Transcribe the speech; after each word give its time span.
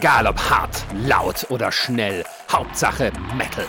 Egal 0.00 0.28
ob 0.28 0.38
hart, 0.38 0.86
laut 1.08 1.44
oder 1.48 1.72
schnell, 1.72 2.24
Hauptsache 2.52 3.10
Metal. 3.36 3.66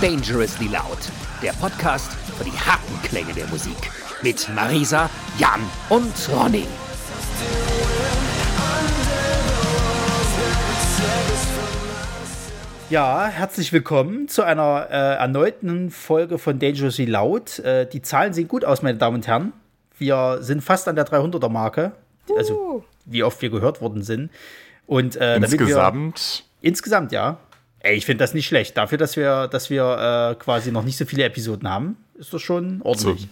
Dangerously 0.00 0.68
Loud, 0.68 0.98
der 1.42 1.50
Podcast 1.54 2.12
für 2.38 2.44
die 2.44 2.52
harten 2.52 3.02
Klänge 3.02 3.32
der 3.32 3.48
Musik. 3.48 3.90
Mit 4.22 4.48
Marisa, 4.54 5.10
Jan 5.36 5.60
und 5.88 6.14
Ronny. 6.32 6.68
Ja, 12.88 13.26
herzlich 13.26 13.72
willkommen 13.72 14.28
zu 14.28 14.44
einer 14.44 14.86
äh, 14.92 14.94
erneuten 15.16 15.90
Folge 15.90 16.38
von 16.38 16.60
Dangerously 16.60 17.06
Loud. 17.06 17.58
Äh, 17.58 17.88
die 17.88 18.00
Zahlen 18.00 18.32
sehen 18.32 18.46
gut 18.46 18.64
aus, 18.64 18.80
meine 18.80 18.98
Damen 18.98 19.16
und 19.16 19.26
Herren. 19.26 19.52
Wir 20.04 20.38
sind 20.42 20.62
fast 20.62 20.86
an 20.86 20.96
der 20.96 21.06
300er 21.06 21.48
Marke, 21.48 21.92
also 22.36 22.84
wie 23.06 23.22
oft 23.22 23.40
wir 23.40 23.48
gehört 23.48 23.80
worden 23.80 24.02
sind. 24.02 24.30
Und 24.86 25.16
äh, 25.16 25.36
insgesamt? 25.36 26.44
Wir, 26.60 26.68
insgesamt, 26.68 27.12
ja. 27.12 27.38
Ey, 27.80 27.96
ich 27.96 28.04
finde 28.04 28.22
das 28.22 28.34
nicht 28.34 28.46
schlecht. 28.46 28.76
Dafür, 28.76 28.98
dass 28.98 29.16
wir, 29.16 29.48
dass 29.48 29.70
wir 29.70 30.32
äh, 30.32 30.34
quasi 30.34 30.72
noch 30.72 30.84
nicht 30.84 30.98
so 30.98 31.06
viele 31.06 31.24
Episoden 31.24 31.68
haben, 31.70 31.96
ist 32.18 32.34
das 32.34 32.42
schon 32.42 32.82
ordentlich. 32.82 33.22
So 33.22 33.28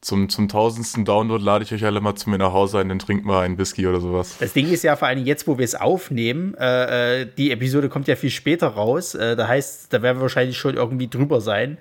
zum, 0.00 0.28
zum 0.28 0.48
tausendsten 0.48 1.04
Download 1.04 1.42
lade 1.42 1.64
ich 1.64 1.74
euch 1.74 1.84
alle 1.84 2.00
mal 2.00 2.14
zu 2.14 2.30
mir 2.30 2.38
nach 2.38 2.52
Hause 2.52 2.78
ein, 2.78 2.88
dann 2.88 3.00
trinkt 3.00 3.24
mal 3.24 3.44
einen 3.44 3.58
Whisky 3.58 3.88
oder 3.88 4.00
sowas. 4.00 4.36
Das 4.38 4.52
Ding 4.52 4.70
ist 4.70 4.84
ja 4.84 4.94
vor 4.94 5.08
allem 5.08 5.24
jetzt, 5.24 5.48
wo 5.48 5.58
wir 5.58 5.64
es 5.64 5.74
aufnehmen, 5.74 6.54
äh, 6.54 7.22
äh, 7.22 7.26
die 7.36 7.50
Episode 7.50 7.88
kommt 7.88 8.06
ja 8.06 8.14
viel 8.14 8.30
später 8.30 8.68
raus. 8.68 9.16
Äh, 9.16 9.34
da 9.34 9.48
heißt, 9.48 9.92
da 9.92 10.02
werden 10.02 10.18
wir 10.18 10.22
wahrscheinlich 10.22 10.58
schon 10.58 10.76
irgendwie 10.76 11.08
drüber 11.08 11.40
sein. 11.40 11.78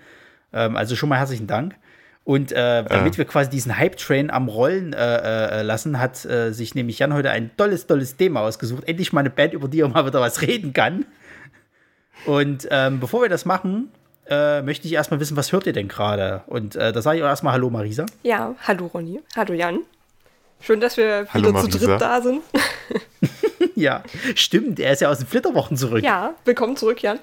Ähm, 0.54 0.76
also 0.76 0.96
schon 0.96 1.10
mal 1.10 1.20
herzlichen 1.20 1.46
Dank. 1.46 1.76
Und 2.26 2.52
äh, 2.52 2.84
damit 2.84 3.20
wir 3.20 3.26
quasi 3.26 3.52
diesen 3.52 3.78
Hype-Train 3.78 4.32
am 4.32 4.50
Rollen 4.50 4.94
äh, 4.94 5.60
äh 5.60 5.62
lassen, 5.62 6.00
hat 6.00 6.26
äh, 6.26 6.52
sich 6.52 6.74
nämlich 6.74 6.98
Jan 6.98 7.14
heute 7.14 7.30
ein 7.30 7.56
tolles, 7.56 7.86
tolles 7.86 8.18
Thema 8.18 8.42
ausgesucht. 8.42 8.84
Endlich 8.88 9.14
mal 9.14 9.20
eine 9.20 9.30
Band, 9.30 9.54
über 9.54 9.68
die 9.68 9.82
er 9.82 9.88
mal 9.88 10.08
wieder 10.08 10.20
was 10.20 10.42
reden 10.42 10.74
kann. 10.74 11.06
Und 12.26 12.68
ähm, 12.72 13.00
bevor 13.00 13.22
wir 13.22 13.30
das 13.30 13.46
machen, 13.46 13.92
äh, 14.28 14.64
möchte 14.64 14.88
ich 14.88 14.94
erstmal 14.94 15.20
wissen, 15.20 15.38
was 15.38 15.52
hört 15.52 15.68
ihr 15.68 15.74
denn 15.74 15.88
gerade? 15.88 16.42
Und 16.48 16.76
äh, 16.76 16.92
da 16.92 17.00
sage 17.04 17.20
ich 17.20 17.24
auch 17.24 17.28
erstmal 17.28 17.54
Hallo 17.54 17.70
Marisa. 17.70 18.08
Ja, 18.24 18.56
hallo 18.64 18.88
Ronny. 18.88 19.22
Hallo 19.36 19.54
Jan. 19.54 19.82
Schön, 20.62 20.80
dass 20.80 20.98
wir 20.98 21.28
hallo, 21.32 21.50
wieder 21.50 21.52
Marisa. 21.60 21.80
zu 21.80 21.86
dritt 21.86 22.02
da 22.02 22.22
sind. 22.24 22.42
ja, 23.76 24.02
stimmt. 24.34 24.80
Er 24.80 24.94
ist 24.94 25.02
ja 25.02 25.10
aus 25.10 25.20
den 25.20 25.28
Flitterwochen 25.28 25.78
zurück. 25.78 26.04
Ja, 26.04 26.34
willkommen 26.44 26.76
zurück, 26.76 27.04
Jan. 27.04 27.20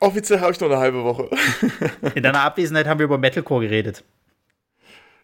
Offiziell 0.00 0.40
habe 0.40 0.52
ich 0.52 0.60
noch 0.60 0.68
eine 0.68 0.78
halbe 0.78 1.04
Woche. 1.04 1.30
In 2.14 2.22
deiner 2.22 2.42
Abwesenheit 2.42 2.86
haben 2.86 2.98
wir 2.98 3.04
über 3.04 3.18
Metalcore 3.18 3.62
geredet. 3.62 4.04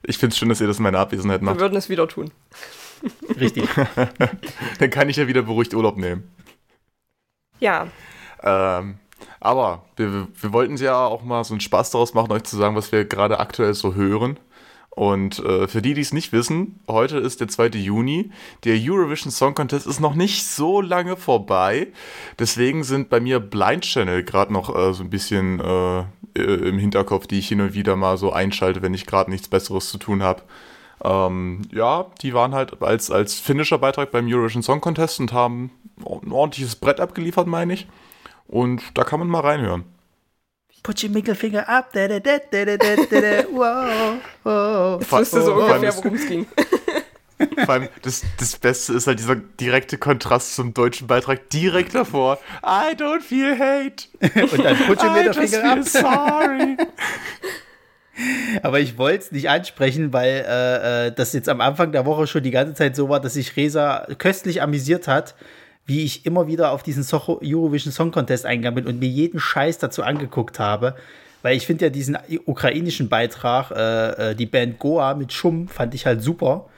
Ich 0.04 0.18
finde 0.18 0.32
es 0.32 0.38
schön, 0.38 0.48
dass 0.48 0.60
ihr 0.60 0.66
das 0.66 0.78
in 0.78 0.82
meiner 0.82 0.98
Abwesenheit 0.98 1.42
macht. 1.42 1.56
Wir 1.56 1.60
würden 1.60 1.76
es 1.76 1.88
wieder 1.88 2.08
tun. 2.08 2.32
Richtig. 3.38 3.68
Dann 4.78 4.90
kann 4.90 5.08
ich 5.08 5.16
ja 5.16 5.28
wieder 5.28 5.42
beruhigt 5.42 5.74
Urlaub 5.74 5.96
nehmen. 5.96 6.28
Ja. 7.60 7.86
Ähm, 8.42 8.98
aber 9.38 9.84
wir, 9.96 10.26
wir 10.40 10.52
wollten 10.52 10.76
ja 10.76 11.04
auch 11.06 11.22
mal 11.22 11.44
so 11.44 11.54
einen 11.54 11.60
Spaß 11.60 11.90
daraus 11.90 12.14
machen, 12.14 12.32
euch 12.32 12.42
zu 12.44 12.56
sagen, 12.56 12.74
was 12.74 12.90
wir 12.90 13.04
gerade 13.04 13.38
aktuell 13.38 13.74
so 13.74 13.94
hören. 13.94 14.38
Und 14.94 15.38
äh, 15.38 15.68
für 15.68 15.80
die, 15.80 15.94
die 15.94 16.02
es 16.02 16.12
nicht 16.12 16.32
wissen, 16.32 16.78
heute 16.86 17.16
ist 17.16 17.40
der 17.40 17.48
2. 17.48 17.68
Juni. 17.78 18.30
Der 18.64 18.76
Eurovision 18.78 19.30
Song 19.30 19.54
Contest 19.54 19.86
ist 19.86 20.00
noch 20.00 20.14
nicht 20.14 20.46
so 20.46 20.82
lange 20.82 21.16
vorbei. 21.16 21.88
Deswegen 22.38 22.84
sind 22.84 23.08
bei 23.08 23.18
mir 23.18 23.40
Blind 23.40 23.84
Channel 23.84 24.22
gerade 24.22 24.52
noch 24.52 24.68
äh, 24.74 24.92
so 24.92 25.02
ein 25.02 25.08
bisschen 25.08 25.60
äh, 25.60 26.04
im 26.34 26.78
Hinterkopf, 26.78 27.26
die 27.26 27.38
ich 27.38 27.48
hin 27.48 27.62
und 27.62 27.72
wieder 27.72 27.96
mal 27.96 28.18
so 28.18 28.32
einschalte, 28.32 28.82
wenn 28.82 28.92
ich 28.92 29.06
gerade 29.06 29.30
nichts 29.30 29.48
Besseres 29.48 29.88
zu 29.88 29.96
tun 29.96 30.22
habe. 30.22 30.42
Ähm, 31.02 31.62
ja, 31.72 32.06
die 32.20 32.34
waren 32.34 32.54
halt 32.54 32.82
als, 32.82 33.10
als 33.10 33.40
finnischer 33.40 33.78
Beitrag 33.78 34.10
beim 34.10 34.26
Eurovision 34.28 34.62
Song 34.62 34.82
Contest 34.82 35.20
und 35.20 35.32
haben 35.32 35.70
ein 36.04 36.32
ordentliches 36.32 36.76
Brett 36.76 37.00
abgeliefert, 37.00 37.46
meine 37.46 37.72
ich. 37.72 37.88
Und 38.46 38.82
da 38.94 39.04
kann 39.04 39.20
man 39.20 39.28
mal 39.28 39.40
reinhören. 39.40 39.84
Put 40.82 41.02
your 41.04 41.10
middle 41.10 41.34
finger 41.34 41.64
up. 41.68 41.92
Da, 41.92 42.08
da, 42.08 42.18
da, 42.18 42.38
da, 42.38 42.64
da, 42.64 42.76
da, 42.76 42.96
da, 42.96 43.44
wow, 43.52 44.14
wow. 44.42 45.00
Ich 45.00 45.12
wusste 45.12 45.42
so 45.42 45.54
ungefähr, 45.54 45.94
worum 45.96 46.14
es 46.14 46.26
ging. 46.26 46.46
Vor 47.64 47.70
allem, 47.74 47.88
das, 48.02 48.22
das 48.38 48.56
Beste 48.56 48.92
ist 48.94 49.06
halt 49.06 49.18
dieser 49.18 49.36
direkte 49.36 49.98
Kontrast 49.98 50.54
zum 50.54 50.74
deutschen 50.74 51.06
Beitrag 51.06 51.50
direkt 51.50 51.94
davor. 51.94 52.38
I 52.64 52.94
don't 52.94 53.20
feel 53.20 53.58
hate. 53.58 54.06
Und 54.52 54.64
dann 54.64 54.76
put 54.86 55.02
your 55.02 55.10
middle 55.12 55.34
finger 55.34 55.72
up. 55.72 55.84
sorry. 55.84 56.76
Aber 58.62 58.80
ich 58.80 58.98
wollte 58.98 59.24
es 59.24 59.32
nicht 59.32 59.48
ansprechen, 59.48 60.12
weil 60.12 60.44
äh, 60.46 61.06
äh, 61.06 61.12
das 61.12 61.32
jetzt 61.32 61.48
am 61.48 61.60
Anfang 61.60 61.92
der 61.92 62.06
Woche 62.06 62.26
schon 62.26 62.42
die 62.42 62.50
ganze 62.50 62.74
Zeit 62.74 62.94
so 62.94 63.08
war, 63.08 63.20
dass 63.20 63.34
sich 63.34 63.56
Resa 63.56 64.06
köstlich 64.18 64.62
amüsiert 64.62 65.08
hat, 65.08 65.34
wie 65.86 66.04
ich 66.04 66.26
immer 66.26 66.46
wieder 66.46 66.70
auf 66.70 66.82
diesen 66.82 67.02
so 67.02 67.40
Eurovision 67.42 67.92
Song 67.92 68.10
Contest 68.10 68.46
eingegangen 68.46 68.84
bin 68.84 68.86
und 68.86 69.00
mir 69.00 69.08
jeden 69.08 69.40
Scheiß 69.40 69.78
dazu 69.78 70.02
angeguckt 70.02 70.58
habe. 70.58 70.94
Weil 71.42 71.56
ich 71.56 71.66
finde 71.66 71.86
ja 71.86 71.90
diesen 71.90 72.16
ukrainischen 72.46 73.08
Beitrag, 73.08 73.72
äh, 73.72 74.30
äh, 74.30 74.34
die 74.34 74.46
Band 74.46 74.78
Goa 74.78 75.14
mit 75.14 75.32
Schum, 75.32 75.66
fand 75.66 75.92
ich 75.94 76.06
halt 76.06 76.22
super. 76.22 76.68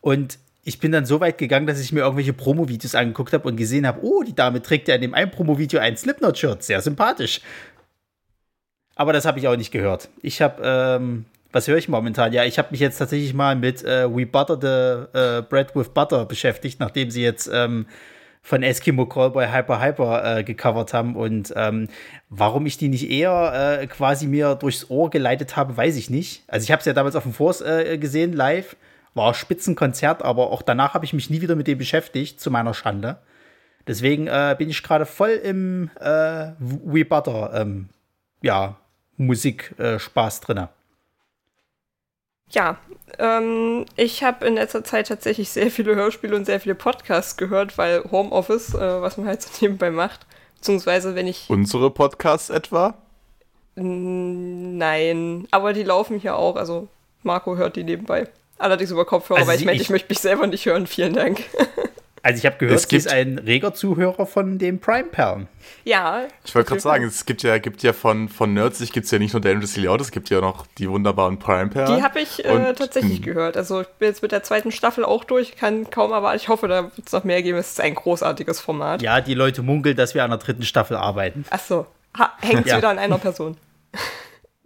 Und 0.00 0.38
ich 0.64 0.80
bin 0.80 0.90
dann 0.90 1.04
so 1.04 1.20
weit 1.20 1.36
gegangen, 1.38 1.66
dass 1.66 1.80
ich 1.80 1.92
mir 1.92 2.00
irgendwelche 2.00 2.32
Promo-Videos 2.32 2.94
angeguckt 2.94 3.32
habe 3.34 3.46
und 3.46 3.56
gesehen 3.56 3.86
habe, 3.86 4.00
oh, 4.02 4.22
die 4.22 4.34
Dame 4.34 4.62
trägt 4.62 4.88
ja 4.88 4.94
in 4.94 5.02
dem 5.02 5.14
einen 5.14 5.30
Promo-Video 5.30 5.78
ein 5.80 5.96
Slipknot-Shirt. 5.96 6.62
Sehr 6.62 6.80
sympathisch. 6.80 7.42
Aber 8.96 9.12
das 9.12 9.26
habe 9.26 9.38
ich 9.38 9.46
auch 9.46 9.56
nicht 9.56 9.70
gehört. 9.70 10.08
Ich 10.22 10.40
habe, 10.40 10.62
ähm, 10.64 11.26
was 11.52 11.68
höre 11.68 11.76
ich 11.76 11.88
momentan? 11.88 12.32
Ja, 12.32 12.44
ich 12.44 12.58
habe 12.58 12.68
mich 12.70 12.80
jetzt 12.80 12.96
tatsächlich 12.96 13.34
mal 13.34 13.54
mit 13.54 13.84
äh, 13.84 14.08
We 14.10 14.24
Butter 14.26 14.58
the 15.12 15.18
äh, 15.18 15.42
Bread 15.42 15.76
with 15.76 15.90
Butter 15.90 16.24
beschäftigt, 16.24 16.80
nachdem 16.80 17.10
sie 17.10 17.22
jetzt 17.22 17.50
ähm, 17.52 17.86
von 18.46 18.62
Eskimo 18.62 19.06
Callboy 19.06 19.48
Hyper 19.48 19.82
Hyper 19.82 20.38
äh, 20.38 20.44
gecovert 20.44 20.94
haben. 20.94 21.16
Und 21.16 21.52
ähm, 21.56 21.88
warum 22.28 22.64
ich 22.64 22.78
die 22.78 22.86
nicht 22.86 23.10
eher 23.10 23.80
äh, 23.80 23.86
quasi 23.88 24.28
mir 24.28 24.54
durchs 24.54 24.88
Ohr 24.88 25.10
geleitet 25.10 25.56
habe, 25.56 25.76
weiß 25.76 25.96
ich 25.96 26.10
nicht. 26.10 26.44
Also 26.46 26.62
ich 26.62 26.70
habe 26.70 26.78
es 26.78 26.86
ja 26.86 26.92
damals 26.92 27.16
auf 27.16 27.24
dem 27.24 27.32
Force 27.32 27.60
äh, 27.60 27.98
gesehen, 27.98 28.32
live. 28.32 28.76
War 29.14 29.34
Spitzenkonzert, 29.34 30.22
aber 30.22 30.52
auch 30.52 30.62
danach 30.62 30.94
habe 30.94 31.04
ich 31.04 31.12
mich 31.12 31.28
nie 31.28 31.40
wieder 31.40 31.56
mit 31.56 31.66
dem 31.66 31.76
beschäftigt, 31.76 32.38
zu 32.38 32.52
meiner 32.52 32.72
Schande. 32.72 33.18
Deswegen 33.88 34.28
äh, 34.28 34.54
bin 34.56 34.70
ich 34.70 34.80
gerade 34.80 35.06
voll 35.06 35.30
im 35.30 35.90
äh, 35.98 36.52
We 36.58 37.04
Butter, 37.04 37.50
ähm, 37.52 37.88
ja, 38.42 38.76
Musikspaß 39.16 40.38
äh, 40.38 40.44
drin. 40.44 40.68
Ja, 42.50 42.78
ähm, 43.18 43.86
ich 43.96 44.22
habe 44.22 44.46
in 44.46 44.54
letzter 44.54 44.84
Zeit 44.84 45.08
tatsächlich 45.08 45.50
sehr 45.50 45.70
viele 45.70 45.94
Hörspiele 45.94 46.36
und 46.36 46.44
sehr 46.44 46.60
viele 46.60 46.74
Podcasts 46.74 47.36
gehört, 47.36 47.76
weil 47.76 48.04
Homeoffice, 48.10 48.74
äh, 48.74 49.02
was 49.02 49.16
man 49.16 49.26
halt 49.26 49.42
so 49.42 49.50
nebenbei 49.60 49.90
macht, 49.90 50.26
beziehungsweise 50.56 51.14
wenn 51.14 51.26
ich. 51.26 51.48
Unsere 51.48 51.90
Podcasts 51.90 52.50
etwa? 52.50 52.94
Nein, 53.74 55.46
aber 55.50 55.72
die 55.72 55.82
laufen 55.82 56.18
hier 56.18 56.36
auch, 56.36 56.56
also 56.56 56.88
Marco 57.22 57.56
hört 57.56 57.76
die 57.76 57.84
nebenbei. 57.84 58.28
Allerdings 58.58 58.90
über 58.90 59.04
Kopfhörer, 59.04 59.40
also 59.40 59.50
weil 59.50 59.58
ich 59.58 59.66
meinte, 59.66 59.82
ich 59.82 59.90
möchte 59.90 60.08
mich 60.08 60.20
selber 60.20 60.46
nicht 60.46 60.64
hören. 60.64 60.86
Vielen 60.86 61.12
Dank. 61.12 61.42
Also 62.26 62.38
ich 62.38 62.46
habe 62.46 62.56
gehört, 62.56 62.76
es 62.76 62.88
gibt, 62.88 63.02
sie 63.02 63.08
ist 63.08 63.14
ein 63.14 63.38
reger 63.38 63.72
Zuhörer 63.72 64.26
von 64.26 64.58
den 64.58 64.80
Prime-Perlen. 64.80 65.46
Ja. 65.84 66.24
Ich 66.44 66.56
wollte 66.56 66.70
gerade 66.70 66.80
sagen, 66.80 67.04
es 67.04 67.24
gibt 67.24 67.44
ja, 67.44 67.58
gibt 67.58 67.84
ja 67.84 67.92
von, 67.92 68.28
von 68.28 68.52
Nerds, 68.52 68.80
es 68.80 68.90
gibt 68.90 69.08
ja 69.08 69.20
nicht 69.20 69.32
nur 69.32 69.40
Dangerous 69.40 69.76
Layout, 69.76 70.00
es 70.00 70.10
gibt 70.10 70.28
ja 70.30 70.40
noch 70.40 70.66
die 70.76 70.90
wunderbaren 70.90 71.38
Prime-Perlen. 71.38 71.96
Die 71.96 72.02
habe 72.02 72.18
ich 72.18 72.44
äh, 72.44 72.72
tatsächlich 72.72 73.22
gehört. 73.22 73.56
Also 73.56 73.82
ich 73.82 73.86
bin 74.00 74.08
jetzt 74.08 74.22
mit 74.22 74.32
der 74.32 74.42
zweiten 74.42 74.72
Staffel 74.72 75.04
auch 75.04 75.22
durch, 75.22 75.54
kann 75.54 75.88
kaum 75.88 76.10
erwarten. 76.10 76.36
Ich 76.36 76.48
hoffe, 76.48 76.66
da 76.66 76.82
wird 76.96 77.06
es 77.06 77.12
noch 77.12 77.22
mehr 77.22 77.44
geben. 77.44 77.58
Es 77.58 77.70
ist 77.70 77.80
ein 77.80 77.94
großartiges 77.94 78.58
Format. 78.58 79.02
Ja, 79.02 79.20
die 79.20 79.34
Leute 79.34 79.62
munkeln, 79.62 79.96
dass 79.96 80.16
wir 80.16 80.24
an 80.24 80.30
der 80.30 80.40
dritten 80.40 80.64
Staffel 80.64 80.96
arbeiten. 80.96 81.44
Ach 81.50 81.60
so. 81.60 81.86
Hängt 82.40 82.66
es 82.66 82.72
ja. 82.72 82.78
wieder 82.78 82.88
an 82.88 82.98
einer 82.98 83.18
Person. 83.18 83.56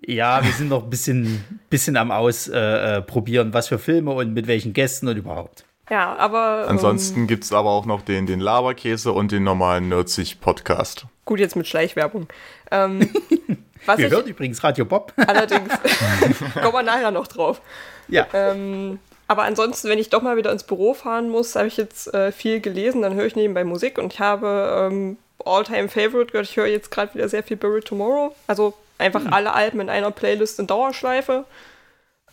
Ja, 0.06 0.42
wir 0.42 0.52
sind 0.52 0.70
noch 0.70 0.84
ein 0.84 0.88
bisschen, 0.88 1.60
bisschen 1.68 1.98
am 1.98 2.10
Ausprobieren, 2.10 3.48
äh, 3.48 3.50
äh 3.50 3.52
was 3.52 3.68
für 3.68 3.78
Filme 3.78 4.12
und 4.12 4.32
mit 4.32 4.46
welchen 4.46 4.72
Gästen 4.72 5.08
und 5.08 5.18
überhaupt. 5.18 5.66
Ja, 5.90 6.16
aber. 6.16 6.66
Ansonsten 6.68 7.20
ähm, 7.20 7.26
gibt 7.26 7.44
es 7.44 7.52
aber 7.52 7.70
auch 7.70 7.84
noch 7.84 8.02
den, 8.02 8.26
den 8.26 8.38
Laberkäse 8.38 9.12
und 9.12 9.32
den 9.32 9.42
normalen 9.42 9.88
Nerdzig 9.88 10.40
Podcast. 10.40 11.06
Gut, 11.24 11.40
jetzt 11.40 11.56
mit 11.56 11.66
Schleichwerbung. 11.66 12.28
Ähm, 12.70 13.10
was 13.86 13.98
Wir 13.98 14.08
hören 14.08 14.26
übrigens 14.26 14.62
Radio 14.62 14.84
Bob. 14.84 15.12
Allerdings. 15.26 15.68
kommen 16.54 16.72
wir 16.72 16.82
nachher 16.84 17.10
noch 17.10 17.26
drauf. 17.26 17.60
Ja. 18.06 18.28
Ähm, 18.32 19.00
aber 19.26 19.42
ansonsten, 19.42 19.88
wenn 19.88 19.98
ich 19.98 20.10
doch 20.10 20.22
mal 20.22 20.36
wieder 20.36 20.52
ins 20.52 20.62
Büro 20.62 20.94
fahren 20.94 21.28
muss, 21.28 21.56
habe 21.56 21.66
ich 21.66 21.76
jetzt 21.76 22.12
äh, 22.14 22.30
viel 22.30 22.60
gelesen, 22.60 23.02
dann 23.02 23.14
höre 23.14 23.26
ich 23.26 23.36
nebenbei 23.36 23.64
Musik 23.64 23.98
und 23.98 24.12
ich 24.12 24.20
habe 24.20 24.88
ähm, 24.90 25.18
All-Time 25.44 25.88
Favorite 25.88 26.32
gehört. 26.32 26.48
Ich 26.48 26.56
höre 26.56 26.66
jetzt 26.66 26.90
gerade 26.90 27.14
wieder 27.14 27.28
sehr 27.28 27.42
viel 27.42 27.56
Buried 27.56 27.84
Tomorrow. 27.84 28.34
Also 28.46 28.74
einfach 28.98 29.24
hm. 29.24 29.32
alle 29.32 29.54
Alben 29.54 29.80
in 29.80 29.88
einer 29.88 30.10
Playlist 30.12 30.60
in 30.60 30.68
Dauerschleife. 30.68 31.44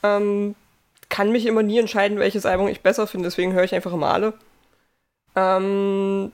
Ähm, 0.04 0.56
kann 1.10 1.32
mich 1.32 1.46
immer 1.46 1.64
nie 1.64 1.80
entscheiden, 1.80 2.20
welches 2.20 2.46
Album 2.46 2.68
ich 2.68 2.82
besser 2.82 3.08
finde, 3.08 3.28
deswegen 3.28 3.54
höre 3.54 3.64
ich 3.64 3.76
einfach 3.76 3.94
immer 3.94 4.14
alle. 4.14 4.34
Ähm, 5.36 6.32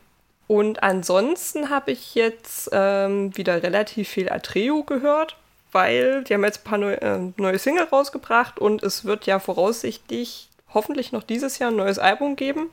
und 0.48 0.84
ansonsten 0.84 1.70
habe 1.70 1.92
ich 1.92 2.16
jetzt 2.16 2.70
ähm, 2.72 3.36
wieder 3.38 3.64
relativ 3.64 4.10
viel 4.10 4.30
Atreo 4.30 4.84
gehört, 4.84 5.38
weil 5.72 6.24
die 6.24 6.34
haben 6.34 6.44
jetzt 6.44 6.62
ein 6.62 6.70
paar 6.70 6.78
neue, 6.78 7.02
äh, 7.02 7.32
neue 7.38 7.60
Single 7.60 7.86
rausgebracht 7.86 8.60
und 8.60 8.84
es 8.84 9.06
wird 9.06 9.26
ja 9.26 9.40
voraussichtlich 9.40 10.50
hoffentlich 10.74 11.12
noch 11.12 11.24
dieses 11.24 11.60
Jahr 11.60 11.72
ein 11.72 11.76
neues 11.78 12.00
Album 12.00 12.36
geben. 12.36 12.70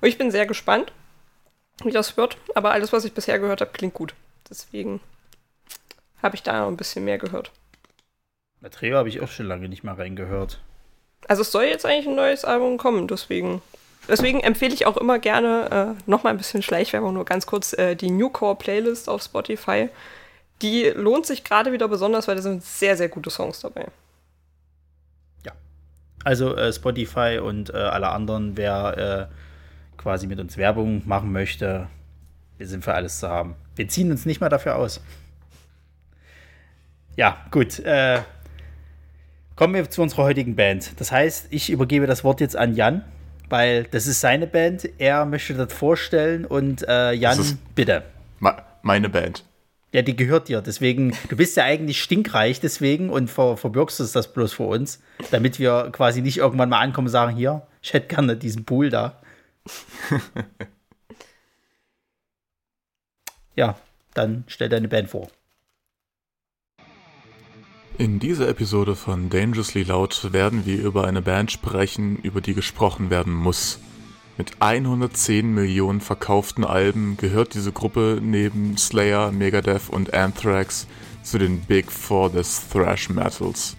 Und 0.00 0.08
ich 0.08 0.18
bin 0.18 0.30
sehr 0.30 0.46
gespannt, 0.46 0.92
wie 1.84 1.90
das 1.90 2.16
wird. 2.16 2.36
Aber 2.54 2.72
alles, 2.72 2.92
was 2.92 3.04
ich 3.04 3.12
bisher 3.12 3.38
gehört 3.38 3.60
habe, 3.60 3.72
klingt 3.72 3.94
gut. 3.94 4.14
Deswegen 4.48 5.00
habe 6.22 6.36
ich 6.36 6.42
da 6.42 6.60
noch 6.60 6.68
ein 6.68 6.76
bisschen 6.76 7.04
mehr 7.04 7.18
gehört. 7.18 7.50
Trio 8.70 8.96
habe 8.96 9.08
ich 9.08 9.20
auch 9.20 9.28
schon 9.28 9.46
lange 9.46 9.68
nicht 9.68 9.84
mal 9.84 9.94
reingehört. 9.94 10.60
Also 11.28 11.42
es 11.42 11.52
soll 11.52 11.64
jetzt 11.64 11.84
eigentlich 11.84 12.06
ein 12.06 12.14
neues 12.14 12.44
Album 12.44 12.78
kommen, 12.78 13.08
deswegen. 13.08 13.62
Deswegen 14.08 14.40
empfehle 14.40 14.72
ich 14.72 14.86
auch 14.86 14.96
immer 14.96 15.18
gerne 15.18 15.96
äh, 15.98 16.10
nochmal 16.10 16.32
ein 16.32 16.36
bisschen 16.36 16.62
Schleichwerbung, 16.62 17.14
nur 17.14 17.24
ganz 17.24 17.46
kurz 17.46 17.72
äh, 17.72 17.96
die 17.96 18.10
Newcore 18.10 18.54
Playlist 18.54 19.08
auf 19.08 19.22
Spotify. 19.22 19.88
Die 20.62 20.84
lohnt 20.94 21.26
sich 21.26 21.42
gerade 21.42 21.72
wieder 21.72 21.88
besonders, 21.88 22.28
weil 22.28 22.36
da 22.36 22.42
sind 22.42 22.62
sehr, 22.62 22.96
sehr 22.96 23.08
gute 23.08 23.30
Songs 23.30 23.60
dabei. 23.60 23.86
Ja. 25.44 25.52
Also 26.22 26.56
äh, 26.56 26.72
Spotify 26.72 27.40
und 27.42 27.70
äh, 27.70 27.76
alle 27.76 28.10
anderen, 28.10 28.56
wer 28.56 29.28
äh, 29.28 30.00
quasi 30.00 30.28
mit 30.28 30.38
uns 30.38 30.56
Werbung 30.56 31.02
machen 31.04 31.32
möchte, 31.32 31.88
wir 32.58 32.68
sind 32.68 32.84
für 32.84 32.94
alles 32.94 33.18
zu 33.18 33.28
haben. 33.28 33.56
Wir 33.74 33.88
ziehen 33.88 34.10
uns 34.12 34.24
nicht 34.24 34.40
mal 34.40 34.48
dafür 34.48 34.76
aus. 34.76 35.00
Ja, 37.16 37.44
gut. 37.50 37.80
Äh, 37.80 38.22
kommen 39.56 39.74
wir 39.74 39.90
zu 39.90 40.02
unserer 40.02 40.24
heutigen 40.24 40.54
Band. 40.54 40.92
Das 41.00 41.10
heißt, 41.10 41.48
ich 41.50 41.70
übergebe 41.70 42.06
das 42.06 42.22
Wort 42.22 42.40
jetzt 42.40 42.56
an 42.56 42.76
Jan, 42.76 43.04
weil 43.48 43.84
das 43.84 44.06
ist 44.06 44.20
seine 44.20 44.46
Band. 44.46 44.88
Er 44.98 45.24
möchte 45.24 45.54
das 45.54 45.72
vorstellen 45.72 46.44
und 46.44 46.86
äh, 46.86 47.12
Jan, 47.12 47.58
bitte. 47.74 48.04
Meine 48.82 49.08
Band. 49.08 49.44
Ja, 49.92 50.02
die 50.02 50.14
gehört 50.14 50.48
dir. 50.48 50.60
Deswegen, 50.60 51.16
du 51.30 51.36
bist 51.36 51.56
ja 51.56 51.64
eigentlich 51.64 52.02
stinkreich 52.02 52.60
deswegen 52.60 53.08
und 53.08 53.30
ver, 53.30 53.56
verbirgst 53.56 53.98
es 53.98 54.12
das 54.12 54.32
bloß 54.32 54.52
vor 54.52 54.68
uns, 54.68 55.00
damit 55.30 55.58
wir 55.58 55.88
quasi 55.90 56.20
nicht 56.20 56.36
irgendwann 56.36 56.68
mal 56.68 56.80
ankommen 56.80 57.06
und 57.06 57.12
sagen, 57.12 57.34
hier, 57.34 57.66
ich 57.82 57.94
hätte 57.94 58.08
gerne 58.08 58.36
diesen 58.36 58.64
Pool 58.64 58.90
da. 58.90 59.20
ja, 63.56 63.76
dann 64.12 64.44
stell 64.48 64.68
deine 64.68 64.88
Band 64.88 65.08
vor. 65.08 65.28
In 67.98 68.18
dieser 68.18 68.46
Episode 68.48 68.94
von 68.94 69.30
Dangerously 69.30 69.82
Loud 69.82 70.34
werden 70.34 70.66
wir 70.66 70.82
über 70.82 71.06
eine 71.06 71.22
Band 71.22 71.50
sprechen, 71.50 72.16
über 72.16 72.42
die 72.42 72.52
gesprochen 72.52 73.08
werden 73.08 73.32
muss. 73.32 73.78
Mit 74.36 74.60
110 74.60 75.54
Millionen 75.54 76.02
verkauften 76.02 76.62
Alben 76.62 77.16
gehört 77.16 77.54
diese 77.54 77.72
Gruppe 77.72 78.18
neben 78.20 78.76
Slayer, 78.76 79.32
Megadeth 79.32 79.88
und 79.88 80.12
Anthrax 80.12 80.86
zu 81.22 81.38
den 81.38 81.60
Big 81.62 81.90
Four 81.90 82.28
des 82.28 82.68
Thrash 82.68 83.08
Metals. 83.08 83.78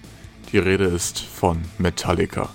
Die 0.51 0.57
Rede 0.57 0.85
ist 0.85 1.19
von 1.19 1.61
Metallica. 1.77 2.49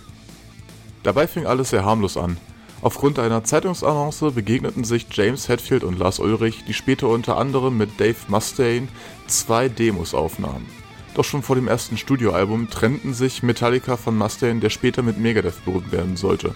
Dabei 1.04 1.28
fing 1.28 1.46
alles 1.46 1.70
sehr 1.70 1.84
harmlos 1.84 2.16
an. 2.16 2.38
Aufgrund 2.80 3.20
einer 3.20 3.44
Zeitungsannonce 3.44 4.32
begegneten 4.34 4.82
sich 4.82 5.06
James 5.12 5.48
Hetfield 5.48 5.84
und 5.84 5.96
Lars 5.96 6.18
Ulrich, 6.18 6.64
die 6.66 6.74
später 6.74 7.06
unter 7.08 7.36
anderem 7.36 7.78
mit 7.78 8.00
Dave 8.00 8.16
Mustaine 8.26 8.88
zwei 9.28 9.68
Demos 9.68 10.12
aufnahmen. 10.12 10.81
Doch 11.14 11.24
schon 11.24 11.42
vor 11.42 11.56
dem 11.56 11.68
ersten 11.68 11.98
Studioalbum 11.98 12.70
trennten 12.70 13.12
sich 13.12 13.42
Metallica 13.42 13.96
von 13.96 14.16
Mustaine, 14.16 14.60
der 14.60 14.70
später 14.70 15.02
mit 15.02 15.18
Megadeth 15.18 15.64
berühmt 15.64 15.92
werden 15.92 16.16
sollte. 16.16 16.54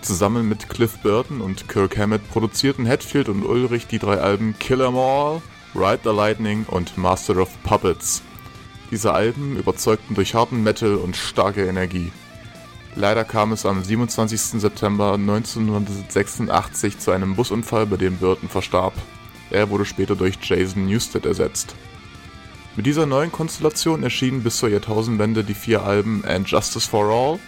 Zusammen 0.00 0.48
mit 0.48 0.68
Cliff 0.68 0.98
Burton 1.02 1.40
und 1.40 1.68
Kirk 1.68 1.96
Hammett 1.96 2.28
produzierten 2.30 2.86
Hetfield 2.86 3.28
und 3.28 3.44
Ulrich 3.44 3.86
die 3.86 3.98
drei 3.98 4.18
Alben 4.18 4.56
Kill 4.58 4.80
'Em 4.80 4.96
All, 4.96 5.42
Ride 5.74 6.00
the 6.04 6.10
Lightning 6.10 6.64
und 6.68 6.96
Master 6.96 7.36
of 7.36 7.50
Puppets. 7.62 8.22
Diese 8.90 9.12
Alben 9.12 9.56
überzeugten 9.56 10.14
durch 10.14 10.34
harten 10.34 10.62
Metal 10.62 10.94
und 10.94 11.16
starke 11.16 11.66
Energie. 11.66 12.10
Leider 12.94 13.24
kam 13.24 13.52
es 13.52 13.66
am 13.66 13.84
27. 13.84 14.60
September 14.60 15.14
1986 15.14 16.98
zu 16.98 17.10
einem 17.10 17.36
Busunfall, 17.36 17.86
bei 17.86 17.96
dem 17.96 18.16
Burton 18.16 18.48
verstarb. 18.48 18.94
Er 19.50 19.70
wurde 19.70 19.84
später 19.84 20.16
durch 20.16 20.36
Jason 20.42 20.86
Newsted 20.86 21.26
ersetzt. 21.26 21.74
Mit 22.78 22.86
dieser 22.86 23.06
neuen 23.06 23.32
Konstellation 23.32 24.04
erschienen 24.04 24.44
bis 24.44 24.58
zur 24.58 24.68
Jahrtausendwende 24.68 25.42
die 25.42 25.54
vier 25.54 25.82
Alben 25.82 26.24
And 26.24 26.48
Justice 26.48 26.88
for 26.88 27.06
All, 27.06 27.40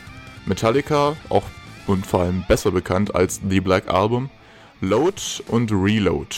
Metallica, 0.45 1.15
auch 1.29 1.45
und 1.87 2.05
vor 2.05 2.23
allem 2.23 2.43
besser 2.49 2.73
bekannt 2.73 3.15
als 3.15 3.41
The 3.49 3.61
Black 3.61 3.89
Album, 3.89 4.29
Load 4.81 5.23
und 5.47 5.71
Reload. 5.71 6.35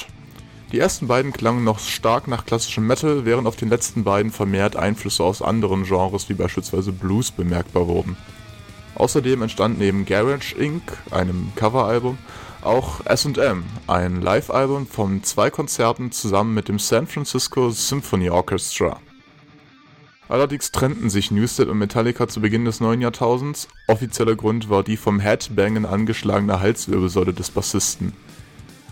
Die 0.72 0.78
ersten 0.78 1.06
beiden 1.06 1.32
klangen 1.32 1.64
noch 1.64 1.78
stark 1.78 2.28
nach 2.28 2.44
klassischem 2.44 2.86
Metal, 2.86 3.24
während 3.24 3.46
auf 3.46 3.56
den 3.56 3.70
letzten 3.70 4.04
beiden 4.04 4.30
vermehrt 4.30 4.76
Einflüsse 4.76 5.24
aus 5.24 5.40
anderen 5.40 5.84
Genres 5.84 6.28
wie 6.28 6.34
beispielsweise 6.34 6.92
Blues 6.92 7.30
bemerkbar 7.30 7.88
wurden. 7.88 8.18
Außerdem 8.96 9.40
entstand 9.40 9.78
neben 9.78 10.04
Garage 10.04 10.54
Inc., 10.54 10.82
einem 11.10 11.50
Coveralbum, 11.56 12.18
auch 12.62 13.00
SM, 13.06 13.64
ein 13.86 14.20
Live-Album 14.20 14.86
von 14.86 15.22
zwei 15.24 15.50
Konzerten 15.50 16.12
zusammen 16.12 16.54
mit 16.54 16.68
dem 16.68 16.78
San 16.78 17.06
Francisco 17.06 17.70
Symphony 17.70 18.30
Orchestra. 18.30 19.00
Allerdings 20.28 20.72
trennten 20.72 21.10
sich 21.10 21.30
Newsted 21.30 21.68
und 21.68 21.78
Metallica 21.78 22.28
zu 22.28 22.40
Beginn 22.40 22.64
des 22.64 22.80
neuen 22.80 23.00
Jahrtausends. 23.00 23.68
Offizieller 23.86 24.36
Grund 24.36 24.70
war 24.70 24.82
die 24.82 24.96
vom 24.96 25.20
Headbangen 25.20 25.84
angeschlagene 25.84 26.60
Halswirbelsäule 26.60 27.34
des 27.34 27.50
Bassisten. 27.50 28.12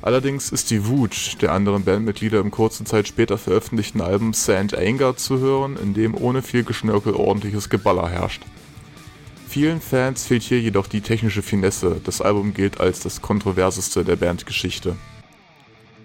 Allerdings 0.03 0.51
ist 0.51 0.71
die 0.71 0.87
Wut 0.87 1.41
der 1.41 1.53
anderen 1.53 1.85
Bandmitglieder 1.85 2.41
im 2.41 2.51
kurze 2.51 2.85
Zeit 2.85 3.07
später 3.07 3.39
veröffentlichten 3.39 4.01
Album 4.01 4.33
Sand 4.33 4.77
Anger 4.77 5.17
zu 5.17 5.39
hören, 5.39 5.77
in 5.77 5.95
dem 5.95 6.15
ohne 6.15 6.43
viel 6.43 6.65
Geschnörkel 6.65 7.15
ordentliches 7.15 7.69
Geballer 7.69 8.09
herrscht. 8.09 8.43
Vielen 9.51 9.81
Fans 9.81 10.29
fehlt 10.29 10.45
hier 10.45 10.61
jedoch 10.61 10.87
die 10.87 11.01
technische 11.01 11.43
Finesse, 11.43 12.01
das 12.05 12.21
Album 12.21 12.55
gilt 12.55 12.79
als 12.79 13.01
das 13.01 13.21
kontroverseste 13.21 14.05
der 14.05 14.15
Bandgeschichte. 14.15 14.95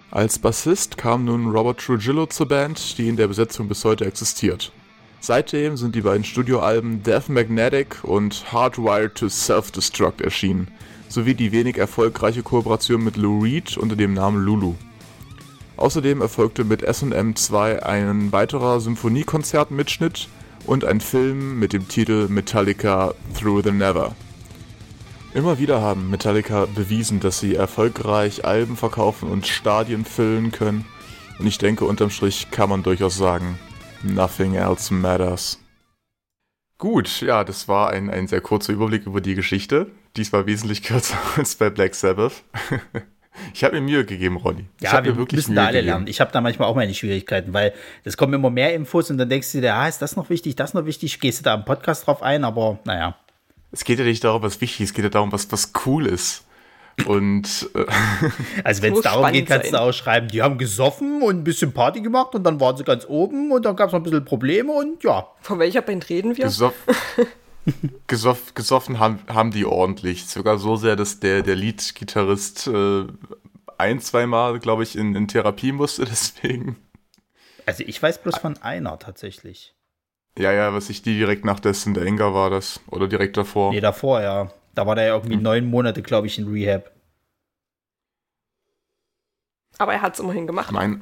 Als 0.09 0.39
Bassist 0.39 0.97
kam 0.97 1.25
nun 1.25 1.51
Robert 1.51 1.79
Trujillo 1.79 2.25
zur 2.25 2.47
Band, 2.47 2.97
die 2.97 3.07
in 3.07 3.17
der 3.17 3.27
Besetzung 3.27 3.67
bis 3.67 3.85
heute 3.85 4.03
existiert. 4.05 4.71
Seitdem 5.19 5.77
sind 5.77 5.93
die 5.93 6.01
beiden 6.01 6.23
Studioalben 6.23 7.03
Death 7.03 7.29
Magnetic 7.29 8.03
und 8.03 8.51
Hardwired 8.51 9.13
to 9.13 9.29
Self-Destruct 9.29 10.21
erschienen, 10.21 10.71
sowie 11.07 11.35
die 11.35 11.51
wenig 11.51 11.77
erfolgreiche 11.77 12.41
Kooperation 12.41 13.03
mit 13.03 13.15
Lou 13.15 13.43
Reed 13.43 13.77
unter 13.77 13.95
dem 13.95 14.15
Namen 14.15 14.43
Lulu. 14.43 14.73
Außerdem 15.77 16.19
erfolgte 16.19 16.63
mit 16.63 16.81
SM 16.81 17.35
2 17.35 17.83
ein 17.83 18.31
weiterer 18.31 18.79
Symphoniekonzertmitschnitt 18.79 20.29
und 20.65 20.85
ein 20.85 20.99
Film 20.99 21.59
mit 21.59 21.73
dem 21.73 21.87
Titel 21.87 22.27
Metallica 22.27 23.13
Through 23.37 23.63
the 23.63 23.71
Never. 23.71 24.15
Immer 25.33 25.59
wieder 25.59 25.81
haben 25.81 26.09
Metallica 26.09 26.65
bewiesen, 26.65 27.19
dass 27.19 27.39
sie 27.39 27.55
erfolgreich 27.55 28.45
Alben 28.45 28.77
verkaufen 28.77 29.29
und 29.29 29.47
Stadien 29.47 30.05
füllen 30.05 30.51
können. 30.51 30.85
Und 31.39 31.47
ich 31.47 31.57
denke, 31.57 31.85
unterm 31.85 32.09
Strich 32.09 32.51
kann 32.51 32.69
man 32.69 32.83
durchaus 32.83 33.17
sagen, 33.17 33.59
Nothing 34.01 34.53
else 34.53 34.93
matters. 34.93 35.59
Gut, 36.77 37.21
ja, 37.21 37.43
das 37.43 37.67
war 37.67 37.91
ein, 37.91 38.09
ein 38.09 38.27
sehr 38.27 38.41
kurzer 38.41 38.73
Überblick 38.73 39.05
über 39.05 39.21
die 39.21 39.35
Geschichte. 39.35 39.91
Diesmal 40.15 40.45
wesentlich 40.45 40.83
kürzer 40.83 41.17
als 41.35 41.55
bei 41.55 41.69
Black 41.69 41.95
Sabbath. 41.95 42.43
Ich 43.53 43.63
habe 43.63 43.75
mir 43.75 43.81
Mühe 43.81 44.05
gegeben, 44.05 44.37
Ronny. 44.37 44.65
Ja, 44.81 45.03
wir 45.03 45.17
wirklich 45.17 45.37
müssen 45.37 45.53
Mühe 45.53 45.61
da 45.61 45.67
alle 45.67 45.77
gegeben. 45.77 45.87
lernen. 45.87 46.07
Ich 46.07 46.21
habe 46.21 46.31
da 46.31 46.41
manchmal 46.41 46.67
auch 46.67 46.75
meine 46.75 46.93
Schwierigkeiten, 46.93 47.53
weil 47.53 47.73
es 48.03 48.17
kommen 48.17 48.33
immer 48.33 48.49
mehr 48.49 48.73
Infos 48.73 49.09
und 49.09 49.17
dann 49.17 49.29
denkst 49.29 49.51
du 49.51 49.61
dir, 49.61 49.75
ah, 49.75 49.87
ist 49.87 50.01
das 50.01 50.15
noch 50.15 50.29
wichtig, 50.29 50.55
das 50.55 50.73
noch 50.73 50.85
wichtig? 50.85 51.19
Gehst 51.19 51.39
du 51.39 51.43
da 51.43 51.55
im 51.55 51.65
Podcast 51.65 52.07
drauf 52.07 52.21
ein, 52.21 52.43
aber 52.43 52.79
naja. 52.85 53.15
Es 53.71 53.83
geht 53.83 53.99
ja 53.99 54.05
nicht 54.05 54.23
darum, 54.23 54.41
was 54.41 54.61
wichtig 54.61 54.81
ist, 54.81 54.89
es 54.89 54.93
geht 54.93 55.03
ja 55.03 55.09
darum, 55.09 55.31
was, 55.31 55.51
was 55.51 55.71
cool 55.85 56.05
ist. 56.05 56.45
Und 57.05 57.69
äh, 57.75 57.85
also 58.63 58.81
wenn 58.81 58.93
es 58.93 59.01
darum 59.01 59.31
geht, 59.31 59.47
kannst 59.47 59.71
sein. 59.71 59.73
du 59.73 59.81
auch 59.81 59.91
schreiben, 59.91 60.29
die 60.29 60.41
haben 60.41 60.57
gesoffen 60.57 61.21
und 61.21 61.37
ein 61.37 61.43
bisschen 61.43 61.73
Party 61.73 62.01
gemacht 62.01 62.33
und 62.35 62.43
dann 62.43 62.59
waren 62.59 62.77
sie 62.77 62.83
ganz 62.83 63.05
oben 63.07 63.51
und 63.51 63.65
dann 63.65 63.75
gab 63.75 63.87
es 63.87 63.93
noch 63.93 63.99
ein 63.99 64.03
bisschen 64.03 64.23
Probleme 64.23 64.71
und 64.71 65.03
ja. 65.03 65.27
Von 65.41 65.59
welcher 65.59 65.81
Band 65.81 66.07
reden 66.09 66.37
wir? 66.37 66.45
Gesoff, 66.45 66.73
gesoff, 68.07 68.53
gesoffen 68.53 68.99
haben, 68.99 69.19
haben 69.27 69.51
die 69.51 69.65
ordentlich. 69.65 70.25
Sogar 70.27 70.57
so 70.57 70.75
sehr, 70.75 70.95
dass 70.95 71.19
der, 71.19 71.41
der 71.41 71.55
Lead-Gitarrist 71.55 72.67
äh, 72.67 73.05
ein, 73.77 73.99
zweimal, 73.99 74.59
glaube 74.59 74.83
ich, 74.83 74.95
in, 74.95 75.15
in 75.15 75.27
Therapie 75.27 75.71
musste, 75.71 76.05
deswegen. 76.09 76.77
Also 77.65 77.83
ich 77.85 78.01
weiß 78.01 78.21
bloß 78.21 78.37
von 78.37 78.57
einer 78.61 78.99
tatsächlich. 78.99 79.73
Ja, 80.37 80.51
ja, 80.51 80.73
was 80.73 80.89
ich 80.89 81.01
die 81.01 81.17
direkt 81.17 81.45
nach 81.45 81.59
dessen 81.59 81.93
der 81.93 82.03
Enger 82.03 82.33
war 82.33 82.49
das. 82.49 82.81
Oder 82.91 83.07
direkt 83.07 83.37
davor. 83.37 83.71
Nee, 83.71 83.79
davor, 83.79 84.21
ja. 84.21 84.51
Da 84.75 84.85
war 84.85 84.95
der 84.95 85.05
ja 85.05 85.15
irgendwie 85.15 85.35
hm. 85.35 85.43
neun 85.43 85.65
Monate, 85.65 86.01
glaube 86.01 86.27
ich, 86.27 86.37
in 86.37 86.47
Rehab. 86.47 86.91
Aber 89.77 89.93
er 89.93 90.01
hat 90.01 90.13
es 90.13 90.19
immerhin 90.19 90.47
gemacht. 90.47 90.71
Mein 90.71 91.01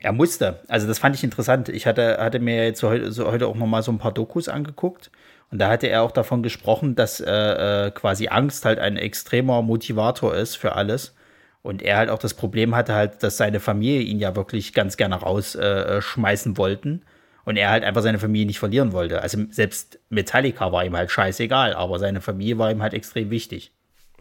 er 0.00 0.12
musste. 0.12 0.60
Also 0.68 0.86
das 0.86 0.98
fand 0.98 1.16
ich 1.16 1.24
interessant. 1.24 1.68
Ich 1.68 1.86
hatte, 1.86 2.18
hatte 2.18 2.38
mir 2.38 2.64
jetzt 2.64 2.82
heute, 2.82 3.10
so 3.12 3.30
heute 3.30 3.46
auch 3.46 3.56
noch 3.56 3.66
mal 3.66 3.82
so 3.82 3.92
ein 3.92 3.98
paar 3.98 4.12
Dokus 4.12 4.48
angeguckt. 4.48 5.10
Und 5.50 5.58
da 5.58 5.70
hatte 5.70 5.88
er 5.88 6.02
auch 6.02 6.10
davon 6.10 6.42
gesprochen, 6.42 6.94
dass 6.94 7.20
äh, 7.20 7.86
äh, 7.86 7.90
quasi 7.90 8.28
Angst 8.28 8.64
halt 8.64 8.78
ein 8.78 8.96
extremer 8.96 9.62
Motivator 9.62 10.34
ist 10.34 10.56
für 10.56 10.74
alles. 10.74 11.14
Und 11.62 11.82
er 11.82 11.96
halt 11.96 12.10
auch 12.10 12.18
das 12.18 12.34
Problem 12.34 12.74
hatte 12.74 12.94
halt, 12.94 13.22
dass 13.22 13.36
seine 13.36 13.60
Familie 13.60 14.00
ihn 14.02 14.18
ja 14.18 14.36
wirklich 14.36 14.74
ganz 14.74 14.96
gerne 14.96 15.16
rausschmeißen 15.16 16.52
äh, 16.52 16.54
äh 16.54 16.58
wollten. 16.58 17.02
Und 17.44 17.56
er 17.56 17.70
halt 17.70 17.82
einfach 17.82 18.02
seine 18.02 18.18
Familie 18.18 18.46
nicht 18.46 18.58
verlieren 18.58 18.92
wollte. 18.92 19.22
Also 19.22 19.38
selbst 19.50 19.98
Metallica 20.10 20.70
war 20.70 20.84
ihm 20.84 20.94
halt 20.94 21.10
scheißegal, 21.10 21.72
aber 21.72 21.98
seine 21.98 22.20
Familie 22.20 22.58
war 22.58 22.70
ihm 22.70 22.82
halt 22.82 22.92
extrem 22.92 23.30
wichtig. 23.30 23.72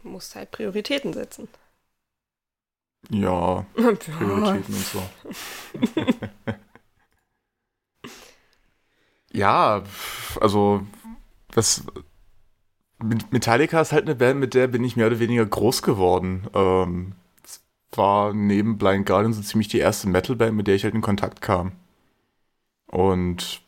Du 0.01 0.07
musst 0.07 0.33
halt 0.35 0.51
Prioritäten 0.51 1.11
setzen. 1.11 1.49
Ja, 3.09 3.65
Prioritäten 3.75 4.73
und 4.73 4.85
so. 4.85 5.03
ja, 9.33 9.83
also 10.39 10.85
das 11.57 11.83
Metallica 12.99 13.81
ist 13.81 13.91
halt 13.91 14.05
eine 14.05 14.13
Band, 14.13 14.39
mit 14.39 14.53
der 14.53 14.67
bin 14.67 14.83
ich 14.83 14.95
mehr 14.95 15.07
oder 15.07 15.19
weniger 15.19 15.45
groß 15.45 15.81
geworden. 15.81 16.47
Ähm, 16.53 17.13
war 17.91 18.31
neben 18.33 18.77
Blind 18.77 19.07
Guardian 19.07 19.33
so 19.33 19.41
ziemlich 19.41 19.67
die 19.67 19.79
erste 19.79 20.07
Metal-Band, 20.07 20.55
mit 20.55 20.67
der 20.67 20.75
ich 20.75 20.83
halt 20.83 20.93
in 20.93 21.01
Kontakt 21.01 21.41
kam. 21.41 21.71
Und 22.85 23.61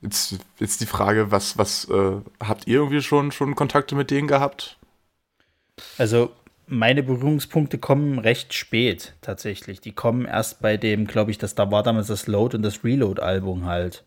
jetzt, 0.00 0.40
jetzt 0.58 0.80
die 0.80 0.86
Frage, 0.86 1.30
was, 1.30 1.56
was 1.56 1.88
äh, 1.88 2.20
habt 2.40 2.66
ihr 2.66 2.78
irgendwie 2.80 3.00
schon, 3.00 3.30
schon 3.30 3.54
Kontakte 3.54 3.94
mit 3.94 4.10
denen 4.10 4.26
gehabt? 4.26 4.76
Also 5.98 6.32
meine 6.66 7.04
Berührungspunkte 7.04 7.78
kommen 7.78 8.18
recht 8.18 8.54
spät 8.54 9.14
tatsächlich. 9.20 9.80
Die 9.80 9.92
kommen 9.92 10.24
erst 10.24 10.60
bei 10.60 10.76
dem, 10.76 11.06
glaube 11.06 11.30
ich, 11.30 11.38
das 11.38 11.54
da 11.54 11.70
war 11.70 11.84
damals 11.84 12.08
das 12.08 12.26
Load 12.26 12.56
und 12.56 12.62
das 12.64 12.82
Reload-Album 12.82 13.66
halt. 13.66 14.04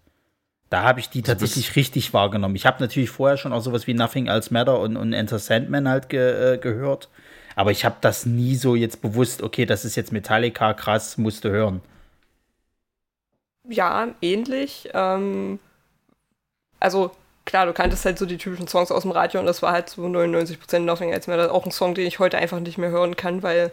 Da 0.69 0.83
habe 0.83 0.99
ich 0.99 1.09
die 1.09 1.19
also 1.19 1.33
tatsächlich 1.33 1.75
richtig 1.75 2.13
wahrgenommen. 2.13 2.55
Ich 2.55 2.65
habe 2.65 2.81
natürlich 2.81 3.09
vorher 3.09 3.37
schon 3.37 3.53
auch 3.53 3.61
sowas 3.61 3.87
wie 3.87 3.93
Nothing 3.93 4.27
Else 4.27 4.51
Matter 4.51 4.79
und, 4.79 4.97
und 4.97 5.13
Enter 5.13 5.39
Sandman 5.39 5.87
halt 5.87 6.09
ge, 6.09 6.55
äh, 6.55 6.57
gehört. 6.57 7.09
Aber 7.55 7.71
ich 7.71 7.85
habe 7.85 7.95
das 8.01 8.25
nie 8.25 8.55
so 8.55 8.75
jetzt 8.75 9.01
bewusst, 9.01 9.41
okay, 9.41 9.65
das 9.65 9.85
ist 9.85 9.95
jetzt 9.95 10.11
Metallica, 10.11 10.73
krass, 10.73 11.17
musste 11.17 11.49
hören. 11.51 11.81
Ja, 13.67 14.07
ähnlich. 14.21 14.89
Ähm, 14.93 15.59
also 16.79 17.11
klar, 17.45 17.65
du 17.65 17.73
kanntest 17.73 18.05
halt 18.05 18.17
so 18.17 18.25
die 18.25 18.37
typischen 18.37 18.67
Songs 18.67 18.91
aus 18.91 19.03
dem 19.03 19.11
Radio 19.11 19.39
und 19.39 19.45
das 19.45 19.61
war 19.61 19.71
halt 19.71 19.89
so 19.89 20.05
99% 20.05 20.79
Nothing 20.79 21.11
Else 21.11 21.29
Matter. 21.29 21.53
Auch 21.53 21.65
ein 21.65 21.71
Song, 21.71 21.95
den 21.95 22.07
ich 22.07 22.19
heute 22.19 22.37
einfach 22.37 22.59
nicht 22.59 22.77
mehr 22.77 22.89
hören 22.89 23.15
kann, 23.15 23.43
weil 23.43 23.71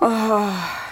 oh, 0.00 0.48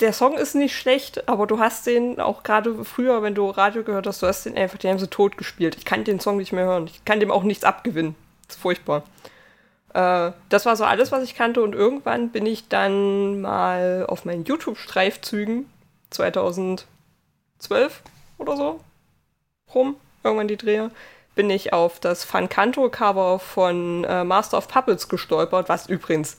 der 0.00 0.12
Song 0.12 0.36
ist 0.36 0.54
nicht 0.54 0.76
schlecht, 0.76 1.28
aber 1.28 1.46
du 1.46 1.58
hast 1.58 1.86
den 1.86 2.20
auch 2.20 2.42
gerade 2.42 2.84
früher, 2.84 3.22
wenn 3.22 3.34
du 3.34 3.50
Radio 3.50 3.82
gehört 3.82 4.06
hast, 4.06 4.22
du 4.22 4.26
hast 4.26 4.44
den 4.44 4.56
einfach, 4.56 4.78
die 4.78 4.88
haben 4.88 4.98
sie 4.98 5.08
tot 5.08 5.36
gespielt. 5.36 5.76
Ich 5.76 5.84
kann 5.84 6.04
den 6.04 6.20
Song 6.20 6.36
nicht 6.36 6.52
mehr 6.52 6.64
hören. 6.64 6.86
Ich 6.86 7.04
kann 7.04 7.20
dem 7.20 7.30
auch 7.30 7.42
nichts 7.42 7.64
abgewinnen. 7.64 8.14
Das 8.46 8.56
ist 8.56 8.62
furchtbar. 8.62 9.02
Äh, 9.94 10.32
das 10.48 10.66
war 10.66 10.76
so 10.76 10.84
alles, 10.84 11.10
was 11.12 11.24
ich 11.24 11.34
kannte 11.34 11.62
und 11.62 11.74
irgendwann 11.74 12.30
bin 12.30 12.46
ich 12.46 12.68
dann 12.68 13.40
mal 13.40 14.06
auf 14.08 14.24
meinen 14.24 14.44
YouTube-Streifzügen 14.44 15.68
2012 16.10 16.86
oder 18.38 18.56
so 18.56 18.80
rum, 19.74 19.96
irgendwann 20.22 20.48
die 20.48 20.56
Drehe, 20.56 20.90
bin 21.34 21.50
ich 21.50 21.72
auf 21.72 22.00
das 22.00 22.24
Fancanto-Cover 22.24 23.38
von 23.38 24.04
äh, 24.04 24.24
Master 24.24 24.58
of 24.58 24.68
Puppets 24.68 25.08
gestolpert, 25.08 25.68
was 25.68 25.88
übrigens 25.88 26.38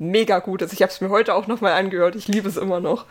mega 0.00 0.38
gut 0.40 0.62
ist. 0.62 0.72
Ich 0.72 0.82
habe 0.82 0.90
es 0.90 1.00
mir 1.00 1.10
heute 1.10 1.34
auch 1.34 1.46
nochmal 1.46 1.74
angehört. 1.74 2.16
Ich 2.16 2.26
liebe 2.26 2.48
es 2.48 2.56
immer 2.56 2.80
noch. 2.80 3.04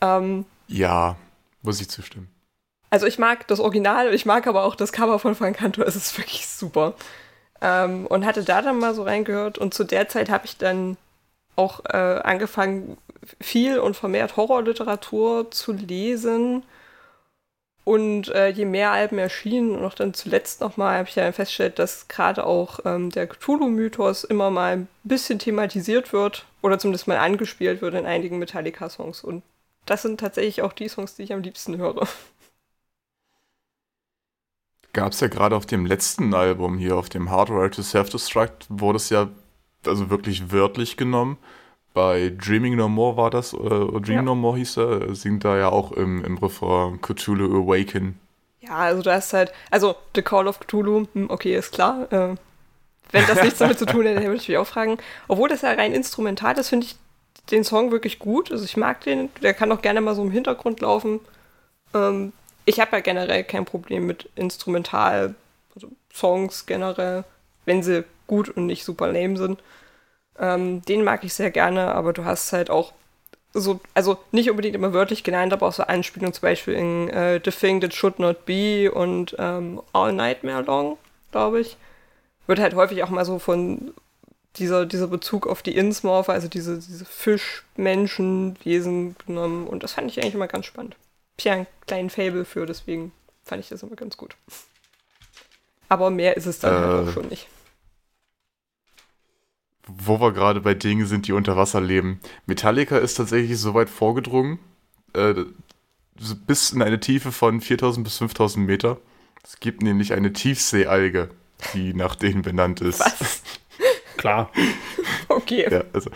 Ähm, 0.00 0.44
ja, 0.68 1.16
muss 1.62 1.80
ich 1.80 1.88
zustimmen. 1.88 2.28
Also 2.90 3.06
ich 3.06 3.18
mag 3.18 3.46
das 3.48 3.60
Original, 3.60 4.12
ich 4.12 4.26
mag 4.26 4.46
aber 4.46 4.64
auch 4.64 4.74
das 4.74 4.92
Cover 4.92 5.18
von 5.18 5.34
Fancanto. 5.34 5.82
Es 5.82 5.96
ist 5.96 6.16
wirklich 6.18 6.46
super. 6.46 6.94
Ähm, 7.60 8.06
und 8.06 8.26
hatte 8.26 8.44
da 8.44 8.62
dann 8.62 8.78
mal 8.78 8.94
so 8.94 9.02
reingehört. 9.02 9.58
Und 9.58 9.74
zu 9.74 9.84
der 9.84 10.08
Zeit 10.08 10.28
habe 10.28 10.46
ich 10.46 10.58
dann 10.58 10.96
auch 11.56 11.84
äh, 11.86 11.96
angefangen, 12.22 12.96
viel 13.40 13.78
und 13.78 13.96
vermehrt 13.96 14.36
Horrorliteratur 14.36 15.50
zu 15.50 15.72
lesen. 15.72 16.64
Und 17.90 18.28
äh, 18.28 18.50
je 18.50 18.66
mehr 18.66 18.92
Alben 18.92 19.18
erschienen 19.18 19.74
und 19.74 19.84
auch 19.84 19.94
dann 19.94 20.14
zuletzt 20.14 20.60
nochmal, 20.60 20.98
habe 20.98 21.08
ich 21.08 21.16
ja 21.16 21.32
festgestellt, 21.32 21.80
dass 21.80 22.06
gerade 22.06 22.46
auch 22.46 22.78
ähm, 22.84 23.10
der 23.10 23.26
Cthulhu-Mythos 23.26 24.22
immer 24.22 24.48
mal 24.48 24.74
ein 24.74 24.88
bisschen 25.02 25.40
thematisiert 25.40 26.12
wird 26.12 26.46
oder 26.62 26.78
zumindest 26.78 27.08
mal 27.08 27.18
angespielt 27.18 27.82
wird 27.82 27.94
in 27.94 28.06
einigen 28.06 28.38
Metallica-Songs. 28.38 29.24
Und 29.24 29.42
das 29.86 30.02
sind 30.02 30.20
tatsächlich 30.20 30.62
auch 30.62 30.72
die 30.72 30.86
Songs, 30.86 31.16
die 31.16 31.24
ich 31.24 31.32
am 31.32 31.42
liebsten 31.42 31.78
höre. 31.78 32.06
Gab 34.92 35.10
es 35.10 35.18
ja 35.18 35.26
gerade 35.26 35.56
auf 35.56 35.66
dem 35.66 35.84
letzten 35.84 36.32
Album 36.32 36.78
hier, 36.78 36.94
auf 36.94 37.08
dem 37.08 37.28
Hardware 37.28 37.72
to 37.72 37.82
Self-Destruct, 37.82 38.66
wurde 38.68 38.98
es 38.98 39.10
ja 39.10 39.30
also 39.84 40.10
wirklich 40.10 40.52
wörtlich 40.52 40.96
genommen 40.96 41.38
bei 41.92 42.32
Dreaming 42.36 42.76
No 42.76 42.88
More 42.88 43.16
war 43.16 43.30
das, 43.30 43.54
oder 43.54 44.00
Dream 44.00 44.16
ja. 44.16 44.22
No 44.22 44.34
More 44.34 44.56
hieß 44.58 44.76
er, 44.78 45.14
singt 45.14 45.44
da 45.44 45.56
ja 45.56 45.68
auch 45.70 45.92
im, 45.92 46.24
im 46.24 46.38
Refrain 46.38 47.00
Cthulhu 47.00 47.62
Awaken. 47.62 48.18
Ja, 48.60 48.76
also 48.76 49.02
da 49.02 49.16
ist 49.16 49.32
halt, 49.32 49.52
also 49.70 49.96
The 50.14 50.22
Call 50.22 50.46
of 50.46 50.60
Cthulhu, 50.60 51.06
hm, 51.12 51.30
okay, 51.30 51.56
ist 51.56 51.72
klar. 51.72 52.12
Äh, 52.12 52.36
wenn 53.12 53.26
das 53.26 53.42
nichts 53.42 53.58
damit 53.58 53.78
zu 53.78 53.86
tun 53.86 54.06
hätte, 54.06 54.22
würde 54.24 54.36
ich 54.36 54.48
mich 54.48 54.58
auch 54.58 54.66
fragen. 54.66 54.98
Obwohl 55.28 55.48
das 55.48 55.62
ja 55.62 55.72
rein 55.72 55.92
instrumental 55.92 56.56
ist, 56.58 56.68
finde 56.68 56.86
ich 56.86 56.96
den 57.50 57.64
Song 57.64 57.90
wirklich 57.90 58.18
gut. 58.18 58.52
Also 58.52 58.64
ich 58.64 58.76
mag 58.76 59.00
den, 59.00 59.30
der 59.42 59.54
kann 59.54 59.72
auch 59.72 59.82
gerne 59.82 60.00
mal 60.00 60.14
so 60.14 60.22
im 60.22 60.30
Hintergrund 60.30 60.80
laufen. 60.80 61.20
Ähm, 61.94 62.32
ich 62.64 62.80
habe 62.80 62.96
ja 62.96 63.00
generell 63.00 63.44
kein 63.44 63.64
Problem 63.64 64.06
mit 64.06 64.28
Instrumental, 64.36 65.34
also 65.74 65.88
Songs 66.12 66.66
generell, 66.66 67.24
wenn 67.64 67.82
sie 67.82 68.04
gut 68.26 68.48
und 68.48 68.66
nicht 68.66 68.84
super 68.84 69.10
lame 69.12 69.36
sind. 69.36 69.60
Ähm, 70.40 70.82
den 70.82 71.04
mag 71.04 71.22
ich 71.22 71.34
sehr 71.34 71.50
gerne, 71.50 71.94
aber 71.94 72.14
du 72.14 72.24
hast 72.24 72.52
halt 72.52 72.70
auch 72.70 72.92
so, 73.52 73.80
also 73.94 74.16
nicht 74.32 74.50
unbedingt 74.50 74.74
immer 74.74 74.94
wörtlich 74.94 75.22
genannt, 75.22 75.52
aber 75.52 75.66
auch 75.66 75.72
so 75.72 75.82
Anspielungen 75.82 76.32
zum 76.32 76.40
Beispiel 76.42 76.74
in 76.74 77.08
äh, 77.10 77.40
The 77.44 77.50
Thing 77.50 77.80
That 77.80 77.94
Should 77.94 78.18
Not 78.18 78.46
Be 78.46 78.90
und 78.90 79.36
ähm, 79.38 79.82
All 79.92 80.14
Nightmare 80.14 80.62
Long, 80.62 80.96
glaube 81.30 81.60
ich. 81.60 81.76
Wird 82.46 82.58
halt 82.58 82.74
häufig 82.74 83.02
auch 83.02 83.10
mal 83.10 83.26
so 83.26 83.38
von 83.38 83.92
dieser, 84.56 84.86
dieser 84.86 85.08
Bezug 85.08 85.46
auf 85.46 85.60
die 85.62 85.76
Innsmorpher, 85.76 86.32
also 86.32 86.48
diese, 86.48 86.78
diese 86.78 87.04
Fischmenschenwesen 87.04 89.16
genommen 89.26 89.66
und 89.66 89.82
das 89.82 89.92
fand 89.92 90.10
ich 90.10 90.18
eigentlich 90.20 90.34
immer 90.34 90.48
ganz 90.48 90.64
spannend. 90.66 90.96
Ich 91.36 91.46
habe 91.46 91.56
einen 91.56 91.66
kleinen 91.86 92.08
Fable 92.10 92.46
für, 92.46 92.66
deswegen 92.66 93.12
fand 93.44 93.62
ich 93.62 93.68
das 93.68 93.82
immer 93.82 93.96
ganz 93.96 94.16
gut. 94.16 94.36
Aber 95.88 96.10
mehr 96.10 96.36
ist 96.36 96.46
es 96.46 96.60
dann 96.60 96.74
äh. 96.74 96.78
halt 96.78 97.08
auch 97.08 97.12
schon 97.12 97.28
nicht 97.28 97.48
wo 99.98 100.20
wir 100.20 100.32
gerade 100.32 100.60
bei 100.60 100.74
Dingen 100.74 101.06
sind, 101.06 101.26
die 101.26 101.32
unter 101.32 101.56
Wasser 101.56 101.80
leben. 101.80 102.20
Metallica 102.46 102.98
ist 102.98 103.14
tatsächlich 103.14 103.58
so 103.58 103.74
weit 103.74 103.90
vorgedrungen, 103.90 104.58
äh, 105.14 105.34
bis 106.46 106.70
in 106.70 106.82
eine 106.82 107.00
Tiefe 107.00 107.32
von 107.32 107.60
4000 107.60 108.04
bis 108.04 108.18
5000 108.18 108.66
Meter. 108.66 108.98
Es 109.42 109.58
gibt 109.60 109.82
nämlich 109.82 110.12
eine 110.12 110.32
Tiefseealge, 110.32 111.30
die 111.74 111.94
nach 111.94 112.14
denen 112.14 112.42
benannt 112.42 112.80
ist. 112.80 113.00
Was? 113.00 113.42
Klar. 114.16 114.50
Okay. 115.28 115.66
Ja, 115.70 115.84
also 115.92 116.10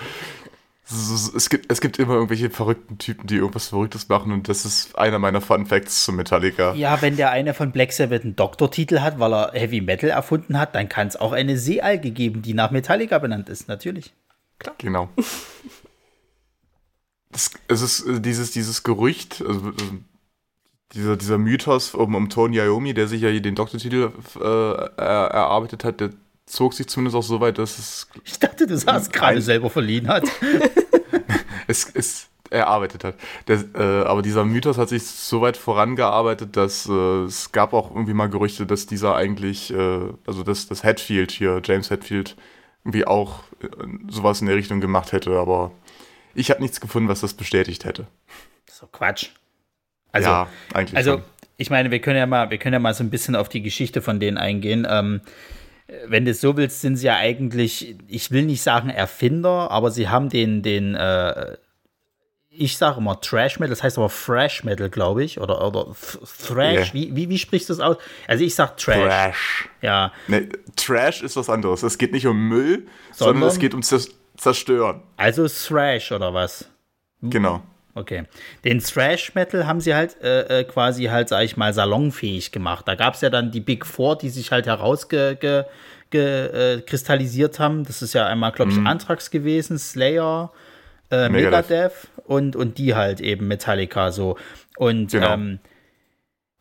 es 0.94 1.50
gibt, 1.50 1.70
es 1.70 1.80
gibt 1.80 1.98
immer 1.98 2.14
irgendwelche 2.14 2.50
verrückten 2.50 2.98
Typen, 2.98 3.26
die 3.26 3.36
irgendwas 3.36 3.68
Verrücktes 3.68 4.08
machen 4.08 4.32
und 4.32 4.48
das 4.48 4.64
ist 4.64 4.98
einer 4.98 5.18
meiner 5.18 5.40
Fun 5.40 5.66
Facts 5.66 6.04
zu 6.04 6.12
Metallica. 6.12 6.74
Ja, 6.74 7.00
wenn 7.02 7.16
der 7.16 7.30
eine 7.30 7.54
von 7.54 7.72
Black 7.72 7.92
Sabbath 7.92 8.22
einen 8.22 8.36
Doktortitel 8.36 9.00
hat, 9.00 9.18
weil 9.18 9.32
er 9.32 9.52
Heavy 9.52 9.80
Metal 9.80 10.10
erfunden 10.10 10.58
hat, 10.58 10.74
dann 10.74 10.88
kann 10.88 11.08
es 11.08 11.16
auch 11.16 11.32
eine 11.32 11.58
Seealge 11.58 12.10
geben, 12.10 12.42
die 12.42 12.54
nach 12.54 12.70
Metallica 12.70 13.18
benannt 13.18 13.48
ist, 13.48 13.68
natürlich. 13.68 14.12
Klar. 14.58 14.74
Genau. 14.78 15.08
es, 17.34 17.50
es 17.68 17.82
ist 17.82 18.06
äh, 18.06 18.20
dieses, 18.20 18.50
dieses 18.52 18.82
Gerücht, 18.82 19.42
also, 19.46 19.68
äh, 19.68 19.72
dieser, 20.92 21.16
dieser 21.16 21.38
Mythos 21.38 21.94
um, 21.94 22.14
um 22.14 22.28
Tony 22.28 22.58
Iommi, 22.58 22.94
der 22.94 23.08
sich 23.08 23.22
ja 23.22 23.30
den 23.32 23.54
Doktortitel 23.54 24.12
äh, 24.40 25.00
erarbeitet 25.00 25.82
hat, 25.84 26.00
der 26.00 26.10
zog 26.46 26.74
sich 26.74 26.86
zumindest 26.88 27.16
auch 27.16 27.22
so 27.22 27.40
weit, 27.40 27.58
dass 27.58 27.78
es. 27.78 28.08
Ich 28.24 28.38
dachte, 28.38 28.66
du 28.66 28.76
sagst 28.76 29.12
gerade 29.12 29.42
selber 29.42 29.70
verliehen 29.70 30.08
hat. 30.08 30.24
es, 31.66 31.90
es 31.94 32.28
erarbeitet 32.50 33.04
hat. 33.04 33.16
Der, 33.48 33.64
äh, 33.74 34.04
aber 34.04 34.22
dieser 34.22 34.44
Mythos 34.44 34.78
hat 34.78 34.88
sich 34.88 35.04
so 35.04 35.40
weit 35.40 35.56
vorangearbeitet, 35.56 36.56
dass 36.56 36.88
äh, 36.88 37.24
es 37.24 37.52
gab 37.52 37.72
auch 37.72 37.90
irgendwie 37.90 38.14
mal 38.14 38.28
Gerüchte, 38.28 38.66
dass 38.66 38.86
dieser 38.86 39.16
eigentlich, 39.16 39.72
äh, 39.72 40.12
also 40.26 40.42
dass 40.42 40.68
das 40.68 40.84
Hatfield 40.84 41.30
hier, 41.30 41.60
James 41.64 41.90
Hatfield, 41.90 42.36
irgendwie 42.84 43.06
auch 43.06 43.40
äh, 43.62 43.66
sowas 44.08 44.40
in 44.40 44.46
der 44.46 44.56
Richtung 44.56 44.80
gemacht 44.80 45.12
hätte, 45.12 45.38
aber 45.38 45.72
ich 46.34 46.50
habe 46.50 46.60
nichts 46.60 46.80
gefunden, 46.80 47.08
was 47.08 47.20
das 47.20 47.34
bestätigt 47.34 47.84
hätte. 47.84 48.06
So 48.70 48.86
Quatsch. 48.86 49.30
Also, 50.12 50.28
ja, 50.28 50.48
eigentlich. 50.74 50.96
Also, 50.96 51.12
schon. 51.12 51.22
ich 51.56 51.70
meine, 51.70 51.90
wir 51.90 52.00
können 52.00 52.18
ja 52.18 52.26
mal, 52.26 52.50
wir 52.50 52.58
können 52.58 52.74
ja 52.74 52.78
mal 52.78 52.94
so 52.94 53.02
ein 53.02 53.10
bisschen 53.10 53.36
auf 53.36 53.48
die 53.48 53.62
Geschichte 53.62 54.02
von 54.02 54.20
denen 54.20 54.36
eingehen. 54.36 54.86
Ähm, 54.88 55.22
wenn 56.06 56.24
du 56.24 56.30
es 56.30 56.40
so 56.40 56.56
willst, 56.56 56.80
sind 56.80 56.96
sie 56.96 57.06
ja 57.06 57.16
eigentlich, 57.16 57.96
ich 58.08 58.30
will 58.30 58.46
nicht 58.46 58.62
sagen 58.62 58.88
Erfinder, 58.88 59.70
aber 59.70 59.90
sie 59.90 60.08
haben 60.08 60.28
den, 60.28 60.62
den, 60.62 60.94
äh, 60.94 61.56
ich 62.48 62.76
sage 62.76 62.98
immer 62.98 63.20
Trash 63.20 63.58
Metal, 63.58 63.70
das 63.70 63.82
heißt 63.82 63.98
aber 63.98 64.08
Fresh 64.08 64.64
Metal, 64.64 64.88
glaube 64.88 65.24
ich, 65.24 65.40
oder, 65.40 65.66
oder 65.66 65.94
Thrash, 66.46 66.94
yeah. 66.94 66.94
wie, 66.94 67.16
wie, 67.16 67.28
wie 67.28 67.38
sprichst 67.38 67.68
du 67.68 67.74
das 67.74 67.80
aus? 67.80 67.96
Also 68.28 68.44
ich 68.44 68.54
sage 68.54 68.72
Trash. 68.76 68.98
Trash. 68.98 69.68
Ja. 69.82 70.12
Nee, 70.28 70.48
Trash 70.76 71.22
ist 71.22 71.36
was 71.36 71.50
anderes. 71.50 71.82
Es 71.82 71.98
geht 71.98 72.12
nicht 72.12 72.26
um 72.26 72.48
Müll, 72.48 72.86
sondern, 73.12 73.36
sondern 73.36 73.48
es 73.50 73.58
geht 73.58 73.74
um 73.74 73.82
Zerstören. 73.82 75.02
Also 75.16 75.46
Thrash 75.48 76.12
oder 76.12 76.32
was? 76.32 76.70
Genau. 77.20 77.62
Okay. 77.94 78.24
Den 78.64 78.80
Thrash 78.80 79.34
Metal 79.34 79.66
haben 79.66 79.80
sie 79.80 79.94
halt 79.94 80.20
äh, 80.20 80.60
äh, 80.60 80.64
quasi 80.64 81.04
halt, 81.04 81.28
sag 81.28 81.44
ich 81.44 81.56
mal, 81.56 81.72
salonfähig 81.72 82.50
gemacht. 82.50 82.88
Da 82.88 82.96
gab 82.96 83.14
es 83.14 83.20
ja 83.20 83.30
dann 83.30 83.52
die 83.52 83.60
Big 83.60 83.86
Four, 83.86 84.18
die 84.18 84.30
sich 84.30 84.50
halt 84.50 84.66
herauskristallisiert 84.66 87.54
äh, 87.54 87.62
haben. 87.62 87.84
Das 87.84 88.02
ist 88.02 88.12
ja 88.12 88.26
einmal, 88.26 88.50
glaube 88.52 88.72
ich, 88.72 88.78
mhm. 88.78 88.88
Anthrax 88.88 89.30
gewesen, 89.30 89.78
Slayer, 89.78 90.52
äh, 91.10 91.28
Megadeth. 91.28 91.70
Megadeth 91.70 92.08
und, 92.26 92.56
und 92.56 92.78
die 92.78 92.96
halt 92.96 93.20
eben 93.20 93.46
Metallica 93.46 94.10
so. 94.10 94.36
Und 94.76 95.12
genau. 95.12 95.34
ähm, 95.34 95.60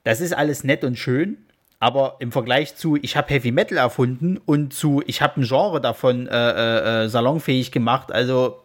das 0.04 0.22
ist 0.22 0.34
alles 0.34 0.64
nett 0.64 0.84
und 0.84 1.00
schön, 1.00 1.38
aber 1.80 2.18
im 2.20 2.32
Vergleich 2.32 2.76
zu, 2.76 2.98
ich 3.02 3.18
habe 3.18 3.34
Heavy 3.34 3.52
Metal 3.52 3.78
erfunden 3.78 4.38
und 4.38 4.74
zu, 4.74 5.02
ich 5.08 5.22
habe 5.22 5.42
ein 5.42 5.44
Genre 5.44 5.82
davon 5.82 6.28
äh, 6.28 6.32
äh, 6.32 7.04
äh, 7.04 7.10
salonfähig 7.10 7.72
gemacht, 7.72 8.12
also 8.12 8.63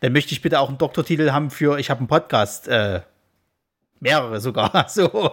dann 0.00 0.12
möchte 0.12 0.32
ich 0.32 0.42
bitte 0.42 0.60
auch 0.60 0.68
einen 0.68 0.78
Doktortitel 0.78 1.30
haben 1.32 1.50
für, 1.50 1.78
ich 1.78 1.90
habe 1.90 1.98
einen 1.98 2.08
Podcast, 2.08 2.68
äh, 2.68 3.00
mehrere 4.00 4.40
sogar, 4.40 4.86
so. 4.90 5.32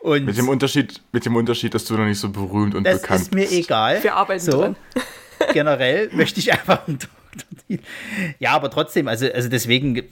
Und 0.00 0.24
mit 0.24 0.38
dem 0.38 0.48
Unterschied, 0.48 1.02
mit 1.12 1.26
dem 1.26 1.36
Unterschied, 1.36 1.74
dass 1.74 1.84
du 1.84 1.94
noch 1.94 2.06
nicht 2.06 2.18
so 2.18 2.30
berühmt 2.30 2.74
und 2.74 2.84
das 2.84 3.02
bekannt 3.02 3.30
bist. 3.30 3.34
Das 3.34 3.42
ist 3.42 3.52
mir 3.52 3.58
egal. 3.58 4.02
Wir 4.02 4.16
arbeiten 4.16 4.40
so. 4.40 4.60
dran. 4.60 4.76
Generell 5.52 6.10
möchte 6.12 6.40
ich 6.40 6.52
einfach 6.52 6.86
einen 6.88 6.98
Doktortitel. 6.98 7.84
Ja, 8.38 8.52
aber 8.52 8.70
trotzdem, 8.70 9.08
also, 9.08 9.30
also 9.30 9.48
deswegen, 9.50 10.02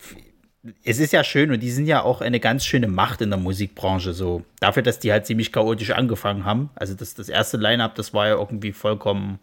es 0.85 0.99
ist 0.99 1.12
ja 1.12 1.25
schön 1.25 1.50
und 1.50 1.61
die 1.61 1.71
sind 1.71 1.87
ja 1.87 2.02
auch 2.02 2.21
eine 2.21 2.38
ganz 2.38 2.67
schöne 2.67 2.88
Macht 2.88 3.23
in 3.23 3.31
der 3.31 3.38
Musikbranche. 3.38 4.12
So 4.12 4.45
dafür, 4.61 4.83
dass 4.83 4.99
die 4.99 5.11
halt 5.11 5.26
ziemlich 5.26 5.52
chaotisch 5.52 5.90
angefangen 5.90 6.45
haben. 6.45 6.69
Also 6.75 6.95
das, 6.95 7.14
das 7.14 7.31
erste 7.31 7.57
Line-up, 7.57 7.95
das 7.95 8.12
war 8.12 8.28
ja 8.28 8.35
irgendwie 8.35 8.73
vollkommen. 8.73 9.38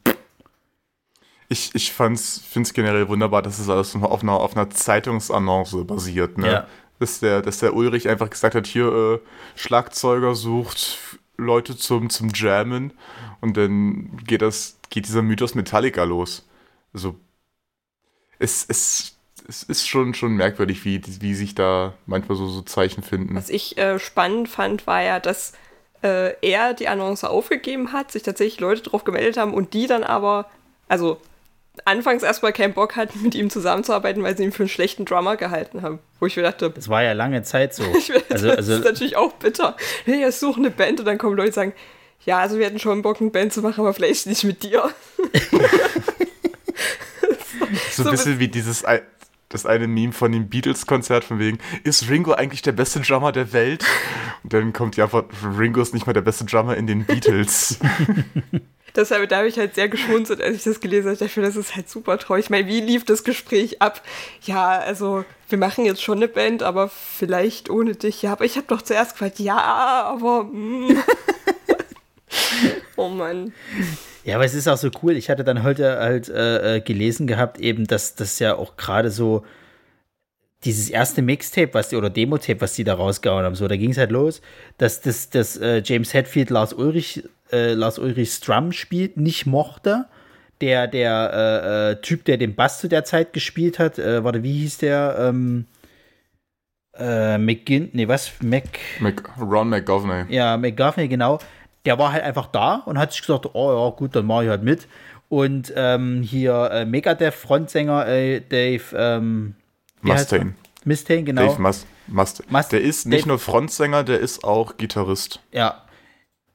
Ich, 1.48 1.72
ich 1.74 1.92
finde 1.92 2.14
es 2.16 2.74
generell 2.74 3.08
wunderbar, 3.08 3.42
dass 3.42 3.60
es 3.60 3.70
alles 3.70 3.96
auf 3.96 4.24
einer, 4.24 4.34
auf 4.34 4.56
einer 4.56 4.70
Zeitungsannonce 4.70 5.86
basiert. 5.86 6.38
Ne? 6.38 6.52
Ja. 6.52 6.68
Dass, 7.00 7.20
der, 7.20 7.42
dass 7.42 7.60
der 7.60 7.76
Ulrich 7.76 8.08
einfach 8.08 8.30
gesagt 8.30 8.56
hat, 8.56 8.68
hier 8.68 8.88
äh, 8.88 9.20
Schlagzeuger 9.56 10.34
sucht 10.34 10.98
Leute 11.38 11.78
zum, 11.78 12.10
zum 12.10 12.30
Jammen 12.34 12.94
und 13.42 13.58
dann 13.58 14.18
geht 14.26 14.42
das, 14.42 14.80
geht 14.90 15.06
dieser 15.06 15.22
Mythos 15.22 15.56
Metallica 15.56 16.04
los. 16.04 16.48
Also 16.94 17.16
es, 18.40 18.66
es 18.70 19.16
es 19.48 19.64
ist 19.64 19.88
schon, 19.88 20.14
schon 20.14 20.36
merkwürdig, 20.36 20.86
wie, 20.86 21.02
wie 21.22 21.34
sich 21.34 21.56
da 21.56 21.94
manchmal 22.06 22.38
so, 22.38 22.48
so 22.48 22.62
Zeichen 22.62 23.04
finden. 23.04 23.36
Was 23.36 23.50
ich 23.50 23.78
äh, 23.78 24.00
spannend 24.00 24.50
fand, 24.50 24.88
war 24.88 25.02
ja, 25.02 25.20
dass 25.20 25.54
äh, 26.04 26.34
er 26.42 26.74
die 26.74 26.88
Annonce 26.88 27.26
aufgegeben 27.26 27.94
hat, 27.94 28.12
sich 28.12 28.24
tatsächlich 28.24 28.60
Leute 28.60 28.84
drauf 28.84 29.04
gemeldet 29.04 29.38
haben 29.38 29.54
und 29.54 29.74
die 29.74 29.88
dann 29.88 30.04
aber, 30.04 30.50
also 30.88 31.20
anfangs 31.86 32.24
erstmal 32.24 32.54
keinen 32.54 32.74
Bock 32.74 32.96
hatten, 32.96 33.22
mit 33.22 33.36
ihm 33.36 33.50
zusammenzuarbeiten, 33.50 34.24
weil 34.24 34.38
sie 34.38 34.44
ihn 34.44 34.52
für 34.52 34.64
einen 34.64 34.70
schlechten 34.70 35.06
Drummer 35.06 35.36
gehalten 35.36 35.82
haben. 35.82 36.00
Wo 36.20 36.26
ich 36.26 36.38
mir 36.38 36.44
dachte, 36.44 36.70
das 36.70 36.90
war 36.90 37.04
ja 37.04 37.14
lange 37.14 37.44
Zeit 37.44 37.74
so. 37.74 37.84
ich 37.98 38.10
mir, 38.10 38.22
also, 38.30 38.48
das 38.48 38.58
also, 38.58 38.74
ist 38.76 38.86
natürlich 38.86 39.18
auch 39.18 39.34
bitter. 39.34 39.76
Hey, 40.06 40.28
ich 40.28 40.36
suche 40.36 40.60
eine 40.60 40.72
Band 40.72 41.00
und 41.00 41.06
dann 41.06 41.18
kommen 41.18 41.36
Leute 41.36 41.50
und 41.50 41.54
sagen, 41.54 41.74
ja, 42.26 42.40
also 42.40 42.58
wir 42.58 42.66
hätten 42.66 42.80
schon 42.80 43.02
Bock, 43.02 43.22
eine 43.22 43.30
Band 43.30 43.54
zu 43.54 43.62
machen, 43.62 43.82
aber 43.82 43.94
vielleicht 43.94 44.26
nicht 44.26 44.44
mit 44.44 44.64
dir. 44.64 44.90
so, 45.52 45.60
so 48.04 48.10
ein 48.10 48.12
bisschen 48.12 48.40
wie 48.40 48.48
dieses 48.48 48.84
das 49.50 49.66
eine 49.66 49.88
Meme 49.88 50.12
von 50.12 50.32
dem 50.32 50.50
Beatles-Konzert 50.50 51.24
von 51.24 51.40
wegen, 51.40 51.60
ist 51.84 52.10
Ringo 52.10 52.34
eigentlich 52.34 52.62
der 52.62 52.72
beste 52.74 53.00
Drummer 53.00 53.32
der 53.32 53.54
Welt? 53.54 53.86
Und 54.44 54.54
dann 54.54 54.74
kommt 54.74 54.98
die 54.98 55.02
Antwort, 55.02 55.32
Ringo 55.58 55.82
ist 55.82 55.94
nicht 55.94 56.06
mal 56.06 56.14
der 56.14 56.22
beste 56.22 56.46
Drummer 56.46 56.76
in 56.76 56.88
den 56.88 57.06
Beatles. 57.06 57.80
Deshalb, 58.96 59.28
da 59.30 59.38
habe 59.38 59.48
ich 59.48 59.58
halt 59.58 59.76
sehr 59.76 59.90
geschmunzelt, 59.90 60.42
als 60.42 60.56
ich 60.58 60.64
das 60.64 60.80
gelesen 60.80 61.06
habe. 61.06 61.14
Ich 61.14 61.20
dachte, 61.20 61.42
das 61.42 61.56
ist 61.56 61.76
halt 61.76 61.90
super 61.90 62.18
traurig. 62.18 62.46
Ich 62.46 62.50
meine, 62.50 62.68
wie 62.68 62.82
lief 62.82 63.04
das 63.04 63.24
Gespräch 63.24 63.82
ab? 63.82 64.02
Ja, 64.44 64.80
also, 64.80 65.26
wir 65.50 65.58
machen 65.58 65.86
jetzt 65.86 66.02
schon 66.02 66.20
eine 66.20 66.28
Band, 66.28 66.64
aber 66.64 66.90
vielleicht 66.90 67.70
ohne 67.70 67.96
dich. 67.96 68.22
Ja, 68.22 68.32
aber 68.32 68.46
ich 68.46 68.56
habe 68.56 68.68
doch 68.68 68.82
zuerst 68.82 69.14
gefragt, 69.14 69.40
ja, 69.40 69.58
aber. 69.58 70.46
Mm. 70.46 70.98
oh 72.96 73.10
Mann. 73.10 73.54
Ja, 74.24 74.36
aber 74.36 74.46
es 74.46 74.54
ist 74.54 74.68
auch 74.68 74.78
so 74.78 74.90
cool. 75.04 75.18
Ich 75.18 75.30
hatte 75.30 75.44
dann 75.44 75.64
heute 75.64 75.98
halt 76.00 76.30
äh, 76.30 76.78
äh 76.78 76.82
gelesen 76.82 77.28
gehabt, 77.28 77.60
eben, 77.60 77.86
dass 77.86 78.16
das 78.16 78.40
ja 78.40 78.56
auch 78.56 78.78
gerade 78.78 79.12
so 79.12 79.44
dieses 80.64 80.90
erste 80.90 81.22
Mixtape, 81.22 81.74
was 81.74 81.90
die, 81.90 81.96
oder 81.96 82.10
Demo-Tape, 82.10 82.62
was 82.62 82.74
die 82.74 82.84
da 82.84 82.96
rausgehauen 82.96 83.46
haben, 83.46 83.56
so, 83.56 83.68
da 83.68 83.76
ging 83.76 83.92
es 83.92 83.98
halt 83.98 84.12
los, 84.12 84.42
dass 84.78 85.02
das, 85.02 85.30
das 85.30 85.58
äh, 85.58 85.82
James 85.84 86.14
Hetfield 86.14 86.50
Lars 86.50 86.74
Ulrich, 86.74 87.24
äh, 87.52 87.74
Lars 87.74 88.00
Ulrich 88.00 88.32
Strum 88.32 88.72
spielt, 88.72 89.18
nicht 89.18 89.46
mochte. 89.46 90.06
Der, 90.62 90.88
der 90.88 91.32
äh, 91.34 91.92
äh, 91.92 91.96
Typ, 92.02 92.24
der 92.24 92.38
den 92.38 92.56
Bass 92.56 92.80
zu 92.80 92.88
der 92.88 93.04
Zeit 93.04 93.34
gespielt 93.34 93.78
hat, 93.78 94.00
äh, 94.00 94.24
warte, 94.24 94.42
wie 94.42 94.60
hieß 94.60 94.78
der? 94.78 95.18
Ähm, 95.20 95.66
äh, 96.98 97.38
McGinn, 97.38 97.90
nee, 97.92 98.08
was? 98.08 98.32
Mac. 98.42 98.80
Mac 99.02 99.30
Ron 99.38 99.68
McGovney. 99.68 100.34
Ja, 100.34 100.56
McGovney, 100.56 101.10
genau 101.10 101.40
der 101.86 102.00
war 102.00 102.12
halt 102.12 102.24
einfach 102.24 102.48
da 102.48 102.82
und 102.86 102.98
hat 102.98 103.12
sich 103.12 103.22
gesagt, 103.22 103.48
oh 103.54 103.72
ja, 103.72 103.96
gut, 103.96 104.16
dann 104.16 104.26
mache 104.26 104.46
ich 104.46 104.50
halt 104.50 104.64
mit. 104.64 104.88
Und 105.30 105.74
ähm, 105.76 106.22
hier 106.22 106.70
äh, 106.72 106.86
Megadeth-Frontsänger 106.86 108.08
äh, 108.08 108.42
Dave 108.42 108.84
ähm, 108.96 109.56
Mustaine. 110.14 110.54
Mustaine, 110.84 111.24
genau. 111.24 111.48
Dave 111.48 111.62
Must 111.62 111.88
Must 112.08 112.52
Must 112.52 112.72
der 112.72 112.82
ist 112.82 113.06
nicht 113.06 113.22
Dave 113.22 113.30
nur 113.30 113.40
Frontsänger, 113.40 114.04
der 114.04 114.20
ist 114.20 114.44
auch 114.44 114.78
Gitarrist. 114.78 115.42
Ja. 115.52 115.82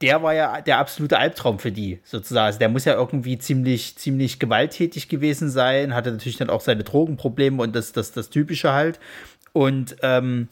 Der 0.01 0.23
war 0.23 0.33
ja 0.33 0.61
der 0.61 0.79
absolute 0.79 1.19
Albtraum 1.19 1.59
für 1.59 1.71
die, 1.71 1.99
sozusagen. 2.03 2.47
Also 2.47 2.57
der 2.57 2.69
muss 2.69 2.85
ja 2.85 2.95
irgendwie 2.95 3.37
ziemlich, 3.37 3.97
ziemlich 3.97 4.39
gewalttätig 4.39 5.09
gewesen 5.09 5.51
sein, 5.51 5.93
hatte 5.93 6.11
natürlich 6.11 6.37
dann 6.37 6.49
auch 6.49 6.61
seine 6.61 6.83
Drogenprobleme 6.83 7.61
und 7.61 7.75
das, 7.75 7.91
das, 7.91 8.11
das 8.11 8.31
Typische 8.31 8.73
halt. 8.73 8.99
Und 9.53 9.97
ähm, 10.01 10.47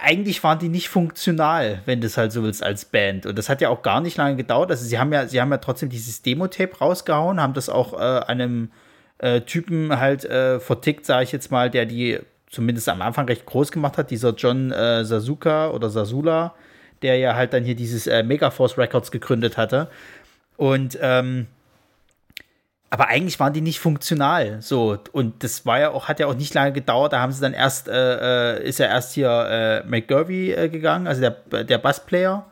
eigentlich 0.00 0.42
waren 0.42 0.58
die 0.58 0.68
nicht 0.68 0.88
funktional, 0.88 1.82
wenn 1.84 2.00
du 2.00 2.06
es 2.06 2.16
halt 2.16 2.32
so 2.32 2.42
willst, 2.42 2.62
als 2.62 2.84
Band. 2.84 3.26
Und 3.26 3.36
das 3.36 3.48
hat 3.48 3.60
ja 3.60 3.68
auch 3.68 3.82
gar 3.82 4.00
nicht 4.00 4.16
lange 4.16 4.36
gedauert. 4.36 4.70
Also 4.70 4.84
sie 4.84 4.98
haben 4.98 5.12
ja, 5.12 5.26
sie 5.26 5.40
haben 5.40 5.50
ja 5.50 5.58
trotzdem 5.58 5.88
dieses 5.88 6.22
Demo-Tape 6.22 6.78
rausgehauen, 6.78 7.40
haben 7.40 7.54
das 7.54 7.68
auch 7.68 7.92
äh, 7.94 8.20
einem 8.26 8.70
äh, 9.22 9.40
Typen 9.40 9.98
halt 9.98 10.24
äh, 10.24 10.60
vertickt, 10.60 11.06
sage 11.06 11.24
ich 11.24 11.32
jetzt 11.32 11.50
mal, 11.50 11.70
der 11.70 11.86
die 11.86 12.18
zumindest 12.50 12.88
am 12.88 13.00
Anfang 13.00 13.26
recht 13.26 13.46
groß 13.46 13.72
gemacht 13.72 13.96
hat, 13.96 14.10
dieser 14.10 14.34
John 14.34 14.70
äh, 14.72 15.04
Sasuka 15.04 15.70
oder 15.70 15.88
Sasula, 15.88 16.54
der 17.00 17.16
ja 17.16 17.34
halt 17.34 17.54
dann 17.54 17.64
hier 17.64 17.74
dieses 17.74 18.06
äh, 18.06 18.22
Megaforce 18.22 18.76
Records 18.76 19.10
gegründet 19.10 19.56
hatte. 19.56 19.88
Und 20.56 20.98
ähm, 21.00 21.46
aber 22.90 23.08
eigentlich 23.08 23.40
waren 23.40 23.54
die 23.54 23.62
nicht 23.62 23.80
funktional. 23.80 24.60
So, 24.60 24.98
und 25.12 25.42
das 25.42 25.64
war 25.64 25.80
ja 25.80 25.90
auch, 25.92 26.08
hat 26.08 26.20
ja 26.20 26.26
auch 26.26 26.34
nicht 26.34 26.52
lange 26.52 26.72
gedauert. 26.72 27.14
Da 27.14 27.20
haben 27.20 27.32
sie 27.32 27.40
dann 27.40 27.54
erst, 27.54 27.88
äh, 27.88 28.58
äh 28.58 28.68
ist 28.68 28.78
ja 28.80 28.86
erst 28.86 29.14
hier 29.14 29.30
äh, 29.30 29.88
McGurvey 29.88 30.52
äh, 30.52 30.68
gegangen, 30.68 31.06
also 31.06 31.22
der, 31.22 31.64
der 31.64 31.78
Bassplayer. 31.78 32.44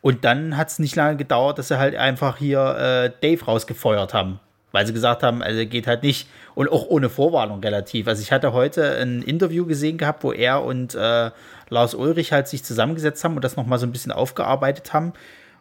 Und 0.00 0.24
dann 0.24 0.56
hat 0.56 0.68
es 0.68 0.78
nicht 0.78 0.96
lange 0.96 1.18
gedauert, 1.18 1.58
dass 1.58 1.68
sie 1.68 1.78
halt 1.78 1.96
einfach 1.96 2.38
hier 2.38 2.60
äh, 2.78 3.10
Dave 3.20 3.44
rausgefeuert 3.44 4.14
haben. 4.14 4.40
Weil 4.72 4.86
sie 4.86 4.92
gesagt 4.92 5.22
haben, 5.22 5.42
also 5.42 5.64
geht 5.66 5.86
halt 5.86 6.02
nicht. 6.02 6.28
Und 6.54 6.70
auch 6.70 6.86
ohne 6.86 7.08
Vorwarnung 7.08 7.60
relativ. 7.60 8.06
Also 8.08 8.20
ich 8.22 8.32
hatte 8.32 8.52
heute 8.52 9.00
ein 9.00 9.22
Interview 9.22 9.64
gesehen 9.64 9.96
gehabt, 9.96 10.24
wo 10.24 10.32
er 10.32 10.62
und 10.62 10.94
äh, 10.94 11.30
Lars 11.68 11.94
Ulrich 11.94 12.32
halt 12.32 12.48
sich 12.48 12.64
zusammengesetzt 12.64 13.24
haben 13.24 13.36
und 13.36 13.44
das 13.44 13.56
nochmal 13.56 13.78
so 13.78 13.86
ein 13.86 13.92
bisschen 13.92 14.12
aufgearbeitet 14.12 14.92
haben. 14.92 15.12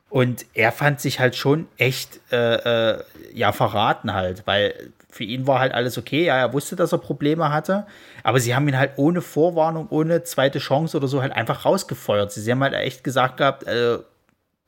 Und 0.09 0.45
er 0.53 0.71
fand 0.71 1.01
sich 1.01 1.19
halt 1.19 1.35
schon 1.35 1.67
echt, 1.77 2.21
äh, 2.31 2.95
äh, 2.95 3.03
ja, 3.33 3.51
verraten 3.51 4.13
halt, 4.13 4.43
weil 4.45 4.91
für 5.09 5.25
ihn 5.25 5.47
war 5.47 5.59
halt 5.59 5.73
alles 5.73 5.97
okay. 5.97 6.25
Ja, 6.25 6.37
er 6.37 6.53
wusste, 6.53 6.75
dass 6.75 6.93
er 6.93 6.99
Probleme 6.99 7.51
hatte, 7.51 7.85
aber 8.23 8.39
sie 8.39 8.55
haben 8.55 8.67
ihn 8.67 8.77
halt 8.77 8.91
ohne 8.95 9.21
Vorwarnung, 9.21 9.87
ohne 9.89 10.23
zweite 10.23 10.59
Chance 10.59 10.95
oder 10.95 11.07
so 11.07 11.21
halt 11.21 11.33
einfach 11.33 11.65
rausgefeuert. 11.65 12.31
Sie 12.31 12.49
haben 12.49 12.63
halt 12.63 12.73
echt 12.73 13.03
gesagt 13.03 13.37
gehabt, 13.37 13.63
äh, 13.67 13.99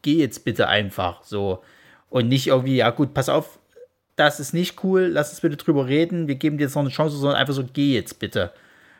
geh 0.02 0.16
jetzt 0.16 0.44
bitte 0.44 0.68
einfach 0.68 1.24
so. 1.24 1.64
Und 2.10 2.28
nicht 2.28 2.48
irgendwie, 2.48 2.78
ja 2.78 2.90
gut, 2.90 3.14
pass 3.14 3.30
auf, 3.30 3.60
das 4.20 4.40
ist 4.40 4.54
nicht 4.54 4.84
cool, 4.84 5.10
lass 5.12 5.30
uns 5.30 5.42
bitte 5.42 5.56
drüber 5.56 5.88
reden, 5.88 6.28
wir 6.28 6.36
geben 6.36 6.58
dir 6.58 6.66
jetzt 6.66 6.76
noch 6.76 6.82
eine 6.82 6.92
Chance, 6.92 7.16
sondern 7.16 7.40
einfach 7.40 7.54
so, 7.54 7.64
geh 7.64 7.94
jetzt 7.94 8.20
bitte. 8.20 8.52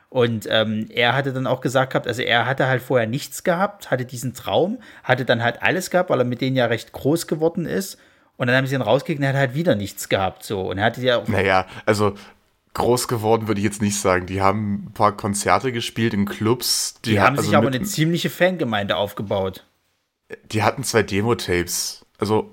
Und 0.08 0.48
ähm, 0.50 0.88
er 0.90 1.14
hatte 1.14 1.34
dann 1.34 1.46
auch 1.46 1.62
gesagt 1.62 1.92
gehabt, 1.92 2.08
also 2.08 2.22
er 2.22 2.46
hatte 2.46 2.68
halt 2.68 2.82
vorher 2.82 3.08
nichts 3.08 3.44
gehabt, 3.44 3.92
hatte 3.92 4.06
diesen 4.06 4.34
Traum, 4.34 4.80
hatte 5.04 5.26
dann 5.26 5.44
halt 5.44 5.62
alles 5.62 5.92
gehabt, 5.92 6.10
weil 6.10 6.20
er 6.20 6.26
mit 6.26 6.42
denen 6.42 6.56
ja 6.56 6.66
recht 6.66 6.94
groß 6.94 7.28
geworden 7.28 7.66
ist. 7.66 8.00
Und 8.38 8.48
dann 8.48 8.56
haben 8.56 8.66
sie 8.66 8.76
ihn 8.76 8.82
rausgekriegt 8.82 9.20
und 9.20 9.24
er 9.24 9.34
hat 9.34 9.36
halt 9.36 9.54
wieder 9.54 9.76
nichts 9.76 10.08
gehabt. 10.10 10.44
So. 10.44 10.62
Und 10.62 10.78
er 10.78 10.86
hatte 10.86 11.02
ja 11.02 11.18
auch. 11.18 11.28
Naja, 11.28 11.68
also 11.86 12.16
groß 12.74 13.08
geworden 13.08 13.48
würde 13.48 13.60
ich 13.60 13.66
jetzt 13.66 13.82
nicht 13.82 14.00
sagen. 14.00 14.26
Die 14.26 14.42
haben 14.42 14.86
ein 14.86 14.94
paar 14.94 15.16
Konzerte 15.16 15.72
gespielt 15.72 16.14
in 16.14 16.26
Clubs. 16.26 16.96
Die, 17.04 17.12
die 17.12 17.20
haben 17.20 17.38
also 17.38 17.50
sich 17.50 17.58
aber 17.58 17.68
eine 17.68 17.84
ziemliche 17.84 18.30
Fangemeinde 18.30 18.96
aufgebaut. 18.96 19.66
Die 20.52 20.64
hatten 20.64 20.84
zwei 20.84 21.04
Demo-Tapes. 21.04 22.06
Also 22.18 22.52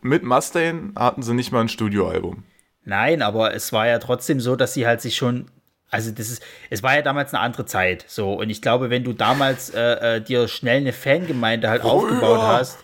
mit 0.00 0.22
Mustaine 0.22 0.92
hatten 0.96 1.22
sie 1.22 1.34
nicht 1.34 1.52
mal 1.52 1.60
ein 1.60 1.68
Studioalbum. 1.68 2.44
Nein, 2.84 3.22
aber 3.22 3.54
es 3.54 3.72
war 3.72 3.86
ja 3.86 3.98
trotzdem 3.98 4.40
so, 4.40 4.56
dass 4.56 4.74
sie 4.74 4.86
halt 4.86 5.00
sich 5.00 5.16
schon 5.16 5.50
also 5.92 6.10
das 6.10 6.30
ist, 6.30 6.42
es 6.70 6.82
war 6.82 6.96
ja 6.96 7.02
damals 7.02 7.34
eine 7.34 7.42
andere 7.42 7.66
Zeit, 7.66 8.06
so 8.08 8.32
und 8.32 8.48
ich 8.48 8.62
glaube, 8.62 8.88
wenn 8.88 9.04
du 9.04 9.12
damals 9.12 9.68
äh, 9.68 10.16
äh, 10.16 10.20
dir 10.22 10.48
schnell 10.48 10.78
eine 10.78 10.94
Fangemeinde 10.94 11.68
halt 11.68 11.84
oh, 11.84 11.88
aufgebaut 11.88 12.38
ja. 12.38 12.46
hast, 12.46 12.78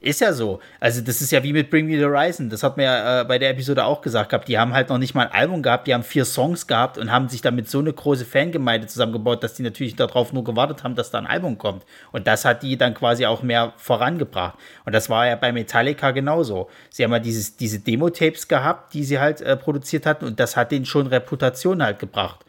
Ist 0.00 0.20
ja 0.20 0.32
so. 0.32 0.60
Also, 0.78 1.00
das 1.00 1.20
ist 1.20 1.32
ja 1.32 1.42
wie 1.42 1.52
mit 1.52 1.70
Bring 1.70 1.86
Me 1.86 1.98
the 1.98 2.04
Horizon. 2.04 2.48
Das 2.50 2.62
hat 2.62 2.76
man 2.76 2.84
ja 2.84 3.22
äh, 3.22 3.24
bei 3.24 3.38
der 3.38 3.50
Episode 3.50 3.84
auch 3.84 4.00
gesagt 4.00 4.30
gehabt. 4.30 4.46
Die 4.46 4.56
haben 4.56 4.72
halt 4.72 4.90
noch 4.90 4.98
nicht 4.98 5.14
mal 5.14 5.26
ein 5.26 5.32
Album 5.32 5.60
gehabt, 5.60 5.88
die 5.88 5.94
haben 5.94 6.04
vier 6.04 6.24
Songs 6.24 6.68
gehabt 6.68 6.98
und 6.98 7.10
haben 7.10 7.28
sich 7.28 7.42
damit 7.42 7.68
so 7.68 7.80
eine 7.80 7.92
große 7.92 8.24
Fangemeinde 8.24 8.86
zusammengebaut, 8.86 9.42
dass 9.42 9.54
die 9.54 9.64
natürlich 9.64 9.96
darauf 9.96 10.32
nur 10.32 10.44
gewartet 10.44 10.84
haben, 10.84 10.94
dass 10.94 11.10
da 11.10 11.18
ein 11.18 11.26
Album 11.26 11.58
kommt. 11.58 11.84
Und 12.12 12.28
das 12.28 12.44
hat 12.44 12.62
die 12.62 12.76
dann 12.76 12.94
quasi 12.94 13.26
auch 13.26 13.42
mehr 13.42 13.72
vorangebracht. 13.76 14.56
Und 14.84 14.94
das 14.94 15.10
war 15.10 15.26
ja 15.26 15.34
bei 15.34 15.50
Metallica 15.50 16.12
genauso. 16.12 16.68
Sie 16.90 17.02
haben 17.02 17.12
ja 17.12 17.18
dieses, 17.18 17.56
diese 17.56 17.80
Demo-Tapes 17.80 18.46
gehabt, 18.46 18.94
die 18.94 19.02
sie 19.02 19.18
halt 19.18 19.40
äh, 19.40 19.56
produziert 19.56 20.06
hatten 20.06 20.26
und 20.26 20.38
das 20.38 20.56
hat 20.56 20.70
denen 20.70 20.86
schon 20.86 21.08
Reputation 21.08 21.82
halt 21.82 21.98
gebracht. 21.98 22.44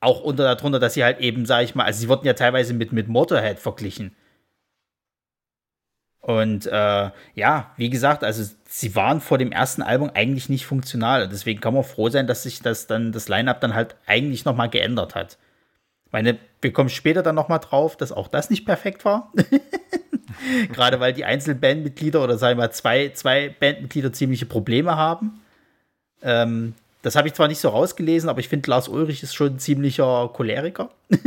Auch 0.00 0.20
unter 0.20 0.52
darunter, 0.56 0.80
dass 0.80 0.94
sie 0.94 1.04
halt 1.04 1.20
eben, 1.20 1.46
sag 1.46 1.62
ich 1.62 1.76
mal, 1.76 1.84
also 1.84 2.00
sie 2.00 2.08
wurden 2.08 2.26
ja 2.26 2.32
teilweise 2.32 2.74
mit, 2.74 2.92
mit 2.92 3.06
Motorhead 3.06 3.60
verglichen. 3.60 4.16
Und 6.22 6.66
äh, 6.66 7.10
ja, 7.34 7.72
wie 7.76 7.90
gesagt, 7.90 8.22
also 8.22 8.48
sie 8.68 8.94
waren 8.94 9.20
vor 9.20 9.38
dem 9.38 9.50
ersten 9.50 9.82
Album 9.82 10.08
eigentlich 10.14 10.48
nicht 10.48 10.66
funktional. 10.66 11.28
Deswegen 11.28 11.60
kann 11.60 11.74
man 11.74 11.82
froh 11.82 12.08
sein, 12.10 12.28
dass 12.28 12.44
sich 12.44 12.62
das 12.62 12.86
dann 12.86 13.10
das 13.10 13.28
Line-up 13.28 13.60
dann 13.60 13.74
halt 13.74 13.96
eigentlich 14.06 14.44
noch 14.44 14.54
mal 14.54 14.68
geändert 14.68 15.16
hat. 15.16 15.36
Ich 16.06 16.12
meine, 16.12 16.38
wir 16.60 16.72
kommen 16.72 16.90
später 16.90 17.24
dann 17.24 17.34
noch 17.34 17.48
mal 17.48 17.58
drauf, 17.58 17.96
dass 17.96 18.12
auch 18.12 18.28
das 18.28 18.50
nicht 18.50 18.64
perfekt 18.64 19.04
war. 19.04 19.32
Gerade 20.72 21.00
weil 21.00 21.12
die 21.12 21.24
einzelnen 21.24 21.60
Bandmitglieder 21.60 22.22
oder 22.22 22.38
sagen 22.38 22.56
wir 22.56 22.66
mal 22.66 22.70
zwei, 22.70 23.08
zwei 23.08 23.48
Bandmitglieder 23.48 24.12
ziemliche 24.12 24.46
Probleme 24.46 24.96
haben. 24.96 25.40
Ähm, 26.22 26.74
das 27.02 27.16
habe 27.16 27.26
ich 27.26 27.34
zwar 27.34 27.48
nicht 27.48 27.58
so 27.58 27.68
rausgelesen, 27.68 28.28
aber 28.28 28.38
ich 28.38 28.48
finde, 28.48 28.70
Lars 28.70 28.86
Ulrich 28.86 29.24
ist 29.24 29.34
schon 29.34 29.54
ein 29.54 29.58
ziemlicher 29.58 30.30
Choleriker. 30.32 30.90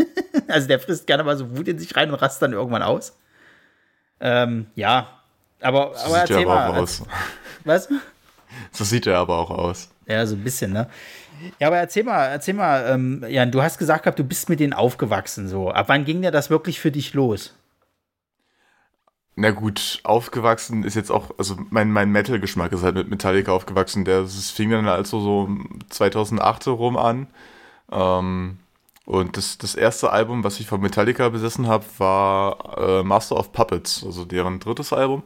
also 0.48 0.70
der 0.70 0.80
frisst 0.80 1.06
gerne 1.06 1.26
mal 1.26 1.36
so 1.36 1.58
Wut 1.58 1.68
in 1.68 1.80
sich 1.80 1.98
rein 1.98 2.12
und 2.12 2.22
rast 2.22 2.42
dann 2.42 2.54
irgendwann 2.54 2.82
aus. 2.82 3.18
Ähm, 4.20 4.68
ja, 4.76 5.08
aber, 5.62 5.94
So 5.96 6.06
aber 6.08 6.22
sieht 6.22 6.30
er 6.32 6.38
aber 6.40 6.56
mal. 6.56 6.70
auch 6.72 6.76
aus. 6.78 7.04
Was? 7.64 7.90
So 8.72 8.84
sieht 8.84 9.08
er 9.08 9.18
aber 9.18 9.38
auch 9.38 9.52
aus. 9.52 9.90
Ja, 10.08 10.26
so 10.26 10.36
ein 10.36 10.44
bisschen, 10.44 10.72
ne? 10.72 10.88
Ja, 11.60 11.68
aber 11.68 11.78
erzähl 11.78 12.04
mal, 12.04 12.26
erzähl 12.28 12.54
mal, 12.54 12.86
ähm, 12.88 13.24
Jan, 13.28 13.52
du 13.52 13.62
hast 13.62 13.78
gesagt 13.78 14.04
gehabt, 14.04 14.20
du 14.20 14.24
bist 14.24 14.48
mit 14.50 14.60
denen 14.60 14.74
aufgewachsen, 14.74 15.48
so. 15.48 15.70
Ab 15.72 15.90
wann 15.90 16.06
ging 16.06 16.22
denn 16.22 16.32
das 16.32 16.50
wirklich 16.50 16.80
für 16.80 16.92
dich 16.92 17.14
los? 17.14 17.54
Na 19.36 19.52
gut, 19.52 20.00
aufgewachsen 20.04 20.84
ist 20.84 20.96
jetzt 20.96 21.12
auch, 21.12 21.32
also 21.38 21.58
mein, 21.70 21.92
mein 21.92 22.10
Metal-Geschmack 22.10 22.72
ist 22.72 22.84
halt 22.84 22.96
mit 22.96 23.10
Metallica 23.10 23.52
aufgewachsen. 23.52 24.06
Der, 24.06 24.22
das 24.22 24.50
fing 24.50 24.70
dann 24.70 24.88
also 24.88 25.20
so 25.20 25.50
2008 25.90 26.68
rum 26.68 26.96
an. 26.96 27.28
Ähm, 27.92 28.60
und 29.06 29.38
das, 29.38 29.58
das 29.58 29.76
erste 29.76 30.12
Album, 30.12 30.44
was 30.44 30.60
ich 30.60 30.68
von 30.68 30.82
Metallica 30.82 31.30
besessen 31.30 31.68
habe, 31.68 31.86
war 32.00 32.78
äh, 32.78 33.04
Master 33.04 33.38
of 33.38 33.52
Puppets, 33.52 34.04
also 34.04 34.26
deren 34.26 34.60
drittes 34.60 34.94
Album. 34.94 35.24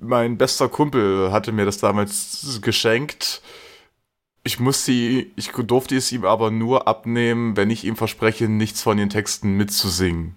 Mein 0.00 0.38
bester 0.38 0.68
Kumpel 0.68 1.32
hatte 1.32 1.52
mir 1.52 1.64
das 1.64 1.78
damals 1.78 2.58
geschenkt. 2.62 3.42
Ich 4.44 4.58
muss 4.58 4.84
sie, 4.84 5.32
ich 5.36 5.52
durfte 5.52 5.96
es 5.96 6.10
ihm 6.10 6.24
aber 6.24 6.50
nur 6.50 6.88
abnehmen, 6.88 7.56
wenn 7.56 7.70
ich 7.70 7.84
ihm 7.84 7.96
verspreche, 7.96 8.48
nichts 8.48 8.82
von 8.82 8.96
den 8.96 9.08
Texten 9.10 9.56
mitzusingen. 9.56 10.36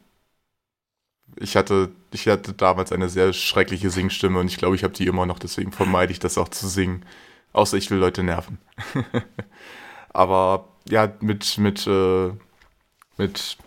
Ich 1.38 1.56
hatte, 1.58 1.92
ich 2.12 2.28
hatte 2.28 2.54
damals 2.54 2.92
eine 2.92 3.10
sehr 3.10 3.34
schreckliche 3.34 3.90
Singstimme 3.90 4.40
und 4.40 4.48
ich 4.48 4.58
glaube, 4.58 4.76
ich 4.76 4.84
habe 4.84 4.94
die 4.94 5.08
immer 5.08 5.26
noch, 5.26 5.40
deswegen 5.40 5.72
vermeide 5.72 6.12
ich 6.12 6.20
das 6.20 6.38
auch 6.38 6.50
zu 6.50 6.68
singen. 6.68 7.04
Außer 7.52 7.78
ich 7.78 7.90
will 7.90 7.98
Leute 7.98 8.24
nerven. 8.24 8.60
Aber 10.14 10.75
ja, 10.88 11.12
mit, 11.22 11.58
mit, 11.58 11.88
äh, 11.88 12.32
mit 13.18 13.58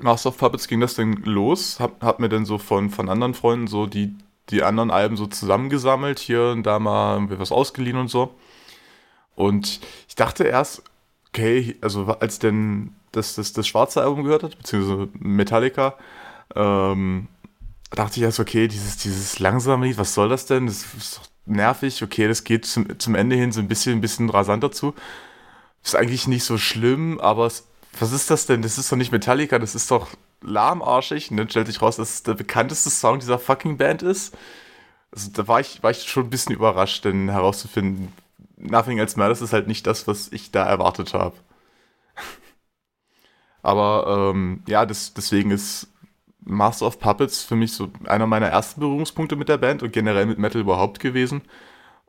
Master 0.00 0.30
of 0.30 0.38
Puppets 0.38 0.68
ging 0.68 0.80
das 0.80 0.94
dann 0.94 1.14
los. 1.24 1.80
Hab, 1.80 2.02
hab 2.02 2.20
mir 2.20 2.28
dann 2.28 2.44
so 2.44 2.58
von, 2.58 2.90
von 2.90 3.08
anderen 3.08 3.34
Freunden 3.34 3.66
so 3.66 3.86
die, 3.86 4.14
die 4.50 4.62
anderen 4.62 4.90
Alben 4.90 5.16
so 5.16 5.26
zusammengesammelt, 5.26 6.18
hier 6.18 6.50
und 6.50 6.64
da 6.64 6.78
mal 6.78 7.28
was 7.38 7.52
ausgeliehen 7.52 7.96
und 7.96 8.08
so. 8.08 8.34
Und 9.34 9.80
ich 10.08 10.14
dachte 10.14 10.44
erst, 10.44 10.82
okay, 11.28 11.76
also 11.82 12.06
als 12.06 12.38
denn 12.38 12.94
das, 13.12 13.34
das, 13.34 13.52
das 13.52 13.66
schwarze 13.66 14.02
Album 14.02 14.24
gehört 14.24 14.42
hat, 14.42 14.56
beziehungsweise 14.58 15.08
Metallica, 15.18 15.94
ähm, 16.54 17.28
dachte 17.90 18.16
ich 18.16 18.22
erst, 18.22 18.40
okay, 18.40 18.68
dieses, 18.68 18.98
dieses 18.98 19.38
langsame 19.38 19.86
Lied, 19.86 19.98
was 19.98 20.14
soll 20.14 20.28
das 20.28 20.46
denn? 20.46 20.66
Das 20.66 20.84
ist 20.94 21.18
doch 21.18 21.26
nervig, 21.46 22.02
okay, 22.02 22.28
das 22.28 22.44
geht 22.44 22.66
zum, 22.66 22.98
zum 22.98 23.14
Ende 23.14 23.36
hin 23.36 23.52
so 23.52 23.60
ein 23.60 23.68
bisschen, 23.68 23.92
ein 23.92 24.00
bisschen 24.00 24.30
rasanter 24.30 24.72
zu. 24.72 24.94
Ist 25.86 25.94
eigentlich 25.94 26.26
nicht 26.26 26.42
so 26.42 26.58
schlimm, 26.58 27.20
aber 27.20 27.44
was 27.44 28.12
ist 28.12 28.28
das 28.28 28.46
denn? 28.46 28.60
Das 28.60 28.76
ist 28.76 28.90
doch 28.90 28.96
nicht 28.96 29.12
Metallica, 29.12 29.60
das 29.60 29.76
ist 29.76 29.88
doch 29.92 30.08
lahmarschig. 30.42 31.30
Und 31.30 31.36
dann 31.36 31.48
stellt 31.48 31.68
sich 31.68 31.80
raus, 31.80 31.94
dass 31.94 32.14
es 32.14 32.22
der 32.24 32.34
bekannteste 32.34 32.90
Song 32.90 33.20
dieser 33.20 33.38
fucking 33.38 33.76
Band 33.76 34.02
ist. 34.02 34.36
Also 35.12 35.30
da 35.32 35.46
war 35.46 35.60
ich, 35.60 35.84
war 35.84 35.92
ich 35.92 36.02
schon 36.02 36.24
ein 36.24 36.30
bisschen 36.30 36.56
überrascht, 36.56 37.04
denn 37.04 37.28
herauszufinden, 37.28 38.12
Nothing 38.56 38.98
Else 38.98 39.16
Matters 39.16 39.40
ist 39.42 39.52
halt 39.52 39.68
nicht 39.68 39.86
das, 39.86 40.08
was 40.08 40.32
ich 40.32 40.50
da 40.50 40.64
erwartet 40.64 41.14
habe. 41.14 41.36
Aber 43.62 44.32
ähm, 44.34 44.64
ja, 44.66 44.86
das, 44.86 45.14
deswegen 45.14 45.52
ist 45.52 45.86
Master 46.40 46.86
of 46.86 46.98
Puppets 46.98 47.44
für 47.44 47.54
mich 47.54 47.72
so 47.74 47.92
einer 48.06 48.26
meiner 48.26 48.48
ersten 48.48 48.80
Berührungspunkte 48.80 49.36
mit 49.36 49.48
der 49.48 49.58
Band 49.58 49.84
und 49.84 49.92
generell 49.92 50.26
mit 50.26 50.40
Metal 50.40 50.60
überhaupt 50.60 50.98
gewesen. 50.98 51.42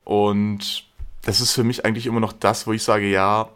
Und 0.04 0.90
das 1.22 1.42
ist 1.42 1.54
für 1.54 1.63
mich 1.63 1.86
eigentlich 1.86 2.08
immer 2.08 2.20
noch 2.20 2.34
das, 2.34 2.66
wo 2.66 2.74
ich 2.74 2.82
sage, 2.82 3.08
ja, 3.08 3.50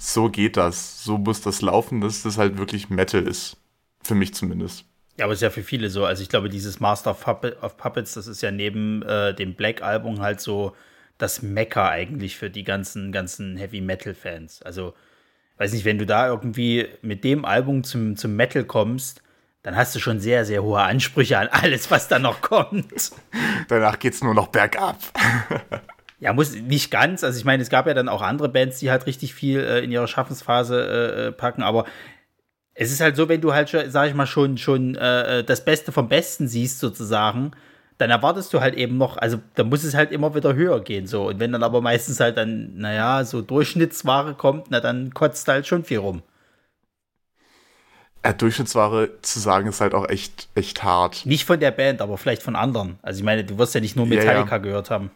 so 0.00 0.28
geht 0.28 0.56
das, 0.56 1.04
so 1.04 1.18
muss 1.18 1.40
das 1.40 1.62
laufen, 1.62 2.00
dass 2.00 2.22
das 2.22 2.38
halt 2.38 2.58
wirklich 2.58 2.90
Metal 2.90 3.26
ist. 3.26 3.56
Für 4.02 4.14
mich 4.14 4.34
zumindest. 4.34 4.84
Ja, 5.18 5.26
aber 5.26 5.34
es 5.34 5.38
ist 5.38 5.42
ja 5.42 5.50
für 5.50 5.62
viele 5.62 5.90
so. 5.90 6.06
Also 6.06 6.22
ich 6.22 6.28
glaube, 6.30 6.48
dieses 6.48 6.80
Master 6.80 7.10
of, 7.10 7.20
Puppet, 7.20 7.62
of 7.62 7.76
Puppets, 7.76 8.14
das 8.14 8.26
ist 8.26 8.40
ja 8.40 8.50
neben 8.50 9.02
äh, 9.02 9.34
dem 9.34 9.54
Black-Album 9.54 10.20
halt 10.20 10.40
so 10.40 10.74
das 11.18 11.42
Mecker 11.42 11.90
eigentlich 11.90 12.36
für 12.36 12.48
die 12.48 12.64
ganzen, 12.64 13.12
ganzen 13.12 13.56
Heavy-Metal-Fans. 13.58 14.62
Also, 14.62 14.94
weiß 15.58 15.74
nicht, 15.74 15.84
wenn 15.84 15.98
du 15.98 16.06
da 16.06 16.28
irgendwie 16.28 16.88
mit 17.02 17.24
dem 17.24 17.44
Album 17.44 17.84
zum, 17.84 18.16
zum 18.16 18.34
Metal 18.36 18.64
kommst, 18.64 19.22
dann 19.62 19.76
hast 19.76 19.94
du 19.94 19.98
schon 19.98 20.20
sehr, 20.20 20.46
sehr 20.46 20.62
hohe 20.62 20.80
Ansprüche 20.80 21.38
an 21.38 21.48
alles, 21.48 21.90
was 21.90 22.08
da 22.08 22.18
noch 22.18 22.40
kommt. 22.40 23.12
Danach 23.68 23.98
geht's 23.98 24.22
nur 24.22 24.34
noch 24.34 24.48
bergab. 24.48 24.96
Ja, 26.20 26.34
muss 26.34 26.54
nicht 26.54 26.90
ganz. 26.90 27.24
Also 27.24 27.38
ich 27.38 27.44
meine, 27.44 27.62
es 27.62 27.70
gab 27.70 27.86
ja 27.86 27.94
dann 27.94 28.08
auch 28.08 28.22
andere 28.22 28.48
Bands, 28.50 28.78
die 28.78 28.90
halt 28.90 29.06
richtig 29.06 29.34
viel 29.34 29.60
äh, 29.60 29.80
in 29.82 29.90
ihrer 29.90 30.06
Schaffensphase 30.06 30.80
äh, 30.80 31.26
äh, 31.28 31.32
packen, 31.32 31.62
aber 31.62 31.86
es 32.74 32.92
ist 32.92 33.00
halt 33.00 33.16
so, 33.16 33.28
wenn 33.28 33.40
du 33.40 33.52
halt, 33.52 33.68
schon, 33.70 33.90
sag 33.90 34.08
ich 34.08 34.14
mal, 34.14 34.26
schon, 34.26 34.56
schon 34.56 34.94
äh, 34.96 35.44
das 35.44 35.64
Beste 35.64 35.92
vom 35.92 36.08
Besten 36.08 36.48
siehst, 36.48 36.78
sozusagen, 36.78 37.52
dann 37.98 38.10
erwartest 38.10 38.54
du 38.54 38.60
halt 38.60 38.74
eben 38.74 38.96
noch, 38.96 39.16
also 39.18 39.38
da 39.54 39.64
muss 39.64 39.84
es 39.84 39.94
halt 39.94 40.12
immer 40.12 40.34
wieder 40.34 40.54
höher 40.54 40.80
gehen. 40.80 41.06
So. 41.06 41.28
Und 41.28 41.40
wenn 41.40 41.52
dann 41.52 41.62
aber 41.62 41.80
meistens 41.82 42.20
halt 42.20 42.36
dann, 42.38 42.76
naja, 42.76 43.24
so 43.24 43.42
Durchschnittsware 43.42 44.34
kommt, 44.34 44.70
na 44.70 44.80
dann 44.80 45.12
kotzt 45.12 45.46
halt 45.48 45.66
schon 45.66 45.84
viel 45.84 45.98
rum. 45.98 46.22
Ja, 48.24 48.32
Durchschnittsware 48.32 49.20
zu 49.22 49.40
sagen 49.40 49.68
ist 49.68 49.80
halt 49.80 49.94
auch 49.94 50.08
echt, 50.08 50.48
echt 50.54 50.82
hart. 50.82 51.24
Nicht 51.24 51.44
von 51.44 51.58
der 51.60 51.70
Band, 51.70 52.00
aber 52.02 52.18
vielleicht 52.18 52.42
von 52.42 52.56
anderen. 52.56 52.98
Also 53.02 53.18
ich 53.18 53.24
meine, 53.24 53.44
du 53.44 53.58
wirst 53.58 53.74
ja 53.74 53.80
nicht 53.80 53.96
nur 53.96 54.06
Ja, 54.06 54.22
ja. 54.24 54.46
Metallica 54.48 54.58
gehört 54.58 54.90
haben. 54.90 55.10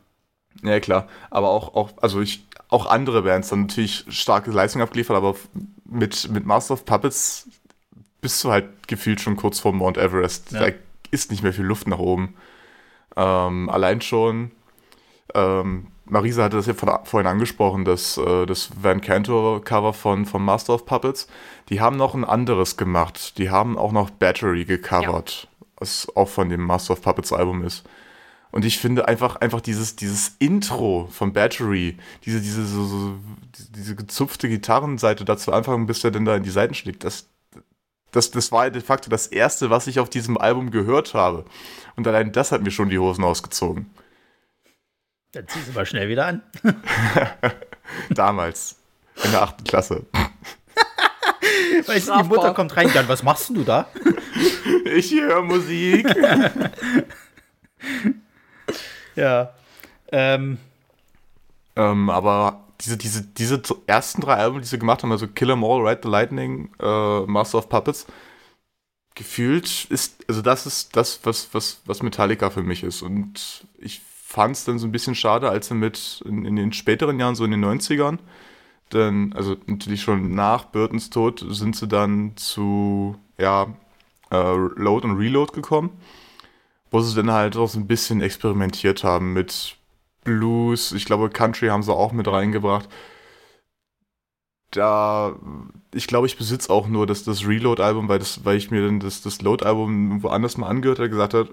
Ja, 0.62 0.80
klar. 0.80 1.08
Aber 1.30 1.50
auch, 1.50 1.74
auch, 1.74 1.90
also 2.00 2.20
ich, 2.20 2.46
auch 2.68 2.86
andere 2.86 3.22
Bands 3.22 3.52
haben 3.52 3.62
natürlich 3.62 4.04
starke 4.08 4.50
Leistung 4.50 4.82
abgeliefert, 4.82 5.16
aber 5.16 5.36
mit, 5.84 6.30
mit 6.30 6.46
Master 6.46 6.74
of 6.74 6.84
Puppets 6.84 7.48
bist 8.20 8.42
du 8.42 8.50
halt 8.50 8.88
gefühlt 8.88 9.20
schon 9.20 9.36
kurz 9.36 9.60
vor 9.60 9.72
Mount 9.72 9.98
Everest. 9.98 10.52
Ja. 10.52 10.60
Da 10.60 10.76
ist 11.10 11.30
nicht 11.30 11.42
mehr 11.42 11.52
viel 11.52 11.64
Luft 11.64 11.86
nach 11.86 11.98
oben. 11.98 12.34
Ähm, 13.16 13.68
allein 13.70 14.00
schon, 14.00 14.50
ähm, 15.34 15.88
Marisa 16.06 16.44
hatte 16.44 16.56
das 16.56 16.66
ja 16.66 16.74
von, 16.74 16.90
vorhin 17.04 17.26
angesprochen, 17.26 17.84
das, 17.84 18.18
äh, 18.18 18.46
das 18.46 18.70
Van 18.80 19.00
Cantor-Cover 19.00 19.92
von, 19.92 20.26
von 20.26 20.44
Master 20.44 20.74
of 20.74 20.86
Puppets. 20.86 21.28
Die 21.68 21.80
haben 21.80 21.96
noch 21.96 22.14
ein 22.14 22.24
anderes 22.24 22.76
gemacht. 22.76 23.38
Die 23.38 23.50
haben 23.50 23.78
auch 23.78 23.92
noch 23.92 24.10
Battery 24.10 24.64
gecovert, 24.64 25.48
was 25.76 26.08
auch 26.14 26.28
von 26.28 26.48
dem 26.48 26.62
Master 26.62 26.94
of 26.94 27.02
Puppets 27.02 27.32
Album 27.32 27.64
ist. 27.64 27.84
Und 28.54 28.64
ich 28.64 28.78
finde 28.78 29.08
einfach, 29.08 29.34
einfach 29.34 29.60
dieses, 29.60 29.96
dieses 29.96 30.36
Intro 30.38 31.08
von 31.10 31.32
Battery, 31.32 31.98
diese, 32.24 32.40
diese, 32.40 32.64
so, 32.64 32.84
so, 32.84 33.14
diese- 33.74 33.96
gezupfte 33.96 34.48
Gitarrenseite 34.48 35.24
dazu 35.24 35.52
anfangen, 35.52 35.86
bis 35.88 36.04
er 36.04 36.12
denn 36.12 36.24
da 36.24 36.36
in 36.36 36.44
die 36.44 36.50
Seiten 36.50 36.72
schlägt, 36.72 37.02
das, 37.02 37.26
das, 38.12 38.30
das 38.30 38.52
war 38.52 38.70
de 38.70 38.80
facto 38.80 39.10
das 39.10 39.26
erste, 39.26 39.70
was 39.70 39.88
ich 39.88 39.98
auf 39.98 40.08
diesem 40.08 40.38
Album 40.38 40.70
gehört 40.70 41.14
habe. 41.14 41.44
Und 41.96 42.06
allein 42.06 42.30
das 42.30 42.52
hat 42.52 42.62
mir 42.62 42.70
schon 42.70 42.90
die 42.90 42.98
Hosen 43.00 43.24
ausgezogen. 43.24 43.90
Dann 45.32 45.48
zieh 45.48 45.58
sie 45.62 45.72
mal 45.72 45.84
schnell 45.84 46.08
wieder 46.08 46.26
an. 46.26 46.42
Damals. 48.10 48.76
In 49.24 49.32
der 49.32 49.42
achten 49.42 49.64
Klasse. 49.64 50.06
Weißt 51.86 52.06
du, 52.08 52.22
die. 52.22 52.28
Mutter 52.28 52.54
kommt 52.54 52.76
rein, 52.76 52.88
dann, 52.94 53.08
was 53.08 53.24
machst 53.24 53.48
denn 53.48 53.56
du 53.56 53.64
da? 53.64 53.88
Ich 54.84 55.10
höre 55.12 55.42
Musik. 55.42 56.06
Ja. 59.16 59.50
Ähm, 60.12 60.58
ähm, 61.76 62.10
aber 62.10 62.60
diese, 62.80 62.96
diese, 62.96 63.22
diese 63.22 63.62
ersten 63.86 64.20
drei 64.20 64.34
Alben, 64.34 64.60
die 64.60 64.66
sie 64.66 64.78
gemacht 64.78 65.02
haben, 65.02 65.12
also 65.12 65.26
Kill 65.26 65.50
'Em 65.50 65.64
All, 65.64 65.86
Ride 65.86 66.00
the 66.02 66.08
Lightning, 66.08 66.70
äh, 66.80 67.20
Master 67.20 67.58
of 67.58 67.68
Puppets, 67.68 68.06
gefühlt 69.14 69.86
ist, 69.90 70.24
also 70.28 70.42
das 70.42 70.66
ist 70.66 70.96
das, 70.96 71.20
was, 71.24 71.48
was, 71.52 71.80
was 71.86 72.02
Metallica 72.02 72.50
für 72.50 72.62
mich 72.62 72.82
ist. 72.82 73.02
Und 73.02 73.66
ich 73.78 74.00
fand 74.00 74.56
es 74.56 74.64
dann 74.64 74.78
so 74.78 74.86
ein 74.86 74.92
bisschen 74.92 75.14
schade, 75.14 75.48
als 75.48 75.70
er 75.70 75.76
mit 75.76 76.22
in, 76.26 76.44
in, 76.44 76.56
den 76.56 76.72
späteren 76.72 77.20
Jahren, 77.20 77.36
so 77.36 77.44
in 77.44 77.52
den 77.52 77.64
90ern, 77.64 78.18
dann, 78.90 79.32
also 79.34 79.56
natürlich 79.66 80.02
schon 80.02 80.34
nach 80.34 80.64
Burtons 80.64 81.10
Tod, 81.10 81.44
sind 81.48 81.76
sie 81.76 81.88
dann 81.88 82.32
zu, 82.36 83.16
ja, 83.38 83.68
äh, 84.30 84.54
Load 84.54 85.06
und 85.06 85.16
Reload 85.16 85.52
gekommen, 85.52 85.90
wo 86.90 87.00
sie 87.00 87.14
dann 87.16 87.32
halt 87.32 87.56
auch 87.56 87.68
so 87.68 87.78
ein 87.78 87.86
bisschen 87.86 88.20
experimentiert 88.22 89.04
haben 89.04 89.32
mit 89.32 89.76
Blues, 90.24 90.92
ich 90.92 91.04
glaube 91.04 91.30
Country 91.30 91.68
haben 91.68 91.82
sie 91.82 91.92
auch 91.92 92.12
mit 92.12 92.28
reingebracht 92.28 92.88
da, 94.76 95.36
ich 95.94 96.06
glaube, 96.06 96.26
ich 96.26 96.36
besitze 96.36 96.70
auch 96.70 96.88
nur 96.88 97.06
das, 97.06 97.24
das 97.24 97.46
Reload-Album, 97.46 98.08
weil, 98.08 98.20
weil 98.42 98.56
ich 98.56 98.70
mir 98.70 98.84
dann 98.84 99.00
das, 99.00 99.22
das 99.22 99.40
Load-Album 99.42 100.22
woanders 100.22 100.56
mal 100.56 100.68
angehört 100.68 100.98
habe, 100.98 101.10
gesagt 101.10 101.34
hat, 101.34 101.48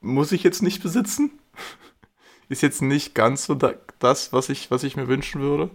muss 0.00 0.32
ich 0.32 0.42
jetzt 0.42 0.62
nicht 0.62 0.82
besitzen? 0.82 1.30
Ist 2.48 2.62
jetzt 2.62 2.82
nicht 2.82 3.14
ganz 3.14 3.46
so 3.46 3.54
da, 3.54 3.74
das, 3.98 4.32
was 4.32 4.48
ich, 4.48 4.70
was 4.70 4.82
ich 4.82 4.96
mir 4.96 5.08
wünschen 5.08 5.40
würde. 5.40 5.70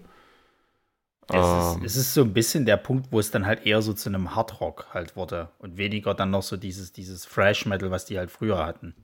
Es, 1.30 1.36
ähm. 1.76 1.84
ist, 1.84 1.92
es 1.92 1.96
ist 1.98 2.14
so 2.14 2.22
ein 2.22 2.34
bisschen 2.34 2.66
der 2.66 2.78
Punkt, 2.78 3.12
wo 3.12 3.20
es 3.20 3.32
dann 3.32 3.46
halt 3.46 3.66
eher 3.66 3.82
so 3.82 3.94
zu 3.94 4.10
einem 4.10 4.36
Hardrock 4.36 4.88
halt 4.94 5.16
wurde 5.16 5.50
und 5.60 5.78
weniger 5.78 6.14
dann 6.14 6.30
noch 6.30 6.44
so 6.44 6.58
dieses, 6.58 6.94
dieses 6.94 7.24
Thrash-Metal, 7.24 7.92
was 7.92 8.06
die 8.06 8.18
halt 8.18 8.32
früher 8.32 8.66
hatten. 8.66 8.96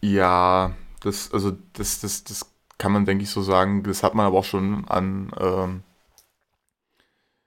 Ja, 0.00 0.72
das, 1.00 1.32
also 1.32 1.56
das, 1.72 2.00
das, 2.00 2.24
das 2.24 2.46
kann 2.78 2.92
man, 2.92 3.04
denke 3.04 3.24
ich, 3.24 3.30
so 3.30 3.42
sagen. 3.42 3.82
Das 3.82 4.02
hat 4.02 4.14
man 4.14 4.26
aber 4.26 4.38
auch 4.38 4.44
schon 4.44 4.88
an. 4.88 5.32
Ähm, 5.38 5.82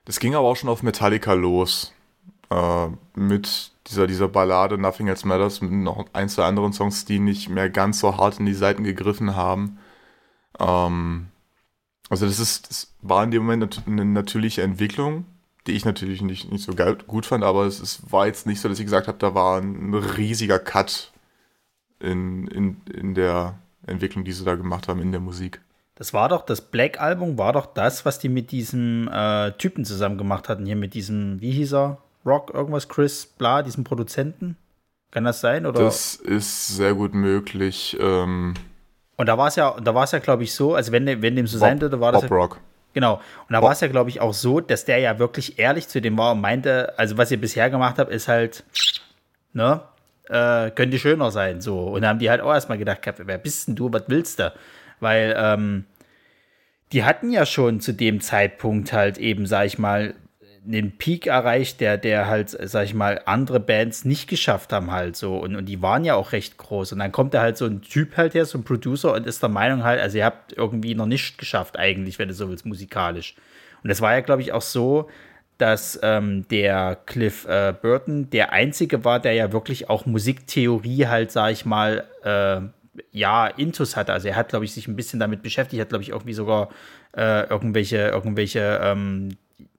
das 0.05 0.19
ging 0.19 0.35
aber 0.35 0.47
auch 0.47 0.55
schon 0.55 0.69
auf 0.69 0.83
Metallica 0.83 1.33
los. 1.33 1.93
Äh, 2.49 2.89
mit 3.15 3.71
dieser, 3.87 4.05
dieser 4.05 4.27
Ballade 4.27 4.77
Nothing 4.77 5.07
Else 5.07 5.27
Matters, 5.27 5.61
mit 5.61 5.71
noch 5.71 6.05
ein, 6.13 6.29
zwei 6.29 6.43
anderen 6.45 6.73
Songs, 6.73 7.05
die 7.05 7.19
nicht 7.19 7.49
mehr 7.49 7.69
ganz 7.69 7.99
so 7.99 8.17
hart 8.17 8.39
in 8.39 8.45
die 8.45 8.53
Seiten 8.53 8.83
gegriffen 8.83 9.35
haben. 9.35 9.79
Ähm, 10.59 11.27
also, 12.13 12.27
das 12.27 12.39
ist, 12.39 12.69
das 12.69 12.93
war 13.01 13.23
in 13.23 13.31
dem 13.31 13.43
Moment 13.43 13.81
eine 13.87 14.05
natürliche 14.05 14.61
Entwicklung, 14.61 15.25
die 15.65 15.71
ich 15.71 15.83
natürlich 15.83 16.21
nicht, 16.21 16.51
nicht 16.51 16.63
so 16.63 16.73
geil, 16.73 16.97
gut 17.07 17.25
fand, 17.25 17.43
aber 17.43 17.65
es, 17.65 17.79
es 17.79 18.11
war 18.11 18.27
jetzt 18.27 18.45
nicht 18.45 18.61
so, 18.61 18.69
dass 18.69 18.79
ich 18.79 18.85
gesagt 18.85 19.07
habe, 19.07 19.17
da 19.17 19.33
war 19.33 19.59
ein 19.59 19.93
riesiger 19.93 20.59
Cut 20.59 21.11
in, 21.99 22.47
in, 22.47 22.81
in 22.93 23.15
der 23.15 23.55
Entwicklung, 23.87 24.23
die 24.25 24.31
sie 24.31 24.45
da 24.45 24.55
gemacht 24.55 24.87
haben 24.87 25.01
in 25.01 25.11
der 25.11 25.21
Musik. 25.21 25.61
Das 25.95 26.13
war 26.13 26.29
doch, 26.29 26.45
das 26.45 26.61
Black 26.61 26.99
Album 26.99 27.37
war 27.37 27.53
doch 27.53 27.65
das, 27.65 28.05
was 28.05 28.19
die 28.19 28.29
mit 28.29 28.51
diesem 28.51 29.07
äh, 29.11 29.51
Typen 29.53 29.85
zusammen 29.85 30.17
gemacht 30.17 30.49
hatten, 30.49 30.65
hier 30.65 30.75
mit 30.75 30.93
diesem, 30.93 31.39
wie 31.41 31.51
hieß 31.51 31.73
er? 31.73 31.97
Rock, 32.25 32.53
irgendwas, 32.53 32.89
Chris, 32.89 33.25
bla, 33.25 33.63
diesem 33.63 33.83
Produzenten. 33.83 34.57
Kann 35.11 35.25
das 35.25 35.41
sein? 35.41 35.65
Oder? 35.65 35.79
Das 35.79 36.15
ist 36.15 36.69
sehr 36.69 36.93
gut 36.93 37.13
möglich. 37.13 37.97
Ähm 37.99 38.53
und 39.15 39.27
da 39.27 39.37
war 39.37 39.47
es 39.47 39.55
ja, 39.55 39.75
da 39.81 39.93
war 39.93 40.03
es 40.03 40.11
ja, 40.11 40.19
glaube 40.19 40.43
ich, 40.43 40.53
so, 40.53 40.75
also 40.75 40.91
wenn, 40.91 41.05
wenn 41.05 41.35
dem 41.35 41.47
so 41.47 41.59
Bob, 41.59 41.67
sein 41.67 41.81
würde, 41.81 41.99
war 41.99 42.11
das. 42.11 42.21
Bob 42.21 42.31
ja, 42.31 42.37
Rock. 42.37 42.59
Genau. 42.93 43.15
Und 43.15 43.53
da 43.53 43.61
war 43.61 43.71
es 43.71 43.81
ja, 43.81 43.87
glaube 43.87 44.09
ich, 44.09 44.21
auch 44.21 44.33
so, 44.33 44.59
dass 44.59 44.85
der 44.85 44.99
ja 44.99 45.17
wirklich 45.17 45.57
ehrlich 45.57 45.87
zu 45.87 45.99
dem 45.99 46.17
war 46.17 46.33
und 46.33 46.41
meinte, 46.41 46.93
also 46.97 47.17
was 47.17 47.31
ihr 47.31 47.41
bisher 47.41 47.69
gemacht 47.69 47.97
habt, 47.97 48.11
ist 48.11 48.27
halt, 48.27 48.63
ne, 49.53 49.81
äh, 50.29 50.69
könnte 50.71 50.99
schöner 50.99 51.31
sein. 51.31 51.59
So. 51.61 51.79
Und 51.79 52.01
dann 52.01 52.11
haben 52.11 52.19
die 52.19 52.29
halt 52.29 52.41
auch 52.41 52.53
erstmal 52.53 52.77
gedacht, 52.77 52.99
wer 53.17 53.37
bist 53.37 53.67
denn 53.67 53.75
du, 53.75 53.91
was 53.91 54.03
willst 54.07 54.39
du? 54.39 54.53
Weil 54.99 55.35
ähm, 55.37 55.85
die 56.91 57.03
hatten 57.03 57.31
ja 57.31 57.45
schon 57.45 57.81
zu 57.81 57.93
dem 57.93 58.21
Zeitpunkt 58.21 58.93
halt 58.93 59.17
eben, 59.17 59.47
sag 59.47 59.65
ich 59.65 59.79
mal, 59.79 60.13
den 60.65 60.97
Peak 60.97 61.27
erreicht, 61.27 61.81
der, 61.81 61.97
der 61.97 62.27
halt, 62.27 62.49
sag 62.49 62.85
ich 62.85 62.93
mal, 62.93 63.21
andere 63.25 63.59
Bands 63.59 64.05
nicht 64.05 64.29
geschafft 64.29 64.71
haben 64.71 64.91
halt 64.91 65.15
so. 65.15 65.37
Und, 65.37 65.55
und 65.55 65.65
die 65.65 65.81
waren 65.81 66.05
ja 66.05 66.15
auch 66.15 66.31
recht 66.31 66.57
groß. 66.57 66.93
Und 66.93 66.99
dann 66.99 67.11
kommt 67.11 67.33
da 67.33 67.41
halt 67.41 67.57
so 67.57 67.65
ein 67.65 67.81
Typ 67.81 68.17
halt 68.17 68.33
her, 68.33 68.45
so 68.45 68.57
ein 68.57 68.63
Producer 68.63 69.13
und 69.13 69.27
ist 69.27 69.41
der 69.41 69.49
Meinung 69.49 69.83
halt, 69.83 69.99
also 70.01 70.17
ihr 70.17 70.25
habt 70.25 70.53
irgendwie 70.53 70.95
noch 70.95 71.05
nichts 71.05 71.37
geschafft 71.37 71.77
eigentlich, 71.77 72.17
wenn 72.19 72.29
du 72.29 72.33
so 72.33 72.49
willst, 72.49 72.65
musikalisch. 72.65 73.35
Und 73.83 73.89
das 73.89 73.99
war 74.01 74.13
ja, 74.13 74.21
glaube 74.21 74.41
ich, 74.41 74.53
auch 74.53 74.61
so, 74.61 75.09
dass 75.57 75.99
ähm, 76.01 76.47
der 76.49 76.97
Cliff 77.05 77.45
äh, 77.45 77.73
Burton 77.79 78.29
der 78.29 78.53
einzige 78.53 79.05
war, 79.05 79.19
der 79.19 79.33
ja 79.33 79.51
wirklich 79.51 79.89
auch 79.89 80.05
Musiktheorie 80.05 81.07
halt, 81.07 81.31
sag 81.31 81.51
ich 81.51 81.65
mal, 81.65 82.05
äh, 82.23 82.61
ja, 83.11 83.47
Intus 83.47 83.95
hatte. 83.95 84.13
Also 84.13 84.27
er 84.27 84.35
hat, 84.35 84.49
glaube 84.49 84.65
ich, 84.65 84.73
sich 84.73 84.87
ein 84.87 84.95
bisschen 84.95 85.19
damit 85.19 85.41
beschäftigt, 85.41 85.81
hat, 85.81 85.89
glaube 85.89 86.03
ich, 86.03 86.09
irgendwie 86.09 86.33
sogar 86.33 86.69
äh, 87.15 87.47
irgendwelche, 87.47 87.97
irgendwelche, 87.97 88.79
ähm, 88.83 89.29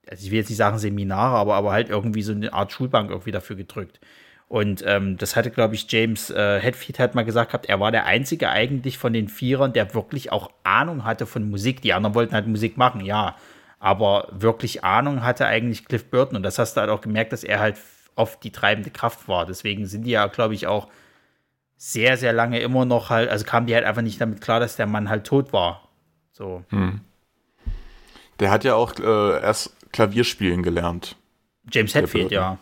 also 0.09 0.25
ich 0.25 0.31
will 0.31 0.38
jetzt 0.38 0.49
nicht 0.49 0.59
sagen 0.59 0.79
Seminare, 0.79 1.37
aber, 1.37 1.55
aber 1.55 1.73
halt 1.73 1.88
irgendwie 1.88 2.23
so 2.23 2.33
eine 2.33 2.53
Art 2.53 2.73
Schulbank 2.73 3.11
irgendwie 3.11 3.33
dafür 3.33 3.57
gedrückt. 3.57 4.01
Und 4.49 4.85
ähm, 4.87 5.17
das 5.17 5.37
hatte, 5.37 5.51
glaube 5.51 5.75
ich, 5.75 5.90
James 5.90 6.31
äh, 6.31 6.61
Hetfield 6.61 6.99
halt 6.99 7.14
mal 7.14 7.25
gesagt 7.25 7.51
gehabt, 7.51 7.67
er 7.67 7.81
war 7.81 7.90
der 7.90 8.07
Einzige 8.07 8.51
eigentlich 8.51 8.99
von 8.99 9.12
den 9.12 9.29
Vierern, 9.29 9.73
der 9.73 9.95
wirklich 9.95 10.33
auch 10.33 10.51
Ahnung 10.62 11.05
hatte 11.05 11.27
von 11.27 11.49
Musik. 11.49 11.81
Die 11.83 11.93
anderen 11.93 12.14
wollten 12.14 12.35
halt 12.35 12.47
Musik 12.47 12.77
machen, 12.77 13.01
ja. 13.01 13.37
Aber 13.81 14.29
wirklich 14.31 14.85
Ahnung 14.85 15.23
hatte 15.23 15.47
eigentlich 15.47 15.87
Cliff 15.87 16.09
Burton. 16.11 16.37
Und 16.37 16.43
das 16.43 16.59
hast 16.59 16.77
du 16.77 16.83
halt 16.83 16.90
auch 16.90 17.01
gemerkt, 17.01 17.33
dass 17.33 17.43
er 17.43 17.59
halt 17.59 17.77
oft 18.17 18.45
die 18.45 18.53
treibende 18.53 18.90
Kraft 18.90 19.29
war. 19.29 19.47
Deswegen 19.47 19.87
sind 19.87 20.05
die 20.05 20.12
ja, 20.12 20.27
glaube 20.27 20.55
ich, 20.55 20.67
auch 20.67 20.88
sehr, 21.77 22.17
sehr 22.17 22.33
lange 22.33 22.61
immer 22.61 22.85
noch 22.85 23.11
halt, 23.11 23.31
also 23.31 23.45
kamen 23.45 23.67
die 23.67 23.75
halt 23.75 23.85
einfach 23.85 24.03
nicht 24.03 24.21
damit 24.21 24.40
klar, 24.40 24.61
dass 24.61 24.77
der 24.77 24.87
Mann 24.87 25.09
halt 25.09 25.27
tot 25.27 25.53
war. 25.53 25.88
So. 26.33 26.62
Hm. 26.69 27.01
Der 28.40 28.51
hat 28.51 28.64
ja 28.64 28.75
auch 28.75 28.95
äh, 28.99 29.40
erst 29.43 29.75
Klavierspielen 29.94 30.64
gelernt. 30.64 31.14
James 31.70 31.94
Hetfield, 31.94 32.33
ja. 32.33 32.59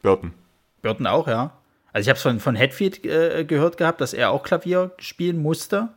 Burton. 0.00 0.32
Burton 0.80 1.08
auch, 1.08 1.26
ja. 1.26 1.58
Also 1.92 2.06
ich 2.06 2.08
habe 2.08 2.16
es 2.16 2.22
von, 2.22 2.38
von 2.38 2.54
Hetfield 2.54 3.04
äh, 3.04 3.44
gehört 3.44 3.76
gehabt, 3.76 4.00
dass 4.00 4.14
er 4.14 4.30
auch 4.30 4.44
Klavier 4.44 4.92
spielen 4.98 5.42
musste. 5.42 5.88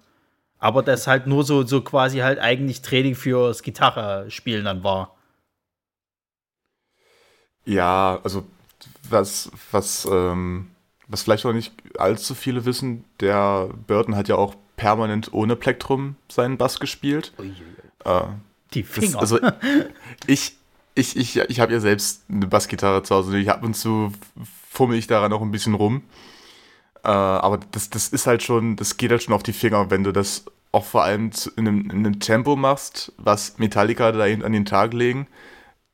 Aber 0.57 0.81
das 0.81 1.05
halt 1.05 1.27
nur 1.27 1.43
so, 1.43 1.63
so 1.67 1.81
quasi 1.81 2.19
halt 2.19 2.39
eigentlich 2.39 2.81
Training 2.81 3.13
fürs 3.13 3.61
Gitarre-Spielen 3.61 4.65
dann 4.65 4.83
war. 4.83 5.15
Ja, 7.65 8.19
also 8.23 8.43
was, 9.07 9.51
was, 9.71 10.07
ähm, 10.11 10.71
was 11.07 11.21
vielleicht 11.21 11.45
auch 11.45 11.53
nicht 11.53 11.73
allzu 11.99 12.33
viele 12.33 12.65
wissen, 12.65 13.05
der 13.19 13.69
Burton 13.85 14.15
hat 14.15 14.27
ja 14.29 14.35
auch 14.35 14.55
permanent 14.77 15.31
ohne 15.31 15.55
Plektrum 15.55 16.15
seinen 16.27 16.57
Bass 16.57 16.79
gespielt. 16.79 17.33
Äh, 18.03 18.21
Die 18.73 18.83
Finger. 18.83 19.19
Das, 19.19 19.33
also 19.33 19.39
ich, 20.27 20.57
ich, 20.95 21.15
ich, 21.15 21.37
ich 21.37 21.59
habe 21.59 21.73
ja 21.73 21.79
selbst 21.79 22.23
eine 22.29 22.47
Bassgitarre 22.47 23.03
zu 23.03 23.15
Hause. 23.15 23.37
Ich 23.37 23.49
ab 23.49 23.63
und 23.63 23.75
zu 23.75 24.11
fummel 24.69 24.97
ich 24.97 25.07
daran 25.07 25.31
auch 25.33 25.41
ein 25.41 25.51
bisschen 25.51 25.73
rum. 25.73 26.03
Äh, 27.03 27.09
aber 27.09 27.59
das, 27.71 27.89
das 27.89 28.09
ist 28.09 28.27
halt 28.27 28.43
schon, 28.43 28.75
das 28.75 28.97
geht 28.97 29.11
halt 29.11 29.23
schon 29.23 29.33
auf 29.33 29.43
die 29.43 29.53
Finger, 29.53 29.89
wenn 29.91 30.03
du 30.03 30.11
das 30.11 30.45
auch 30.71 30.83
vor 30.83 31.03
allem 31.03 31.31
in 31.55 31.67
einem, 31.67 31.89
in 31.89 32.05
einem 32.05 32.19
Tempo 32.19 32.55
machst, 32.55 33.13
was 33.17 33.57
Metallica 33.57 34.11
da 34.11 34.23
an 34.23 34.51
den 34.51 34.65
Tag 34.65 34.93
legen. 34.93 35.27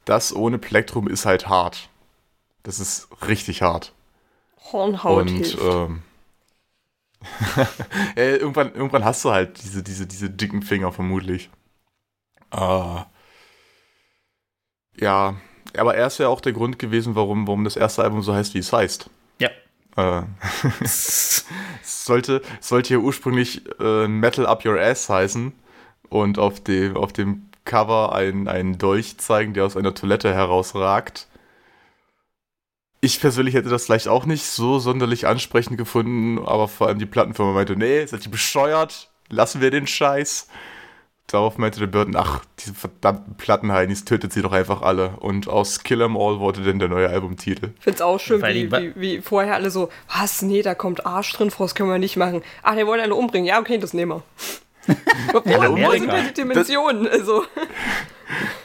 Das 0.05 0.35
ohne 0.35 0.57
Plektrum 0.57 1.07
ist 1.07 1.25
halt 1.25 1.47
hart. 1.47 1.89
Das 2.63 2.79
ist 2.79 3.07
richtig 3.27 3.61
hart. 3.61 3.93
Hornhaut 4.71 5.21
Und 5.21 5.29
hilft. 5.29 5.59
Ähm, 5.61 6.01
irgendwann, 8.15 8.73
irgendwann 8.73 9.05
hast 9.05 9.23
du 9.23 9.31
halt 9.31 9.61
diese, 9.63 9.83
diese, 9.83 10.07
diese 10.07 10.29
dicken 10.29 10.63
Finger 10.63 10.91
vermutlich. 10.91 11.49
Äh, 12.51 13.03
ja, 14.99 15.35
aber 15.77 15.95
er 15.95 16.07
ist 16.07 16.17
ja 16.17 16.27
auch 16.27 16.41
der 16.41 16.53
Grund 16.53 16.79
gewesen, 16.79 17.15
warum, 17.15 17.47
warum 17.47 17.63
das 17.63 17.75
erste 17.75 18.03
Album 18.03 18.21
so 18.21 18.33
heißt, 18.33 18.53
wie 18.53 18.59
es 18.59 18.73
heißt. 18.73 19.09
Äh, 19.95 20.23
sollte, 21.83 22.41
sollte 22.59 22.87
hier 22.87 23.01
ursprünglich 23.01 23.63
äh, 23.79 24.07
Metal 24.07 24.45
Up 24.45 24.65
Your 24.65 24.79
Ass 24.79 25.09
heißen 25.09 25.53
und 26.09 26.39
auf 26.39 26.61
dem, 26.61 26.97
auf 26.97 27.13
dem 27.13 27.49
Cover 27.65 28.13
einen, 28.13 28.47
einen 28.47 28.77
Dolch 28.77 29.17
zeigen, 29.17 29.53
der 29.53 29.65
aus 29.65 29.77
einer 29.77 29.93
Toilette 29.93 30.33
herausragt. 30.33 31.27
Ich 33.01 33.19
persönlich 33.19 33.55
hätte 33.55 33.69
das 33.69 33.85
vielleicht 33.85 34.07
auch 34.07 34.25
nicht 34.25 34.45
so 34.45 34.79
sonderlich 34.79 35.25
ansprechend 35.25 35.77
gefunden, 35.77 36.39
aber 36.45 36.67
vor 36.67 36.87
allem 36.87 36.99
die 36.99 37.05
Plattenfirma 37.05 37.53
meinte, 37.53 37.75
nee, 37.75 38.05
seid 38.05 38.25
ihr 38.25 38.31
bescheuert? 38.31 39.09
Lassen 39.29 39.61
wir 39.61 39.71
den 39.71 39.87
Scheiß. 39.87 40.47
Darauf 41.27 41.57
meinte 41.57 41.79
der 41.79 41.87
Burton, 41.87 42.15
ach, 42.17 42.43
diese 42.59 42.73
verdammten 42.73 43.35
Plattenheinis, 43.35 44.03
tötet 44.03 44.33
sie 44.33 44.41
doch 44.41 44.51
einfach 44.51 44.81
alle. 44.81 45.11
Und 45.19 45.47
aus 45.47 45.83
Kill 45.83 46.01
'em 46.01 46.17
All 46.17 46.39
wurde 46.39 46.61
dann 46.61 46.79
der 46.79 46.89
neue 46.89 47.07
Albumtitel. 47.07 47.69
Ich 47.77 47.83
find's 47.83 48.01
auch 48.01 48.19
schön, 48.19 48.41
wie, 48.41 48.69
wie, 48.71 48.93
wie, 48.95 49.21
vorher 49.21 49.55
alle 49.55 49.71
so, 49.71 49.89
was, 50.13 50.41
nee, 50.41 50.61
da 50.61 50.75
kommt 50.75 51.05
Arsch 51.05 51.31
drin 51.31 51.49
vor, 51.49 51.67
das 51.67 51.75
können 51.75 51.89
wir 51.89 51.99
nicht 51.99 52.17
machen. 52.17 52.43
Ach, 52.63 52.75
der 52.75 52.85
wollte 52.85 53.03
alle 53.03 53.15
umbringen. 53.15 53.47
Ja, 53.47 53.59
okay, 53.59 53.77
das 53.77 53.93
nehmen 53.93 54.11
wir. 54.11 54.23
Wo, 55.31 55.41
wo 55.45 55.91
sind 55.91 56.11
denn 56.11 56.27
die 56.27 56.33
Dimensionen? 56.33 57.03
Das, 57.03 57.13
also. 57.13 57.45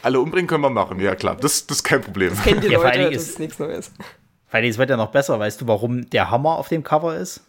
Alle 0.01 0.19
umbringen 0.19 0.47
können 0.47 0.63
wir 0.63 0.69
machen, 0.69 0.99
ja 0.99 1.15
klar, 1.15 1.35
das, 1.35 1.67
das 1.67 1.77
ist 1.77 1.83
kein 1.83 2.01
Problem. 2.01 2.31
Das 2.31 2.43
kennen 2.43 2.61
die 2.61 2.67
ja, 2.71 2.81
Leute, 2.81 3.11
das 3.11 3.23
ist, 3.23 3.29
ist 3.29 3.39
nichts 3.39 3.59
Neues. 3.59 3.91
Vor 4.47 4.57
allem, 4.57 4.69
es 4.69 4.77
wird 4.77 4.89
ja 4.89 4.97
noch 4.97 5.11
besser, 5.11 5.37
weißt 5.39 5.61
du, 5.61 5.67
warum 5.67 6.09
der 6.09 6.31
Hammer 6.31 6.57
auf 6.57 6.69
dem 6.69 6.83
Cover 6.83 7.15
ist? 7.15 7.41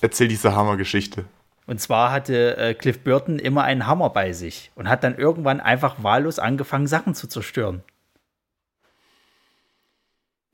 Erzähl 0.00 0.28
diese 0.28 0.54
Hammergeschichte. 0.54 1.26
Und 1.68 1.82
zwar 1.82 2.12
hatte 2.12 2.56
äh, 2.56 2.72
Cliff 2.72 3.00
Burton 3.00 3.38
immer 3.38 3.62
einen 3.62 3.86
Hammer 3.86 4.08
bei 4.08 4.32
sich 4.32 4.72
und 4.74 4.88
hat 4.88 5.04
dann 5.04 5.18
irgendwann 5.18 5.60
einfach 5.60 6.02
wahllos 6.02 6.38
angefangen, 6.38 6.86
Sachen 6.86 7.14
zu 7.14 7.28
zerstören. 7.28 7.82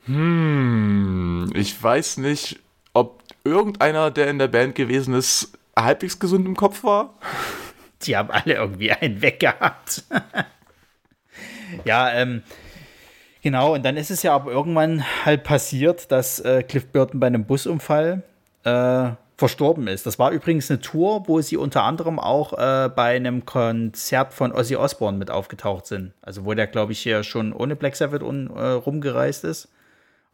Hm, 0.07 1.53
ich 1.55 1.81
weiß 1.81 2.17
nicht, 2.17 2.59
ob 2.95 3.23
irgendeiner, 3.45 4.11
der 4.11 4.29
in 4.29 4.41
der 4.41 4.49
Band 4.49 4.75
gewesen 4.75 5.15
ist, 5.15 5.57
halbwegs 5.79 6.19
gesund 6.19 6.47
im 6.47 6.57
Kopf 6.57 6.83
war. 6.83 7.15
Die 8.03 8.17
haben 8.17 8.33
alle 8.33 8.55
irgendwie 8.55 8.91
einen 8.91 9.23
weggehabt. 9.23 10.03
ja, 11.85 12.13
ähm, 12.13 12.43
genau. 13.41 13.75
Und 13.75 13.85
dann 13.85 13.97
ist 13.97 14.11
es 14.11 14.25
ja 14.25 14.35
aber 14.35 14.51
irgendwann 14.51 15.05
halt 15.25 15.45
passiert, 15.45 16.11
dass 16.11 16.41
äh, 16.41 16.65
Cliff 16.65 16.89
Burton 16.89 17.21
bei 17.21 17.29
einem 17.29 17.45
Busunfall 17.47 18.25
äh, 18.65 19.11
verstorben 19.45 19.89
ist. 19.89 20.07
Das 20.07 20.19
war 20.19 20.31
übrigens 20.31 20.71
eine 20.71 20.81
Tour, 20.81 21.29
wo 21.29 21.41
sie 21.43 21.59
unter 21.59 21.83
anderem 21.83 22.19
auch 22.19 22.55
äh, 22.55 22.89
bei 22.89 23.15
einem 23.15 23.45
Konzert 23.45 24.33
von 24.33 24.53
Ozzy 24.53 24.77
Osbourne 24.77 25.19
mit 25.19 25.31
aufgetaucht 25.31 25.87
sind. 25.87 26.15
Also 26.23 26.47
wo 26.47 26.55
der, 26.55 26.67
glaube 26.67 26.93
ich, 26.93 27.01
hier 27.01 27.23
schon 27.25 27.53
ohne 27.53 27.77
Black 27.77 27.95
Sabbath 27.95 28.23
un, 28.23 28.49
äh, 28.49 28.69
rumgereist 28.71 29.45
ist. 29.45 29.69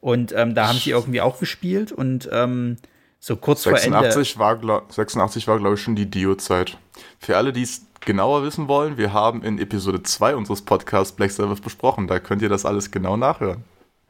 Und 0.01 0.33
ähm, 0.37 0.55
da 0.55 0.69
haben 0.69 0.79
sie 0.79 0.91
irgendwie 0.91 1.21
auch 1.21 1.41
gespielt 1.41 1.91
und 1.91 2.29
ähm, 2.33 2.77
so 3.19 3.35
kurz 3.37 3.65
86 3.65 4.35
vor 4.35 4.49
Ende. 4.53 4.69
War, 4.69 4.83
86 4.89 5.49
war, 5.49 5.59
glaube 5.59 5.75
ich, 5.75 5.83
schon 5.83 5.97
die 5.97 6.07
Dio-Zeit. 6.07 6.79
Für 7.19 7.37
alle, 7.37 7.53
die 7.53 7.63
es 7.63 7.83
genauer 8.01 8.45
wissen 8.45 8.69
wollen, 8.69 8.97
wir 8.97 9.13
haben 9.13 9.43
in 9.43 9.59
Episode 9.59 10.05
2 10.05 10.37
unseres 10.37 10.63
Podcasts 10.63 11.17
Black 11.17 11.33
Sabbath 11.33 11.63
besprochen. 11.63 12.07
Da 12.07 12.21
könnt 12.21 12.43
ihr 12.43 12.49
das 12.49 12.65
alles 12.65 12.93
genau 12.93 13.17
nachhören. 13.17 13.65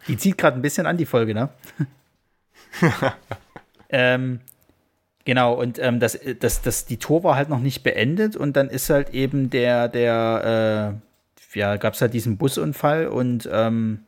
Die 0.08 0.18
zieht 0.18 0.36
gerade 0.36 0.56
ein 0.56 0.62
bisschen 0.62 0.86
an, 0.86 0.98
die 0.98 1.06
Folge, 1.06 1.32
ne? 1.32 1.48
ähm, 3.88 4.40
Genau, 5.30 5.54
und 5.54 5.78
ähm, 5.78 6.00
das, 6.00 6.18
das, 6.40 6.60
das, 6.60 6.86
die 6.86 6.96
Tour 6.96 7.22
war 7.22 7.36
halt 7.36 7.50
noch 7.50 7.60
nicht 7.60 7.84
beendet 7.84 8.34
und 8.34 8.56
dann 8.56 8.68
ist 8.68 8.90
halt 8.90 9.10
eben 9.10 9.48
der, 9.48 9.86
der, 9.86 10.98
äh, 11.54 11.56
ja, 11.56 11.76
gab 11.76 11.94
es 11.94 12.00
halt 12.00 12.14
diesen 12.14 12.36
Busunfall 12.36 13.06
und 13.06 13.48
ähm, 13.52 14.00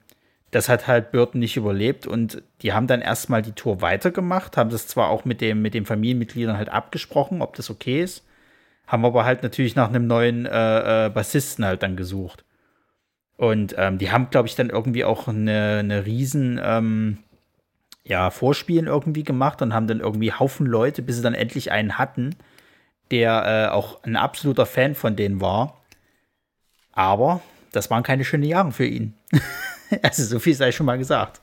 das 0.51 0.69
hat 0.69 0.89
halt 0.89 1.13
Burton 1.13 1.39
nicht 1.39 1.57
überlebt 1.57 2.09
und 2.09 2.43
die 2.63 2.73
haben 2.73 2.89
dann 2.89 3.03
erstmal 3.03 3.41
die 3.41 3.53
Tour 3.53 3.81
weitergemacht, 3.81 4.57
haben 4.57 4.71
das 4.71 4.89
zwar 4.89 5.11
auch 5.11 5.25
mit 5.25 5.41
dem, 5.41 5.63
mit 5.63 5.75
den 5.75 5.87
Familienmitgliedern 5.87 6.57
halt 6.57 6.71
abgesprochen, 6.71 7.41
ob 7.41 7.55
das 7.55 7.71
okay 7.71 8.03
ist, 8.03 8.27
haben 8.89 9.05
aber 9.05 9.25
halt 9.25 9.45
natürlich 9.45 9.77
nach 9.77 9.91
einem 9.91 10.09
neuen 10.09 10.45
äh, 10.45 11.07
äh, 11.07 11.09
Bassisten 11.09 11.65
halt 11.65 11.85
dann 11.85 11.95
gesucht. 11.95 12.45
Und 13.37 13.77
ähm, 13.79 13.99
die 13.99 14.11
haben, 14.11 14.29
glaube 14.31 14.49
ich, 14.49 14.57
dann 14.57 14.71
irgendwie 14.71 15.05
auch 15.05 15.29
eine, 15.29 15.77
eine 15.79 16.05
riesen, 16.05 16.61
ähm, 16.61 17.19
ja, 18.05 18.31
Vorspielen 18.31 18.87
irgendwie 18.87 19.25
gemacht 19.25 19.63
und 19.63 19.75
haben 19.75 19.87
dann 19.87 20.01
irgendwie 20.01 20.33
Haufen 20.33 20.67
Leute, 20.67 21.03
bis 21.03 21.17
sie 21.17 21.23
dann 21.23 21.35
endlich 21.35 21.71
einen 21.71 21.99
hatten, 21.99 22.35
der 23.11 23.69
äh, 23.71 23.73
auch 23.73 24.03
ein 24.03 24.17
absoluter 24.17 24.67
Fan 24.67 24.95
von 24.95 25.17
denen 25.17 25.41
war. 25.41 25.81
Aber 26.93 27.41
das 27.73 27.91
waren 27.91 28.03
keine 28.03 28.25
schönen 28.25 28.43
Jahre 28.43 28.73
für 28.73 28.87
ihn. 28.87 29.15
also 30.03 30.25
so 30.25 30.39
viel 30.39 30.55
sei 30.55 30.73
schon 30.73 30.87
mal 30.87 30.99
gesagt. 30.99 31.41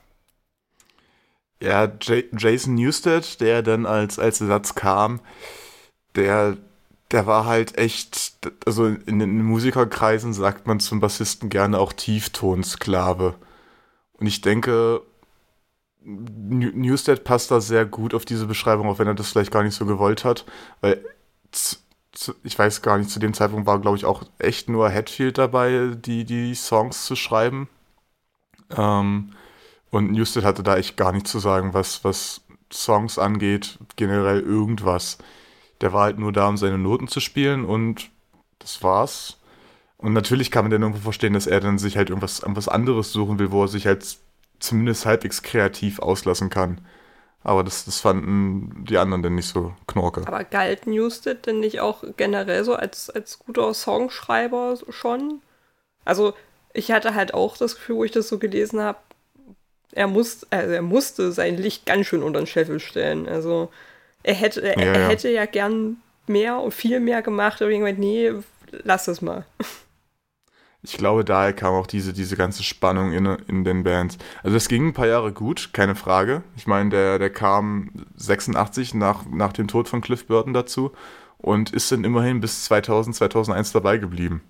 Ja, 1.62 1.84
J 1.84 2.24
Jason 2.36 2.74
Newsted, 2.74 3.40
der 3.40 3.62
dann 3.62 3.84
als, 3.84 4.18
als 4.18 4.40
Ersatz 4.40 4.74
kam, 4.74 5.20
der, 6.14 6.56
der 7.10 7.26
war 7.26 7.44
halt 7.44 7.76
echt, 7.76 8.38
also 8.64 8.86
in 8.86 9.18
den 9.18 9.42
Musikerkreisen 9.42 10.32
sagt 10.32 10.66
man 10.66 10.80
zum 10.80 11.00
Bassisten 11.00 11.50
gerne 11.50 11.78
auch 11.78 11.92
Tieftonsklave. 11.92 13.34
Und 14.14 14.26
ich 14.26 14.40
denke, 14.40 15.02
Newstead 16.02 17.24
passt 17.24 17.50
da 17.50 17.60
sehr 17.60 17.84
gut 17.84 18.14
auf 18.14 18.24
diese 18.24 18.46
Beschreibung, 18.46 18.88
auch 18.88 18.98
wenn 18.98 19.06
er 19.06 19.14
das 19.14 19.30
vielleicht 19.30 19.50
gar 19.50 19.62
nicht 19.62 19.74
so 19.74 19.84
gewollt 19.84 20.24
hat, 20.24 20.46
weil 20.80 21.04
ich 22.42 22.58
weiß 22.58 22.82
gar 22.82 22.98
nicht, 22.98 23.10
zu 23.10 23.20
dem 23.20 23.34
Zeitpunkt 23.34 23.66
war, 23.66 23.78
glaube 23.80 23.96
ich, 23.96 24.04
auch 24.04 24.24
echt 24.38 24.68
nur 24.68 24.90
Hatfield 24.90 25.38
dabei, 25.38 25.92
die, 25.94 26.24
die 26.24 26.54
Songs 26.54 27.04
zu 27.06 27.16
schreiben. 27.16 27.68
Ähm, 28.76 29.32
und 29.90 30.12
Newstead 30.12 30.44
hatte 30.44 30.62
da 30.62 30.76
echt 30.76 30.96
gar 30.96 31.12
nichts 31.12 31.30
zu 31.30 31.38
sagen, 31.38 31.74
was, 31.74 32.04
was 32.04 32.42
Songs 32.72 33.18
angeht, 33.18 33.78
generell 33.96 34.40
irgendwas. 34.40 35.18
Der 35.80 35.92
war 35.92 36.04
halt 36.04 36.18
nur 36.18 36.32
da, 36.32 36.48
um 36.48 36.56
seine 36.56 36.78
Noten 36.78 37.08
zu 37.08 37.20
spielen 37.20 37.64
und 37.64 38.10
das 38.58 38.82
war's. 38.82 39.38
Und 39.96 40.12
natürlich 40.12 40.50
kann 40.50 40.64
man 40.64 40.70
dann 40.70 40.82
irgendwo 40.82 41.02
verstehen, 41.02 41.34
dass 41.34 41.46
er 41.46 41.60
dann 41.60 41.78
sich 41.78 41.96
halt 41.96 42.10
irgendwas, 42.10 42.40
irgendwas 42.40 42.68
anderes 42.68 43.12
suchen 43.12 43.38
will, 43.38 43.50
wo 43.50 43.62
er 43.62 43.68
sich 43.68 43.86
halt 43.86 44.18
zumindest 44.60 45.06
halbwegs 45.06 45.42
kreativ 45.42 45.98
auslassen 45.98 46.50
kann. 46.50 46.80
Aber 47.42 47.64
das, 47.64 47.86
das 47.86 48.00
fanden 48.00 48.84
die 48.84 48.98
anderen 48.98 49.22
dann 49.22 49.34
nicht 49.34 49.48
so 49.48 49.74
knorke. 49.86 50.26
Aber 50.26 50.44
galt 50.44 50.86
Newsted 50.86 51.46
denn 51.46 51.60
nicht 51.60 51.80
auch 51.80 52.04
generell 52.16 52.64
so 52.64 52.74
als, 52.74 53.08
als 53.08 53.38
guter 53.38 53.72
Songschreiber 53.72 54.76
schon? 54.90 55.40
Also, 56.04 56.34
ich 56.74 56.92
hatte 56.92 57.14
halt 57.14 57.32
auch 57.32 57.56
das 57.56 57.76
Gefühl, 57.76 57.96
wo 57.96 58.04
ich 58.04 58.10
das 58.10 58.28
so 58.28 58.38
gelesen 58.38 58.80
habe, 58.80 58.98
er, 59.92 60.06
muss, 60.06 60.46
also 60.50 60.72
er 60.72 60.82
musste 60.82 61.32
sein 61.32 61.56
Licht 61.56 61.86
ganz 61.86 62.06
schön 62.06 62.22
unter 62.22 62.40
den 62.40 62.46
Scheffel 62.46 62.78
stellen. 62.78 63.26
Also, 63.26 63.70
er 64.22 64.34
hätte, 64.34 64.60
er, 64.60 64.78
ja, 64.78 64.84
ja. 64.84 64.92
er 64.92 65.08
hätte 65.08 65.30
ja 65.30 65.46
gern 65.46 65.96
mehr 66.26 66.60
und 66.60 66.74
viel 66.74 67.00
mehr 67.00 67.22
gemacht, 67.22 67.62
aber 67.62 67.70
irgendwann, 67.70 67.98
nee, 67.98 68.32
lass 68.70 69.08
es 69.08 69.22
mal. 69.22 69.46
Ich 70.82 70.96
glaube, 70.96 71.24
daher 71.24 71.52
kam 71.52 71.74
auch 71.74 71.86
diese, 71.86 72.12
diese 72.12 72.36
ganze 72.36 72.62
Spannung 72.62 73.12
in, 73.12 73.26
in 73.26 73.64
den 73.64 73.84
Bands. 73.84 74.16
Also 74.42 74.56
es 74.56 74.68
ging 74.68 74.88
ein 74.88 74.92
paar 74.94 75.06
Jahre 75.06 75.32
gut, 75.32 75.70
keine 75.72 75.94
Frage. 75.94 76.42
Ich 76.56 76.66
meine, 76.66 76.88
der, 76.90 77.18
der 77.18 77.30
kam 77.30 77.90
86 78.16 78.94
nach, 78.94 79.26
nach 79.26 79.52
dem 79.52 79.68
Tod 79.68 79.88
von 79.88 80.00
Cliff 80.00 80.26
Burton 80.26 80.54
dazu 80.54 80.92
und 81.36 81.70
ist 81.70 81.92
dann 81.92 82.04
immerhin 82.04 82.40
bis 82.40 82.64
2000, 82.64 83.14
2001 83.16 83.72
dabei 83.72 83.98
geblieben. 83.98 84.42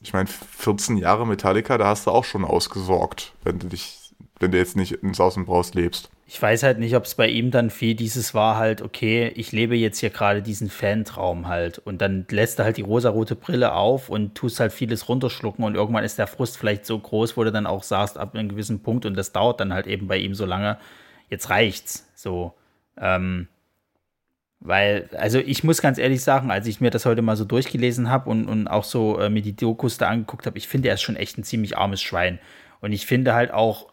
Ich 0.00 0.12
meine, 0.12 0.28
14 0.28 0.96
Jahre 0.96 1.26
Metallica, 1.26 1.78
da 1.78 1.86
hast 1.86 2.06
du 2.06 2.10
auch 2.10 2.24
schon 2.24 2.44
ausgesorgt, 2.44 3.34
wenn 3.44 3.60
du 3.60 3.68
dich, 3.68 4.14
wenn 4.40 4.50
du 4.50 4.58
jetzt 4.58 4.76
nicht 4.76 4.92
in 4.92 5.14
Saus 5.14 5.36
und 5.36 5.46
Braus 5.46 5.74
lebst 5.74 6.10
ich 6.30 6.40
weiß 6.40 6.62
halt 6.62 6.78
nicht, 6.78 6.94
ob 6.94 7.04
es 7.04 7.14
bei 7.14 7.26
ihm 7.26 7.50
dann 7.50 7.70
viel 7.70 7.94
dieses 7.94 8.34
war 8.34 8.58
halt, 8.58 8.82
okay, 8.82 9.32
ich 9.34 9.50
lebe 9.50 9.74
jetzt 9.76 9.98
hier 9.98 10.10
gerade 10.10 10.42
diesen 10.42 10.68
Fantraum 10.68 11.48
halt 11.48 11.78
und 11.78 12.02
dann 12.02 12.26
lässt 12.28 12.58
er 12.58 12.66
halt 12.66 12.76
die 12.76 12.82
rosarote 12.82 13.34
Brille 13.34 13.72
auf 13.72 14.10
und 14.10 14.34
tust 14.34 14.60
halt 14.60 14.74
vieles 14.74 15.08
runterschlucken 15.08 15.64
und 15.64 15.74
irgendwann 15.74 16.04
ist 16.04 16.18
der 16.18 16.26
Frust 16.26 16.58
vielleicht 16.58 16.84
so 16.84 16.98
groß, 16.98 17.38
wo 17.38 17.44
du 17.44 17.50
dann 17.50 17.64
auch 17.64 17.82
sagst, 17.82 18.18
ab 18.18 18.34
einem 18.34 18.50
gewissen 18.50 18.82
Punkt 18.82 19.06
und 19.06 19.16
das 19.16 19.32
dauert 19.32 19.58
dann 19.58 19.72
halt 19.72 19.86
eben 19.86 20.06
bei 20.06 20.18
ihm 20.18 20.34
so 20.34 20.44
lange, 20.44 20.76
jetzt 21.30 21.48
reicht's, 21.48 22.06
so, 22.14 22.52
ähm, 22.98 23.48
weil, 24.60 25.08
also 25.16 25.38
ich 25.38 25.64
muss 25.64 25.80
ganz 25.80 25.96
ehrlich 25.96 26.22
sagen, 26.22 26.50
als 26.50 26.66
ich 26.66 26.82
mir 26.82 26.90
das 26.90 27.06
heute 27.06 27.22
mal 27.22 27.36
so 27.36 27.46
durchgelesen 27.46 28.10
habe 28.10 28.28
und, 28.28 28.48
und 28.48 28.68
auch 28.68 28.84
so 28.84 29.18
äh, 29.18 29.30
mir 29.30 29.40
die 29.40 29.56
Dokus 29.56 29.96
da 29.96 30.08
angeguckt 30.08 30.44
habe, 30.44 30.58
ich 30.58 30.68
finde, 30.68 30.88
er 30.88 30.96
ist 30.96 31.02
schon 31.02 31.16
echt 31.16 31.38
ein 31.38 31.44
ziemlich 31.44 31.78
armes 31.78 32.02
Schwein. 32.02 32.38
Und 32.80 32.92
ich 32.92 33.06
finde 33.06 33.34
halt 33.34 33.50
auch, 33.50 33.86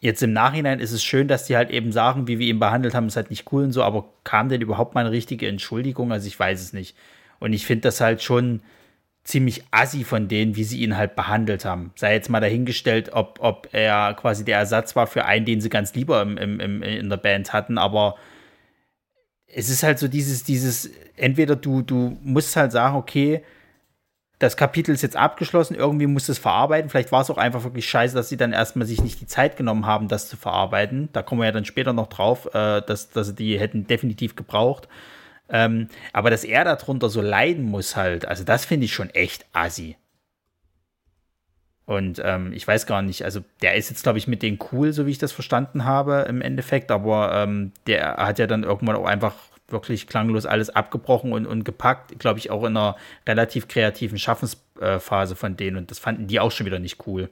Jetzt 0.00 0.22
im 0.22 0.32
Nachhinein 0.32 0.78
ist 0.78 0.92
es 0.92 1.02
schön, 1.02 1.26
dass 1.26 1.46
die 1.46 1.56
halt 1.56 1.70
eben 1.70 1.90
sagen, 1.90 2.28
wie 2.28 2.38
wir 2.38 2.46
ihn 2.46 2.60
behandelt 2.60 2.94
haben, 2.94 3.08
ist 3.08 3.16
halt 3.16 3.30
nicht 3.30 3.52
cool 3.52 3.64
und 3.64 3.72
so, 3.72 3.82
aber 3.82 4.08
kam 4.22 4.48
denn 4.48 4.60
überhaupt 4.60 4.94
mal 4.94 5.00
eine 5.00 5.10
richtige 5.10 5.48
Entschuldigung? 5.48 6.12
Also 6.12 6.28
ich 6.28 6.38
weiß 6.38 6.60
es 6.60 6.72
nicht. 6.72 6.96
Und 7.40 7.52
ich 7.52 7.66
finde 7.66 7.82
das 7.82 8.00
halt 8.00 8.22
schon 8.22 8.60
ziemlich 9.24 9.64
assi 9.72 10.04
von 10.04 10.28
denen, 10.28 10.56
wie 10.56 10.64
sie 10.64 10.80
ihn 10.82 10.96
halt 10.96 11.16
behandelt 11.16 11.64
haben. 11.64 11.92
Sei 11.96 12.14
jetzt 12.14 12.30
mal 12.30 12.40
dahingestellt, 12.40 13.12
ob, 13.12 13.38
ob 13.42 13.68
er 13.72 14.14
quasi 14.14 14.44
der 14.44 14.58
Ersatz 14.58 14.96
war 14.96 15.06
für 15.06 15.24
einen, 15.24 15.44
den 15.44 15.60
sie 15.60 15.68
ganz 15.68 15.94
lieber 15.94 16.22
im, 16.22 16.38
im, 16.38 16.60
im, 16.60 16.82
in 16.82 17.10
der 17.10 17.18
Band 17.18 17.52
hatten, 17.52 17.76
aber 17.76 18.16
es 19.46 19.68
ist 19.70 19.82
halt 19.82 19.98
so 19.98 20.08
dieses, 20.08 20.44
dieses, 20.44 20.90
entweder 21.16 21.56
du, 21.56 21.82
du 21.82 22.18
musst 22.22 22.54
halt 22.56 22.72
sagen, 22.72 22.96
okay, 22.96 23.42
das 24.38 24.56
Kapitel 24.56 24.94
ist 24.94 25.02
jetzt 25.02 25.16
abgeschlossen, 25.16 25.74
irgendwie 25.74 26.06
muss 26.06 26.28
es 26.28 26.38
verarbeiten. 26.38 26.90
Vielleicht 26.90 27.10
war 27.10 27.22
es 27.22 27.30
auch 27.30 27.38
einfach 27.38 27.64
wirklich 27.64 27.88
scheiße, 27.88 28.14
dass 28.14 28.28
sie 28.28 28.36
dann 28.36 28.52
erstmal 28.52 28.86
sich 28.86 29.02
nicht 29.02 29.20
die 29.20 29.26
Zeit 29.26 29.56
genommen 29.56 29.86
haben, 29.86 30.06
das 30.06 30.28
zu 30.28 30.36
verarbeiten. 30.36 31.08
Da 31.12 31.22
kommen 31.22 31.40
wir 31.40 31.46
ja 31.46 31.52
dann 31.52 31.64
später 31.64 31.92
noch 31.92 32.06
drauf, 32.06 32.46
äh, 32.54 32.80
dass, 32.82 33.10
dass 33.10 33.28
sie 33.28 33.34
die 33.34 33.58
hätten 33.58 33.86
definitiv 33.88 34.36
gebraucht. 34.36 34.88
Ähm, 35.48 35.88
aber 36.12 36.30
dass 36.30 36.44
er 36.44 36.64
darunter 36.64 37.08
so 37.08 37.20
leiden 37.20 37.64
muss 37.64 37.96
halt, 37.96 38.26
also 38.26 38.44
das 38.44 38.64
finde 38.64 38.84
ich 38.84 38.92
schon 38.92 39.10
echt 39.10 39.46
assi. 39.52 39.96
Und 41.86 42.20
ähm, 42.22 42.52
ich 42.52 42.68
weiß 42.68 42.84
gar 42.84 43.00
nicht, 43.00 43.24
also 43.24 43.40
der 43.62 43.74
ist 43.74 43.88
jetzt, 43.88 44.02
glaube 44.02 44.18
ich, 44.18 44.28
mit 44.28 44.42
denen 44.42 44.58
cool, 44.72 44.92
so 44.92 45.06
wie 45.06 45.10
ich 45.10 45.18
das 45.18 45.32
verstanden 45.32 45.86
habe 45.86 46.26
im 46.28 46.42
Endeffekt, 46.42 46.90
aber 46.90 47.32
ähm, 47.32 47.72
der 47.86 48.18
hat 48.18 48.38
ja 48.38 48.46
dann 48.46 48.62
irgendwann 48.62 48.96
auch 48.96 49.06
einfach 49.06 49.34
wirklich 49.68 50.06
klanglos 50.06 50.46
alles 50.46 50.70
abgebrochen 50.70 51.32
und, 51.32 51.46
und 51.46 51.64
gepackt, 51.64 52.18
glaube 52.18 52.38
ich, 52.38 52.50
auch 52.50 52.64
in 52.64 52.76
einer 52.76 52.96
relativ 53.26 53.68
kreativen 53.68 54.18
Schaffensphase 54.18 55.36
von 55.36 55.56
denen. 55.56 55.76
Und 55.76 55.90
das 55.90 55.98
fanden 55.98 56.26
die 56.26 56.40
auch 56.40 56.50
schon 56.50 56.66
wieder 56.66 56.78
nicht 56.78 57.06
cool. 57.06 57.30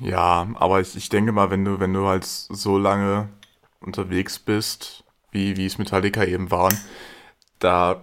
Ja, 0.00 0.46
aber 0.54 0.80
ich, 0.80 0.94
ich 0.96 1.08
denke 1.08 1.32
mal, 1.32 1.50
wenn 1.50 1.64
du, 1.64 1.80
wenn 1.80 1.94
du 1.94 2.06
halt 2.06 2.24
so 2.24 2.78
lange 2.78 3.28
unterwegs 3.80 4.38
bist, 4.38 5.04
wie, 5.30 5.56
wie 5.56 5.66
es 5.66 5.78
Metallica 5.78 6.24
eben 6.24 6.50
waren, 6.50 6.76
da 7.58 8.02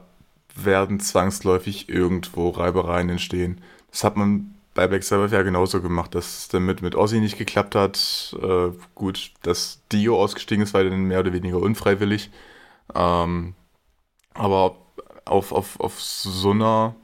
werden 0.55 0.99
zwangsläufig 0.99 1.89
irgendwo 1.89 2.49
Reibereien 2.49 3.09
entstehen. 3.09 3.61
Das 3.91 4.03
hat 4.03 4.17
man 4.17 4.55
bei 4.73 4.87
Black 4.87 5.03
Sabbath 5.03 5.31
ja 5.31 5.43
genauso 5.43 5.81
gemacht, 5.81 6.15
dass 6.15 6.39
es 6.39 6.47
dann 6.47 6.65
mit, 6.65 6.81
mit 6.81 6.95
Ozzy 6.95 7.19
nicht 7.19 7.37
geklappt 7.37 7.75
hat. 7.75 8.35
Äh, 8.41 8.71
gut, 8.95 9.31
dass 9.43 9.81
Dio 9.91 10.19
ausgestiegen 10.21 10.63
ist, 10.63 10.73
war 10.73 10.83
dann 10.83 11.03
mehr 11.03 11.19
oder 11.19 11.33
weniger 11.33 11.57
unfreiwillig. 11.57 12.31
Ähm, 12.95 13.55
aber 14.33 14.77
auf, 15.25 15.51
auf, 15.51 15.79
auf 15.79 16.01
so 16.01 16.51
einer, 16.51 16.95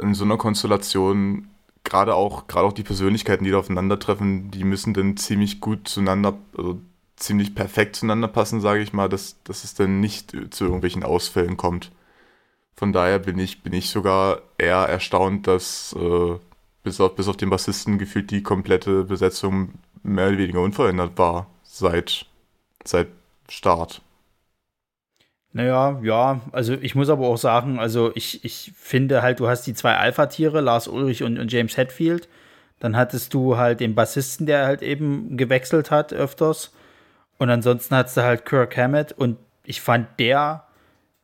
in 0.00 0.14
so 0.14 0.24
einer 0.24 0.36
Konstellation 0.36 1.48
gerade 1.84 2.14
auch, 2.14 2.46
gerade 2.48 2.66
auch 2.66 2.72
die 2.72 2.82
Persönlichkeiten, 2.82 3.44
die 3.44 3.50
da 3.50 3.58
aufeinandertreffen, 3.58 4.50
die 4.50 4.64
müssen 4.64 4.94
dann 4.94 5.16
ziemlich 5.16 5.60
gut 5.60 5.88
zueinander, 5.88 6.38
also 6.56 6.80
ziemlich 7.16 7.54
perfekt 7.54 7.96
zueinander 7.96 8.28
passen, 8.28 8.60
sage 8.60 8.82
ich 8.82 8.92
mal, 8.92 9.08
dass, 9.08 9.42
dass 9.44 9.64
es 9.64 9.74
dann 9.74 10.00
nicht 10.00 10.36
zu 10.50 10.64
irgendwelchen 10.64 11.02
Ausfällen 11.02 11.56
kommt. 11.56 11.90
Von 12.76 12.92
daher 12.92 13.18
bin 13.18 13.38
ich, 13.38 13.62
bin 13.62 13.72
ich 13.72 13.90
sogar 13.90 14.42
eher 14.58 14.86
erstaunt, 14.88 15.46
dass 15.46 15.96
äh, 15.98 16.38
bis, 16.88 17.00
auf, 17.00 17.14
bis 17.14 17.28
auf 17.28 17.36
den 17.36 17.50
Bassisten 17.50 17.98
gefühlt 17.98 18.30
die 18.30 18.42
komplette 18.42 19.04
Besetzung 19.04 19.74
mehr 20.02 20.28
oder 20.28 20.38
weniger 20.38 20.60
unverändert 20.60 21.18
war 21.18 21.46
seit, 21.62 22.26
seit 22.84 23.08
Start. 23.48 24.00
Naja, 25.52 26.00
ja, 26.02 26.40
also 26.52 26.74
ich 26.74 26.94
muss 26.94 27.08
aber 27.08 27.26
auch 27.26 27.36
sagen, 27.36 27.78
also 27.78 28.12
ich, 28.14 28.44
ich 28.44 28.72
finde 28.76 29.22
halt, 29.22 29.40
du 29.40 29.48
hast 29.48 29.66
die 29.66 29.74
zwei 29.74 29.96
Alpha-Tiere, 29.96 30.60
Lars 30.60 30.88
Ulrich 30.88 31.22
und, 31.22 31.38
und 31.38 31.52
James 31.52 31.76
Hetfield. 31.76 32.28
Dann 32.80 32.96
hattest 32.96 33.34
du 33.34 33.56
halt 33.56 33.80
den 33.80 33.94
Bassisten, 33.94 34.46
der 34.46 34.66
halt 34.66 34.82
eben 34.82 35.36
gewechselt 35.36 35.90
hat 35.90 36.12
öfters. 36.12 36.72
Und 37.38 37.50
ansonsten 37.50 37.96
hattest 37.96 38.16
du 38.16 38.22
halt 38.22 38.44
Kirk 38.44 38.76
Hammett 38.76 39.12
und 39.12 39.36
ich 39.64 39.80
fand, 39.80 40.08
der 40.18 40.64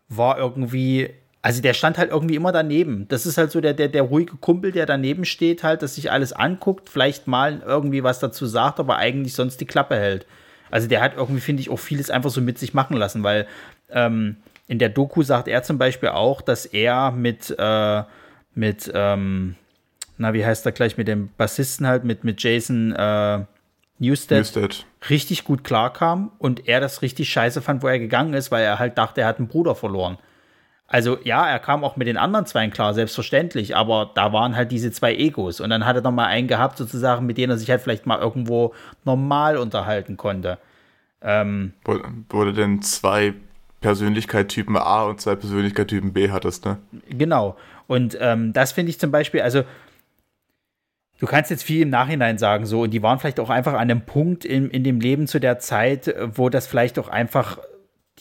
war 0.09 0.39
irgendwie, 0.39 1.15
also 1.45 1.61
der 1.61 1.75
stand 1.75 1.99
halt 1.99 2.11
irgendwie 2.11 2.37
immer 2.37 2.53
daneben. 2.53 3.07
Das 3.09 3.27
ist 3.27 3.37
halt 3.37 3.51
so 3.51 3.61
der, 3.61 3.75
der, 3.75 3.89
der 3.89 4.01
ruhige 4.01 4.37
Kumpel, 4.37 4.73
der 4.73 4.87
daneben 4.87 5.27
steht, 5.27 5.63
halt, 5.63 5.83
dass 5.83 5.97
sich 5.97 6.11
alles 6.11 6.33
anguckt, 6.33 6.89
vielleicht 6.89 7.27
mal 7.27 7.63
irgendwie 7.67 8.03
was 8.03 8.19
dazu 8.19 8.47
sagt, 8.47 8.81
aber 8.81 8.97
eigentlich 8.97 9.35
sonst 9.35 9.61
die 9.61 9.67
Klappe 9.67 9.95
hält. 9.95 10.25
Also 10.71 10.89
der 10.89 11.03
hat 11.03 11.19
irgendwie, 11.19 11.43
finde 11.43 11.61
ich, 11.61 11.69
auch 11.69 11.79
vieles 11.79 12.09
einfach 12.09 12.31
so 12.31 12.41
mit 12.41 12.59
sich 12.59 12.73
machen 12.73 12.97
lassen, 12.97 13.25
weil 13.25 13.47
ähm, 13.91 14.37
in 14.69 14.79
der 14.79 14.89
Doku 14.89 15.23
sagt 15.23 15.47
er 15.47 15.63
zum 15.63 15.77
Beispiel 15.77 16.09
auch, 16.09 16.41
dass 16.41 16.65
er 16.65 17.11
mit, 17.11 17.55
äh, 17.59 18.03
mit 18.55 18.91
ähm, 18.95 19.57
na, 20.17 20.33
wie 20.33 20.47
heißt 20.47 20.65
er 20.65 20.73
gleich, 20.73 20.97
mit 20.97 21.09
dem 21.09 21.29
Bassisten 21.37 21.87
halt, 21.87 22.05
mit, 22.05 22.25
mit 22.25 22.43
Jason 22.43 22.93
äh, 22.93 23.41
Newsted, 23.99 24.39
Newsted, 24.39 24.87
richtig 25.11 25.45
gut 25.45 25.63
klarkam 25.63 26.33
und 26.39 26.69
er 26.69 26.81
das 26.81 27.03
richtig 27.03 27.29
scheiße 27.29 27.61
fand, 27.61 27.83
wo 27.83 27.89
er 27.89 27.99
gegangen 27.99 28.33
ist, 28.33 28.51
weil 28.51 28.65
er 28.65 28.79
halt 28.79 28.97
dachte, 28.97 29.21
er 29.21 29.27
hat 29.27 29.41
einen 29.41 29.49
Bruder 29.49 29.75
verloren. 29.75 30.17
Also 30.95 31.19
ja, 31.25 31.45
er 31.49 31.59
kam 31.59 31.83
auch 31.83 31.97
mit 31.97 32.07
den 32.07 32.17
anderen 32.17 32.47
zwei 32.47 32.69
klar, 32.69 32.95
selbstverständlich, 32.95 33.75
aber 33.75 34.13
da 34.15 34.33
waren 34.33 34.55
halt 34.55 34.71
diese 34.71 34.93
zwei 34.93 35.13
Egos 35.13 35.61
und 35.61 35.71
dann 35.71 35.85
hat 35.85 35.97
er 35.97 36.03
noch 36.03 36.13
mal 36.13 36.27
einen 36.27 36.47
gehabt, 36.47 36.79
sozusagen, 36.79 37.27
mit 37.27 37.37
denen 37.37 37.51
er 37.51 37.59
sich 37.59 37.69
halt 37.69 37.81
vielleicht 37.81 38.07
mal 38.07 38.21
irgendwo 38.21 38.75
normal 39.05 39.57
unterhalten 39.57 40.17
konnte. 40.17 40.57
Ähm, 41.21 41.73
Wurde 42.29 42.53
denn 42.53 42.81
zwei 42.81 43.35
Persönlichkeitstypen 43.81 44.77
A 44.77 45.03
und 45.03 45.21
zwei 45.21 45.35
Persönlichkeitstypen 45.35 46.13
B 46.13 46.31
hattest, 46.31 46.65
ne? 46.65 46.79
Genau. 47.09 47.57
Und 47.89 48.17
ähm, 48.21 48.53
das 48.53 48.71
finde 48.71 48.91
ich 48.91 49.01
zum 49.01 49.11
Beispiel, 49.11 49.41
also 49.41 49.65
du 51.19 51.27
kannst 51.27 51.51
jetzt 51.51 51.65
viel 51.65 51.83
im 51.83 51.91
Nachhinein 51.91 52.39
sagen, 52.39 52.67
so, 52.67 52.83
und 52.83 52.93
die 52.93 53.03
waren 53.03 53.19
vielleicht 53.19 53.41
auch 53.41 53.51
einfach 53.51 53.73
an 53.73 53.81
einem 53.81 54.03
Punkt 54.03 54.45
in, 54.45 54.71
in 54.71 54.85
dem 54.85 55.01
Leben 55.01 55.27
zu 55.27 55.41
der 55.41 55.59
Zeit, 55.59 56.15
wo 56.37 56.51
das 56.51 56.69
vielleicht 56.69 57.01
auch 57.01 57.09
einfach, 57.09 57.59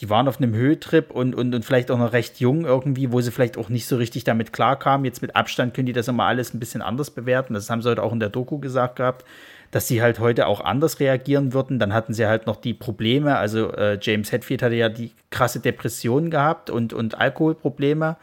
die 0.00 0.10
waren 0.10 0.26
auf 0.26 0.38
einem 0.38 0.54
Höhetrip 0.54 1.12
und, 1.12 1.34
und, 1.34 1.54
und 1.54 1.64
vielleicht 1.64 1.90
auch 1.90 1.98
noch 1.98 2.12
recht 2.12 2.40
jung 2.40 2.64
irgendwie, 2.64 3.12
wo 3.12 3.20
sie 3.20 3.30
vielleicht 3.30 3.56
auch 3.56 3.68
nicht 3.68 3.86
so 3.86 3.96
richtig 3.96 4.24
damit 4.24 4.52
klarkamen. 4.52 5.04
Jetzt 5.04 5.22
mit 5.22 5.36
Abstand 5.36 5.72
können 5.72 5.86
die 5.86 5.92
das 5.92 6.08
immer 6.08 6.24
alles 6.24 6.52
ein 6.52 6.58
bisschen 6.58 6.82
anders 6.82 7.10
bewerten. 7.10 7.54
Das 7.54 7.70
haben 7.70 7.80
sie 7.80 7.88
heute 7.88 8.02
auch 8.02 8.12
in 8.12 8.18
der 8.18 8.28
Doku 8.28 8.58
gesagt 8.58 8.96
gehabt, 8.96 9.24
dass 9.70 9.86
sie 9.86 10.02
halt 10.02 10.18
heute 10.18 10.48
auch 10.48 10.60
anders 10.60 10.98
reagieren 10.98 11.52
würden. 11.52 11.78
Dann 11.78 11.94
hatten 11.94 12.12
sie 12.12 12.26
halt 12.26 12.46
noch 12.46 12.56
die 12.56 12.74
Probleme. 12.74 13.36
Also 13.36 13.72
äh, 13.72 13.98
James 14.00 14.32
Hetfield 14.32 14.62
hatte 14.62 14.74
ja 14.74 14.88
die 14.88 15.12
krasse 15.30 15.60
Depression 15.60 16.28
gehabt 16.28 16.70
und, 16.70 16.92
und 16.92 17.16
Alkoholprobleme. 17.16 18.16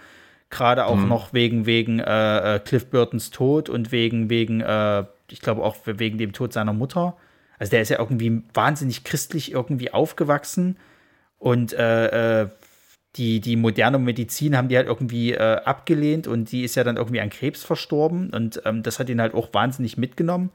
Gerade 0.50 0.86
auch 0.86 0.98
mhm. 0.98 1.08
noch 1.08 1.32
wegen, 1.32 1.66
wegen 1.66 2.00
äh, 2.00 2.56
äh, 2.56 2.60
Cliff 2.60 2.88
Burtons 2.88 3.32
Tod 3.32 3.70
und 3.70 3.94
wegen, 3.94 4.30
wegen 4.30 4.60
äh, 4.60 5.06
ich 5.30 5.40
glaube 5.40 5.64
auch 5.64 5.78
wegen 5.86 6.18
dem 6.18 6.34
Tod 6.34 6.52
seiner 6.52 6.74
Mutter. 6.74 7.16
Also 7.60 7.72
der 7.72 7.82
ist 7.82 7.90
ja 7.90 8.00
irgendwie 8.00 8.44
wahnsinnig 8.54 9.06
christlich 9.06 9.54
irgendwie 9.54 9.94
aufgewachsen 9.94 10.76
und 11.42 11.74
äh, 11.74 12.44
äh, 12.44 12.50
die, 13.16 13.42
die 13.42 13.56
moderne 13.56 13.98
Medizin 13.98 14.56
haben 14.56 14.68
die 14.68 14.78
halt 14.78 14.86
irgendwie 14.86 15.34
äh, 15.34 15.60
abgelehnt 15.66 16.28
und 16.28 16.52
die 16.52 16.64
ist 16.64 16.76
ja 16.76 16.84
dann 16.84 16.98
irgendwie 16.98 17.20
an 17.20 17.32
Krebs 17.32 17.64
verstorben 17.64 18.30
und 18.30 18.62
ähm, 18.64 18.84
das 18.84 19.00
hat 19.00 19.10
ihn 19.10 19.20
halt 19.20 19.34
auch 19.34 19.52
wahnsinnig 19.52 19.98
mitgenommen. 19.98 20.52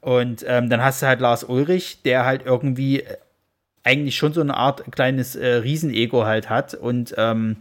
Und 0.00 0.44
ähm, 0.48 0.68
dann 0.68 0.82
hast 0.82 1.02
du 1.02 1.06
halt 1.06 1.20
Lars 1.20 1.44
Ulrich, 1.44 2.02
der 2.02 2.24
halt 2.24 2.44
irgendwie 2.44 3.04
eigentlich 3.84 4.16
schon 4.16 4.32
so 4.32 4.40
eine 4.40 4.56
Art 4.56 4.82
kleines 4.90 5.36
äh, 5.36 5.54
Riesenego 5.54 6.24
halt 6.24 6.50
hat 6.50 6.74
und 6.74 7.14
ähm, 7.16 7.58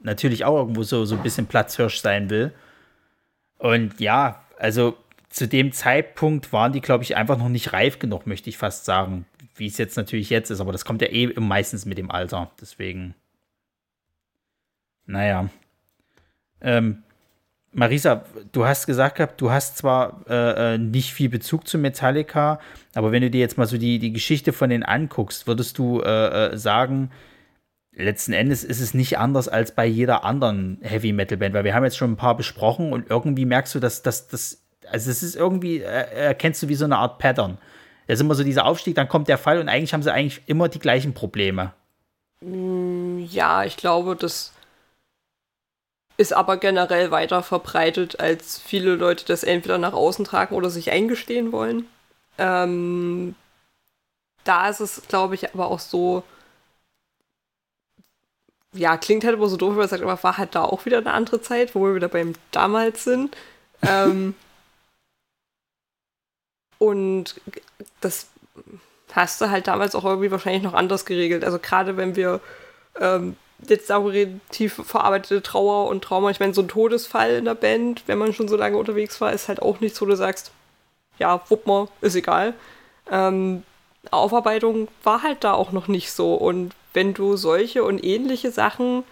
natürlich 0.00 0.44
auch 0.44 0.56
irgendwo 0.56 0.84
so, 0.84 1.04
so 1.06 1.16
ein 1.16 1.24
bisschen 1.24 1.46
Platzhirsch 1.46 2.00
sein 2.00 2.30
will. 2.30 2.52
Und 3.58 3.98
ja, 3.98 4.44
also 4.60 4.96
zu 5.28 5.48
dem 5.48 5.72
Zeitpunkt 5.72 6.52
waren 6.52 6.72
die, 6.72 6.80
glaube 6.80 7.02
ich, 7.02 7.16
einfach 7.16 7.36
noch 7.36 7.48
nicht 7.48 7.72
reif 7.72 7.98
genug, 7.98 8.28
möchte 8.28 8.48
ich 8.48 8.56
fast 8.58 8.84
sagen. 8.84 9.26
Wie 9.58 9.66
es 9.66 9.78
jetzt 9.78 9.96
natürlich 9.96 10.30
jetzt 10.30 10.50
ist, 10.50 10.60
aber 10.60 10.72
das 10.72 10.84
kommt 10.84 11.02
ja 11.02 11.08
eh 11.08 11.26
meistens 11.38 11.86
mit 11.86 11.98
dem 11.98 12.10
Alter. 12.10 12.50
Deswegen. 12.60 13.14
Naja. 15.06 15.48
Ähm, 16.60 17.02
Marisa, 17.72 18.24
du 18.52 18.64
hast 18.64 18.86
gesagt 18.86 19.16
gehabt, 19.16 19.40
du 19.40 19.50
hast 19.50 19.76
zwar 19.76 20.24
äh, 20.28 20.74
äh, 20.74 20.78
nicht 20.78 21.12
viel 21.12 21.28
Bezug 21.28 21.68
zu 21.68 21.78
Metallica, 21.78 22.60
aber 22.94 23.12
wenn 23.12 23.22
du 23.22 23.30
dir 23.30 23.40
jetzt 23.40 23.58
mal 23.58 23.66
so 23.66 23.76
die, 23.76 23.98
die 23.98 24.12
Geschichte 24.12 24.52
von 24.52 24.70
denen 24.70 24.82
anguckst, 24.82 25.46
würdest 25.46 25.78
du 25.78 26.00
äh, 26.00 26.52
äh 26.52 26.56
sagen, 26.56 27.10
letzten 27.92 28.32
Endes 28.32 28.64
ist 28.64 28.80
es 28.80 28.94
nicht 28.94 29.18
anders 29.18 29.48
als 29.48 29.74
bei 29.74 29.86
jeder 29.86 30.24
anderen 30.24 30.78
Heavy 30.82 31.12
Metal 31.12 31.36
Band, 31.36 31.54
weil 31.54 31.64
wir 31.64 31.74
haben 31.74 31.84
jetzt 31.84 31.96
schon 31.96 32.12
ein 32.12 32.16
paar 32.16 32.36
besprochen 32.36 32.92
und 32.92 33.10
irgendwie 33.10 33.44
merkst 33.44 33.74
du, 33.74 33.80
dass 33.80 34.02
das, 34.02 34.62
also 34.90 35.10
es 35.10 35.22
ist 35.22 35.36
irgendwie, 35.36 35.78
äh, 35.78 36.06
erkennst 36.14 36.62
du 36.62 36.68
wie 36.68 36.74
so 36.74 36.84
eine 36.84 36.96
Art 36.96 37.18
Pattern. 37.18 37.58
Da 38.08 38.14
ist 38.14 38.20
immer 38.20 38.34
so 38.34 38.42
dieser 38.42 38.64
Aufstieg, 38.64 38.94
dann 38.94 39.06
kommt 39.06 39.28
der 39.28 39.36
Fall 39.36 39.60
und 39.60 39.68
eigentlich 39.68 39.92
haben 39.92 40.02
sie 40.02 40.12
eigentlich 40.12 40.40
immer 40.46 40.70
die 40.70 40.78
gleichen 40.78 41.12
Probleme. 41.12 41.74
Mm, 42.40 43.18
ja, 43.28 43.64
ich 43.64 43.76
glaube, 43.76 44.16
das 44.16 44.54
ist 46.16 46.32
aber 46.32 46.56
generell 46.56 47.10
weiter 47.10 47.42
verbreitet, 47.42 48.18
als 48.18 48.58
viele 48.58 48.94
Leute 48.94 49.26
das 49.26 49.44
entweder 49.44 49.76
nach 49.76 49.92
außen 49.92 50.24
tragen 50.24 50.54
oder 50.54 50.70
sich 50.70 50.90
eingestehen 50.90 51.52
wollen. 51.52 51.86
Ähm, 52.38 53.34
da 54.42 54.70
ist 54.70 54.80
es, 54.80 55.02
glaube 55.06 55.34
ich, 55.34 55.52
aber 55.52 55.70
auch 55.70 55.78
so, 55.78 56.22
ja, 58.72 58.96
klingt 58.96 59.24
halt 59.24 59.34
immer 59.34 59.48
so 59.48 59.58
doof, 59.58 59.72
wenn 59.72 59.80
man 59.80 59.88
sagt, 59.88 60.02
aber 60.02 60.22
war 60.22 60.38
halt 60.38 60.54
da 60.54 60.64
auch 60.64 60.86
wieder 60.86 60.98
eine 60.98 61.12
andere 61.12 61.42
Zeit, 61.42 61.74
wo 61.74 61.84
wir 61.84 61.94
wieder 61.94 62.08
beim 62.08 62.32
damals 62.52 63.04
sind. 63.04 63.36
ähm, 63.82 64.34
und 66.78 67.40
das 68.00 68.28
hast 69.12 69.40
du 69.40 69.50
halt 69.50 69.66
damals 69.66 69.94
auch 69.94 70.04
irgendwie 70.04 70.30
wahrscheinlich 70.30 70.62
noch 70.62 70.74
anders 70.74 71.04
geregelt. 71.04 71.44
Also 71.44 71.58
gerade 71.58 71.96
wenn 71.96 72.16
wir 72.16 72.40
ähm, 73.00 73.36
jetzt 73.66 73.90
darüber 73.90 74.30
tief 74.50 74.80
verarbeitete 74.84 75.42
Trauer 75.42 75.88
und 75.88 76.04
Trauma, 76.04 76.30
ich 76.30 76.40
meine, 76.40 76.54
so 76.54 76.62
ein 76.62 76.68
Todesfall 76.68 77.36
in 77.36 77.44
der 77.44 77.54
Band, 77.54 78.04
wenn 78.06 78.18
man 78.18 78.32
schon 78.32 78.48
so 78.48 78.56
lange 78.56 78.76
unterwegs 78.76 79.20
war, 79.20 79.32
ist 79.32 79.48
halt 79.48 79.62
auch 79.62 79.80
nicht 79.80 79.96
so, 79.96 80.06
du 80.06 80.14
sagst, 80.14 80.52
ja, 81.18 81.40
wupp 81.48 81.66
mal, 81.66 81.88
ist 82.00 82.14
egal. 82.14 82.54
Ähm, 83.10 83.64
Aufarbeitung 84.10 84.88
war 85.02 85.22
halt 85.22 85.42
da 85.44 85.54
auch 85.54 85.72
noch 85.72 85.88
nicht 85.88 86.12
so. 86.12 86.34
Und 86.34 86.74
wenn 86.92 87.14
du 87.14 87.36
solche 87.36 87.82
und 87.84 88.04
ähnliche 88.04 88.52
Sachen 88.52 89.04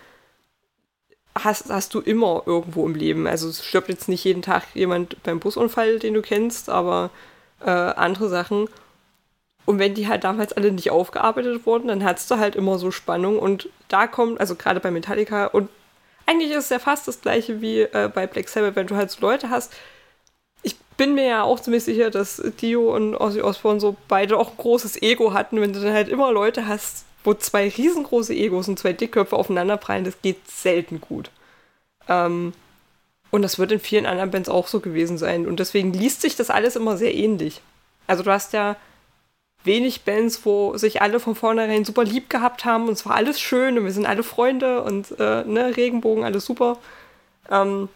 hast, 1.35 1.71
hast 1.71 1.93
du 1.95 2.01
immer 2.01 2.43
irgendwo 2.47 2.87
im 2.87 2.95
Leben. 2.95 3.27
Also 3.27 3.49
es 3.49 3.65
stirbt 3.65 3.89
jetzt 3.89 4.09
nicht 4.09 4.25
jeden 4.25 4.43
Tag 4.43 4.65
jemand 4.75 5.23
beim 5.23 5.41
Busunfall, 5.41 5.99
den 5.99 6.15
du 6.15 6.23
kennst, 6.23 6.71
aber 6.71 7.11
äh, 7.65 7.71
andere 7.71 8.29
Sachen. 8.29 8.69
Und 9.65 9.79
wenn 9.79 9.95
die 9.95 10.09
halt 10.09 10.25
damals 10.25 10.53
alle 10.53 10.71
nicht 10.71 10.91
aufgearbeitet 10.91 11.67
wurden, 11.67 11.89
dann 11.89 12.05
hattest 12.05 12.31
du 12.31 12.37
halt 12.37 12.55
immer 12.55 12.79
so 12.79 12.91
Spannung. 12.91 13.39
Und 13.39 13.69
da 13.89 14.07
kommt, 14.07 14.41
also 14.41 14.55
gerade 14.55 14.81
bei 14.81 14.91
Metallica, 14.91 15.47
und 15.47 15.69
eigentlich 16.27 16.51
ist 16.51 16.65
es 16.65 16.71
ja 16.71 16.79
fast 16.79 17.09
das 17.09 17.21
gleiche 17.21 17.61
wie 17.61 17.81
äh, 17.81 18.11
bei 18.13 18.27
Black 18.27 18.49
Sabbath, 18.49 18.77
wenn 18.77 18.87
du 18.87 18.97
halt 18.97 19.11
so 19.11 19.21
Leute 19.21 19.51
hast, 19.51 19.73
bin 20.97 21.15
mir 21.15 21.27
ja 21.27 21.43
auch 21.43 21.61
ziemlich 21.61 21.85
sicher, 21.85 22.11
dass 22.11 22.43
Dio 22.61 22.95
und 22.95 23.15
Ozzy 23.17 23.43
Osbourne 23.43 23.81
so 23.81 23.97
beide 24.09 24.39
auch 24.39 24.51
ein 24.51 24.57
großes 24.57 25.03
Ego 25.03 25.35
hatten. 25.35 25.61
Wenn 25.61 25.73
du 25.73 25.81
dann 25.81 25.93
halt 25.93 26.09
immer 26.09 26.33
Leute 26.33 26.67
hast, 26.67 27.05
wo 27.25 27.35
zwei 27.35 27.69
riesengroße 27.69 28.35
Egos 28.35 28.69
und 28.69 28.79
zwei 28.79 28.93
Dickköpfe 28.93 29.37
aufeinanderprallen, 29.37 30.05
das 30.05 30.21
geht 30.23 30.49
selten 30.49 31.01
gut. 31.01 31.31
Ähm, 32.09 32.53
und 33.31 33.43
das 33.43 33.59
wird 33.59 33.73
in 33.73 33.81
vielen 33.81 34.07
anderen 34.07 34.31
Bands 34.31 34.49
auch 34.49 34.69
so 34.69 34.81
gewesen 34.81 35.19
sein. 35.19 35.47
Und 35.47 35.61
deswegen 35.61 35.93
liest 35.93 36.23
sich 36.23 36.37
das 36.37 36.51
alles 36.51 36.77
immer 36.77 36.97
sehr 36.97 37.15
ähnlich. 37.15 37.61
Also 38.07 38.23
du 38.23 38.31
hast 38.31 38.53
ja 38.53 38.77
wenig 39.65 40.03
Bands, 40.03 40.45
wo 40.45 40.77
sich 40.77 41.03
alle 41.03 41.21
von 41.21 41.35
vornherein 41.35 41.85
super 41.85 42.05
lieb 42.05 42.31
gehabt 42.31 42.65
haben 42.65 42.87
und 42.87 42.93
es 42.93 43.05
war 43.05 43.17
alles 43.17 43.41
schön 43.41 43.77
und 43.77 43.85
wir 43.85 43.93
sind 43.93 44.07
alle 44.07 44.23
Freunde 44.23 44.83
und 44.83 45.11
äh, 45.19 45.45
ne, 45.45 45.77
Regenbogen, 45.77 46.25
alles 46.25 46.47
super. 46.47 46.79
Ähm, 47.51 47.89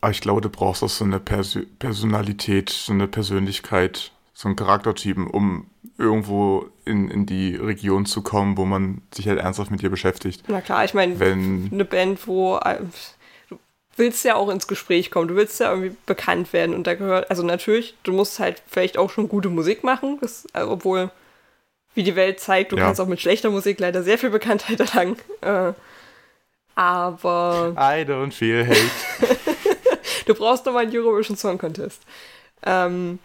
aber 0.00 0.10
ich 0.10 0.20
glaube, 0.20 0.40
du 0.40 0.48
brauchst 0.48 0.82
auch 0.82 0.88
so 0.88 1.04
eine 1.04 1.18
Pers 1.18 1.58
Personalität, 1.78 2.70
so 2.70 2.92
eine 2.92 3.08
Persönlichkeit, 3.08 4.12
so 4.32 4.48
ein 4.48 4.56
Charaktertypen, 4.56 5.26
um 5.26 5.66
irgendwo 5.98 6.68
in, 6.84 7.08
in 7.10 7.26
die 7.26 7.56
Region 7.56 8.04
zu 8.04 8.22
kommen, 8.22 8.56
wo 8.56 8.64
man 8.64 9.02
sich 9.14 9.28
halt 9.28 9.38
ernsthaft 9.38 9.70
mit 9.70 9.82
dir 9.82 9.90
beschäftigt. 9.90 10.44
Na 10.46 10.60
klar, 10.60 10.84
ich 10.84 10.94
meine, 10.94 11.14
eine 11.18 11.84
Band, 11.84 12.26
wo 12.26 12.58
äh, 12.58 12.80
willst 13.98 14.24
ja 14.24 14.34
auch 14.34 14.48
ins 14.48 14.66
Gespräch 14.66 15.10
kommen, 15.10 15.28
du 15.28 15.36
willst 15.36 15.60
ja 15.60 15.70
irgendwie 15.70 15.96
bekannt 16.06 16.52
werden 16.52 16.74
und 16.74 16.86
da 16.86 16.94
gehört, 16.94 17.30
also 17.30 17.42
natürlich, 17.42 17.94
du 18.02 18.12
musst 18.12 18.38
halt 18.38 18.62
vielleicht 18.66 18.98
auch 18.98 19.10
schon 19.10 19.28
gute 19.28 19.48
Musik 19.48 19.84
machen, 19.84 20.18
das, 20.20 20.46
also 20.52 20.72
obwohl, 20.72 21.10
wie 21.94 22.02
die 22.02 22.16
Welt 22.16 22.40
zeigt, 22.40 22.72
du 22.72 22.76
ja. 22.76 22.84
kannst 22.84 23.00
auch 23.00 23.06
mit 23.06 23.20
schlechter 23.20 23.50
Musik 23.50 23.78
leider 23.78 24.02
sehr 24.02 24.18
viel 24.18 24.30
Bekanntheit 24.30 24.80
erlangen. 24.80 25.16
Äh, 25.40 25.72
aber. 26.74 27.74
I 27.76 28.04
don't 28.04 28.32
feel 28.32 28.66
hate. 28.66 29.36
du 30.26 30.34
brauchst 30.34 30.66
nochmal 30.66 30.84
einen 30.84 30.96
Eurovision 30.96 31.36
Song 31.36 31.58
Contest. 31.58 32.02
Ähm, 32.66 33.20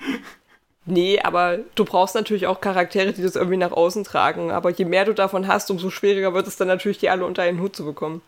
nee, 0.86 1.20
aber 1.20 1.60
du 1.76 1.86
brauchst 1.86 2.14
natürlich 2.14 2.46
auch 2.46 2.62
Charaktere, 2.62 3.12
die 3.12 3.24
das 3.24 3.36
irgendwie 3.36 3.58
nach 3.58 3.72
außen 3.72 4.04
tragen. 4.04 4.52
Aber 4.52 4.70
je 4.70 4.86
mehr 4.86 5.06
du 5.06 5.14
davon 5.14 5.48
hast, 5.48 5.72
umso 5.72 5.90
schwieriger 5.90 6.34
wird 6.34 6.48
es 6.48 6.58
dann 6.58 6.68
natürlich, 6.68 7.00
die 7.00 7.10
alle 7.10 7.26
unter 7.26 7.42
einen 7.42 7.60
Hut 7.60 7.76
zu 7.76 7.86
bekommen. 7.86 8.22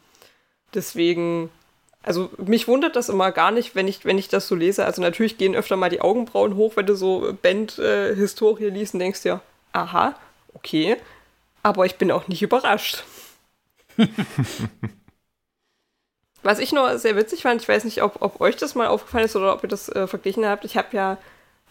Deswegen 0.74 1.50
also 2.04 2.32
mich 2.38 2.68
wundert 2.68 2.96
das 2.96 3.10
immer 3.10 3.32
gar 3.32 3.52
nicht, 3.52 3.76
wenn 3.76 3.88
ich, 3.88 4.06
wenn 4.06 4.18
ich 4.18 4.28
das 4.28 4.48
so 4.48 4.56
lese. 4.56 4.86
Also 4.86 5.02
natürlich 5.02 5.38
gehen 5.38 5.56
öfter 5.56 5.76
mal 5.76 5.90
die 5.90 6.02
Augenbrauen 6.02 6.56
hoch, 6.56 6.76
wenn 6.76 6.88
du 6.88 6.96
so 6.96 7.34
Band-Historie 7.42 8.66
äh, 8.66 8.70
liest 8.70 8.94
und 8.94 9.00
denkst 9.00 9.22
dir, 9.22 9.42
aha, 9.72 10.16
okay. 10.54 10.98
Aber 11.64 11.86
ich 11.86 11.96
bin 11.96 12.12
auch 12.12 12.28
nicht 12.28 12.42
überrascht. 12.42 13.04
Was 16.44 16.58
ich 16.58 16.72
nur 16.72 16.98
sehr 16.98 17.16
witzig 17.16 17.44
fand, 17.44 17.62
ich 17.62 17.70
weiß 17.70 17.84
nicht, 17.84 18.02
ob, 18.02 18.20
ob 18.20 18.42
euch 18.42 18.56
das 18.56 18.74
mal 18.74 18.88
aufgefallen 18.88 19.26
ist 19.26 19.36
oder 19.36 19.54
ob 19.54 19.62
ihr 19.62 19.70
das 19.70 19.90
äh, 19.90 20.08
verglichen 20.08 20.44
habt. 20.44 20.66
Ich 20.66 20.76
habe 20.76 20.88
ja 20.94 21.20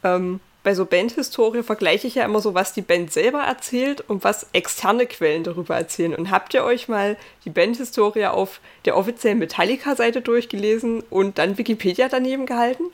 ähm, 0.05 0.39
bei 0.63 0.75
so 0.75 0.85
Bandhistorie 0.85 1.63
vergleiche 1.63 2.07
ich 2.07 2.17
ja 2.17 2.25
immer 2.25 2.41
so, 2.41 2.55
was 2.55 2.73
die 2.73 2.83
Band 2.83 3.13
selber 3.13 3.41
erzählt 3.41 4.03
und 4.03 4.25
was 4.25 4.47
externe 4.53 5.07
Quellen 5.07 5.45
darüber 5.45 5.77
erzählen. 5.77 6.15
Und 6.15 6.31
habt 6.31 6.53
ihr 6.55 6.65
euch 6.65 6.89
mal 6.89 7.17
die 7.45 7.51
Bandhistorie 7.51 8.27
auf 8.27 8.61
der 8.85 8.97
offiziellen 8.97 9.39
Metallica-Seite 9.39 10.21
durchgelesen 10.21 11.03
und 11.09 11.39
dann 11.39 11.57
Wikipedia 11.57 12.09
daneben 12.09 12.47
gehalten? 12.47 12.85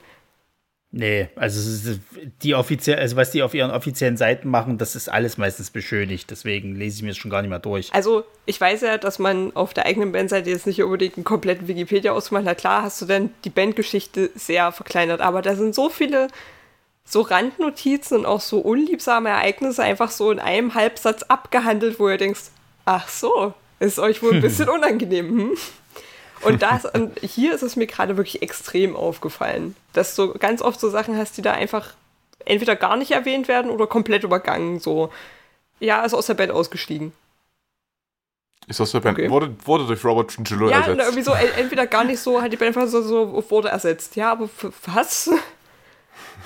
Nee, 0.93 1.29
also 1.35 1.99
die 2.43 2.55
offiziell, 2.55 2.99
also 2.99 3.17
was 3.17 3.31
die 3.31 3.43
auf 3.43 3.53
ihren 3.53 3.71
offiziellen 3.71 4.17
Seiten 4.17 4.49
machen, 4.49 4.79
das 4.79 4.97
ist 4.97 5.09
alles 5.09 5.37
meistens 5.37 5.71
beschönigt. 5.71 6.31
Deswegen 6.31 6.75
lese 6.75 6.97
ich 6.97 7.03
mir 7.03 7.09
das 7.09 7.19
schon 7.19 7.31
gar 7.31 7.43
nicht 7.43 7.51
mehr 7.51 7.59
durch. 7.59 7.93
Also 7.93 8.25
ich 8.47 8.59
weiß 8.61 8.81
ja, 8.83 8.97
dass 8.97 9.19
man 9.19 9.55
auf 9.55 9.75
der 9.75 9.85
eigenen 9.85 10.13
Bandseite 10.13 10.49
jetzt 10.49 10.67
nicht 10.67 10.83
unbedingt 10.83 11.17
einen 11.17 11.25
kompletten 11.25 11.69
Wikipedia 11.69 12.13
ausmacht. 12.13 12.45
Na 12.47 12.55
klar, 12.55 12.83
hast 12.83 13.03
du 13.03 13.07
dann 13.07 13.31
die 13.45 13.51
Bandgeschichte 13.51 14.31
sehr 14.37 14.73
verkleinert, 14.73 15.21
aber 15.21 15.43
da 15.43 15.57
sind 15.57 15.75
so 15.75 15.91
viele 15.91 16.29
so 17.07 17.21
Randnotizen 17.21 18.19
und 18.19 18.27
auch 18.27 18.41
so 18.41 18.59
unliebsame 18.59 19.31
Ereignisse 19.31 19.83
einfach 19.83 20.11
so 20.11 20.31
in 20.31 20.41
einem 20.41 20.75
Halbsatz 20.75 21.23
abgehandelt, 21.23 22.01
wo 22.01 22.09
ihr 22.09 22.19
denkst, 22.19 22.51
ach 22.85 23.09
so, 23.09 23.55
ist 23.79 23.99
euch 23.99 24.23
wohl 24.23 24.35
ein 24.35 24.41
bisschen 24.43 24.69
unangenehm. 24.69 25.29
Hm? 25.29 25.51
Und 26.43 26.63
das, 26.63 26.85
und 26.85 27.19
hier 27.21 27.55
ist 27.55 27.63
es 27.63 27.77
mir 27.77 27.87
gerade 27.87 28.17
wirklich 28.17 28.43
extrem 28.43 28.95
aufgefallen, 28.95 29.75
dass 29.93 30.15
du 30.17 30.35
ganz 30.35 30.61
oft 30.61 30.79
so 30.81 30.91
Sachen 30.91 31.17
hast, 31.17 31.37
die 31.39 31.43
da 31.43 31.53
einfach 31.53 31.95
entweder 32.45 32.77
gar 32.77 32.97
nicht 32.97 33.13
erwähnt 33.13 33.49
werden 33.49 33.71
oder 33.71 33.87
komplett 33.87 34.25
übergangen. 34.25 34.81
So, 34.81 35.11
ja, 35.81 36.05
ist 36.05 36.13
aus 36.13 36.27
der 36.27 36.35
Band 36.35 36.53
ausgestiegen. 36.53 37.13
Ist 38.67 38.81
aus 38.81 38.91
der 38.91 39.01
Band, 39.01 39.17
okay. 39.19 39.31
wurde, 39.31 39.55
wurde 39.65 39.87
durch 39.87 40.05
Robert 40.05 40.31
Trujillo 40.31 40.69
ja, 40.69 40.81
ersetzt. 40.81 40.99
Ja, 40.99 41.05
irgendwie 41.05 41.23
so, 41.23 41.33
entweder 41.33 41.87
gar 41.87 42.05
nicht 42.05 42.19
so, 42.19 42.43
hat 42.43 42.53
die 42.53 42.57
Band 42.57 42.77
einfach 42.77 42.91
so, 42.91 43.01
so 43.01 43.45
wurde 43.49 43.69
ersetzt. 43.69 44.17
Ja, 44.17 44.33
aber 44.33 44.49
was? 44.87 45.31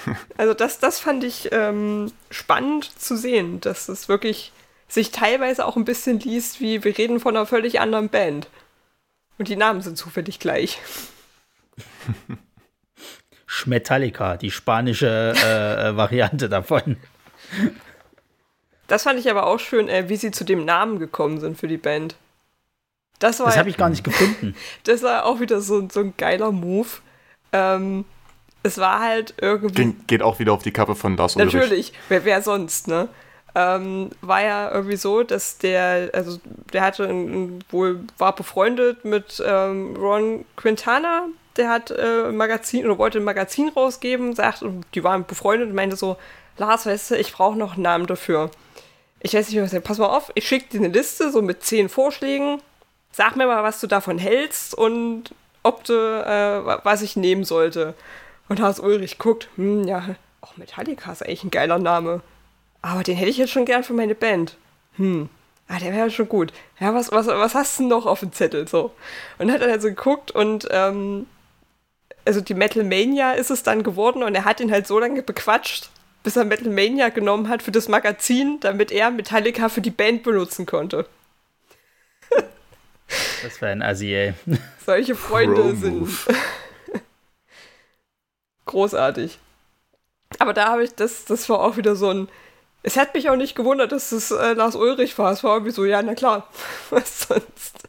Also 0.37 0.55
das, 0.55 0.79
das 0.79 1.01
fand 1.01 1.25
ich 1.25 1.51
ähm, 1.53 2.13
spannend 2.31 2.99
zu 2.99 3.17
sehen, 3.17 3.61
dass 3.61 3.89
es 3.89 4.09
wirklich 4.09 4.53
sich 4.89 5.11
teilweise 5.11 5.67
auch 5.67 5.77
ein 5.77 5.85
bisschen 5.85 6.19
liest, 6.21 6.61
wie 6.61 6.83
wir 6.83 6.97
reden 6.97 7.21
von 7.21 7.37
einer 7.37 7.47
völlig 7.47 7.81
anderen 7.81 8.09
Band. 8.09 8.49
Und 9.39 9.49
die 9.49 9.57
Namen 9.57 9.81
sind 9.83 9.97
zufällig 9.97 10.39
gleich. 10.39 10.79
Schmetallika, 13.47 14.37
die 14.37 14.51
spanische 14.51 15.35
äh, 15.37 15.89
äh, 15.89 15.97
Variante 15.97 16.49
davon. 16.49 16.97
Das 18.87 19.05
fand 19.05 19.19
ich 19.19 19.31
aber 19.31 19.47
auch 19.47 19.59
schön, 19.59 19.89
äh, 19.89 20.09
wie 20.09 20.17
sie 20.17 20.31
zu 20.31 20.45
dem 20.45 20.65
Namen 20.65 20.99
gekommen 20.99 21.41
sind 21.41 21.59
für 21.59 21.69
die 21.69 21.77
Band. 21.77 22.17
Das, 23.19 23.39
das 23.39 23.57
habe 23.57 23.69
ich 23.69 23.77
gar 23.77 23.91
nicht 23.91 24.05
gefunden. 24.05 24.55
das 24.85 25.03
war 25.03 25.27
auch 25.27 25.41
wieder 25.41 25.61
so, 25.61 25.89
so 25.91 26.01
ein 26.01 26.15
geiler 26.17 26.53
Move. 26.53 26.89
Ähm, 27.53 28.05
es 28.63 28.79
war 28.79 29.01
halt 29.01 29.35
irgendwie. 29.41 29.85
Ge 29.85 29.95
geht 30.07 30.23
auch 30.23 30.39
wieder 30.39 30.53
auf 30.53 30.63
die 30.63 30.73
Kappe 30.73 30.95
von 30.95 31.17
Lars 31.17 31.37
Ulrich. 31.37 31.55
Natürlich, 31.55 31.93
wer, 32.09 32.25
wer 32.25 32.43
sonst, 32.43 32.89
ne? 32.89 33.09
Ähm, 33.55 34.11
war 34.21 34.43
ja 34.43 34.71
irgendwie 34.71 34.97
so, 34.97 35.25
dass 35.25 35.59
der, 35.59 36.11
also 36.13 36.39
der 36.73 36.83
hatte 36.83 37.05
ein, 37.05 37.65
wohl, 37.71 38.01
war 38.17 38.35
befreundet 38.35 39.05
mit 39.05 39.43
ähm, 39.45 39.97
Ron 39.97 40.45
Quintana, 40.57 41.27
der 41.57 41.69
hat 41.69 41.91
äh, 41.91 42.29
ein 42.29 42.37
Magazin 42.37 42.85
oder 42.85 42.99
wollte 42.99 43.19
ein 43.19 43.25
Magazin 43.25 43.69
rausgeben, 43.69 44.37
sagt, 44.37 44.65
die 44.95 45.03
waren 45.03 45.27
befreundet 45.27 45.69
und 45.69 45.75
meinte 45.75 45.97
so, 45.97 46.17
Lars, 46.59 46.87
weißt 46.87 47.11
du, 47.11 47.15
ich 47.17 47.33
brauche 47.33 47.59
noch 47.59 47.75
einen 47.75 47.83
Namen 47.83 48.07
dafür. 48.07 48.51
Ich 49.19 49.35
weiß 49.35 49.51
nicht, 49.51 49.61
was 49.61 49.83
pass 49.83 49.99
mal 49.99 50.07
auf, 50.07 50.31
ich 50.37 50.47
schicke 50.47 50.69
dir 50.71 50.79
eine 50.79 50.89
Liste 50.89 51.33
so 51.33 51.43
mit 51.43 51.65
zehn 51.65 51.89
Vorschlägen, 51.89 52.63
sag 53.11 53.35
mir 53.35 53.47
mal, 53.47 53.65
was 53.65 53.81
du 53.81 53.89
davon 53.89 54.19
hältst 54.19 54.75
und 54.75 55.35
ob 55.63 55.83
du, 55.85 55.93
äh, 55.93 56.85
was 56.85 57.03
ich 57.03 57.17
nehmen 57.17 57.45
sollte. 57.45 57.95
Und 58.51 58.59
Lars 58.59 58.81
Ulrich 58.81 59.19
guckt, 59.19 59.49
hm, 59.55 59.85
ja, 59.85 60.17
auch 60.41 60.57
Metallica 60.57 61.13
ist 61.13 61.23
eigentlich 61.23 61.45
ein 61.45 61.53
geiler 61.53 61.79
Name. 61.79 62.21
Aber 62.83 63.05
den 63.05 63.17
hätte 63.17 63.31
ich 63.31 63.37
jetzt 63.37 63.53
schon 63.53 63.65
gern 63.65 63.85
für 63.85 63.93
meine 63.93 64.17
Band. 64.17 64.57
Hm, 64.97 65.29
ah, 65.69 65.79
der 65.79 65.93
wäre 65.93 66.11
schon 66.11 66.29
gut. 66.29 66.53
Ja, 66.81 66.93
was, 66.93 67.13
was, 67.13 67.29
was 67.29 67.55
hast 67.55 67.79
du 67.79 67.87
noch 67.87 68.07
auf 68.07 68.19
dem 68.19 68.33
Zettel? 68.33 68.67
So. 68.67 68.91
Und 69.39 69.53
hat 69.53 69.63
dann 69.63 69.71
also 69.71 69.87
geguckt 69.87 70.33
und, 70.33 70.67
ähm, 70.73 71.29
also 72.25 72.41
die 72.41 72.55
Metal 72.55 72.83
Mania 72.83 73.35
ist 73.35 73.53
es 73.53 73.63
dann 73.63 73.85
geworden 73.85 74.25
und 74.25 74.35
er 74.35 74.45
hat 74.45 74.59
ihn 74.59 74.73
halt 74.73 74.89
so 74.89 74.99
lange 74.99 75.23
bequatscht, 75.23 75.89
bis 76.25 76.35
er 76.35 76.45
Metal 76.45 76.73
Mania 76.73 77.11
genommen 77.11 77.49
hat 77.49 77.63
für 77.63 77.71
das 77.71 77.87
Magazin, 77.87 78.59
damit 78.59 78.91
er 78.91 79.13
Metallica 79.13 79.69
für 79.69 79.81
die 79.81 79.93
Band 79.93 80.25
benutzen 80.25 80.67
konnte. 80.67 81.07
Das 83.45 83.61
wäre 83.61 83.71
ein 83.71 83.83
Assi, 83.83 84.13
ey. 84.13 84.35
Solche 84.85 85.15
Freunde 85.15 85.77
sind 85.77 86.09
großartig. 88.71 89.39
Aber 90.39 90.53
da 90.55 90.69
habe 90.69 90.85
ich, 90.85 90.95
das, 90.95 91.25
das 91.25 91.49
war 91.49 91.61
auch 91.61 91.77
wieder 91.77 91.97
so 91.97 92.11
ein. 92.11 92.29
Es 92.83 92.97
hat 92.97 93.13
mich 93.13 93.29
auch 93.29 93.37
nicht 93.37 93.55
gewundert, 93.55 93.93
dass 93.93 94.11
es 94.11 94.31
äh, 94.31 94.55
Lars 94.55 94.75
Ulrich 94.75 95.19
war. 95.19 95.33
Es 95.33 95.45
war 95.45 95.55
irgendwie 95.55 95.73
so, 95.73 95.85
ja, 95.85 96.03
na 96.03 96.15
klar, 96.15 96.49
was 96.91 97.23
sonst. 97.23 97.89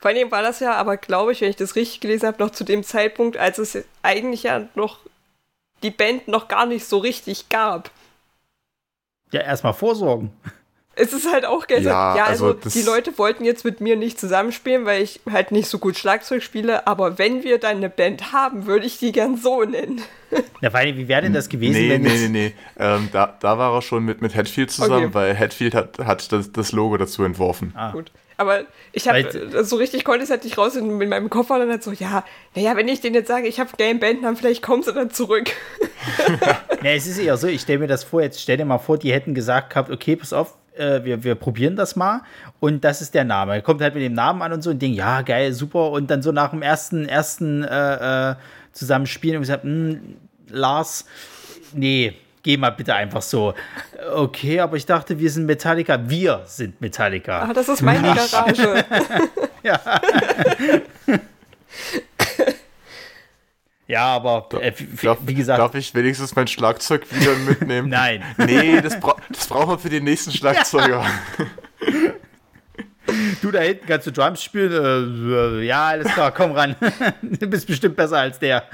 Vor 0.00 0.10
allem 0.10 0.30
war 0.30 0.42
das 0.42 0.60
ja 0.60 0.74
aber, 0.74 0.96
glaube 0.96 1.32
ich, 1.32 1.40
wenn 1.40 1.50
ich 1.50 1.56
das 1.56 1.76
richtig 1.76 2.00
gelesen 2.00 2.26
habe, 2.26 2.42
noch 2.42 2.50
zu 2.50 2.64
dem 2.64 2.82
Zeitpunkt, 2.82 3.36
als 3.36 3.58
es 3.58 3.84
eigentlich 4.02 4.44
ja 4.44 4.68
noch 4.74 5.00
die 5.82 5.90
Band 5.90 6.26
noch 6.28 6.48
gar 6.48 6.66
nicht 6.66 6.86
so 6.86 6.98
richtig 6.98 7.48
gab. 7.48 7.90
Ja, 9.30 9.40
erstmal 9.40 9.74
vorsorgen 9.74 10.32
es 10.98 11.12
ist 11.12 11.30
halt 11.30 11.44
auch 11.44 11.66
geil. 11.66 11.82
Ja, 11.82 12.16
ja 12.16 12.24
also, 12.24 12.54
also 12.54 12.68
die 12.68 12.82
Leute 12.82 13.16
wollten 13.18 13.44
jetzt 13.44 13.64
mit 13.64 13.80
mir 13.80 13.96
nicht 13.96 14.18
zusammenspielen, 14.18 14.84
weil 14.84 15.02
ich 15.02 15.20
halt 15.30 15.52
nicht 15.52 15.68
so 15.68 15.78
gut 15.78 15.96
Schlagzeug 15.96 16.42
spiele, 16.42 16.86
aber 16.86 17.18
wenn 17.18 17.44
wir 17.44 17.58
dann 17.58 17.76
eine 17.76 17.88
Band 17.88 18.32
haben, 18.32 18.66
würde 18.66 18.86
ich 18.86 18.98
die 18.98 19.12
gern 19.12 19.36
so 19.36 19.62
nennen. 19.62 20.00
Ja, 20.60 20.72
weil, 20.74 20.94
wie 20.98 21.08
wäre 21.08 21.22
denn 21.22 21.32
das 21.32 21.48
gewesen? 21.48 21.80
Nee, 21.80 21.88
wenn 21.88 22.02
nee, 22.02 22.18
nee, 22.18 22.28
nee. 22.28 22.54
Ähm, 22.78 23.08
da, 23.12 23.34
da 23.40 23.56
war 23.56 23.72
er 23.72 23.80
schon 23.80 24.04
mit, 24.04 24.20
mit 24.20 24.34
Hatfield 24.34 24.70
zusammen, 24.70 25.06
okay. 25.06 25.14
weil 25.14 25.38
Hatfield 25.38 25.74
hat, 25.74 25.98
hat 26.00 26.30
das, 26.32 26.52
das 26.52 26.72
Logo 26.72 26.98
dazu 26.98 27.22
entworfen. 27.24 27.72
Ah. 27.74 27.92
Gut. 27.92 28.10
Aber 28.36 28.64
ich 28.92 29.08
habe 29.08 29.64
so 29.64 29.76
richtig 29.76 30.04
konnte 30.04 30.18
ich 30.18 30.24
es 30.24 30.30
halt 30.30 30.44
nicht 30.44 30.58
raus 30.58 30.76
in, 30.76 31.00
in 31.00 31.08
meinem 31.08 31.28
Koffer 31.28 31.54
und 31.54 31.60
dann 31.60 31.70
halt 31.70 31.82
so, 31.82 31.92
ja, 31.92 32.24
naja, 32.54 32.76
wenn 32.76 32.86
ich 32.86 33.00
denen 33.00 33.14
jetzt 33.14 33.26
sage, 33.26 33.48
ich 33.48 33.58
habe 33.58 33.70
Game 33.78 33.98
Band, 33.98 34.22
dann 34.22 34.36
vielleicht 34.36 34.62
kommen 34.62 34.82
sie 34.84 34.92
dann 34.92 35.10
zurück. 35.10 35.50
ja, 36.82 36.90
es 36.90 37.06
ist 37.06 37.18
eher 37.18 37.36
so, 37.36 37.48
ich 37.48 37.62
stelle 37.62 37.80
mir 37.80 37.88
das 37.88 38.04
vor, 38.04 38.22
jetzt 38.22 38.40
stell 38.40 38.56
dir 38.56 38.64
mal 38.64 38.78
vor, 38.78 38.98
die 38.98 39.12
hätten 39.12 39.34
gesagt 39.34 39.70
gehabt, 39.70 39.90
okay, 39.90 40.14
pass 40.14 40.32
auf, 40.32 40.54
äh, 40.78 41.04
wir, 41.04 41.24
wir 41.24 41.34
probieren 41.34 41.76
das 41.76 41.96
mal 41.96 42.22
und 42.60 42.84
das 42.84 43.02
ist 43.02 43.14
der 43.14 43.24
Name. 43.24 43.54
Er 43.54 43.62
kommt 43.62 43.80
halt 43.80 43.94
mit 43.94 44.02
dem 44.02 44.14
Namen 44.14 44.42
an 44.42 44.52
und 44.52 44.62
so 44.62 44.70
und 44.70 44.80
denkt, 44.80 44.96
ja, 44.96 45.22
geil, 45.22 45.52
super. 45.52 45.90
Und 45.90 46.10
dann 46.10 46.22
so 46.22 46.32
nach 46.32 46.50
dem 46.50 46.62
ersten, 46.62 47.06
ersten 47.06 47.64
äh, 47.64 48.30
äh, 48.30 48.34
Zusammenspielen 48.72 49.36
und 49.36 49.42
gesagt, 49.42 49.64
hm, 49.64 50.16
Lars, 50.48 51.04
nee, 51.72 52.14
geh 52.42 52.56
mal 52.56 52.70
bitte 52.70 52.94
einfach 52.94 53.22
so. 53.22 53.54
Okay, 54.14 54.60
aber 54.60 54.76
ich 54.76 54.86
dachte, 54.86 55.18
wir 55.18 55.30
sind 55.30 55.46
Metallica. 55.46 55.98
Wir 56.08 56.42
sind 56.46 56.80
Metallica. 56.80 57.46
Ach, 57.48 57.52
das 57.52 57.68
ist 57.68 57.82
meine 57.82 58.14
Garage. 58.14 58.84
ja. 59.62 59.80
Ja, 63.88 64.04
aber 64.04 64.48
äh, 64.60 64.72
darf, 65.02 65.18
wie 65.22 65.34
gesagt. 65.34 65.58
Darf 65.58 65.74
ich 65.74 65.94
wenigstens 65.94 66.36
mein 66.36 66.46
Schlagzeug 66.46 67.06
wieder 67.10 67.34
mitnehmen? 67.36 67.88
Nein. 67.90 68.22
Nee, 68.36 68.80
das, 68.80 69.00
bra 69.00 69.16
das 69.30 69.46
brauchen 69.46 69.70
wir 69.70 69.78
für 69.78 69.88
den 69.88 70.04
nächsten 70.04 70.30
Schlagzeuger. 70.30 71.04
Du 73.42 73.50
da 73.50 73.60
hinten 73.60 73.86
kannst 73.86 74.06
du 74.06 74.12
Drums 74.12 74.42
spielen? 74.42 74.72
Äh, 74.72 75.62
ja, 75.64 75.88
alles 75.88 76.12
klar, 76.12 76.32
komm 76.32 76.52
ran. 76.52 76.76
du 77.22 77.46
bist 77.46 77.66
bestimmt 77.66 77.96
besser 77.96 78.18
als 78.18 78.38
der. 78.38 78.64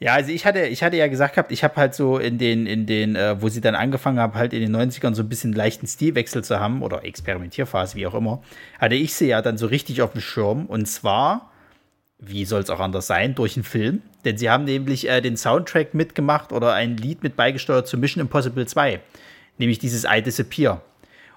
Ja, 0.00 0.14
also 0.14 0.32
ich 0.32 0.44
hatte, 0.44 0.66
ich 0.66 0.82
hatte 0.82 0.96
ja 0.96 1.06
gesagt 1.06 1.34
gehabt, 1.34 1.52
ich 1.52 1.64
habe 1.64 1.76
halt 1.76 1.94
so 1.94 2.18
in 2.18 2.36
den, 2.36 2.66
in 2.66 2.86
den, 2.86 3.16
äh, 3.16 3.40
wo 3.40 3.48
sie 3.48 3.60
dann 3.60 3.74
angefangen 3.74 4.18
haben, 4.18 4.34
halt 4.34 4.52
in 4.52 4.60
den 4.60 4.74
90ern 4.76 5.14
so 5.14 5.22
ein 5.22 5.28
bisschen 5.28 5.52
leichten 5.52 5.86
Stilwechsel 5.86 6.44
zu 6.44 6.58
haben 6.58 6.82
oder 6.82 7.04
Experimentierphase, 7.04 7.96
wie 7.96 8.06
auch 8.06 8.14
immer, 8.14 8.42
hatte 8.78 8.96
ich 8.96 9.14
sie 9.14 9.28
ja 9.28 9.40
dann 9.40 9.56
so 9.56 9.66
richtig 9.66 10.02
auf 10.02 10.12
dem 10.12 10.20
Schirm 10.20 10.66
und 10.66 10.86
zwar, 10.86 11.52
wie 12.18 12.44
soll 12.44 12.62
es 12.62 12.70
auch 12.70 12.80
anders 12.80 13.06
sein, 13.06 13.34
durch 13.34 13.56
einen 13.56 13.64
Film, 13.64 14.02
denn 14.24 14.38
sie 14.38 14.50
haben 14.50 14.64
nämlich 14.64 15.08
äh, 15.08 15.20
den 15.20 15.36
Soundtrack 15.36 15.94
mitgemacht 15.94 16.52
oder 16.52 16.72
ein 16.74 16.96
Lied 16.96 17.22
mit 17.22 17.36
beigesteuert 17.36 17.86
zu 17.86 17.98
Mission 17.98 18.20
Impossible 18.20 18.66
2, 18.66 19.00
nämlich 19.58 19.78
dieses 19.78 20.04
I 20.04 20.22
Disappear. 20.22 20.82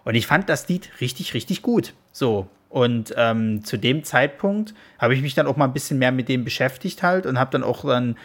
Und 0.03 0.15
ich 0.15 0.27
fand 0.27 0.47
das 0.49 0.67
Lied 0.69 0.89
richtig, 1.01 1.33
richtig 1.33 1.61
gut. 1.61 1.93
So, 2.11 2.47
und 2.69 3.13
ähm, 3.17 3.63
zu 3.63 3.77
dem 3.77 4.03
Zeitpunkt 4.03 4.73
habe 4.99 5.13
ich 5.13 5.21
mich 5.21 5.35
dann 5.35 5.47
auch 5.47 5.57
mal 5.57 5.65
ein 5.65 5.73
bisschen 5.73 5.99
mehr 5.99 6.11
mit 6.11 6.29
dem 6.29 6.43
beschäftigt 6.43 7.03
halt 7.03 7.25
und 7.25 7.39
habe 7.39 7.51
dann 7.51 7.63
auch 7.63 7.83
dann 7.83 8.17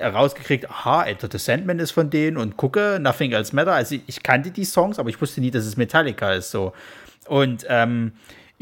rausgekriegt, 0.00 0.70
aha, 0.70 1.04
Enter 1.04 1.28
the 1.30 1.38
Sandman 1.38 1.78
ist 1.78 1.90
von 1.90 2.10
denen 2.10 2.36
und 2.36 2.56
gucke, 2.56 2.98
Nothing 3.00 3.32
Else 3.32 3.54
Matter. 3.54 3.72
Also 3.72 3.96
ich 4.06 4.22
kannte 4.22 4.50
die 4.50 4.64
Songs, 4.64 4.98
aber 4.98 5.08
ich 5.08 5.20
wusste 5.20 5.40
nie, 5.40 5.50
dass 5.50 5.64
es 5.64 5.76
Metallica 5.76 6.32
ist 6.32 6.50
so. 6.50 6.72
Und 7.26 7.66
ähm, 7.68 8.12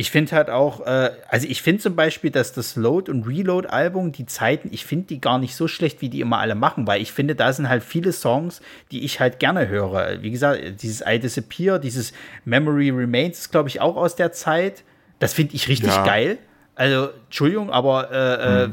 ich 0.00 0.12
finde 0.12 0.36
halt 0.36 0.48
auch, 0.48 0.86
äh, 0.86 1.10
also 1.28 1.48
ich 1.48 1.60
finde 1.60 1.82
zum 1.82 1.96
Beispiel, 1.96 2.30
dass 2.30 2.52
das 2.52 2.76
Load- 2.76 3.10
und 3.10 3.26
Reload-Album, 3.26 4.12
die 4.12 4.26
Zeiten, 4.26 4.68
ich 4.70 4.86
finde 4.86 5.06
die 5.06 5.20
gar 5.20 5.40
nicht 5.40 5.56
so 5.56 5.66
schlecht, 5.66 6.00
wie 6.00 6.08
die 6.08 6.20
immer 6.20 6.38
alle 6.38 6.54
machen, 6.54 6.86
weil 6.86 7.02
ich 7.02 7.10
finde, 7.10 7.34
da 7.34 7.52
sind 7.52 7.68
halt 7.68 7.82
viele 7.82 8.12
Songs, 8.12 8.60
die 8.92 9.04
ich 9.04 9.18
halt 9.18 9.40
gerne 9.40 9.66
höre. 9.66 10.22
Wie 10.22 10.30
gesagt, 10.30 10.60
dieses 10.82 11.02
I 11.04 11.18
Disappear, 11.18 11.80
dieses 11.80 12.12
Memory 12.44 12.90
Remains 12.90 13.40
ist, 13.40 13.50
glaube 13.50 13.68
ich, 13.68 13.80
auch 13.80 13.96
aus 13.96 14.14
der 14.14 14.30
Zeit. 14.30 14.84
Das 15.18 15.34
finde 15.34 15.56
ich 15.56 15.66
richtig 15.66 15.90
ja. 15.90 16.04
geil. 16.04 16.38
Also, 16.76 17.08
Entschuldigung, 17.24 17.72
aber 17.72 18.12
äh, 18.12 18.66
hm 18.66 18.72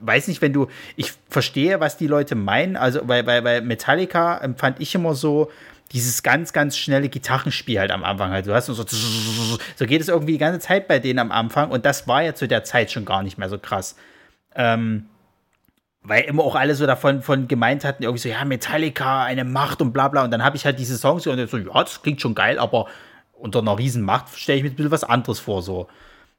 weiß 0.00 0.28
nicht, 0.28 0.40
wenn 0.42 0.52
du, 0.52 0.68
ich 0.94 1.12
verstehe, 1.28 1.80
was 1.80 1.96
die 1.96 2.06
Leute 2.06 2.36
meinen, 2.36 2.76
also 2.76 3.04
bei, 3.04 3.24
bei, 3.24 3.40
bei 3.40 3.60
Metallica 3.60 4.38
empfand 4.38 4.80
ich 4.80 4.94
immer 4.94 5.16
so, 5.16 5.50
dieses 5.92 6.22
ganz, 6.22 6.52
ganz 6.52 6.76
schnelle 6.76 7.08
Gitarrenspiel 7.08 7.78
halt 7.78 7.90
am 7.90 8.04
Anfang 8.04 8.30
halt. 8.30 8.46
Du 8.46 8.54
hast 8.54 8.66
so, 8.66 8.74
so 8.74 9.86
geht 9.86 10.00
es 10.00 10.08
irgendwie 10.08 10.32
die 10.32 10.38
ganze 10.38 10.60
Zeit 10.60 10.88
bei 10.88 10.98
denen 10.98 11.18
am 11.18 11.32
Anfang 11.32 11.70
und 11.70 11.84
das 11.84 12.06
war 12.06 12.22
ja 12.22 12.34
zu 12.34 12.46
der 12.46 12.64
Zeit 12.64 12.90
schon 12.90 13.04
gar 13.04 13.22
nicht 13.22 13.38
mehr 13.38 13.48
so 13.48 13.58
krass. 13.58 13.96
Ähm, 14.54 15.06
weil 16.02 16.24
immer 16.24 16.42
auch 16.42 16.54
alle 16.54 16.74
so 16.74 16.86
davon 16.86 17.22
von 17.22 17.48
gemeint 17.48 17.84
hatten, 17.84 18.02
irgendwie 18.02 18.20
so, 18.20 18.28
ja, 18.28 18.44
Metallica, 18.44 19.24
eine 19.24 19.44
Macht 19.44 19.82
und 19.82 19.92
bla 19.92 20.08
bla. 20.08 20.24
Und 20.24 20.30
dann 20.30 20.44
habe 20.44 20.56
ich 20.56 20.64
halt 20.64 20.78
diese 20.78 20.96
Songs 20.96 21.26
und 21.26 21.48
so, 21.48 21.58
ja, 21.58 21.82
das 21.82 22.02
klingt 22.02 22.20
schon 22.20 22.34
geil, 22.34 22.58
aber 22.58 22.86
unter 23.34 23.60
einer 23.60 23.78
riesen 23.78 24.02
Macht 24.02 24.36
stelle 24.36 24.58
ich 24.58 24.64
mir 24.64 24.70
ein 24.70 24.76
bisschen 24.76 24.90
was 24.90 25.04
anderes 25.04 25.38
vor, 25.38 25.62
so. 25.62 25.88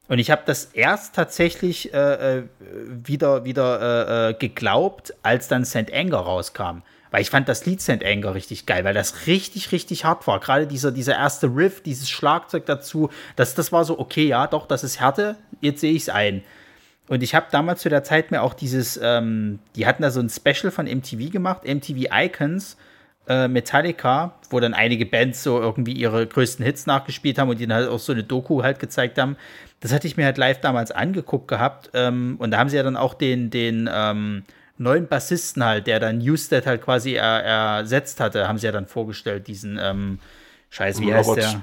Und 0.08 0.18
ich 0.18 0.30
habe 0.32 0.42
das 0.44 0.64
erst 0.64 1.14
tatsächlich 1.14 1.94
äh, 1.94 2.38
äh, 2.38 2.42
wieder, 2.88 3.44
wieder 3.44 3.80
äh, 3.80 4.30
äh, 4.30 4.34
geglaubt, 4.34 5.14
als 5.22 5.46
dann 5.46 5.64
St. 5.64 5.92
Anger 5.92 6.18
rauskam. 6.18 6.82
Weil 7.10 7.22
ich 7.22 7.30
fand 7.30 7.48
das 7.48 7.66
Lied 7.66 7.80
St. 7.80 8.04
Anger 8.04 8.34
richtig 8.34 8.66
geil, 8.66 8.84
weil 8.84 8.94
das 8.94 9.26
richtig, 9.26 9.72
richtig 9.72 10.04
hart 10.04 10.26
war. 10.26 10.38
Gerade 10.40 10.66
dieser, 10.66 10.92
dieser 10.92 11.16
erste 11.16 11.48
Riff, 11.48 11.82
dieses 11.82 12.08
Schlagzeug 12.08 12.66
dazu, 12.66 13.10
das, 13.36 13.54
das 13.54 13.72
war 13.72 13.84
so, 13.84 13.98
okay, 13.98 14.26
ja, 14.26 14.46
doch, 14.46 14.66
das 14.66 14.84
ist 14.84 15.00
Härte, 15.00 15.36
jetzt 15.60 15.80
sehe 15.80 15.92
ich 15.92 16.02
es 16.02 16.08
ein. 16.08 16.42
Und 17.08 17.24
ich 17.24 17.34
habe 17.34 17.46
damals 17.50 17.80
zu 17.80 17.88
der 17.88 18.04
Zeit 18.04 18.30
mir 18.30 18.42
auch 18.42 18.54
dieses, 18.54 18.98
ähm, 19.02 19.58
die 19.74 19.86
hatten 19.86 20.02
da 20.02 20.12
so 20.12 20.20
ein 20.20 20.28
Special 20.28 20.70
von 20.70 20.86
MTV 20.86 21.32
gemacht, 21.32 21.64
MTV 21.64 22.06
Icons, 22.12 22.76
äh, 23.28 23.48
Metallica, 23.48 24.34
wo 24.48 24.60
dann 24.60 24.74
einige 24.74 25.06
Bands 25.06 25.42
so 25.42 25.60
irgendwie 25.60 25.92
ihre 25.92 26.26
größten 26.26 26.64
Hits 26.64 26.86
nachgespielt 26.86 27.38
haben 27.38 27.48
und 27.48 27.58
die 27.58 27.66
dann 27.66 27.78
halt 27.78 27.88
auch 27.88 27.98
so 27.98 28.12
eine 28.12 28.22
Doku 28.22 28.62
halt 28.62 28.78
gezeigt 28.78 29.18
haben. 29.18 29.36
Das 29.80 29.92
hatte 29.92 30.06
ich 30.06 30.16
mir 30.16 30.24
halt 30.24 30.38
live 30.38 30.60
damals 30.60 30.92
angeguckt 30.92 31.48
gehabt. 31.48 31.90
Ähm, 31.94 32.36
und 32.38 32.52
da 32.52 32.58
haben 32.58 32.68
sie 32.68 32.76
ja 32.76 32.82
dann 32.82 32.96
auch 32.96 33.14
den, 33.14 33.50
den 33.50 33.90
ähm, 33.92 34.44
neuen 34.80 35.06
Bassisten 35.06 35.62
halt, 35.62 35.86
der 35.86 36.00
dann 36.00 36.18
Newstead 36.18 36.66
halt 36.66 36.82
quasi 36.82 37.12
er, 37.12 37.44
ersetzt 37.44 38.18
hatte, 38.18 38.48
haben 38.48 38.58
sie 38.58 38.66
ja 38.66 38.72
dann 38.72 38.86
vorgestellt, 38.86 39.46
diesen 39.46 39.78
ähm, 39.80 40.18
Scheiß, 40.70 41.00
wie 41.00 41.12
Robert, 41.12 41.26
heißt 41.26 41.36
der? 41.36 41.62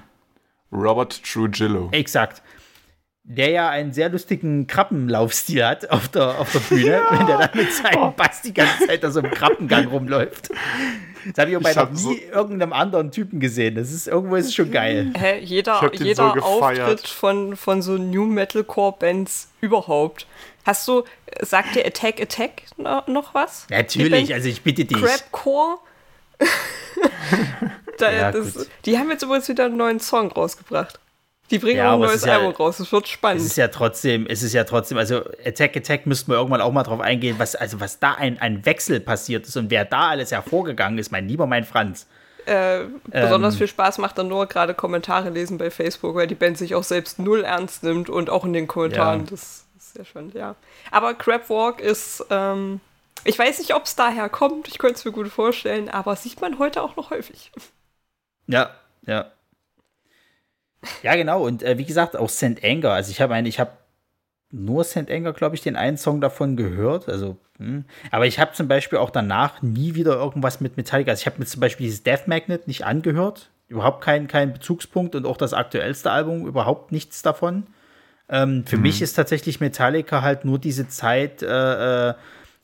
Robert 0.72 1.24
Trujillo. 1.24 1.90
Exakt. 1.92 2.44
Der 3.24 3.50
ja 3.50 3.70
einen 3.70 3.92
sehr 3.92 4.10
lustigen 4.10 4.68
Krabbenlaufstil 4.68 5.66
hat 5.66 5.90
auf 5.90 6.08
der, 6.08 6.40
auf 6.40 6.52
der 6.54 6.60
Bühne, 6.60 6.92
ja. 6.92 7.08
wenn 7.12 7.28
der 7.28 7.38
dann 7.40 7.50
mit 7.54 7.74
seinem 7.74 8.14
Bass 8.16 8.42
die 8.42 8.54
ganze 8.54 8.88
Zeit 8.88 9.04
da 9.04 9.12
so 9.12 9.20
im 9.20 9.32
Krabbengang 9.32 9.88
rumläuft. 9.88 10.50
Das 11.36 11.44
habe 11.44 11.52
ich 11.52 11.58
auch 11.58 11.62
bei 11.62 11.74
noch 11.74 11.90
nie 11.92 11.98
so 11.98 12.14
irgendeinem 12.34 12.74
anderen 12.74 13.12
Typen 13.12 13.40
gesehen. 13.40 13.76
Das 13.76 13.92
ist 13.92 14.08
irgendwo 14.08 14.36
ist 14.36 14.48
es 14.48 14.56
schon 14.56 14.72
geil. 14.72 15.12
Hä, 15.18 15.40
jeder 15.40 15.94
jeder 15.94 16.34
so 16.36 16.42
Auftritt 16.42 17.08
von, 17.08 17.56
von 17.56 17.82
so 17.82 17.94
New 17.94 18.26
Metalcore 18.26 18.96
Bands 18.98 19.50
überhaupt. 19.62 20.28
Hast 20.66 20.88
du, 20.88 21.04
sagt 21.42 21.76
dir 21.76 21.86
Attack 21.86 22.22
Attack 22.22 22.64
noch 22.78 23.34
was? 23.34 23.68
Natürlich, 23.70 24.34
also 24.34 24.50
ich 24.50 24.62
bitte 24.62 24.86
dich. 24.86 25.02
Crapcore? 25.02 25.78
da, 27.98 28.12
ja, 28.12 28.32
das, 28.32 28.68
die 28.86 28.98
haben 28.98 29.10
jetzt 29.10 29.24
übrigens 29.24 29.48
wieder 29.50 29.66
einen 29.66 29.78
neuen 29.78 30.00
Song 30.00 30.32
rausgebracht. 30.32 31.00
Die 31.50 31.60
bringen 31.60 31.78
ja, 31.78 31.92
auch 31.92 31.94
ein 31.94 32.02
neues 32.02 32.24
Album 32.26 32.52
ja, 32.52 32.58
raus. 32.58 32.80
Es 32.80 32.92
wird 32.92 33.08
spannend. 33.08 33.42
Es 33.42 33.48
ist 33.48 33.58
ja 33.58 33.70
trotzdem, 33.70 34.26
es 34.28 34.44
ist 34.44 34.54
ja 34.54 34.66
trotzdem, 34.66 34.98
also 34.98 35.22
Attack 35.46 35.78
Attack 35.78 36.06
müssten 36.06 36.32
wir 36.32 36.38
irgendwann 36.38 36.62
auch 36.62 36.74
mal 36.74 36.84
drauf 36.84 37.00
eingehen, 37.00 37.36
was, 37.38 37.56
also 37.56 37.80
was 37.80 38.00
da 38.00 38.14
ein, 38.14 38.40
ein 38.40 38.66
Wechsel 38.66 39.00
passiert 39.00 39.48
ist 39.48 39.56
und 39.56 39.70
wer 39.70 39.86
da 39.86 40.10
alles 40.10 40.32
hervorgegangen 40.32 41.00
ist, 41.00 41.12
mein 41.12 41.28
lieber 41.28 41.48
mein 41.48 41.64
Franz. 41.64 42.06
Äh, 42.46 42.86
besonders 43.10 43.56
ähm, 43.56 43.58
viel 43.60 43.68
Spaß 43.68 43.98
macht 43.98 44.18
dann 44.18 44.30
nur 44.30 44.46
gerade 44.46 44.74
Kommentare 44.74 45.30
lesen 45.30 45.58
bei 45.58 45.70
Facebook, 45.70 46.16
weil 46.16 46.28
die 46.28 46.36
Band 46.36 46.58
sich 46.58 46.76
auch 46.76 46.84
selbst 46.84 47.20
null 47.20 47.44
ernst 47.44 47.84
nimmt 47.84 48.10
und 48.10 48.30
auch 48.30 48.46
in 48.46 48.54
den 48.54 48.68
Kommentaren. 48.68 49.22
Ja. 49.22 49.32
Das 49.32 49.66
ist 49.78 49.94
sehr 49.94 50.06
schön, 50.06 50.32
ja. 50.34 50.56
Aber 50.92 51.14
Crabwalk 51.14 51.82
ist, 51.82 52.26
ähm, 52.30 52.80
ich 53.26 53.38
weiß 53.38 53.60
nicht, 53.60 53.76
ob 53.76 53.84
es 53.84 53.96
daher 53.96 54.30
kommt, 54.30 54.70
ich 54.70 54.78
könnte 54.78 54.96
es 54.96 55.06
mir 55.06 55.12
gut 55.12 55.28
vorstellen, 55.28 55.90
aber 55.90 56.16
sieht 56.16 56.40
man 56.40 56.58
heute 56.58 56.84
auch 56.84 56.96
noch 56.96 57.10
häufig. 57.10 57.52
Ja, 58.48 58.70
ja. 59.06 59.32
Ja, 61.04 61.16
genau. 61.16 61.44
Und 61.46 61.64
äh, 61.64 61.78
wie 61.78 61.86
gesagt, 61.86 62.16
auch 62.16 62.30
St. 62.30 62.64
Anger. 62.64 62.92
Also 62.92 63.12
ich 63.12 63.22
habe 63.22 63.34
einen, 63.34 63.48
ich 63.48 63.60
habe 63.60 63.72
nur 64.52 64.84
St. 64.84 65.10
Anger, 65.10 65.34
glaube 65.34 65.56
ich, 65.56 65.62
den 65.62 65.76
einen 65.76 65.98
Song 65.98 66.22
davon 66.22 66.56
gehört. 66.56 67.10
Also, 67.10 67.38
hm. 67.58 67.86
aber 68.12 68.26
ich 68.26 68.40
habe 68.40 68.54
zum 68.54 68.68
Beispiel 68.68 69.00
auch 69.00 69.10
danach 69.10 69.62
nie 69.62 69.96
wieder 69.96 70.16
irgendwas 70.16 70.62
mit 70.62 70.78
Metallica. 70.78 71.12
Also 71.12 71.22
ich 71.22 71.26
habe 71.26 71.40
mir 71.40 71.46
zum 71.46 71.60
Beispiel 71.60 71.86
dieses 71.86 72.04
Death 72.04 72.28
Magnet 72.28 72.68
nicht 72.68 72.86
angehört. 72.86 73.50
Überhaupt 73.68 74.02
keinen 74.02 74.28
kein 74.28 74.54
Bezugspunkt 74.54 75.16
und 75.16 75.26
auch 75.26 75.38
das 75.38 75.54
aktuellste 75.54 76.12
Album 76.12 76.48
überhaupt 76.48 76.92
nichts 76.92 77.22
davon. 77.22 77.68
Ähm, 78.30 78.66
für 78.66 78.78
mhm. 78.78 78.84
mich 78.84 79.02
ist 79.02 79.14
tatsächlich 79.14 79.60
Metallica 79.60 80.22
halt 80.22 80.46
nur 80.46 80.60
diese 80.60 80.88
Zeit 80.88 81.42
äh, 81.44 82.10
äh, 82.10 82.14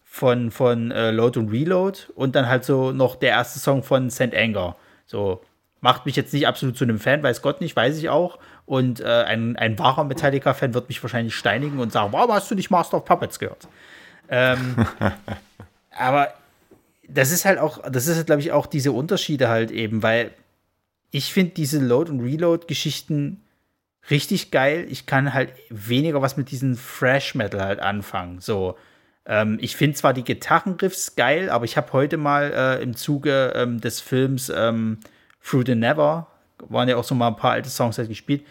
von, 0.04 0.52
von 0.52 0.92
äh, 0.92 1.12
Load 1.12 1.40
und 1.40 1.50
Reload 1.50 2.00
und 2.16 2.36
dann 2.36 2.48
halt 2.48 2.64
so 2.64 2.92
noch 2.92 3.16
der 3.16 3.32
erste 3.32 3.60
Song 3.60 3.84
von 3.84 4.10
St. 4.10 4.34
Anger. 4.36 4.76
So, 5.06 5.42
Macht 5.84 6.06
mich 6.06 6.16
jetzt 6.16 6.32
nicht 6.32 6.48
absolut 6.48 6.78
zu 6.78 6.86
einem 6.86 6.98
Fan, 6.98 7.22
weiß 7.22 7.42
Gott 7.42 7.60
nicht, 7.60 7.76
weiß 7.76 7.98
ich 7.98 8.08
auch. 8.08 8.40
Und 8.66 9.02
äh, 9.02 9.04
ein, 9.06 9.58
ein 9.58 9.78
wahrer 9.78 10.06
Metallica-Fan 10.06 10.74
wird 10.74 10.88
mich 10.88 11.04
wahrscheinlich 11.04 11.36
steinigen 11.36 11.80
und 11.80 11.92
sagen, 11.92 12.14
warum 12.14 12.32
hast 12.32 12.50
du 12.50 12.56
nicht 12.56 12.70
Master 12.70 12.96
of 12.96 13.04
Puppets 13.04 13.38
gehört? 13.38 13.68
Ähm, 14.30 14.78
aber 15.92 16.34
das 17.10 17.34
ist 17.34 17.44
halt 17.44 17.60
auch, 17.60 17.82
das 17.92 18.08
ist, 18.08 18.16
halt, 18.16 18.28
glaube 18.28 18.40
ich, 18.40 18.54
auch 18.54 18.66
diese 18.66 18.94
Unterschiede 18.94 19.50
halt 19.50 19.72
eben, 19.72 20.02
weil 20.02 20.32
ich 21.12 21.34
finde 21.34 21.52
diese 21.52 21.80
Load- 21.80 22.10
und 22.10 22.22
Reload-Geschichten 22.22 23.42
richtig 24.10 24.52
geil. 24.52 24.88
Ich 24.90 25.06
kann 25.06 25.34
halt 25.34 25.50
weniger 25.70 26.22
was 26.22 26.38
mit 26.38 26.50
diesem 26.50 26.78
Fresh 26.78 27.36
Metal 27.36 27.62
halt 27.62 27.82
anfangen. 27.82 28.40
So, 28.40 28.78
ähm, 29.26 29.58
ich 29.60 29.76
finde 29.76 29.98
zwar 29.98 30.14
die 30.14 30.24
Gitarrenriffs 30.24 31.18
geil, 31.18 31.50
aber 31.50 31.66
ich 31.66 31.76
habe 31.76 31.92
heute 31.92 32.16
mal 32.16 32.54
äh, 32.56 32.82
im 32.82 32.96
Zuge 32.96 33.52
ähm, 33.54 33.82
des 33.82 34.00
Films 34.00 34.50
ähm, 34.56 35.00
Through 35.44 35.66
the 35.66 35.76
Never 35.76 36.28
waren 36.70 36.88
ja 36.88 36.98
auch 36.98 37.04
so 37.04 37.16
mal 37.16 37.28
ein 37.28 37.36
paar 37.36 37.52
alte 37.52 37.70
Songs 37.70 37.98
halt 37.98 38.10
gespielt. 38.10 38.46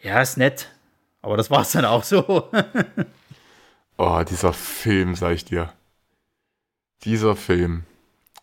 Ja, 0.00 0.20
ist 0.20 0.36
nett. 0.36 0.68
Aber 1.22 1.36
das 1.36 1.50
war 1.50 1.62
es 1.62 1.72
dann 1.72 1.84
auch 1.84 2.04
so. 2.04 2.50
oh, 3.96 4.22
dieser 4.28 4.52
Film, 4.52 5.14
sag 5.14 5.32
ich 5.32 5.44
dir. 5.44 5.72
Dieser 7.04 7.36
Film. 7.36 7.84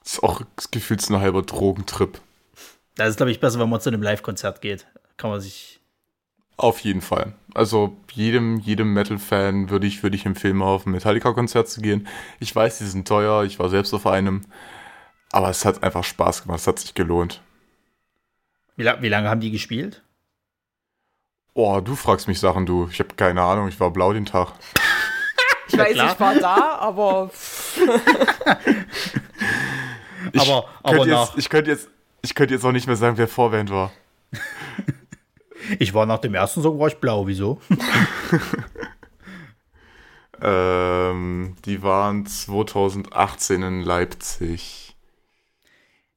Ist 0.03 0.21
auch 0.23 0.41
gefühlt 0.71 1.07
ein 1.09 1.19
halber 1.19 1.41
Drogentrip. 1.41 2.19
Das 2.95 3.09
ist, 3.09 3.17
glaube 3.17 3.32
ich, 3.32 3.39
besser, 3.39 3.59
wenn 3.59 3.69
man 3.69 3.82
zu 3.82 3.89
einem 3.89 4.01
Live-Konzert 4.03 4.61
geht. 4.61 4.86
Kann 5.17 5.30
man 5.30 5.41
sich. 5.41 5.80
Auf 6.57 6.80
jeden 6.82 7.01
Fall. 7.01 7.34
Also 7.53 7.97
jedem, 8.13 8.59
jedem 8.59 8.93
Metal-Fan 8.93 9.69
würde 9.69 9.88
ich, 9.88 10.03
würd 10.03 10.15
ich 10.15 10.26
empfehlen, 10.26 10.57
mal 10.57 10.67
auf 10.67 10.86
ein 10.86 10.91
Metallica-Konzert 10.91 11.67
zu 11.67 11.82
gehen. 11.82 12.07
Ich 12.39 12.55
weiß, 12.55 12.78
die 12.78 12.86
sind 12.86 13.07
teuer, 13.07 13.43
ich 13.43 13.59
war 13.59 13.69
selbst 13.69 13.93
auf 13.93 14.07
einem. 14.07 14.45
Aber 15.32 15.49
es 15.49 15.65
hat 15.65 15.84
einfach 15.84 16.05
Spaß 16.05 16.43
gemacht, 16.43 16.59
es 16.59 16.67
hat 16.67 16.80
sich 16.80 16.93
gelohnt. 16.93 17.41
Wie, 18.76 18.84
la 18.84 19.01
wie 19.01 19.09
lange 19.09 19.30
haben 19.30 19.39
die 19.39 19.51
gespielt? 19.51 20.03
Oh, 21.53 21.80
du 21.80 21.95
fragst 21.95 22.28
mich 22.28 22.39
Sachen, 22.39 22.65
du. 22.65 22.89
Ich 22.91 22.99
habe 22.99 23.15
keine 23.15 23.41
Ahnung, 23.41 23.67
ich 23.67 23.80
war 23.80 23.91
blau 23.91 24.11
den 24.13 24.26
Tag. 24.26 24.53
ich 25.67 25.78
weiß, 25.78 25.91
ich 25.95 26.19
war 26.19 26.36
da, 26.36 26.78
aber. 26.80 27.32
ich 30.34 30.41
aber, 30.41 30.67
aber 30.84 31.07
jetzt, 31.07 31.34
ich 31.38 31.49
könnte 31.49 31.71
jetzt, 31.71 31.89
ich 32.21 32.36
könnte 32.36 32.53
jetzt 32.53 32.65
auch 32.65 32.73
nicht 32.73 32.88
mehr 32.88 32.97
sagen, 32.97 33.17
wer 33.17 33.28
Vorband 33.28 33.69
war. 33.69 33.91
ich 35.80 35.93
war 35.93 36.05
nach 36.05 36.19
dem 36.19 36.36
ersten 36.36 36.61
Song 36.61 36.78
war 36.80 36.88
ich 36.88 36.97
blau, 36.97 37.26
wieso? 37.28 37.61
Ähm, 40.41 41.55
die 41.65 41.82
waren 41.82 42.26
2018 42.26 43.63
in 43.63 43.82
Leipzig. 43.82 44.84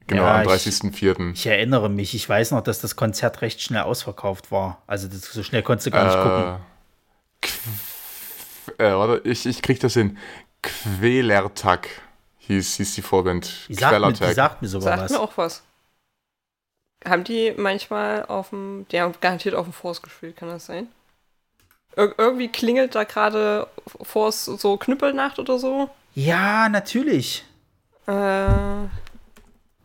Genau, 0.08 0.22
Ja, 0.24 0.36
am 0.36 0.42
ich- 0.42 0.48
30.04. 0.48 1.32
Ich 1.34 1.46
erinnere 1.46 1.88
mich, 1.88 2.14
ich 2.14 2.28
weiß 2.28 2.50
noch, 2.50 2.62
dass 2.62 2.80
das 2.80 2.96
Konzert 2.96 3.40
recht 3.42 3.60
schnell 3.62 3.82
ausverkauft 3.82 4.50
war. 4.50 4.82
Also 4.86 5.06
das, 5.06 5.20
so 5.22 5.42
schnell 5.42 5.62
konntest 5.62 5.86
du 5.86 5.90
gar 5.92 6.04
nicht 6.04 6.16
gucken. 6.16 6.60
Äh, 7.44 7.46
Qu- 7.46 8.82
äh, 8.82 8.96
warte, 8.96 9.28
ich, 9.28 9.46
ich 9.46 9.62
krieg 9.62 9.78
das 9.80 9.94
hin. 9.94 10.18
Quellertag 10.62 11.88
hieß, 12.38 12.76
hieß 12.76 12.94
die 12.94 13.02
Vorband. 13.02 13.68
Die 13.68 13.74
sagt, 13.74 14.00
mir, 14.00 14.12
die 14.12 14.34
sagt 14.34 14.62
mir 14.62 14.68
sogar 14.68 14.96
Sagt 14.96 15.02
was. 15.04 15.12
mir 15.12 15.20
auch 15.20 15.32
was. 15.36 15.62
Haben 17.06 17.24
die 17.24 17.52
manchmal 17.56 18.24
auf 18.26 18.48
dem, 18.50 18.86
die 18.90 19.00
haben 19.00 19.14
garantiert 19.20 19.54
auf 19.54 19.66
dem 19.66 19.72
Force 19.72 20.02
gespielt, 20.02 20.36
kann 20.36 20.48
das 20.48 20.66
sein? 20.66 20.88
Ir 21.96 22.14
irgendwie 22.18 22.48
klingelt 22.48 22.94
da 22.94 23.04
gerade 23.04 23.66
Force 24.02 24.46
so 24.46 24.76
Knüppelnacht 24.76 25.38
oder 25.38 25.58
so. 25.58 25.90
Ja, 26.14 26.68
natürlich. 26.68 27.44
Äh, 28.06 28.48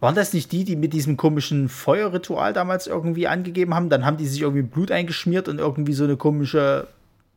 Waren 0.03 0.15
das 0.15 0.33
nicht 0.33 0.51
die, 0.51 0.65
die 0.65 0.75
mit 0.75 0.91
diesem 0.91 1.15
komischen 1.15 1.69
Feuerritual 1.69 2.51
damals 2.51 2.87
irgendwie 2.87 3.25
angegeben 3.25 3.73
haben? 3.73 3.89
Dann 3.89 4.05
haben 4.05 4.17
die 4.17 4.27
sich 4.27 4.41
irgendwie 4.41 4.61
Blut 4.61 4.91
eingeschmiert 4.91 5.47
und 5.47 5.59
irgendwie 5.59 5.93
so 5.93 6.03
eine 6.03 6.17
komische 6.17 6.87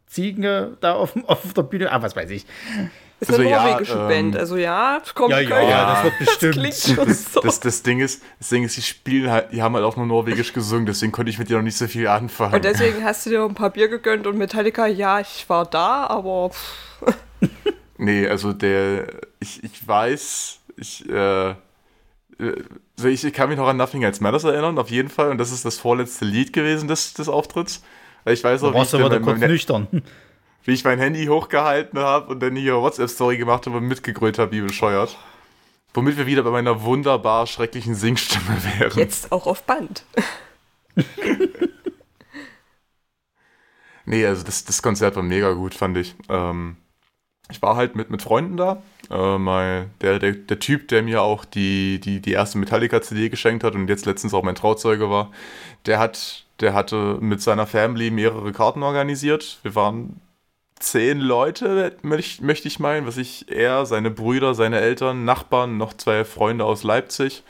Ziege 0.09 0.77
da 0.81 0.95
auf, 0.95 1.15
auf 1.29 1.53
der 1.53 1.63
Bühne. 1.63 1.93
Ah, 1.93 2.03
was 2.03 2.17
weiß 2.17 2.29
ich. 2.31 2.45
ist 3.21 3.29
eine 3.33 3.39
Also 3.39 3.43
ja, 3.43 3.65
norwegische 3.65 3.93
ähm, 3.93 4.09
Band, 4.09 4.37
also 4.37 4.57
ja, 4.57 5.01
kommt 5.15 5.31
Ja, 5.31 5.39
ja, 5.39 5.63
ja, 5.63 5.95
das 5.95 6.05
wird 6.05 6.19
bestimmt. 6.19 6.55
klingt 6.55 6.75
schon 6.75 7.15
so. 7.15 7.41
Das, 7.41 7.61
das 7.61 7.85
Ding 7.85 8.01
ist, 8.01 8.25
das 8.41 8.49
Ding 8.49 8.65
ist, 8.65 8.77
die 8.77 8.83
spielen 8.83 9.31
halt, 9.31 9.53
die 9.53 9.63
haben 9.63 9.77
halt 9.77 9.85
auch 9.85 9.97
nur 9.97 10.07
Norwegisch 10.07 10.53
gesungen, 10.53 10.87
deswegen 10.87 11.13
konnte 11.13 11.31
ich 11.31 11.39
mit 11.39 11.49
dir 11.49 11.59
noch 11.59 11.63
nicht 11.63 11.77
so 11.79 11.87
viel 11.87 12.09
anfangen. 12.09 12.53
und 12.55 12.65
deswegen 12.65 13.05
hast 13.05 13.27
du 13.27 13.31
dir 13.31 13.45
ein 13.45 13.55
paar 13.55 13.71
Bier 13.71 13.87
gegönnt 13.87 14.27
und 14.27 14.37
Metallica, 14.37 14.89
ja, 14.89 15.21
ich 15.21 15.49
war 15.49 15.67
da, 15.67 16.09
aber 16.09 16.51
pff, 16.51 17.15
Nee, 17.99 18.27
also 18.27 18.53
der, 18.53 19.07
ich, 19.39 19.63
ich 19.63 19.87
weiß, 19.87 20.59
ich, 20.77 21.09
äh, 21.09 21.55
äh, 22.39 22.63
so 22.97 23.09
ich, 23.09 23.25
ich 23.25 23.33
kann 23.33 23.49
mich 23.49 23.59
noch 23.59 23.69
an 23.69 23.77
Nothing 23.77 24.03
Else 24.03 24.23
Matters 24.23 24.45
erinnern, 24.45 24.79
auf 24.79 24.91
jeden 24.91 25.09
Fall, 25.09 25.31
und 25.31 25.39
das 25.39 25.53
ist 25.53 25.65
das 25.65 25.79
vorletzte 25.79 26.25
Lied 26.25 26.53
gewesen 26.53 26.89
des, 26.89 27.15
des 27.15 27.29
Auftritts. 27.29 27.83
Weil 28.25 28.35
Ich 28.35 28.45
weiß 28.45 28.63
auch, 28.65 28.75
wie 28.75 28.83
ich, 28.83 28.93
mein, 28.93 29.23
kurz 29.23 29.41
mein, 29.41 29.51
nüchtern. 29.51 29.89
wie 30.65 30.73
ich 30.73 30.85
mein 30.85 30.99
Handy 30.99 31.27
hochgehalten 31.27 31.99
habe 31.99 32.33
und 32.33 32.41
dann 32.41 32.57
hier 32.57 32.75
WhatsApp-Story 32.75 33.37
gemacht 33.37 33.67
habe 33.67 33.77
und 33.77 33.85
mitgegrölt 33.85 34.39
habe, 34.39 34.53
wie 34.53 34.61
bescheuert. 34.61 35.17
Womit 35.95 36.17
wir 36.19 36.27
wieder 36.27 36.43
bei 36.43 36.51
meiner 36.51 36.83
wunderbar 36.83 37.47
schrecklichen 37.47 37.95
Singstimme 37.95 38.59
wären. 38.79 38.99
jetzt 38.99 39.33
auch 39.33 39.47
auf 39.47 39.63
Band. 39.63 40.05
Nee, 44.07 44.25
also 44.25 44.45
das, 44.45 44.65
das 44.65 44.83
Konzert 44.83 45.17
war 45.17 45.23
mega 45.23 45.53
gut, 45.53 45.75
fand 45.75 45.97
ich. 45.99 46.15
Ähm, 46.29 46.77
ich 47.51 47.63
war 47.63 47.77
halt 47.77 47.97
mit, 47.97 48.11
mit 48.11 48.23
Freunden 48.23 48.57
da. 48.57 48.83
Äh, 49.11 49.39
mein, 49.39 49.91
der, 50.01 50.19
der, 50.19 50.33
der 50.33 50.59
Typ, 50.59 50.89
der 50.89 51.03
mir 51.03 51.23
auch 51.23 51.45
die, 51.45 52.01
die, 52.01 52.21
die 52.21 52.33
erste 52.33 52.59
Metallica-CD 52.59 53.29
geschenkt 53.29 53.65
hat 53.65 53.75
und 53.75 53.89
jetzt 53.89 54.07
letztens 54.07 54.35
auch 54.35 54.43
mein 54.43 54.57
Trauzeuge 54.57 55.11
war, 55.11 55.31
der 55.87 55.99
hat, 55.99 56.45
der 56.61 56.75
hatte 56.75 57.19
mit 57.21 57.41
seiner 57.41 57.67
Family 57.67 58.11
mehrere 58.11 58.53
Karten 58.53 58.83
organisiert. 58.83 59.59
Wir 59.63 59.75
waren 59.75 60.21
zehn 60.79 61.21
Leute, 61.21 61.97
möchte 62.03 62.69
ich 62.69 62.79
meinen, 62.81 63.07
was 63.07 63.17
ich 63.17 63.51
er, 63.51 63.87
seine 63.87 64.11
Brüder, 64.11 64.55
seine 64.55 64.81
Eltern, 64.81 65.25
Nachbarn, 65.25 65.79
noch 65.79 65.93
zwei 65.95 66.25
Freunde 66.25 66.65
aus 66.65 66.83
Leipzig. 66.83 67.43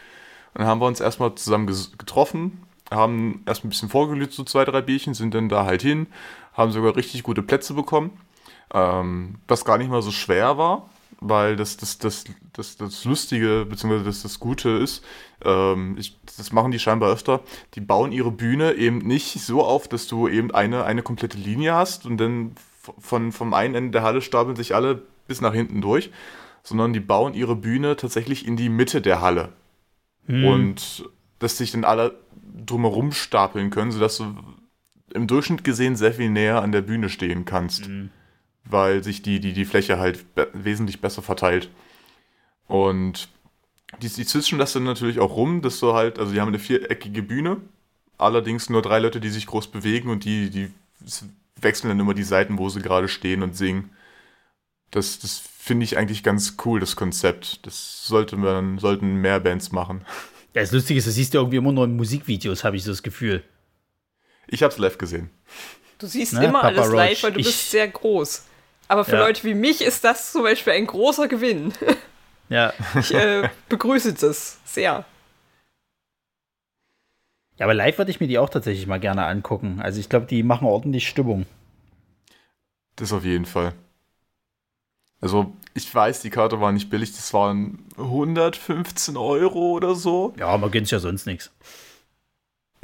Und 0.55 0.61
dann 0.61 0.69
haben 0.69 0.81
wir 0.81 0.87
uns 0.87 1.01
erstmal 1.01 1.35
zusammen 1.35 1.67
getroffen, 1.99 2.63
haben 2.91 3.43
erst 3.47 3.65
ein 3.65 3.69
bisschen 3.69 3.89
vorgelüht, 3.89 4.33
so 4.33 4.45
zwei, 4.45 4.65
drei 4.65 4.81
Bierchen, 4.81 5.15
sind 5.15 5.35
dann 5.35 5.49
da 5.49 5.65
halt 5.65 5.83
hin, 5.83 6.07
haben 6.53 6.71
sogar 6.71 6.97
richtig 6.97 7.23
gute 7.23 7.43
Plätze 7.43 7.75
bekommen. 7.75 8.19
Ähm, 8.73 9.37
was 9.47 9.65
gar 9.65 9.79
nicht 9.79 9.91
mal 9.91 10.03
so 10.03 10.11
schwer 10.11 10.59
war, 10.59 10.91
weil 11.21 11.57
das, 11.57 11.77
das, 11.77 11.99
das, 11.99 12.25
das, 12.53 12.77
das 12.77 13.05
Lustige, 13.05 13.67
beziehungsweise 13.69 14.05
das, 14.05 14.23
das 14.23 14.41
Gute 14.41 14.71
ist, 14.71 15.05
ähm, 15.45 15.97
ich, 15.99 16.19
das 16.37 16.53
machen 16.53 16.73
die 16.73 16.79
scheinbar 16.79 17.11
öfter, 17.11 17.43
die 17.75 17.81
bauen 17.81 18.13
ihre 18.13 18.31
Bühne 18.31 18.75
eben 18.75 18.99
nicht 18.99 19.41
so 19.41 19.65
auf, 19.65 19.89
dass 19.89 20.07
du 20.09 20.29
eben 20.29 20.53
eine, 20.53 20.85
eine 20.85 21.03
komplette 21.03 21.39
Linie 21.39 21.75
hast 21.75 22.07
und 22.07 22.19
dann 22.19 22.53
von, 22.99 23.33
vom 23.33 23.55
einen 23.55 23.75
Ende 23.75 23.91
der 23.93 24.03
Halle 24.03 24.21
stapeln 24.21 24.57
sich 24.57 24.75
alle 24.75 25.03
bis 25.27 25.41
nach 25.41 25.55
hinten 25.55 25.81
durch, 25.81 26.11
sondern 26.63 26.93
die 26.93 27.01
bauen 27.01 27.35
ihre 27.35 27.57
Bühne 27.57 27.97
tatsächlich 27.97 28.47
in 28.47 28.57
die 28.57 28.69
Mitte 28.69 29.01
der 29.01 29.21
Halle. 29.21 29.51
Und 30.45 31.09
dass 31.39 31.59
sich 31.59 31.73
dann 31.73 31.85
alle 31.85 32.19
drumherum 32.65 33.13
stapeln 33.13 33.71
können, 33.71 33.93
sodass 33.93 34.19
du 34.19 34.35
im 35.15 35.27
Durchschnitt 35.27 35.65
gesehen 35.65 35.97
sehr 35.97 36.13
viel 36.13 36.31
näher 36.31 36.63
an 36.63 36.73
der 36.73 36.83
Bühne 36.83 37.09
stehen 37.09 37.45
kannst. 37.45 37.89
Weil 38.69 39.03
sich 39.05 39.23
die, 39.23 39.39
die, 39.41 39.53
die 39.53 39.65
Fläche 39.65 39.99
halt 39.99 40.35
be 40.35 40.49
wesentlich 40.53 41.01
besser 41.01 41.23
verteilt. 41.23 41.71
Und 42.67 43.29
die, 44.03 44.09
die 44.09 44.25
zwischen 44.27 44.59
das 44.59 44.73
dann 44.73 44.85
natürlich 44.85 45.21
auch 45.21 45.37
rum, 45.37 45.63
dass 45.63 45.79
du 45.81 45.93
halt, 45.95 46.19
also 46.19 46.33
die 46.33 46.41
haben 46.41 46.49
eine 46.49 46.59
viereckige 46.59 47.23
Bühne, 47.23 47.59
allerdings 48.19 48.69
nur 48.69 48.83
drei 48.83 48.99
Leute, 48.99 49.21
die 49.21 49.29
sich 49.29 49.47
groß 49.47 49.69
bewegen 49.69 50.11
und 50.11 50.25
die, 50.25 50.51
die 50.51 50.71
wechseln 51.61 51.89
dann 51.91 52.01
immer 52.01 52.15
die 52.15 52.25
Seiten, 52.25 52.59
wo 52.59 52.69
sie 52.69 52.81
gerade 52.83 53.09
stehen 53.09 53.43
und 53.43 53.57
singen. 53.57 53.91
Das, 54.91 55.19
das 55.21 55.39
finde 55.39 55.85
ich 55.85 55.97
eigentlich 55.97 56.23
ganz 56.23 56.57
cool, 56.65 56.81
das 56.81 56.97
Konzept. 56.97 57.65
Das 57.67 58.07
sollte 58.07 58.37
man, 58.37 58.79
sollten 58.79 59.17
mehr 59.17 59.41
Bands 59.41 59.71
machen. 59.73 60.05
Ja, 60.55 60.63
Das 60.63 60.73
Lustige 60.73 60.99
ist, 60.99 61.07
das 61.07 61.15
siehst 61.15 61.35
du 61.35 61.39
irgendwie 61.39 61.59
immer 61.59 61.73
nur 61.73 61.85
in 61.85 61.97
Musikvideos, 61.97 62.65
habe 62.65 62.77
ich 62.77 62.85
so 62.85 62.91
das 62.91 63.03
Gefühl. 63.03 63.43
Ich 64.49 64.63
habe 64.63 64.73
es 64.73 64.79
live 64.79 64.99
gesehen. 64.99 65.31
Du 65.99 66.07
siehst 66.07 66.35
Ne, 66.35 66.45
immer 66.45 66.61
Papa 66.61 66.69
alles 66.69 66.87
Roach, 66.89 66.95
live, 66.97 67.23
weil 67.23 67.33
du 67.33 67.41
ich- 67.41 67.47
bist 67.47 67.71
sehr 67.71 67.89
groß. 67.89 68.45
Aber 68.89 69.05
für 69.05 69.17
Ja. 69.17 69.21
Leute 69.27 69.43
wie 69.45 69.55
mich 69.55 69.83
ist 69.83 70.05
das 70.05 70.33
zum 70.33 70.43
Beispiel 70.43 70.73
ein 70.75 70.87
großer 70.87 71.29
Gewinn. 71.29 71.73
Ja. 72.49 72.73
Ich 72.97 73.13
äh, 73.13 73.49
begrüße 73.69 74.15
das 74.15 74.61
sehr. 74.65 75.05
ja, 77.59 77.67
aber 77.67 77.75
live 77.75 77.99
würde 77.99 78.13
ich 78.13 78.21
mir 78.21 78.29
die 78.29 78.39
auch 78.39 78.49
tatsächlich 78.49 78.87
mal 78.87 79.01
gerne 79.01 79.27
angucken. 79.27 79.81
Also 79.83 79.99
ich 79.99 80.09
glaube, 80.09 80.27
die 80.27 80.45
machen 80.45 80.69
ordentlich 80.69 81.09
Stimmung. 81.09 81.47
Das 82.95 83.13
auf 83.13 83.25
jeden 83.25 83.47
Fall. 83.47 83.73
Also, 85.21 85.57
ich 85.75 85.93
weiß, 85.93 86.21
die 86.21 86.31
Karte 86.31 86.61
war 86.61 86.71
nicht 86.71 86.89
billig, 86.89 87.17
das 87.17 87.35
waren 87.35 87.85
115 87.99 89.17
Euro 89.17 89.73
oder 89.73 89.97
so. 89.97 90.33
Ja, 90.39 90.57
man 90.57 90.71
gönnt 90.71 90.89
ja 90.93 91.01
sonst 91.01 91.27
nichts. 91.27 91.51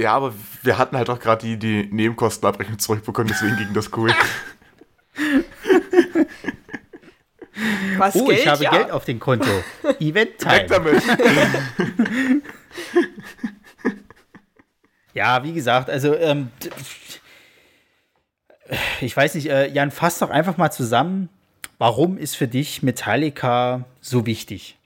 Ja, 0.01 0.15
aber 0.15 0.35
wir 0.63 0.77
hatten 0.77 0.97
halt 0.97 1.09
auch 1.09 1.21
gerade 1.21 1.47
die, 1.47 1.57
die 1.57 1.89
Nebenkostenabrechnung 1.95 2.81
zurückbekommen, 2.81 3.29
deswegen 3.29 3.57
ging 3.59 3.75
das 3.75 3.91
cool. 3.97 4.13
Was 7.99 8.17
Oh, 8.17 8.27
Geld? 8.27 8.39
ich 8.41 8.47
habe 8.47 8.65
ja. 8.65 8.71
Geld 8.71 8.91
auf 8.91 9.05
dem 9.05 9.19
Konto. 9.21 9.49
Event 10.01 10.31
Weg 10.31 10.39
Time. 10.39 10.67
damit! 10.67 11.03
Ja, 15.15 15.45
wie 15.45 15.53
gesagt, 15.53 15.91
also 15.91 16.15
ähm, 16.17 16.51
ich 19.03 19.15
weiß 19.17 19.35
nicht, 19.35 19.51
äh, 19.51 19.67
Jan, 19.69 19.91
fass 19.91 20.19
doch 20.19 20.31
einfach 20.31 20.57
mal 20.57 20.71
zusammen, 20.71 21.29
warum 21.77 22.17
ist 22.17 22.35
für 22.35 22.49
dich 22.49 22.83
Metallica 22.83 23.85
so 24.01 24.25
wichtig? 24.25 24.79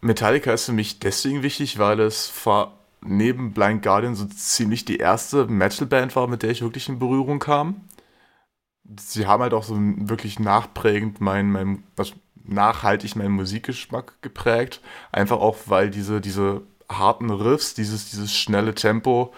Metallica 0.00 0.52
ist 0.52 0.66
für 0.66 0.72
mich 0.72 0.98
deswegen 0.98 1.42
wichtig, 1.42 1.78
weil 1.78 2.00
es 2.00 2.26
vor, 2.28 2.76
neben 3.00 3.52
Blind 3.52 3.82
Guardian 3.82 4.14
so 4.16 4.24
ziemlich 4.26 4.84
die 4.84 4.98
erste 4.98 5.46
Metal-Band 5.46 6.16
war, 6.16 6.26
mit 6.26 6.42
der 6.42 6.50
ich 6.50 6.62
wirklich 6.62 6.88
in 6.88 6.98
Berührung 6.98 7.38
kam. 7.38 7.80
Sie 8.98 9.26
haben 9.26 9.42
halt 9.42 9.54
auch 9.54 9.64
so 9.64 9.76
wirklich 9.78 10.38
nachprägend 10.38 11.20
mein, 11.20 11.50
mein 11.50 11.82
also 11.96 12.14
nachhaltig 12.44 13.16
meinen 13.16 13.32
Musikgeschmack 13.32 14.22
geprägt. 14.22 14.80
Einfach 15.12 15.38
auch, 15.38 15.56
weil 15.66 15.90
diese, 15.90 16.20
diese 16.20 16.62
harten 16.90 17.30
Riffs, 17.30 17.74
dieses, 17.74 18.10
dieses 18.10 18.34
schnelle 18.34 18.74
Tempo, 18.74 19.32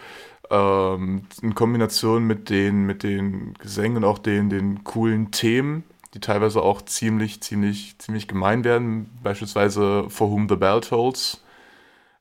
ähm, 0.51 1.22
in 1.42 1.55
Kombination 1.55 2.24
mit 2.24 2.51
den, 2.51 2.84
mit 2.84 3.03
den 3.03 3.55
Gesängen 3.55 3.99
und 3.99 4.05
auch 4.05 4.18
den, 4.18 4.51
den 4.51 4.84
coolen 4.84 5.30
Themen, 5.30 5.84
die 6.14 6.20
teilweise 6.20 6.62
auch 6.62 6.82
ziemlich, 6.82 7.42
ziemlich, 7.42 7.99
ziemlich 7.99 8.28
gemein 8.28 8.64
werden, 8.64 9.11
beispielsweise 9.22 10.09
For 10.09 10.30
Whom 10.30 10.49
the 10.49 10.57
Bell 10.57 10.80
Tolls. 10.80 11.42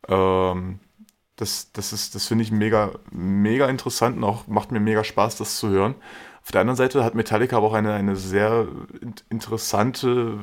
Ähm, 0.07 0.79
das, 1.35 1.71
das 1.71 1.93
ist, 1.93 2.15
das 2.15 2.27
finde 2.27 2.43
ich 2.43 2.51
mega, 2.51 2.93
mega 3.11 3.67
interessant 3.69 4.17
und 4.17 4.23
auch 4.23 4.47
macht 4.47 4.71
mir 4.71 4.79
mega 4.79 5.03
Spaß, 5.03 5.37
das 5.37 5.57
zu 5.57 5.69
hören. 5.69 5.95
Auf 6.47 6.51
der 6.53 6.61
anderen 6.61 6.77
Seite 6.77 7.03
hat 7.03 7.13
Metallica 7.13 7.57
aber 7.57 7.67
auch 7.67 7.73
eine, 7.73 7.93
eine 7.93 8.15
sehr 8.15 8.69
in- 9.01 9.15
interessante, 9.29 10.39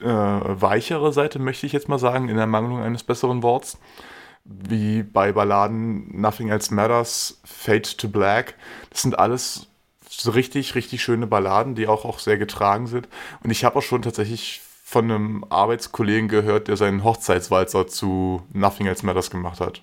äh, 0.00 0.04
weichere 0.06 1.12
Seite, 1.12 1.38
möchte 1.38 1.64
ich 1.66 1.72
jetzt 1.72 1.88
mal 1.88 2.00
sagen, 2.00 2.28
in 2.28 2.36
Ermangelung 2.36 2.82
eines 2.82 3.04
besseren 3.04 3.44
Worts. 3.44 3.78
Wie 4.44 5.04
bei 5.04 5.32
Balladen 5.32 6.20
Nothing 6.20 6.48
Else 6.48 6.74
Matters, 6.74 7.40
Fade 7.44 7.82
to 7.82 8.08
Black. 8.08 8.54
Das 8.90 9.02
sind 9.02 9.18
alles 9.18 9.68
so 10.08 10.32
richtig, 10.32 10.74
richtig 10.74 11.02
schöne 11.02 11.28
Balladen, 11.28 11.76
die 11.76 11.86
auch, 11.86 12.04
auch 12.04 12.18
sehr 12.18 12.38
getragen 12.38 12.88
sind. 12.88 13.08
Und 13.44 13.50
ich 13.50 13.64
habe 13.64 13.78
auch 13.78 13.82
schon 13.82 14.02
tatsächlich 14.02 14.60
von 14.84 15.04
einem 15.04 15.44
Arbeitskollegen 15.50 16.28
gehört, 16.28 16.68
der 16.68 16.76
seinen 16.76 17.04
Hochzeitswalzer 17.04 17.86
zu 17.86 18.42
Nothing 18.52 18.86
Else 18.88 19.06
Matters 19.06 19.30
gemacht 19.30 19.60
hat. 19.60 19.82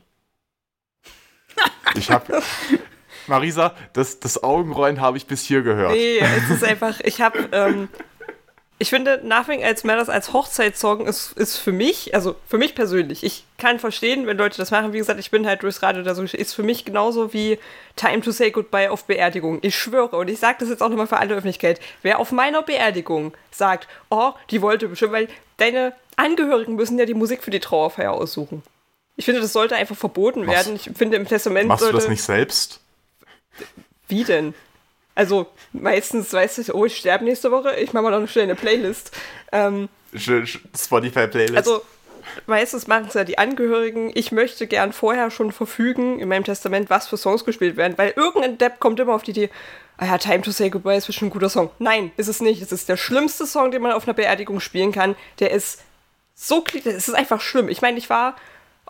Ich 1.96 2.12
habe 2.12 2.42
Marisa, 3.28 3.74
das, 3.94 4.20
das 4.20 4.44
Augenrollen 4.44 5.02
habe 5.02 5.18
ich 5.18 5.28
bis 5.28 5.44
hier 5.44 5.62
gehört. 5.62 5.92
Nee, 5.92 6.20
es 6.20 6.50
ist 6.50 6.64
einfach, 6.64 7.00
ich 7.02 7.22
habe, 7.22 7.38
ähm, 7.52 7.90
ich 8.80 8.90
finde, 8.90 9.22
Nothing 9.24 9.62
Else 9.62 9.88
Matters 9.88 10.08
als 10.08 10.34
Hochzeitssong 10.34 11.08
ist, 11.08 11.34
ist 11.34 11.58
für 11.58 11.72
mich, 11.72 12.14
also 12.14 12.36
für 12.48 12.58
mich 12.58 12.76
persönlich, 12.76 13.24
ich 13.24 13.44
kann 13.58 13.80
verstehen, 13.80 14.28
wenn 14.28 14.38
Leute 14.38 14.58
das 14.58 14.70
machen. 14.70 14.94
Wie 14.94 15.00
gesagt, 15.00 15.20
ich 15.20 15.32
bin 15.32 15.48
halt 15.48 15.64
durchs 15.64 15.82
Radio 15.82 16.04
da 16.04 16.14
so, 16.14 16.24
ist 16.24 16.54
für 16.54 16.62
mich 16.62 16.86
genauso 16.86 17.34
wie 17.34 17.58
Time 17.96 18.22
to 18.22 18.30
Say 18.32 18.52
Goodbye 18.52 18.92
auf 18.92 19.06
Beerdigung. 19.06 19.60
Ich 19.64 19.76
schwöre, 19.76 20.16
und 20.16 20.30
ich 20.30 20.40
sage 20.40 20.58
das 20.60 20.70
jetzt 20.70 20.84
auch 20.84 20.90
nochmal 20.90 21.08
für 21.08 21.18
alle 21.18 21.34
Öffentlichkeit, 21.34 21.80
wer 22.04 22.20
auf 22.20 22.32
meiner 22.32 22.62
Beerdigung 22.62 23.34
sagt, 23.50 23.88
oh, 24.12 24.34
die 24.52 24.62
wollte 24.62 24.88
bestimmt, 24.88 25.14
weil 25.14 25.28
deine 25.58 25.94
Angehörigen 26.16 26.76
müssen 26.76 27.00
ja 27.00 27.06
die 27.06 27.16
Musik 27.16 27.44
für 27.44 27.52
die 27.52 27.60
Trauerfeier 27.60 28.12
aussuchen. 28.12 28.62
Ich 29.16 29.26
finde, 29.26 29.42
das 29.42 29.54
sollte 29.54 29.76
einfach 29.76 29.96
verboten 29.96 30.46
Machst- 30.46 30.68
werden. 30.68 30.76
Ich 30.76 30.96
finde, 30.96 31.18
im 31.18 31.28
Testament 31.28 31.68
Machst 31.68 31.82
du 31.82 31.86
sollte... 31.86 31.98
das 31.98 32.10
nicht 32.10 32.22
selbst? 32.22 32.80
Wie 34.08 34.24
denn? 34.24 34.54
Also 35.16 35.48
meistens 35.74 36.32
weißt 36.32 36.70
du, 36.70 36.76
oh, 36.76 36.86
ich 36.86 36.98
sterbe 36.98 37.24
nächste 37.24 37.52
Woche, 37.52 37.76
ich 37.76 37.92
mache 37.94 38.04
mal 38.04 38.20
noch 38.20 38.30
schnell 38.30 38.44
eine 38.44 38.56
Playlist. 38.56 39.12
Ähm, 39.52 39.90
Spotify-Playlist. 40.16 41.58
also 41.58 41.82
meistens 42.46 42.88
machen 42.88 43.06
es 43.08 43.16
ja 43.16 43.24
die 43.24 43.38
Angehörigen. 43.38 44.12
Ich 44.14 44.32
möchte 44.32 44.68
gern 44.68 44.94
vorher 44.94 45.32
schon 45.32 45.52
verfügen 45.52 46.20
in 46.20 46.30
meinem 46.30 46.44
Testament, 46.44 46.90
was 46.90 47.08
für 47.08 47.18
Songs 47.18 47.46
gespielt 47.46 47.78
werden, 47.78 47.98
weil 47.98 48.14
irgendein 48.16 48.58
Depp 48.58 48.80
kommt 48.80 49.00
immer 49.00 49.14
auf 49.14 49.24
die 49.24 49.32
Idee, 49.32 49.50
ah 49.98 50.06
ja, 50.06 50.18
Time 50.18 50.42
to 50.42 50.52
Say 50.52 50.70
Goodbye 50.70 50.98
ist 50.98 51.08
bestimmt 51.08 51.32
ein 51.32 51.34
guter 51.34 51.50
Song. 51.50 51.72
Nein, 51.80 52.12
ist 52.18 52.28
es 52.28 52.42
nicht. 52.42 52.62
Es 52.62 52.72
ist 52.72 52.88
der 52.88 52.98
schlimmste 52.98 53.46
Song, 53.46 53.72
den 53.72 53.82
man 53.82 53.92
auf 53.92 54.08
einer 54.08 54.14
Beerdigung 54.14 54.60
spielen 54.60 54.92
kann. 54.92 55.16
Der 55.40 55.52
ist 55.52 55.82
so, 56.36 56.64
es 56.74 57.08
ist 57.08 57.16
einfach 57.16 57.42
schlimm. 57.42 57.70
Ich 57.70 57.82
meine, 57.82 57.98
ich 57.98 58.10
war 58.10 58.36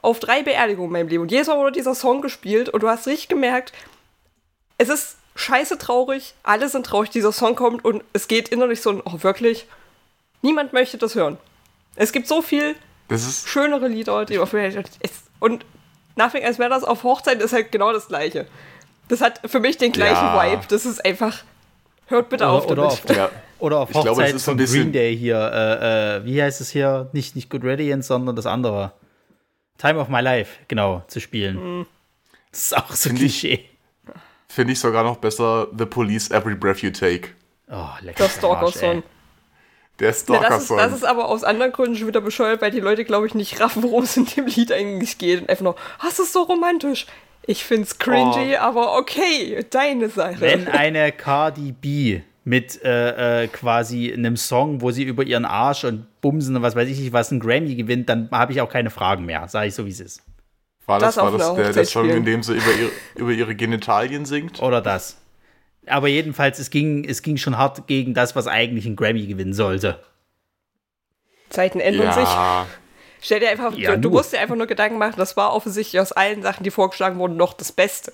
auf 0.01 0.20
drei 0.20 0.43
Beerdigungen 0.43 0.89
in 0.89 0.93
meinem 0.93 1.07
Leben 1.07 1.24
und 1.24 1.32
jedes 1.32 1.47
Mal 1.47 1.57
wurde 1.57 1.72
dieser 1.72 1.95
Song 1.95 2.22
gespielt 2.22 2.70
und 2.70 2.84
du 2.84 2.89
hast 2.89 3.07
richtig 3.07 3.30
gemerkt, 3.30 3.72
es 4.78 4.89
ist 4.89 5.17
scheiße 5.36 5.78
traurig, 5.78 6.34
alle 6.43 6.69
sind 6.69 6.86
traurig, 6.86 7.09
dieser 7.09 7.32
Song 7.32 7.55
kommt 7.55 7.86
und 7.86 8.03
es 8.13 8.28
geht 8.28 8.49
innerlich 8.49 8.82
so, 8.82 8.91
ein, 8.91 9.01
oh 9.05 9.21
wirklich, 9.23 9.67
niemand 10.41 10.73
möchte 10.73 10.97
das 10.97 11.15
hören. 11.15 11.38
Es 11.95 12.11
gibt 12.11 12.28
so 12.28 12.41
viel 12.41 12.75
das 13.07 13.23
ist, 13.25 13.47
schönere 13.47 13.88
Lieder, 13.88 14.25
die 14.25 14.39
auf 14.39 14.53
es, 14.53 15.11
und 15.39 15.65
Nothing 16.15 16.41
Else 16.41 16.59
Matters 16.59 16.84
auf 16.84 17.03
Hochzeit 17.03 17.41
ist 17.41 17.53
halt 17.53 17.71
genau 17.71 17.93
das 17.93 18.07
gleiche. 18.07 18.47
Das 19.07 19.21
hat 19.21 19.39
für 19.45 19.59
mich 19.59 19.78
den 19.78 19.91
gleichen 19.91 20.15
Ja. 20.15 20.51
Vibe. 20.51 20.63
Das 20.67 20.86
ist 20.86 21.05
einfach, 21.05 21.43
hört 22.07 22.30
bitte 22.30 22.47
auf 22.47 22.65
Oder, 22.65 22.84
oder, 22.84 22.95
damit. 22.95 23.11
auf, 23.11 23.15
Ja. 23.15 23.30
oder 23.59 23.80
auf 23.80 23.89
Ich 23.89 23.93
glaube, 23.93 24.09
Hochzeit 24.09 24.30
es 24.30 24.36
ist 24.38 24.45
so 24.45 24.51
ein 24.51 24.53
von 24.53 24.57
bisschen- 24.57 24.82
Green 24.82 24.91
Day 24.93 25.15
hier. 25.15 25.38
Äh, 25.38 26.17
äh, 26.17 26.25
wie 26.25 26.41
heißt 26.41 26.59
es 26.59 26.71
hier? 26.71 27.09
Nicht, 27.13 27.36
nicht 27.36 27.49
Good 27.51 27.61
Radiance, 27.63 28.07
sondern 28.07 28.36
das 28.36 28.45
andere. 28.47 28.91
Time 29.78 29.99
of 29.99 30.09
My 30.09 30.21
Life, 30.21 30.57
genau, 30.67 31.03
zu 31.07 31.19
spielen. 31.21 31.86
Das 32.51 32.61
ist 32.63 32.75
auch 32.78 32.91
so 32.93 33.11
ich- 33.11 33.15
Klischee. 33.15 33.65
Finde 34.48 34.74
ich 34.74 34.80
sogar 34.80 35.04
noch 35.04 35.18
besser 35.18 35.68
The 35.78 35.86
Police 35.86 36.32
Every 36.32 36.56
Breath 36.56 36.80
You 36.82 36.91
Take. 36.91 37.30
Oh, 37.70 37.89
lecker. 38.02 38.24
Das 38.24 38.36
Stalker-Song. 38.36 39.04
Der 40.00 40.10
Ja, 40.10 40.12
das, 40.12 40.18
ist, 40.18 40.24
Stalker-Song. 40.24 40.78
das 40.78 40.93
ist 40.93 41.04
aber 41.04 41.28
aus 41.28 41.43
anderen 41.43 41.72
Gründen 41.72 41.95
schon 41.95 42.08
wieder 42.08 42.22
bescheuert, 42.22 42.62
weil 42.62 42.72
die 42.72 42.80
Leute, 42.80 43.04
glaube 43.04 43.28
ich, 43.28 43.36
nicht 43.36 43.60
raffen, 43.60 43.84
worum 43.84 44.04
es 44.04 44.16
in 44.16 44.26
dem 44.26 44.45
Lied 44.45 44.72
eigentlich 44.72 45.18
geht. 45.18 45.41
Und 45.41 45.50
einfach 45.50 45.64
nur, 45.64 45.76
ah, 46.00 46.06
es 46.08 46.20
ist 46.20 46.34
so 46.34 46.43
romantisch. 46.43 47.08
Ich 47.45 47.64
find's 47.64 47.98
cringy, 47.98 48.58
aber 48.58 48.98
okay, 48.98 49.66
deine 49.70 50.10
Sache. 50.10 50.39
Wenn 50.39 50.68
eine 50.68 51.12
Cardi 51.14 51.72
B 51.72 52.22
mit 52.43 52.82
äh, 52.84 53.43
äh, 53.43 53.48
quasi 53.48 54.14
einem 54.14 54.38
Song, 54.38 54.82
wo 54.82 54.91
sie 54.91 55.04
über 55.04 55.24
ihren 55.24 55.45
Arsch 55.45 55.84
und 55.84 56.06
Bumsen 56.22 56.56
und 56.56 56.62
was 56.62 56.76
weiß 56.76 56.88
ich 56.89 57.00
nicht, 57.00 57.14
was 57.14 57.32
einen 57.32 57.39
Grammy 57.39 57.76
gewinnt, 57.76 58.10
dann 58.10 58.30
habe 58.32 58.52
ich 58.54 58.62
auch 58.62 58.70
keine 58.70 58.89
Fragen 58.89 59.26
mehr. 59.26 59.48
Sage 59.48 59.68
ich 59.68 59.76
so, 59.76 59.86
wie 59.86 59.91
es 59.91 60.00
ist. 60.00 60.22
War 60.88 61.00
das, 61.00 61.16
das 61.16 61.24
war 61.24 61.38
das 61.38 61.54
der, 61.54 61.74
der 61.74 61.86
Song, 61.86 62.10
in 62.10 62.26
dem 62.26 62.42
sie 62.42 62.54
über 62.54 62.72
ihre, 62.72 62.92
über 63.16 63.32
ihre 63.32 63.56
Genitalien 63.56 64.26
singt? 64.26 64.62
Oder 64.62 64.82
das. 64.82 65.18
Aber 65.86 66.08
jedenfalls, 66.08 66.60
es 66.60 66.70
ging, 66.70 67.04
es 67.04 67.22
ging 67.22 67.38
schon 67.38 67.58
hart 67.58 67.88
gegen 67.88 68.14
das, 68.14 68.36
was 68.36 68.48
eigentlich 68.48 68.86
ein 68.86 68.96
Grammy 68.96 69.26
gewinnen 69.26 69.54
sollte. 69.54 70.04
Zeiten 71.50 71.80
ändern 71.80 72.14
sich. 72.14 72.24
Ja, 72.24 72.66
Stell 73.22 73.40
dir 73.40 73.50
einfach, 73.50 73.74
Ja, 73.74 73.96
du, 73.96 74.02
du 74.02 74.10
musst 74.12 74.34
dir 74.34 74.40
einfach 74.40 74.56
nur 74.56 74.68
Gedanken 74.68 74.98
machen, 74.98 75.16
das 75.18 75.36
war 75.38 75.54
offensichtlich 75.54 76.00
aus 76.00 76.12
allen 76.12 76.42
Sachen, 76.42 76.64
die 76.64 76.72
vorgeschlagen 76.72 77.18
wurden, 77.20 77.36
noch 77.36 77.54
das 77.54 77.72
Beste. 77.72 78.14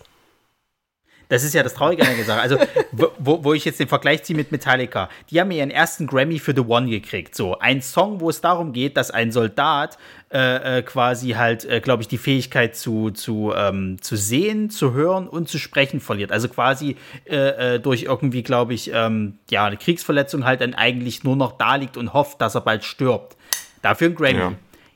Das 1.34 1.44
ist 1.44 1.54
ja 1.56 1.64
das 1.64 1.74
Traurige 1.74 2.08
an 2.08 2.16
der 2.16 2.26
Sache. 2.26 2.42
Also, 2.42 2.58
wo- 2.92 3.44
wo, 3.44 3.54
ich 3.54 3.66
jetzt 3.66 3.80
den 3.80 3.88
Vergleich 3.88 4.22
ziehe 4.22 4.38
mit 4.38 4.52
Metallica. 4.52 5.10
Die 5.32 5.42
haben 5.42 5.50
ja 5.50 5.58
ihren 5.58 5.72
ersten 5.72 6.06
Grammy 6.06 6.38
für 6.38 6.54
The 6.56 6.62
One 6.62 6.88
gekriegt. 6.90 7.34
So, 7.34 7.58
ein 7.58 7.82
Song, 7.82 8.20
wo 8.20 8.30
es 8.30 8.40
darum 8.40 8.72
geht, 8.72 8.98
dass 8.98 9.10
ein 9.10 9.32
Soldat 9.32 9.98
äh, 10.32 10.78
äh, 10.78 10.82
quasi 10.84 11.32
halt, 11.32 11.66
äh, 11.66 11.80
glaube 11.82 12.04
ich, 12.04 12.08
die 12.08 12.20
Fähigkeit 12.20 12.76
zu, 12.76 13.10
zu, 13.10 13.52
ähm, 13.56 13.98
zu 14.02 14.16
sehen, 14.16 14.70
zu 14.70 14.94
hören 14.94 15.28
und 15.28 15.50
zu 15.50 15.58
sprechen 15.58 16.00
verliert. 16.02 16.32
Also 16.32 16.50
quasi 16.50 16.98
äh, 17.26 17.76
äh, 17.76 17.80
durch 17.80 18.04
irgendwie, 18.04 18.44
glaube 18.44 18.76
ich, 18.76 18.92
ähm, 18.94 19.40
ja, 19.50 19.66
eine 19.66 19.78
Kriegsverletzung 19.78 20.46
halt 20.46 20.62
dann 20.62 20.76
eigentlich 20.76 21.24
nur 21.24 21.36
noch 21.36 21.58
da 21.58 21.78
liegt 21.78 21.98
und 21.98 22.14
hofft, 22.14 22.42
dass 22.42 22.54
er 22.54 22.62
bald 22.62 22.84
stirbt. 22.84 23.36
Dafür 23.82 24.10
ein 24.10 24.16
Grammy. 24.16 24.38
Ja. 24.40 24.54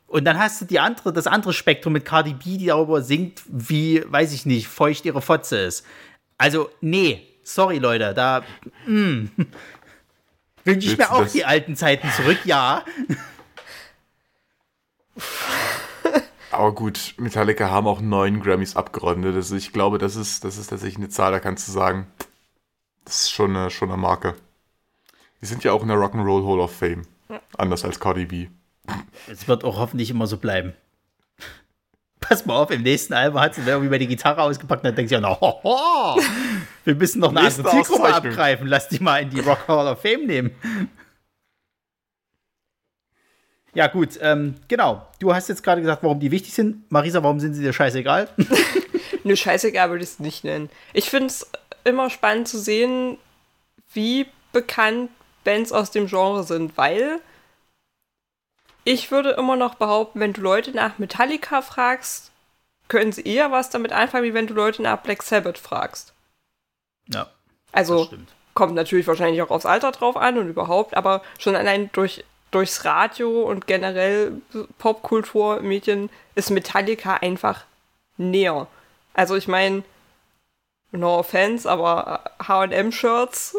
Und 0.08 0.24
dann 0.26 0.40
hast 0.40 0.62
du 0.62 0.66
die 0.66 0.80
andere, 0.80 1.12
das 1.12 1.28
andere 1.28 1.52
Spektrum 1.52 1.94
mit 1.94 2.06
Cardi 2.06 2.34
B, 2.34 2.58
die 2.58 2.68
darüber 2.68 3.02
singt, 3.02 3.42
wie, 3.48 4.04
weiß 4.08 4.34
ich 4.34 4.46
nicht, 4.46 4.68
feucht 4.68 5.04
ihre 5.06 5.22
Fotze 5.22 5.58
ist. 5.58 5.84
Also, 6.38 6.70
nee, 6.82 7.26
sorry, 7.44 7.78
Leute, 7.80 8.14
da 8.14 8.44
mm, 8.86 9.26
wünsche 10.64 10.88
ich 10.92 10.98
Willst 10.98 10.98
mir 11.00 11.12
auch 11.12 11.22
das- 11.24 11.32
die 11.34 11.46
alten 11.46 11.76
Zeiten 11.76 12.10
zurück, 12.12 12.40
ja. 12.46 12.84
aber 16.52 16.74
gut, 16.74 17.16
Metallica 17.18 17.70
haben 17.70 17.88
auch 17.88 18.02
neun 18.02 18.42
Grammys 18.42 18.76
abgeräumt. 18.76 19.26
Also 19.26 19.56
ich 19.56 19.74
glaube, 19.74 19.98
das 19.98 20.16
ist, 20.16 20.44
das 20.44 20.58
ist 20.58 20.68
tatsächlich 20.68 20.98
eine 20.98 21.10
Zahl, 21.10 21.32
da 21.32 21.40
kannst 21.40 21.68
du 21.68 21.72
sagen, 21.72 22.08
das 23.06 23.22
ist 23.22 23.32
schon 23.32 23.56
eine, 23.56 23.70
schon 23.70 23.90
eine 23.90 23.98
Marke. 24.02 24.36
Die 25.42 25.46
sind 25.46 25.64
ja 25.64 25.72
auch 25.72 25.82
in 25.84 25.88
der 25.88 25.98
Rock'n'Roll 25.98 26.48
Hall 26.48 26.60
of 26.60 26.76
Fame. 26.76 27.04
Anders 27.58 27.84
als 27.86 28.00
Cardi 28.00 28.26
B. 28.26 28.48
Es 29.28 29.48
wird 29.48 29.64
auch 29.64 29.78
hoffentlich 29.78 30.10
immer 30.10 30.28
so 30.28 30.38
bleiben. 30.38 30.74
Pass 32.20 32.45
mal 32.45 32.55
auf, 32.55 32.72
im 32.72 32.82
nächsten 32.82 33.13
Album 33.13 33.39
hat 33.39 33.55
sie 33.55 33.61
dann 33.61 33.70
irgendwie 33.70 33.89
mal 33.89 33.99
die 33.99 34.07
Gitarre 34.07 34.41
ausgepackt 34.41 34.82
und 34.84 34.88
dann 34.88 34.95
denkt 34.95 35.09
sie, 35.09 35.15
ja, 35.15 35.39
hoho, 35.39 36.20
wir 36.84 36.95
müssen 36.95 37.20
noch 37.20 37.30
eine 37.30 37.43
Nächste 37.43 37.63
andere 37.63 37.84
Zielgruppe 37.84 38.13
abgreifen. 38.13 38.68
Lass 38.68 38.88
die 38.89 38.99
mal 38.99 39.22
in 39.22 39.30
die 39.30 39.39
Rock 39.39 39.68
Hall 39.68 39.88
of 39.88 40.01
Fame 40.01 40.26
nehmen. 40.26 40.51
Ja, 43.74 43.86
gut, 43.86 44.18
ähm, 44.22 44.55
genau. 44.68 45.05
Du 45.20 45.34
hast 45.34 45.49
jetzt 45.49 45.61
gerade 45.61 45.82
gesagt, 45.82 46.01
warum 46.01 46.20
die 46.20 46.32
wichtig 46.32 46.53
sind. 46.53 46.91
Marisa, 46.91 47.22
warum 47.22 47.39
sind 47.39 47.53
sie 47.53 47.61
dir 47.61 47.74
scheißegal? 47.74 48.28
Nö, 49.24 49.36
scheißegal 49.36 49.91
würde 49.91 50.03
ich 50.03 50.09
es 50.09 50.20
nicht 50.20 50.43
nennen. 50.43 50.72
Ich 50.93 51.11
finde 51.11 51.28
es 51.28 51.47
immer 51.84 52.09
spannend 52.09 52.47
zu 52.47 52.57
sehen, 52.57 53.20
wie 53.93 54.26
bekannt 54.51 55.11
Bands 55.43 55.72
aus 55.72 55.91
dem 55.91 56.07
Genre 56.07 56.43
sind, 56.43 56.76
weil 56.78 57.20
ich 58.88 59.12
würde 59.12 59.32
immer 59.32 59.58
noch 59.58 59.76
behaupten, 59.76 60.22
wenn 60.22 60.32
du 60.32 60.40
Leute 60.40 60.72
nach 60.72 60.98
Metallica 60.98 61.62
fragst, 61.62 62.32
können 62.88 63.12
sie 63.12 63.24
eher 63.24 63.52
was 63.52 63.70
damit 63.70 63.92
anfangen, 63.92 64.24
wie 64.24 64.34
wenn 64.34 64.48
du 64.48 64.54
Leute 64.54 64.82
nach 64.82 65.02
Black 65.02 65.24
Sabbath 65.24 65.58
fragst. 65.58 66.14
ja, 67.10 67.28
Also 67.74 68.10
kommt 68.54 68.76
natürlich 68.76 69.06
wahrscheinlich 69.06 69.42
auch 69.42 69.50
aufs 69.50 69.66
Alter 69.66 69.92
drauf 69.92 70.16
an 70.16 70.38
und 70.38 70.48
überhaupt, 70.48 70.96
aber 70.96 71.22
schon 71.38 71.58
allein 71.58 71.90
durch, 71.92 72.24
durchs 72.52 72.86
Radio 72.86 73.42
und 73.44 73.68
generell 73.68 74.42
Popkultur, 74.78 75.60
Medien 75.60 76.10
ist 76.36 76.50
Metallica 76.50 77.16
einfach 77.16 77.66
näher. 78.16 78.68
Also 79.14 79.36
ich 79.36 79.50
meine, 79.50 79.84
no 80.94 81.20
offense, 81.20 81.70
aber 81.70 82.22
H&M-Shirts 82.42 83.58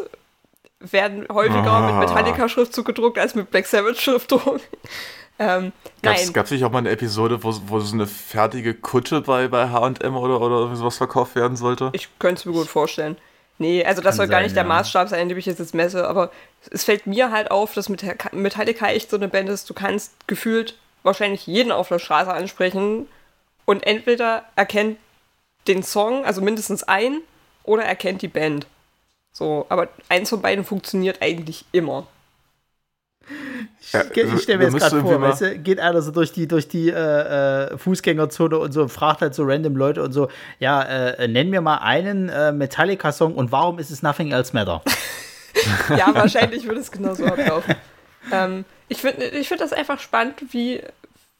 werden 0.79 1.25
häufiger 1.31 1.71
Ah. 1.71 1.99
mit 1.99 2.09
Metallica-Schriftzug 2.09 2.85
gedruckt 2.85 3.17
als 3.17 3.35
mit 3.35 3.51
Black 3.51 3.65
Sabbath-Schriftzug. 3.65 4.59
ähm, 5.39 5.71
Gab's, 6.01 6.23
nein, 6.25 6.33
gab's 6.33 6.51
nicht 6.51 6.63
auch 6.63 6.71
mal 6.71 6.79
eine 6.79 6.89
Episode, 6.91 7.43
wo, 7.43 7.53
wo 7.67 7.79
so 7.79 7.93
eine 7.93 8.07
fertige 8.07 8.73
Kutte 8.73 9.21
bei, 9.21 9.47
bei 9.47 9.69
H&M 9.69 10.15
oder, 10.15 10.39
oder 10.41 10.75
sowas 10.75 10.97
verkauft 10.97 11.35
werden 11.35 11.57
sollte? 11.57 11.89
Ich 11.93 12.07
könnte 12.19 12.39
es 12.39 12.45
mir 12.45 12.53
gut 12.53 12.67
vorstellen. 12.67 13.17
Nee, 13.57 13.83
also 13.83 14.01
das 14.01 14.11
Kann 14.11 14.17
soll 14.17 14.27
gar 14.27 14.37
sein, 14.37 14.43
nicht 14.45 14.55
der 14.55 14.63
ja. 14.63 14.69
Maßstab 14.69 15.09
sein, 15.09 15.21
an 15.21 15.27
dem 15.29 15.37
ich 15.37 15.45
jetzt, 15.45 15.59
jetzt 15.59 15.75
messe, 15.75 16.07
aber 16.07 16.31
es 16.71 16.85
fällt 16.85 17.07
mir 17.07 17.29
halt 17.31 17.51
auf, 17.51 17.73
dass 17.73 17.89
Meta- 17.89 18.15
Metallica 18.33 18.87
echt 18.87 19.09
so 19.09 19.17
eine 19.17 19.27
Band 19.27 19.49
ist, 19.49 19.69
du 19.69 19.73
kannst 19.73 20.13
gefühlt 20.27 20.77
wahrscheinlich 21.03 21.45
jeden 21.45 21.73
auf 21.73 21.89
der 21.89 21.99
Straße 21.99 22.31
ansprechen 22.31 23.07
und 23.65 23.85
entweder 23.85 24.43
erkennt 24.55 24.97
den 25.67 25.83
Song, 25.83 26.23
also 26.23 26.39
mindestens 26.41 26.83
ein, 26.83 27.17
oder 27.63 27.83
erkennt 27.83 28.21
die 28.21 28.29
Band. 28.29 28.65
So, 29.31 29.65
aber 29.69 29.89
eins 30.09 30.29
von 30.29 30.41
beiden 30.41 30.65
funktioniert 30.65 31.21
eigentlich 31.21 31.65
immer. 31.71 32.07
Ja, 33.93 34.03
Ich, 34.03 34.17
ich 34.17 34.41
stelle 34.41 34.59
mir 34.59 34.65
jetzt 34.65 34.77
gerade 34.77 35.01
vor, 35.01 35.21
weißt 35.21 35.41
du, 35.41 35.59
geht 35.59 35.79
einer 35.79 36.01
so 36.01 36.11
durch 36.11 36.31
die, 36.33 36.47
durch 36.47 36.67
die 36.67 36.89
äh, 36.89 37.73
äh, 37.73 37.77
Fußgängerzone 37.77 38.57
und 38.57 38.71
so 38.71 38.87
fragt 38.87 39.21
halt 39.21 39.33
so 39.35 39.43
random 39.43 39.75
Leute 39.75 40.03
und 40.03 40.11
so, 40.11 40.29
ja, 40.59 40.81
äh, 40.83 41.27
nenn 41.27 41.49
mir 41.49 41.61
mal 41.61 41.77
einen 41.77 42.29
äh, 42.29 42.51
Metallica-Song 42.51 43.35
und 43.35 43.51
warum 43.51 43.79
ist 43.79 43.91
es 43.91 44.01
Nothing 44.01 44.31
Else 44.31 44.53
Matter? 44.53 44.83
Ja, 45.89 46.13
wahrscheinlich 46.15 46.67
würde 46.67 46.79
es 46.79 46.91
genauso 46.91 47.25
ablaufen. 47.25 47.75
ähm, 48.31 48.65
ich 48.87 49.01
finde 49.01 49.25
ich 49.25 49.47
find 49.47 49.61
das 49.61 49.73
einfach 49.73 49.99
spannend, 49.99 50.35
wie, 50.51 50.81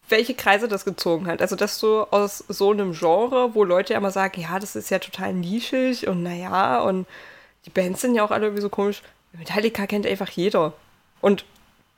welche 0.08 0.34
Kreise 0.36 0.68
das 0.68 0.86
gezogen 0.86 1.28
hat. 1.28 1.42
Also, 1.42 1.56
dass 1.56 1.80
du 1.80 2.02
aus 2.04 2.44
so 2.48 2.72
einem 2.72 2.94
Genre, 2.94 3.54
wo 3.56 3.64
Leute 3.64 3.94
ja 3.94 4.00
immer 4.00 4.12
sagen, 4.12 4.42
ja, 4.42 4.60
das 4.60 4.76
ist 4.76 4.90
ja 4.90 5.00
total 5.00 5.34
nischig 5.34 6.08
und 6.08 6.24
naja, 6.24 6.82
und 6.82 7.06
die 7.66 7.70
Bands 7.70 8.02
sind 8.02 8.16
ja 8.16 8.24
auch 8.24 8.32
alle 8.32 8.46
irgendwie 8.48 8.62
so 8.62 8.70
komisch. 8.70 9.02
Metallica 9.34 9.86
kennt 9.86 10.08
einfach 10.08 10.30
jeder. 10.30 10.74
Und 11.22 11.46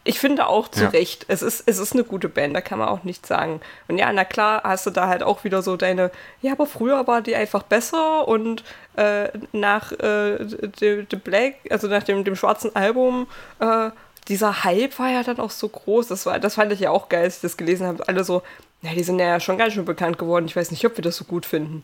ich 0.04 0.20
finde 0.20 0.48
auch 0.48 0.68
zu 0.68 0.84
ja. 0.84 0.90
Recht, 0.90 1.26
es 1.28 1.44
ist, 1.44 1.64
es 1.68 1.78
ist 1.78 1.94
eine 1.94 2.04
gute 2.04 2.28
Band, 2.28 2.56
da 2.56 2.62
kann 2.62 2.80
man 2.80 2.90
auch 2.90 3.04
nichts 3.04 3.28
sagen. 3.28 3.62
Und 3.88 4.00
ja, 4.00 4.12
na 4.12 4.26
klar, 4.26 4.62
hast 4.64 4.88
du 4.88 4.90
da 4.90 5.08
halt 5.08 5.22
auch 5.22 5.44
wieder 5.44 5.62
so 5.62 5.78
deine, 5.78 6.10
ja, 6.42 6.54
aber 6.54 6.66
früher 6.66 7.06
war 7.06 7.22
die 7.22 7.36
einfach 7.36 7.62
besser 7.64 8.28
und 8.28 8.64
äh, 8.98 9.30
nach 9.52 9.92
äh, 9.92 10.44
The, 10.80 11.06
The, 11.10 11.18
Black, 11.18 11.56
also 11.70 11.88
nach 11.88 12.04
dem, 12.04 12.24
dem 12.24 12.36
schwarzen 12.36 12.76
Album, 12.76 13.28
äh, 13.60 13.92
dieser 14.28 14.64
Hype 14.64 14.98
war 14.98 15.10
ja 15.10 15.22
dann 15.22 15.40
auch 15.40 15.52
so 15.52 15.70
groß. 15.70 16.08
Das, 16.08 16.26
war, 16.26 16.40
das 16.40 16.56
fand 16.56 16.72
ich 16.72 16.80
ja 16.80 16.90
auch 16.90 17.08
geil, 17.10 17.24
als 17.26 17.36
ich 17.36 17.42
das 17.42 17.58
gelesen 17.58 17.86
habe. 17.86 18.08
Alle 18.08 18.24
so, 18.24 18.42
ja, 18.82 18.94
die 18.94 19.04
sind 19.04 19.20
ja 19.20 19.40
schon 19.40 19.58
ganz 19.58 19.74
schön 19.74 19.86
bekannt 19.86 20.18
geworden. 20.18 20.46
Ich 20.46 20.56
weiß 20.56 20.72
nicht, 20.72 20.86
ob 20.86 20.98
wir 20.98 21.04
das 21.04 21.18
so 21.18 21.26
gut 21.26 21.46
finden 21.46 21.84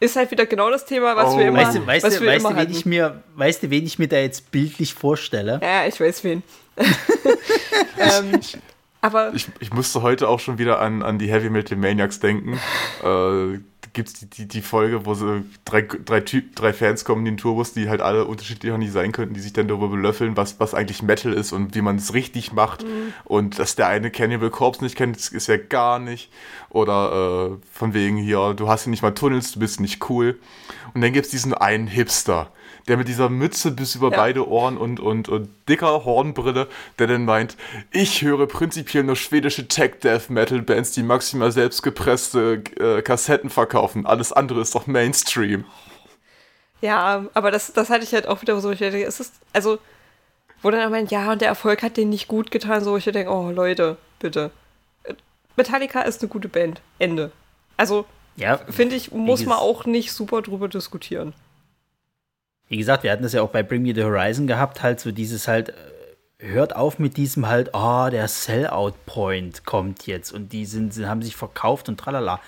ist 0.00 0.16
halt 0.16 0.30
wieder 0.30 0.46
genau 0.46 0.70
das 0.70 0.86
Thema, 0.86 1.14
was 1.14 1.34
oh. 1.34 1.38
wir 1.38 1.48
immer 1.48 1.58
Weißt 1.58 1.76
du, 1.76 1.86
weißt 1.86 2.04
du, 2.06 2.26
weißt 2.26 2.44
du, 2.44 2.56
wen 2.56 2.70
ich 2.70 2.86
mir, 2.86 3.22
weißt 3.36 3.62
du, 3.62 3.70
wen 3.70 3.84
ich 3.84 3.98
mir 3.98 4.08
da 4.08 4.16
jetzt 4.16 4.50
bildlich 4.50 4.94
vorstelle? 4.94 5.60
Ja, 5.62 5.86
ich 5.86 6.00
weiß 6.00 6.24
wen. 6.24 6.42
ähm, 7.98 8.40
aber 9.02 9.32
ich, 9.34 9.46
ich 9.60 9.72
musste 9.72 10.02
heute 10.02 10.28
auch 10.28 10.40
schon 10.40 10.58
wieder 10.58 10.80
an, 10.80 11.02
an 11.02 11.18
die 11.18 11.30
Heavy 11.30 11.50
Metal 11.50 11.76
Maniacs 11.76 12.18
denken. 12.18 12.58
äh, 13.04 13.58
gibt 13.92 14.08
es 14.08 14.14
die, 14.14 14.26
die, 14.26 14.46
die, 14.46 14.62
Folge, 14.62 15.06
wo 15.06 15.14
so 15.14 15.40
drei, 15.64 15.82
drei, 15.82 16.20
typ, 16.20 16.54
drei 16.56 16.72
Fans 16.72 17.04
kommen 17.04 17.26
in 17.26 17.34
den 17.34 17.36
Tourbus, 17.38 17.72
die 17.72 17.88
halt 17.88 18.00
alle 18.00 18.24
unterschiedlicher 18.24 18.78
nicht 18.78 18.92
sein 18.92 19.12
könnten, 19.12 19.34
die 19.34 19.40
sich 19.40 19.52
dann 19.52 19.68
darüber 19.68 19.88
belöffeln, 19.88 20.36
was, 20.36 20.60
was 20.60 20.74
eigentlich 20.74 21.02
Metal 21.02 21.32
ist 21.32 21.52
und 21.52 21.74
wie 21.74 21.82
man 21.82 21.96
es 21.96 22.14
richtig 22.14 22.52
macht. 22.52 22.84
Mhm. 22.84 23.12
Und 23.24 23.58
dass 23.58 23.76
der 23.76 23.88
eine 23.88 24.10
Cannibal 24.10 24.50
Corpse 24.50 24.84
nicht 24.84 24.96
kennt, 24.96 25.16
ist 25.16 25.46
ja 25.46 25.56
gar 25.56 25.98
nicht. 25.98 26.30
Oder 26.68 27.50
äh, 27.52 27.66
von 27.72 27.94
wegen 27.94 28.16
hier, 28.16 28.54
du 28.54 28.68
hast 28.68 28.86
ja 28.86 28.90
nicht 28.90 29.02
mal 29.02 29.12
Tunnels, 29.12 29.52
du 29.52 29.60
bist 29.60 29.80
nicht 29.80 30.08
cool. 30.08 30.38
Und 30.94 31.00
dann 31.00 31.12
gibt 31.12 31.26
es 31.26 31.30
diesen 31.30 31.54
einen 31.54 31.86
Hipster 31.86 32.52
der 32.88 32.96
mit 32.96 33.08
dieser 33.08 33.28
Mütze 33.28 33.70
bis 33.70 33.94
über 33.94 34.10
ja. 34.10 34.16
beide 34.16 34.48
Ohren 34.48 34.76
und, 34.76 35.00
und, 35.00 35.28
und 35.28 35.50
dicker 35.68 36.04
Hornbrille, 36.04 36.66
der 36.98 37.06
dann 37.06 37.24
meint, 37.24 37.56
ich 37.90 38.22
höre 38.22 38.46
prinzipiell 38.46 39.04
nur 39.04 39.16
schwedische 39.16 39.68
Tech-Death-Metal-Bands, 39.68 40.92
die 40.92 41.02
maximal 41.02 41.52
selbstgepresste 41.52 42.62
äh, 42.78 43.02
Kassetten 43.02 43.50
verkaufen. 43.50 44.06
Alles 44.06 44.32
andere 44.32 44.60
ist 44.60 44.74
doch 44.74 44.86
Mainstream. 44.86 45.64
Ja, 46.80 47.26
aber 47.34 47.50
das, 47.50 47.72
das 47.72 47.90
hatte 47.90 48.04
ich 48.04 48.14
halt 48.14 48.26
auch 48.26 48.40
wieder 48.42 48.58
so. 48.60 48.70
Ich 48.70 48.78
denke, 48.78 49.04
es 49.04 49.20
ist, 49.20 49.34
also, 49.52 49.78
wo 50.62 50.70
dann 50.70 50.90
meint, 50.90 51.10
ja, 51.10 51.30
und 51.32 51.40
der 51.40 51.48
Erfolg 51.48 51.82
hat 51.82 51.96
denen 51.96 52.10
nicht 52.10 52.28
gut 52.28 52.50
getan, 52.50 52.82
so 52.82 52.96
ich 52.96 53.04
denke, 53.04 53.30
oh 53.30 53.50
Leute, 53.50 53.98
bitte. 54.18 54.50
Metallica 55.56 56.00
ist 56.02 56.22
eine 56.22 56.30
gute 56.30 56.48
Band. 56.48 56.80
Ende. 56.98 57.32
Also, 57.76 58.06
ja, 58.36 58.56
finde 58.56 58.96
ich, 58.96 59.10
muss 59.10 59.44
man 59.44 59.58
auch 59.58 59.84
nicht 59.84 60.12
super 60.12 60.40
drüber 60.40 60.68
diskutieren 60.68 61.34
wie 62.70 62.76
gesagt, 62.76 63.02
wir 63.02 63.10
hatten 63.10 63.24
das 63.24 63.32
ja 63.32 63.42
auch 63.42 63.50
bei 63.50 63.62
Bring 63.62 63.82
Me 63.82 63.92
the 63.94 64.04
Horizon 64.04 64.46
gehabt, 64.46 64.82
halt 64.82 65.00
so 65.00 65.10
dieses 65.10 65.48
halt, 65.48 65.70
äh, 65.70 65.72
hört 66.38 66.74
auf 66.74 66.98
mit 66.98 67.16
diesem 67.16 67.48
halt, 67.48 67.70
oh, 67.74 68.08
der 68.10 68.28
Sellout-Point 68.28 69.66
kommt 69.66 70.06
jetzt 70.06 70.32
und 70.32 70.52
die 70.52 70.64
sind, 70.64 70.96
haben 71.06 71.20
sich 71.20 71.36
verkauft 71.36 71.88
und 71.88 71.98
tralala. 71.98 72.40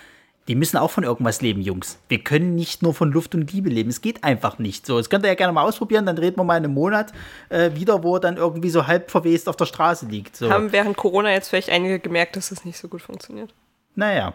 Die 0.48 0.54
müssen 0.54 0.76
auch 0.76 0.90
von 0.90 1.04
irgendwas 1.04 1.40
leben, 1.40 1.60
Jungs. 1.60 1.98
Wir 2.08 2.18
können 2.18 2.54
nicht 2.54 2.82
nur 2.82 2.94
von 2.94 3.12
Luft 3.12 3.34
und 3.34 3.52
Liebe 3.52 3.68
leben. 3.68 3.90
Es 3.90 4.00
geht 4.00 4.24
einfach 4.24 4.58
nicht 4.58 4.86
so. 4.86 4.98
Das 4.98 5.10
könnt 5.10 5.24
ihr 5.24 5.28
ja 5.28 5.34
gerne 5.34 5.52
mal 5.52 5.62
ausprobieren, 5.62 6.06
dann 6.06 6.18
reden 6.18 6.36
wir 6.36 6.44
mal 6.44 6.56
in 6.56 6.64
einem 6.64 6.74
Monat 6.74 7.12
äh, 7.48 7.74
wieder, 7.74 8.02
wo 8.02 8.16
er 8.16 8.20
dann 8.20 8.36
irgendwie 8.36 8.70
so 8.70 8.86
halb 8.86 9.10
verwest 9.10 9.48
auf 9.48 9.56
der 9.56 9.66
Straße 9.66 10.06
liegt. 10.06 10.36
So. 10.36 10.50
Haben 10.50 10.70
während 10.70 10.96
Corona 10.96 11.32
jetzt 11.32 11.48
vielleicht 11.48 11.70
einige 11.70 11.98
gemerkt, 11.98 12.36
dass 12.36 12.52
es 12.52 12.64
nicht 12.64 12.78
so 12.78 12.88
gut 12.88 13.02
funktioniert. 13.02 13.52
Naja. 13.96 14.34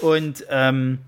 Und 0.00 0.46
ähm, 0.50 0.98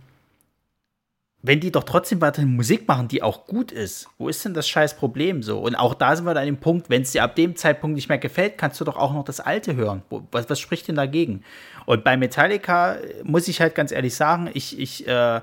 wenn 1.40 1.60
die 1.60 1.70
doch 1.70 1.84
trotzdem 1.84 2.20
weiterhin 2.20 2.56
Musik 2.56 2.88
machen, 2.88 3.06
die 3.06 3.22
auch 3.22 3.46
gut 3.46 3.70
ist, 3.70 4.08
wo 4.18 4.28
ist 4.28 4.44
denn 4.44 4.54
das 4.54 4.68
scheiß 4.68 4.96
Problem 4.96 5.42
so? 5.42 5.60
Und 5.60 5.76
auch 5.76 5.94
da 5.94 6.16
sind 6.16 6.24
wir 6.24 6.34
dann 6.34 6.42
an 6.42 6.46
dem 6.46 6.56
Punkt, 6.56 6.90
wenn 6.90 7.02
es 7.02 7.12
dir 7.12 7.22
ab 7.22 7.36
dem 7.36 7.54
Zeitpunkt 7.54 7.94
nicht 7.94 8.08
mehr 8.08 8.18
gefällt, 8.18 8.58
kannst 8.58 8.80
du 8.80 8.84
doch 8.84 8.96
auch 8.96 9.12
noch 9.12 9.24
das 9.24 9.38
Alte 9.38 9.76
hören. 9.76 10.02
Was, 10.32 10.50
was 10.50 10.58
spricht 10.58 10.88
denn 10.88 10.96
dagegen? 10.96 11.44
Und 11.86 12.02
bei 12.02 12.16
Metallica 12.16 12.96
muss 13.22 13.46
ich 13.46 13.60
halt 13.60 13.76
ganz 13.76 13.92
ehrlich 13.92 14.16
sagen, 14.16 14.50
ich, 14.52 14.78
ich, 14.80 15.06
äh, 15.06 15.40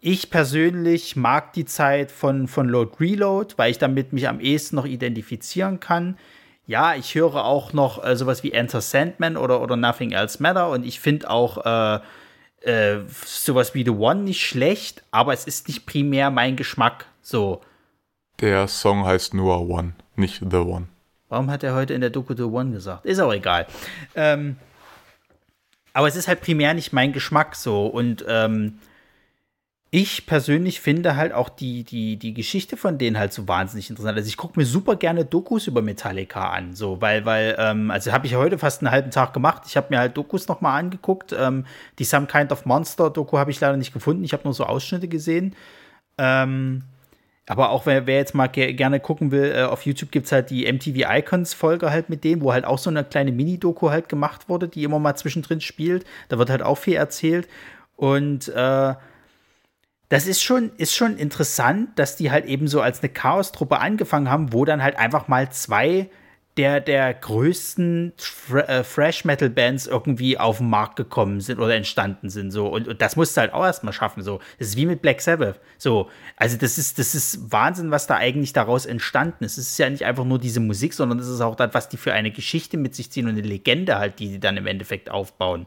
ich 0.00 0.28
persönlich 0.30 1.14
mag 1.14 1.52
die 1.52 1.64
Zeit 1.66 2.10
von, 2.10 2.48
von 2.48 2.68
Load 2.68 2.96
Reload, 2.98 3.54
weil 3.56 3.70
ich 3.70 3.78
damit 3.78 4.12
mich 4.12 4.28
am 4.28 4.40
ehesten 4.40 4.74
noch 4.74 4.86
identifizieren 4.86 5.78
kann. 5.78 6.18
Ja, 6.66 6.96
ich 6.96 7.14
höre 7.14 7.44
auch 7.44 7.72
noch 7.72 8.04
äh, 8.04 8.16
sowas 8.16 8.42
wie 8.42 8.50
Enter 8.50 8.80
Sandman 8.80 9.36
oder, 9.36 9.62
oder 9.62 9.76
Nothing 9.76 10.10
Else 10.10 10.42
Matter 10.42 10.68
und 10.70 10.84
ich 10.84 10.98
finde 10.98 11.30
auch 11.30 11.64
äh, 11.64 12.00
äh, 12.66 13.00
sowas 13.24 13.74
wie 13.74 13.84
The 13.84 13.90
One 13.90 14.22
nicht 14.22 14.44
schlecht, 14.44 15.02
aber 15.10 15.32
es 15.32 15.46
ist 15.46 15.68
nicht 15.68 15.86
primär 15.86 16.30
mein 16.30 16.56
Geschmack. 16.56 17.06
So. 17.22 17.62
Der 18.40 18.68
Song 18.68 19.06
heißt 19.06 19.34
nur 19.34 19.68
One, 19.68 19.92
nicht 20.16 20.40
The 20.50 20.56
One. 20.56 20.88
Warum 21.28 21.50
hat 21.50 21.62
er 21.62 21.74
heute 21.74 21.94
in 21.94 22.00
der 22.00 22.10
Doku 22.10 22.34
The 22.36 22.42
One 22.42 22.72
gesagt? 22.72 23.04
Ist 23.04 23.20
auch 23.20 23.32
egal. 23.32 23.66
Ähm, 24.14 24.56
aber 25.92 26.08
es 26.08 26.16
ist 26.16 26.28
halt 26.28 26.40
primär 26.40 26.74
nicht 26.74 26.92
mein 26.92 27.12
Geschmack 27.12 27.56
so. 27.56 27.86
Und 27.86 28.24
ähm, 28.28 28.78
ich 29.96 30.26
persönlich 30.26 30.82
finde 30.82 31.16
halt 31.16 31.32
auch 31.32 31.48
die, 31.48 31.82
die, 31.82 32.18
die 32.18 32.34
Geschichte 32.34 32.76
von 32.76 32.98
denen 32.98 33.18
halt 33.18 33.32
so 33.32 33.48
wahnsinnig 33.48 33.88
interessant. 33.88 34.18
Also 34.18 34.28
ich 34.28 34.36
gucke 34.36 34.60
mir 34.60 34.66
super 34.66 34.96
gerne 34.96 35.24
Dokus 35.24 35.68
über 35.68 35.80
Metallica 35.80 36.50
an, 36.50 36.74
so, 36.74 37.00
weil, 37.00 37.24
weil, 37.24 37.56
ähm, 37.58 37.90
also 37.90 38.12
habe 38.12 38.26
ich 38.26 38.34
heute 38.34 38.58
fast 38.58 38.82
einen 38.82 38.90
halben 38.90 39.10
Tag 39.10 39.32
gemacht. 39.32 39.62
Ich 39.64 39.74
habe 39.74 39.86
mir 39.88 39.98
halt 39.98 40.14
Dokus 40.14 40.48
nochmal 40.48 40.78
angeguckt. 40.78 41.32
Ähm, 41.32 41.64
die 41.98 42.04
Some 42.04 42.26
Kind 42.26 42.52
of 42.52 42.66
Monster 42.66 43.08
Doku 43.08 43.38
habe 43.38 43.50
ich 43.50 43.58
leider 43.58 43.78
nicht 43.78 43.94
gefunden. 43.94 44.22
Ich 44.22 44.34
habe 44.34 44.44
nur 44.44 44.52
so 44.52 44.64
Ausschnitte 44.64 45.08
gesehen. 45.08 45.56
Ähm, 46.18 46.82
aber 47.46 47.70
auch 47.70 47.86
wer, 47.86 48.06
wer 48.06 48.16
jetzt 48.16 48.34
mal 48.34 48.48
ge 48.48 48.74
gerne 48.74 49.00
gucken 49.00 49.30
will, 49.30 49.50
äh, 49.50 49.62
auf 49.62 49.86
YouTube 49.86 50.10
gibt 50.10 50.26
es 50.26 50.32
halt 50.32 50.50
die 50.50 50.70
MTV 50.70 51.10
Icons 51.10 51.54
Folge 51.54 51.90
halt 51.90 52.10
mit 52.10 52.22
denen, 52.22 52.42
wo 52.42 52.52
halt 52.52 52.66
auch 52.66 52.78
so 52.78 52.90
eine 52.90 53.02
kleine 53.02 53.32
Mini-Doku 53.32 53.88
halt 53.88 54.10
gemacht 54.10 54.50
wurde, 54.50 54.68
die 54.68 54.84
immer 54.84 54.98
mal 54.98 55.16
zwischendrin 55.16 55.62
spielt. 55.62 56.04
Da 56.28 56.36
wird 56.36 56.50
halt 56.50 56.60
auch 56.60 56.76
viel 56.76 56.96
erzählt. 56.96 57.48
Und 57.96 58.48
äh, 58.48 58.94
das 60.08 60.26
ist 60.26 60.42
schon, 60.42 60.70
ist 60.76 60.94
schon 60.94 61.16
interessant, 61.16 61.98
dass 61.98 62.16
die 62.16 62.30
halt 62.30 62.46
eben 62.46 62.68
so 62.68 62.80
als 62.80 63.00
eine 63.00 63.08
Chaos-Truppe 63.08 63.78
angefangen 63.78 64.30
haben, 64.30 64.52
wo 64.52 64.64
dann 64.64 64.82
halt 64.82 64.98
einfach 64.98 65.28
mal 65.28 65.50
zwei 65.50 66.08
der, 66.56 66.80
der 66.80 67.12
größten 67.12 68.14
äh, 68.66 68.82
Fresh-Metal-Bands 68.82 69.86
irgendwie 69.86 70.38
auf 70.38 70.58
den 70.58 70.70
Markt 70.70 70.96
gekommen 70.96 71.40
sind 71.40 71.58
oder 71.58 71.74
entstanden 71.74 72.30
sind. 72.30 72.50
So. 72.50 72.68
Und, 72.68 72.88
und 72.88 73.02
das 73.02 73.16
musst 73.16 73.36
du 73.36 73.42
halt 73.42 73.52
auch 73.52 73.64
erstmal 73.64 73.92
schaffen. 73.92 74.22
So. 74.22 74.40
Das 74.58 74.68
ist 74.68 74.76
wie 74.76 74.86
mit 74.86 75.02
Black 75.02 75.20
Sabbath. 75.20 75.60
So. 75.76 76.08
Also, 76.36 76.56
das 76.56 76.78
ist, 76.78 76.98
das 76.98 77.14
ist 77.14 77.52
Wahnsinn, 77.52 77.90
was 77.90 78.06
da 78.06 78.16
eigentlich 78.16 78.54
daraus 78.54 78.86
entstanden 78.86 79.44
ist. 79.44 79.58
Es 79.58 79.72
ist 79.72 79.78
ja 79.78 79.90
nicht 79.90 80.04
einfach 80.04 80.24
nur 80.24 80.38
diese 80.38 80.60
Musik, 80.60 80.94
sondern 80.94 81.18
es 81.18 81.28
ist 81.28 81.42
auch 81.42 81.56
das, 81.56 81.74
was 81.74 81.90
die 81.90 81.98
für 81.98 82.14
eine 82.14 82.30
Geschichte 82.30 82.78
mit 82.78 82.94
sich 82.94 83.10
ziehen 83.10 83.26
und 83.26 83.32
eine 83.32 83.42
Legende 83.42 83.98
halt, 83.98 84.18
die 84.18 84.28
sie 84.28 84.40
dann 84.40 84.56
im 84.56 84.66
Endeffekt 84.66 85.10
aufbauen. 85.10 85.66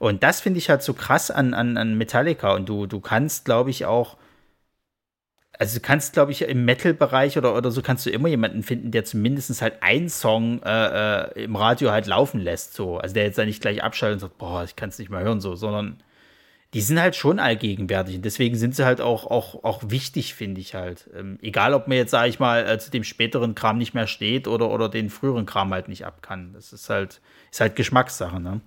Und 0.00 0.22
das 0.22 0.40
finde 0.40 0.58
ich 0.58 0.70
halt 0.70 0.82
so 0.82 0.94
krass 0.94 1.30
an, 1.30 1.52
an, 1.52 1.76
an 1.76 1.98
Metallica. 1.98 2.54
Und 2.54 2.70
du, 2.70 2.86
du 2.86 3.00
kannst, 3.00 3.44
glaube 3.44 3.68
ich, 3.68 3.84
auch, 3.84 4.16
also 5.58 5.78
du 5.78 5.82
kannst, 5.82 6.14
glaube 6.14 6.32
ich, 6.32 6.40
im 6.40 6.64
Metal-Bereich 6.64 7.36
oder, 7.36 7.54
oder 7.54 7.70
so 7.70 7.82
kannst 7.82 8.06
du 8.06 8.10
immer 8.10 8.28
jemanden 8.28 8.62
finden, 8.62 8.92
der 8.92 9.04
zumindest 9.04 9.60
halt 9.60 9.82
einen 9.82 10.08
Song 10.08 10.62
äh, 10.62 11.32
äh, 11.40 11.44
im 11.44 11.54
Radio 11.54 11.90
halt 11.90 12.06
laufen 12.06 12.40
lässt. 12.40 12.72
So. 12.72 12.96
Also 12.96 13.12
der 13.12 13.24
jetzt 13.24 13.36
da 13.36 13.44
nicht 13.44 13.60
gleich 13.60 13.82
abschaltet 13.82 14.14
und 14.14 14.20
sagt, 14.20 14.38
boah, 14.38 14.64
ich 14.64 14.74
kann 14.74 14.88
es 14.88 14.98
nicht 14.98 15.10
mehr 15.10 15.20
hören, 15.20 15.42
so, 15.42 15.54
sondern 15.54 16.02
die 16.72 16.80
sind 16.80 16.98
halt 16.98 17.14
schon 17.14 17.38
allgegenwärtig. 17.38 18.16
Und 18.16 18.24
deswegen 18.24 18.56
sind 18.56 18.74
sie 18.74 18.86
halt 18.86 19.02
auch, 19.02 19.26
auch, 19.26 19.64
auch 19.64 19.82
wichtig, 19.90 20.32
finde 20.34 20.62
ich 20.62 20.74
halt. 20.74 21.10
Ähm, 21.14 21.38
egal, 21.42 21.74
ob 21.74 21.88
man 21.88 21.98
jetzt, 21.98 22.12
sage 22.12 22.30
ich 22.30 22.38
mal, 22.38 22.66
äh, 22.66 22.78
zu 22.78 22.90
dem 22.90 23.04
späteren 23.04 23.54
Kram 23.54 23.76
nicht 23.76 23.92
mehr 23.92 24.06
steht 24.06 24.48
oder, 24.48 24.70
oder 24.70 24.88
den 24.88 25.10
früheren 25.10 25.44
Kram 25.44 25.74
halt 25.74 25.88
nicht 25.88 26.06
ab 26.06 26.22
kann. 26.22 26.54
Das 26.54 26.72
ist 26.72 26.88
halt, 26.88 27.20
ist 27.50 27.60
halt 27.60 27.76
Geschmackssache, 27.76 28.40
ne? 28.40 28.62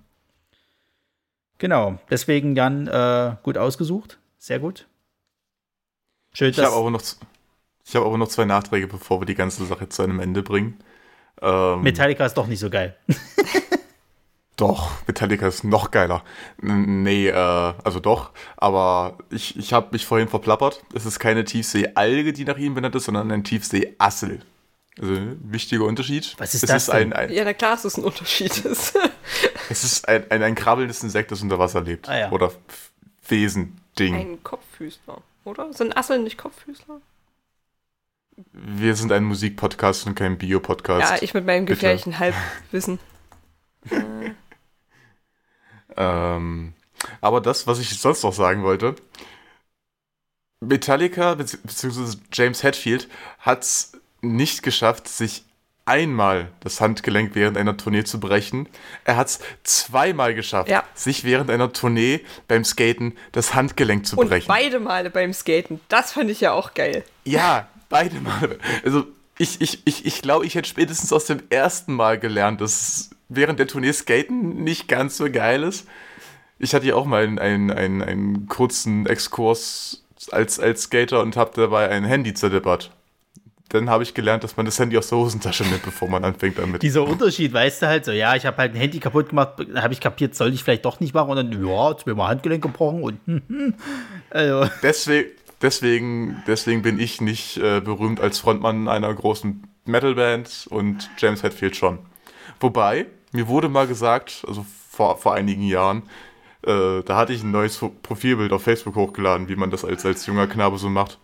Genau, 1.64 1.98
deswegen 2.10 2.54
Jan 2.54 2.88
äh, 2.88 3.36
gut 3.42 3.56
ausgesucht. 3.56 4.18
Sehr 4.38 4.58
gut. 4.58 4.86
Schön, 6.34 6.50
ich 6.50 6.58
habe 6.58 6.76
aber, 6.76 6.90
noch, 6.90 7.00
hab 7.00 8.04
aber 8.04 8.18
noch 8.18 8.28
zwei 8.28 8.44
Nachträge, 8.44 8.86
bevor 8.86 9.22
wir 9.22 9.24
die 9.24 9.34
ganze 9.34 9.64
Sache 9.64 9.88
zu 9.88 10.02
einem 10.02 10.20
Ende 10.20 10.42
bringen. 10.42 10.78
Ähm, 11.40 11.80
Metallica 11.80 12.26
ist 12.26 12.34
doch 12.34 12.48
nicht 12.48 12.58
so 12.60 12.68
geil. 12.68 12.94
doch, 14.56 14.90
Metallica 15.06 15.46
ist 15.46 15.64
noch 15.64 15.90
geiler. 15.90 16.22
Nee, 16.60 17.28
äh, 17.28 17.32
also 17.32 17.98
doch, 17.98 18.32
aber 18.58 19.16
ich, 19.30 19.56
ich 19.56 19.72
habe 19.72 19.88
mich 19.92 20.04
vorhin 20.04 20.28
verplappert. 20.28 20.84
Es 20.92 21.06
ist 21.06 21.18
keine 21.18 21.46
Tiefseealge, 21.46 22.34
die 22.34 22.44
nach 22.44 22.58
ihm 22.58 22.74
benannt 22.74 22.94
ist, 22.94 23.06
sondern 23.06 23.30
ein 23.30 23.42
Tiefseeassel. 23.42 24.42
Also 25.00 25.14
ein 25.14 25.40
wichtiger 25.42 25.84
Unterschied. 25.84 26.34
Was 26.36 26.52
ist 26.52 26.64
es 26.64 26.68
das? 26.68 26.82
Ist 26.82 26.90
ein, 26.90 27.14
ein, 27.14 27.32
ja, 27.32 27.42
na 27.42 27.54
klar, 27.54 27.72
es 27.72 27.86
ist 27.86 27.96
ein 27.96 28.04
Unterschied. 28.04 28.52
es 29.70 29.84
ist 29.84 30.08
ein, 30.08 30.30
ein, 30.30 30.42
ein 30.42 30.54
krabbelndes 30.54 31.02
Insekt, 31.02 31.30
das 31.30 31.42
unter 31.42 31.58
Wasser 31.58 31.80
lebt. 31.80 32.08
Ah, 32.08 32.18
ja. 32.18 32.30
Oder 32.30 32.52
Wesen-Ding. 33.28 34.14
Ein 34.14 34.42
Kopffüßler, 34.42 35.22
oder? 35.44 35.72
Sind 35.72 35.96
Asseln 35.96 36.24
nicht 36.24 36.38
Kopffüßler? 36.38 37.00
Wir 38.52 38.96
sind 38.96 39.12
ein 39.12 39.24
Musikpodcast 39.24 40.06
und 40.06 40.16
kein 40.16 40.38
Bio-Podcast. 40.38 41.12
Ja, 41.16 41.22
ich 41.22 41.34
mit 41.34 41.46
meinem 41.46 41.66
gefährlichen 41.66 42.18
Halbwissen. 42.18 42.98
Ähm, 45.96 46.74
aber 47.20 47.40
das, 47.40 47.66
was 47.66 47.78
ich 47.78 47.98
sonst 48.00 48.22
noch 48.22 48.32
sagen 48.32 48.62
wollte, 48.62 48.96
Metallica 50.60 51.34
bzw. 51.34 52.16
James 52.32 52.62
Hetfield 52.62 53.08
hat 53.38 53.62
es 53.62 53.92
nicht 54.20 54.62
geschafft, 54.62 55.08
sich 55.08 55.44
einmal 55.86 56.48
das 56.60 56.80
Handgelenk 56.80 57.34
während 57.34 57.56
einer 57.56 57.76
Tournee 57.76 58.04
zu 58.04 58.18
brechen. 58.20 58.68
Er 59.04 59.16
hat 59.16 59.26
es 59.28 59.40
zweimal 59.64 60.34
geschafft, 60.34 60.68
Ja. 60.70 60.82
sich 60.94 61.24
während 61.24 61.50
einer 61.50 61.72
Tournee 61.72 62.20
beim 62.48 62.64
Skaten 62.64 63.16
das 63.32 63.54
Handgelenk 63.54 64.06
zu 64.06 64.16
Und 64.16 64.28
brechen. 64.28 64.48
beide 64.48 64.80
Male 64.80 65.10
beim 65.10 65.32
Skaten. 65.32 65.80
Das 65.88 66.12
fand 66.12 66.30
ich 66.30 66.40
ja 66.40 66.52
auch 66.52 66.74
geil. 66.74 67.04
Ja, 67.24 67.68
beide 67.88 68.20
Male. 68.20 68.58
Also 68.84 69.04
ich, 69.38 69.60
ich, 69.60 69.82
ich, 69.84 70.06
ich 70.06 70.22
glaube, 70.22 70.46
ich 70.46 70.54
hätte 70.54 70.68
spätestens 70.68 71.12
aus 71.12 71.26
dem 71.26 71.42
ersten 71.50 71.92
Mal 71.94 72.18
gelernt, 72.18 72.60
dass 72.60 73.10
während 73.28 73.58
der 73.58 73.66
Tournee 73.66 73.92
Skaten 73.92 74.62
nicht 74.64 74.88
ganz 74.88 75.16
so 75.16 75.30
geil 75.30 75.62
ist. 75.64 75.86
Ich 76.58 76.74
hatte 76.74 76.86
ja 76.86 76.94
auch 76.94 77.04
mal 77.04 77.24
einen, 77.24 77.38
einen, 77.38 77.70
einen, 77.70 78.00
einen 78.02 78.46
kurzen 78.48 79.06
Exkurs 79.06 80.02
als, 80.30 80.58
als 80.60 80.82
Skater 80.84 81.20
und 81.20 81.36
habe 81.36 81.50
dabei 81.54 81.90
ein 81.90 82.04
Handy 82.04 82.32
zerdeppert. 82.32 82.90
Dann 83.70 83.88
habe 83.88 84.02
ich 84.02 84.14
gelernt, 84.14 84.44
dass 84.44 84.56
man 84.56 84.66
das 84.66 84.78
Handy 84.78 84.96
aus 84.98 85.08
der 85.08 85.18
Hosentasche 85.18 85.64
nimmt, 85.64 85.82
bevor 85.82 86.08
man 86.08 86.24
anfängt 86.24 86.58
damit. 86.58 86.82
Dieser 86.82 87.02
Unterschied, 87.02 87.52
weißt 87.52 87.82
du 87.82 87.86
halt 87.86 88.04
so, 88.04 88.12
ja, 88.12 88.36
ich 88.36 88.46
habe 88.46 88.56
halt 88.58 88.74
ein 88.74 88.78
Handy 88.78 89.00
kaputt 89.00 89.30
gemacht, 89.30 89.54
habe 89.74 89.92
ich 89.92 90.00
kapiert, 90.00 90.34
soll 90.34 90.52
ich 90.52 90.62
vielleicht 90.62 90.84
doch 90.84 91.00
nicht 91.00 91.14
machen 91.14 91.30
und 91.30 91.36
dann, 91.36 91.66
ja, 91.66 91.96
zweimal 91.96 92.28
Handgelenk 92.28 92.62
gebrochen 92.62 93.02
und 93.02 93.18
hm, 93.26 93.42
hm. 93.48 93.74
Also, 94.30 94.68
Deswegen, 94.82 95.30
deswegen, 95.62 96.42
deswegen 96.46 96.82
bin 96.82 97.00
ich 97.00 97.20
nicht 97.20 97.56
äh, 97.56 97.80
berühmt 97.80 98.20
als 98.20 98.38
Frontmann 98.38 98.86
einer 98.86 99.12
großen 99.12 99.66
Metalband 99.86 100.66
und 100.70 101.10
James 101.18 101.42
Hetfield 101.42 101.74
schon. 101.74 101.98
Wobei, 102.60 103.06
mir 103.32 103.48
wurde 103.48 103.68
mal 103.68 103.86
gesagt, 103.86 104.44
also 104.46 104.64
vor, 104.90 105.16
vor 105.18 105.34
einigen 105.34 105.62
Jahren, 105.62 106.04
äh, 106.66 107.02
da 107.02 107.16
hatte 107.16 107.32
ich 107.32 107.42
ein 107.42 107.50
neues 107.50 107.78
Profilbild 108.02 108.52
auf 108.52 108.62
Facebook 108.62 108.94
hochgeladen, 108.94 109.48
wie 109.48 109.56
man 109.56 109.70
das 109.70 109.84
als, 109.84 110.06
als 110.06 110.26
junger 110.26 110.46
Knabe 110.46 110.78
so 110.78 110.88
macht. 110.88 111.18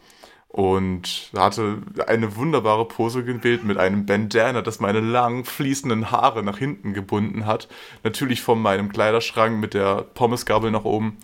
Und 0.53 1.30
hatte 1.36 1.78
eine 2.09 2.34
wunderbare 2.34 2.84
Pose 2.88 3.22
gewählt 3.22 3.62
mit 3.62 3.78
einem 3.78 4.05
Bandana, 4.05 4.62
das 4.62 4.80
meine 4.80 4.98
langen, 4.98 5.44
fließenden 5.44 6.11
Haare 6.11 6.42
nach 6.42 6.59
hinten 6.59 6.92
gebunden 6.92 7.46
hat. 7.46 7.68
Natürlich 8.03 8.42
von 8.42 8.61
meinem 8.61 8.90
Kleiderschrank 8.90 9.61
mit 9.61 9.74
der 9.74 10.03
Pommesgabel 10.14 10.72
nach 10.72 10.84
oben. 10.84 11.18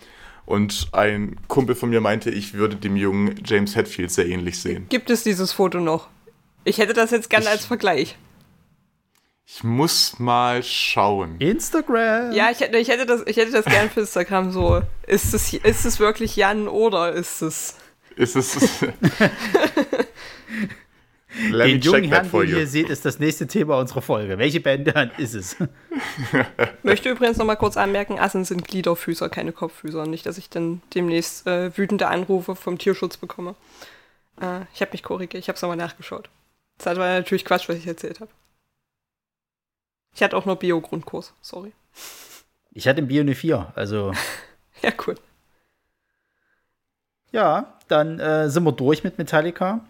Und 0.44 0.90
ein 0.92 1.34
Kumpel 1.48 1.74
von 1.74 1.90
mir 1.90 2.00
meinte, 2.00 2.30
ich 2.30 2.54
würde 2.54 2.76
dem 2.76 2.94
jungen 2.94 3.34
James 3.44 3.74
Hetfield 3.74 4.12
sehr 4.12 4.28
ähnlich 4.28 4.60
sehen. 4.60 4.86
Gibt 4.90 5.10
es 5.10 5.24
dieses 5.24 5.52
Foto 5.52 5.80
noch? 5.80 6.06
Ich 6.62 6.78
hätte 6.78 6.92
das 6.92 7.10
jetzt 7.10 7.28
gerne 7.28 7.46
Ich- 7.46 7.50
als 7.50 7.66
Vergleich. 7.66 8.16
Ich 9.48 9.64
muss 9.64 10.18
mal 10.20 10.62
schauen. 10.62 11.36
Instagram. 11.40 12.32
Ja, 12.32 12.50
ich 12.52 12.60
hätte, 12.60 12.78
ich 12.78 12.88
hätte 12.88 13.06
das, 13.06 13.22
ich 13.26 13.36
hätte 13.36 13.52
das 13.52 13.64
gern 13.64 13.90
für 13.90 14.00
Instagram 14.00 14.50
so. 14.52 14.82
Ist 15.06 15.34
es, 15.34 15.52
ist 15.52 15.84
es 15.84 15.98
wirklich 16.00 16.36
Jan 16.36 16.68
oder 16.68 17.12
ist 17.12 17.42
es. 17.42 17.76
Ist 18.16 18.34
es. 18.36 18.80
Let 21.50 21.66
Den 21.68 21.80
jungen 21.82 22.04
Herrn, 22.04 22.30
den 22.30 22.48
ihr 22.48 22.66
seht, 22.66 22.88
ist 22.88 23.04
das 23.04 23.18
nächste 23.18 23.46
Thema 23.46 23.78
unserer 23.78 24.00
Folge. 24.00 24.38
Welche 24.38 24.60
Band 24.60 24.88
ist 25.18 25.34
es? 25.34 25.56
Möchte 26.82 27.10
übrigens 27.10 27.36
noch 27.36 27.44
mal 27.44 27.56
kurz 27.56 27.76
anmerken, 27.76 28.18
Assen 28.18 28.46
sind 28.46 28.66
Gliederfüßer, 28.66 29.28
keine 29.28 29.52
Kopffüßer. 29.52 30.06
Nicht, 30.06 30.24
dass 30.24 30.38
ich 30.38 30.48
dann 30.48 30.80
demnächst 30.94 31.46
äh, 31.46 31.76
wütende 31.76 32.08
Anrufe 32.08 32.56
vom 32.56 32.78
Tierschutz 32.78 33.18
bekomme. 33.18 33.54
Äh, 34.40 34.60
ich 34.72 34.80
habe 34.80 34.92
mich 34.92 35.02
korrigiert, 35.02 35.42
ich 35.42 35.48
habe 35.48 35.56
es 35.56 35.62
nochmal 35.62 35.76
nachgeschaut. 35.76 36.30
Das 36.78 36.96
war 36.96 37.06
natürlich 37.06 37.44
Quatsch, 37.44 37.68
was 37.68 37.76
ich 37.76 37.86
erzählt 37.86 38.20
habe. 38.20 38.30
Ich 40.14 40.22
hatte 40.22 40.36
auch 40.38 40.46
nur 40.46 40.56
Bio-Grundkurs, 40.56 41.34
sorry. 41.42 41.72
Ich 42.72 42.88
hatte 42.88 43.00
im 43.00 43.08
Bio 43.08 43.20
eine 43.20 43.34
4, 43.34 43.72
also 43.74 44.12
Ja, 44.82 44.92
cool. 45.06 45.16
ja, 47.32 47.75
dann 47.88 48.18
äh, 48.20 48.48
sind 48.50 48.64
wir 48.64 48.72
durch 48.72 49.04
mit 49.04 49.18
Metallica. 49.18 49.80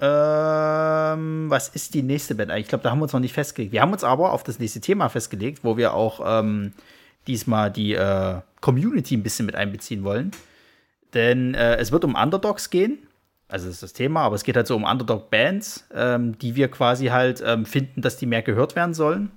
Ähm, 0.00 1.46
was 1.48 1.68
ist 1.68 1.94
die 1.94 2.02
nächste 2.02 2.34
Band 2.34 2.50
eigentlich? 2.50 2.64
Ich 2.64 2.68
glaube, 2.68 2.82
da 2.82 2.90
haben 2.90 2.98
wir 2.98 3.04
uns 3.04 3.12
noch 3.12 3.20
nicht 3.20 3.32
festgelegt. 3.32 3.72
Wir 3.72 3.80
haben 3.80 3.92
uns 3.92 4.04
aber 4.04 4.32
auf 4.32 4.42
das 4.42 4.58
nächste 4.58 4.80
Thema 4.80 5.08
festgelegt, 5.08 5.62
wo 5.62 5.76
wir 5.76 5.94
auch 5.94 6.20
ähm, 6.24 6.72
diesmal 7.26 7.70
die 7.70 7.94
äh, 7.94 8.40
Community 8.60 9.16
ein 9.16 9.22
bisschen 9.22 9.46
mit 9.46 9.54
einbeziehen 9.54 10.04
wollen. 10.04 10.32
Denn 11.14 11.54
äh, 11.54 11.76
es 11.76 11.92
wird 11.92 12.04
um 12.04 12.16
Underdogs 12.16 12.70
gehen. 12.70 12.98
Also 13.46 13.66
das 13.66 13.76
ist 13.76 13.82
das 13.82 13.92
Thema, 13.92 14.22
aber 14.22 14.34
es 14.34 14.42
geht 14.42 14.56
halt 14.56 14.66
so 14.66 14.74
um 14.74 14.84
Underdog-Bands, 14.84 15.86
ähm, 15.94 16.36
die 16.38 16.56
wir 16.56 16.68
quasi 16.68 17.06
halt 17.06 17.42
ähm, 17.46 17.66
finden, 17.66 18.02
dass 18.02 18.16
die 18.16 18.26
mehr 18.26 18.42
gehört 18.42 18.74
werden 18.74 18.94
sollen. 18.94 19.30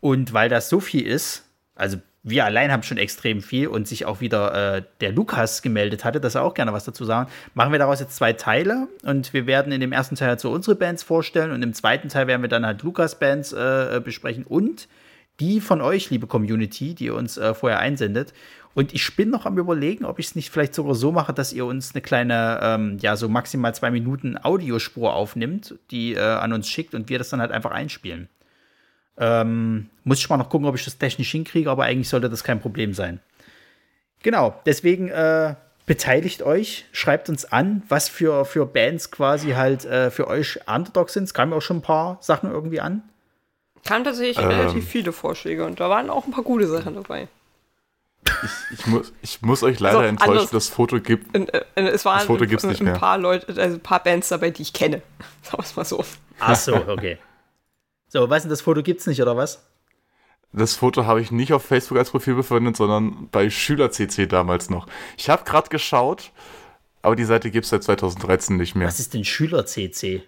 Und 0.00 0.32
weil 0.32 0.48
das 0.48 0.68
so 0.68 0.80
viel 0.80 1.06
ist, 1.06 1.44
also 1.74 1.98
wir 2.24 2.44
allein 2.44 2.70
haben 2.70 2.84
schon 2.84 2.98
extrem 2.98 3.42
viel 3.42 3.66
und 3.66 3.88
sich 3.88 4.04
auch 4.04 4.20
wieder 4.20 4.76
äh, 4.76 4.82
der 5.00 5.10
Lukas 5.10 5.60
gemeldet 5.60 6.04
hatte, 6.04 6.20
dass 6.20 6.36
er 6.36 6.44
auch 6.44 6.54
gerne 6.54 6.72
was 6.72 6.84
dazu 6.84 7.04
sagen, 7.04 7.28
machen 7.54 7.72
wir 7.72 7.80
daraus 7.80 7.98
jetzt 7.98 8.14
zwei 8.14 8.32
Teile 8.32 8.86
und 9.02 9.32
wir 9.32 9.46
werden 9.46 9.72
in 9.72 9.80
dem 9.80 9.92
ersten 9.92 10.14
Teil 10.14 10.28
halt 10.28 10.40
so 10.40 10.50
unsere 10.52 10.76
Bands 10.76 11.02
vorstellen 11.02 11.50
und 11.50 11.62
im 11.62 11.74
zweiten 11.74 12.08
Teil 12.08 12.28
werden 12.28 12.42
wir 12.42 12.48
dann 12.48 12.64
halt 12.64 12.82
Lukas 12.82 13.18
Bands 13.18 13.52
äh, 13.52 14.00
besprechen 14.04 14.44
und 14.44 14.88
die 15.40 15.60
von 15.60 15.80
euch, 15.80 16.10
liebe 16.10 16.26
Community, 16.26 16.94
die 16.94 17.06
ihr 17.06 17.14
uns 17.14 17.38
äh, 17.38 17.54
vorher 17.54 17.80
einsendet. 17.80 18.32
Und 18.74 18.94
ich 18.94 19.16
bin 19.16 19.28
noch 19.28 19.44
am 19.44 19.58
überlegen, 19.58 20.04
ob 20.04 20.18
ich 20.18 20.26
es 20.26 20.34
nicht 20.34 20.50
vielleicht 20.50 20.74
sogar 20.74 20.94
so 20.94 21.12
mache, 21.12 21.32
dass 21.32 21.52
ihr 21.52 21.66
uns 21.66 21.94
eine 21.94 22.00
kleine, 22.00 22.60
ähm, 22.62 22.98
ja, 23.00 23.16
so 23.16 23.28
maximal 23.28 23.74
zwei 23.74 23.90
Minuten 23.90 24.38
Audiospur 24.42 25.14
aufnimmt, 25.14 25.74
die 25.90 26.14
äh, 26.14 26.20
an 26.20 26.52
uns 26.52 26.68
schickt 26.68 26.94
und 26.94 27.08
wir 27.08 27.18
das 27.18 27.30
dann 27.30 27.40
halt 27.40 27.50
einfach 27.50 27.70
einspielen. 27.70 28.28
Ähm, 29.18 29.90
muss 30.04 30.18
ich 30.18 30.28
mal 30.30 30.36
noch 30.38 30.48
gucken, 30.48 30.66
ob 30.66 30.74
ich 30.74 30.84
das 30.84 30.98
technisch 30.98 31.30
hinkriege, 31.30 31.70
aber 31.70 31.84
eigentlich 31.84 32.08
sollte 32.08 32.30
das 32.30 32.42
kein 32.44 32.60
Problem 32.60 32.94
sein. 32.94 33.20
Genau, 34.22 34.58
deswegen 34.66 35.08
äh, 35.08 35.54
beteiligt 35.86 36.42
euch, 36.42 36.86
schreibt 36.92 37.28
uns 37.28 37.44
an, 37.44 37.82
was 37.88 38.08
für, 38.08 38.44
für 38.44 38.66
Bands 38.66 39.10
quasi 39.10 39.50
halt 39.52 39.84
äh, 39.84 40.10
für 40.10 40.28
euch 40.28 40.60
Underdogs 40.66 41.12
sind. 41.12 41.24
Es 41.24 41.34
kamen 41.34 41.52
auch 41.52 41.60
schon 41.60 41.78
ein 41.78 41.82
paar 41.82 42.18
Sachen 42.20 42.50
irgendwie 42.50 42.80
an. 42.80 43.02
Kamen 43.84 44.04
tatsächlich 44.04 44.38
Ähm. 44.38 44.46
relativ 44.50 44.88
viele 44.88 45.12
Vorschläge 45.12 45.64
und 45.66 45.80
da 45.80 45.90
waren 45.90 46.08
auch 46.08 46.24
ein 46.26 46.30
paar 46.32 46.44
gute 46.44 46.66
Sachen 46.68 46.94
dabei. 46.94 47.28
Ich 48.72 48.86
muss, 48.86 49.12
ich 49.20 49.42
muss 49.42 49.62
euch 49.64 49.80
leider 49.80 49.98
Also, 49.98 50.08
enttäuschen, 50.08 50.30
anders- 50.38 50.50
das 50.50 50.68
Foto 50.68 51.00
gibt. 51.00 51.36
Und, 51.36 51.52
äh, 51.52 51.64
es 51.74 52.04
waren 52.04 52.18
Das 52.18 52.26
Foto 52.26 52.44
ein, 52.44 52.48
gibt's 52.48 52.64
nicht 52.64 52.80
ein 52.80 52.84
mehr. 52.84 52.94
paar 52.94 53.18
Leute, 53.18 53.48
also 53.48 53.76
ein 53.76 53.80
paar 53.80 54.02
Bands 54.02 54.28
dabei, 54.28 54.50
die 54.50 54.62
ich 54.62 54.72
kenne. 54.72 55.02
Sagen 55.42 55.58
wir 55.58 55.64
es 55.64 55.76
mal 55.76 55.84
so. 55.84 56.04
Ach 56.38 56.54
so, 56.54 56.74
okay. 56.76 57.18
So, 58.12 58.28
was 58.28 58.42
denn 58.42 58.50
das 58.50 58.60
Foto 58.60 58.82
gibt's 58.82 59.06
nicht, 59.06 59.22
oder 59.22 59.36
was? 59.38 59.62
Das 60.52 60.74
Foto 60.74 61.06
habe 61.06 61.22
ich 61.22 61.30
nicht 61.30 61.54
auf 61.54 61.64
Facebook 61.64 61.96
als 61.96 62.10
Profil 62.10 62.34
befindet, 62.34 62.76
sondern 62.76 63.28
bei 63.30 63.48
SchülerCC 63.48 64.26
damals 64.28 64.68
noch. 64.68 64.86
Ich 65.16 65.30
habe 65.30 65.44
gerade 65.44 65.70
geschaut, 65.70 66.30
aber 67.00 67.16
die 67.16 67.24
Seite 67.24 67.50
gibt 67.50 67.64
es 67.64 67.70
seit 67.70 67.82
2013 67.84 68.56
nicht 68.58 68.74
mehr. 68.74 68.86
Was 68.86 69.00
ist 69.00 69.14
denn 69.14 69.24
Schüler-CC? 69.24 70.22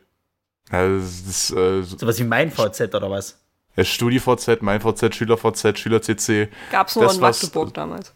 Ja, 0.72 0.89
das 0.89 1.20
ist 1.20 1.51
äh, 1.51 1.82
Sowas 1.82 2.18
wie 2.18 2.24
mein 2.24 2.51
VZ 2.51 2.95
oder 2.95 3.11
was? 3.11 3.39
ja, 3.76 3.85
StudiVZ, 3.85 4.62
MeinVZ, 4.62 5.14
SchülerVZ, 5.14 5.78
SchülerCC. 5.78 6.49
Gab 6.70 6.89
es 6.89 6.97
nur 6.97 7.05
Das, 7.05 7.16
in 7.16 7.20
was- 7.20 7.43
Magdeburg 7.43 7.74
damals. 7.74 8.14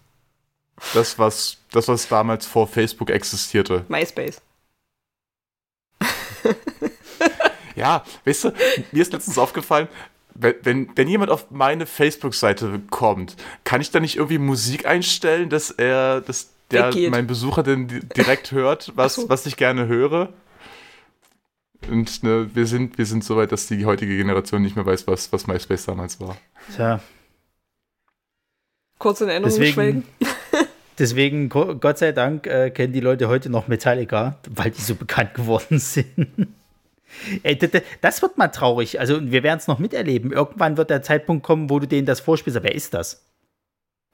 Das, 0.94 1.18
was, 1.18 1.58
das, 1.72 1.88
was 1.88 2.08
damals 2.08 2.46
vor 2.46 2.66
Facebook 2.68 3.10
existierte. 3.10 3.84
MySpace. 3.88 4.40
Ja, 7.78 8.04
weißt 8.24 8.44
du, 8.44 8.52
mir 8.92 9.02
ist 9.02 9.12
letztens 9.12 9.38
aufgefallen, 9.38 9.88
wenn, 10.34 10.54
wenn, 10.62 10.88
wenn 10.96 11.08
jemand 11.08 11.30
auf 11.30 11.50
meine 11.50 11.86
Facebook-Seite 11.86 12.80
kommt, 12.90 13.36
kann 13.64 13.80
ich 13.80 13.90
da 13.90 14.00
nicht 14.00 14.16
irgendwie 14.16 14.38
Musik 14.38 14.86
einstellen, 14.86 15.48
dass 15.48 15.70
er, 15.70 16.20
dass 16.20 16.50
der 16.70 16.88
Weggeht. 16.88 17.10
mein 17.10 17.26
Besucher 17.26 17.62
dann 17.62 17.88
di- 17.88 18.00
direkt 18.00 18.52
hört, 18.52 18.92
was, 18.94 19.14
so. 19.14 19.28
was 19.28 19.46
ich 19.46 19.56
gerne 19.56 19.86
höre? 19.86 20.32
Und 21.88 22.22
ne, 22.24 22.50
wir 22.54 22.66
sind, 22.66 22.98
wir 22.98 23.06
sind 23.06 23.24
so 23.24 23.36
weit, 23.36 23.52
dass 23.52 23.66
die 23.68 23.86
heutige 23.86 24.16
Generation 24.16 24.60
nicht 24.62 24.76
mehr 24.76 24.84
weiß, 24.84 25.06
was, 25.06 25.32
was 25.32 25.46
MySpace 25.46 25.86
damals 25.86 26.20
war. 26.20 26.36
Tja, 26.74 27.00
Kurz 28.98 29.20
in 29.20 29.28
Erinnerung 29.28 29.50
Deswegen- 29.54 29.72
schwelgen. 29.74 30.04
deswegen, 30.98 31.48
Go- 31.48 31.76
Gott 31.76 31.98
sei 31.98 32.10
Dank, 32.12 32.46
äh, 32.48 32.70
kennen 32.70 32.92
die 32.92 33.00
Leute 33.00 33.28
heute 33.28 33.48
noch 33.48 33.68
Metallica, 33.68 34.36
weil 34.50 34.72
die 34.72 34.80
so 34.80 34.94
bekannt 34.96 35.34
geworden 35.34 35.78
sind. 35.78 36.48
Ey, 37.42 37.58
das 38.00 38.22
wird 38.22 38.38
mal 38.38 38.48
traurig. 38.48 39.00
Also, 39.00 39.20
wir 39.30 39.42
werden 39.42 39.58
es 39.58 39.66
noch 39.66 39.78
miterleben. 39.78 40.32
Irgendwann 40.32 40.76
wird 40.76 40.90
der 40.90 41.02
Zeitpunkt 41.02 41.44
kommen, 41.44 41.70
wo 41.70 41.78
du 41.78 41.86
denen 41.86 42.06
das 42.06 42.20
vorspielst. 42.20 42.56
Aber 42.56 42.64
wer 42.64 42.74
ist 42.74 42.94
das? 42.94 43.24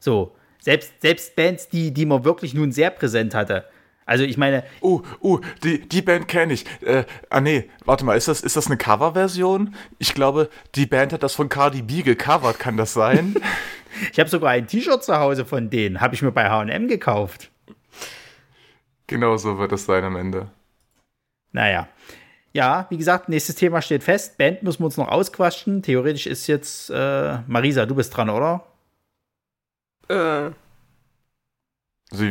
So, 0.00 0.34
selbst, 0.60 1.00
selbst 1.00 1.36
Bands, 1.36 1.68
die, 1.68 1.92
die 1.92 2.06
man 2.06 2.24
wirklich 2.24 2.54
nun 2.54 2.72
sehr 2.72 2.90
präsent 2.90 3.34
hatte. 3.34 3.64
Also, 4.06 4.24
ich 4.24 4.36
meine, 4.36 4.64
Oh, 4.80 5.02
oh, 5.20 5.40
die, 5.62 5.88
die 5.88 6.02
Band 6.02 6.28
kenne 6.28 6.52
ich. 6.52 6.66
Äh, 6.82 7.04
ah 7.30 7.40
nee, 7.40 7.70
warte 7.84 8.04
mal, 8.04 8.16
ist 8.16 8.28
das, 8.28 8.42
ist 8.42 8.56
das 8.56 8.66
eine 8.66 8.76
Coverversion? 8.76 9.74
Ich 9.98 10.14
glaube, 10.14 10.50
die 10.74 10.86
Band 10.86 11.12
hat 11.12 11.22
das 11.22 11.34
von 11.34 11.48
Cardi 11.48 11.82
B 11.82 12.02
gecovert, 12.02 12.58
kann 12.58 12.76
das 12.76 12.92
sein? 12.92 13.34
ich 14.12 14.18
habe 14.18 14.28
sogar 14.28 14.50
ein 14.50 14.66
T-Shirt 14.66 15.02
zu 15.02 15.18
Hause 15.18 15.44
von 15.44 15.70
denen. 15.70 16.00
Habe 16.00 16.14
ich 16.14 16.22
mir 16.22 16.32
bei 16.32 16.48
HM 16.48 16.88
gekauft. 16.88 17.50
genau 19.06 19.36
so 19.36 19.58
wird 19.58 19.72
es 19.72 19.86
sein 19.86 20.04
am 20.04 20.16
Ende. 20.16 20.50
Naja. 21.52 21.88
Ja, 22.54 22.86
wie 22.88 22.96
gesagt, 22.96 23.28
nächstes 23.28 23.56
Thema 23.56 23.82
steht 23.82 24.04
fest. 24.04 24.38
Band 24.38 24.62
müssen 24.62 24.80
wir 24.80 24.86
uns 24.86 24.96
noch 24.96 25.08
ausquatschen. 25.08 25.82
Theoretisch 25.82 26.26
ist 26.26 26.46
jetzt 26.46 26.88
äh, 26.88 27.38
Marisa, 27.48 27.84
du 27.84 27.96
bist 27.96 28.16
dran, 28.16 28.30
oder? 28.30 28.64
Äh, 30.08 30.50
Also, 32.12 32.24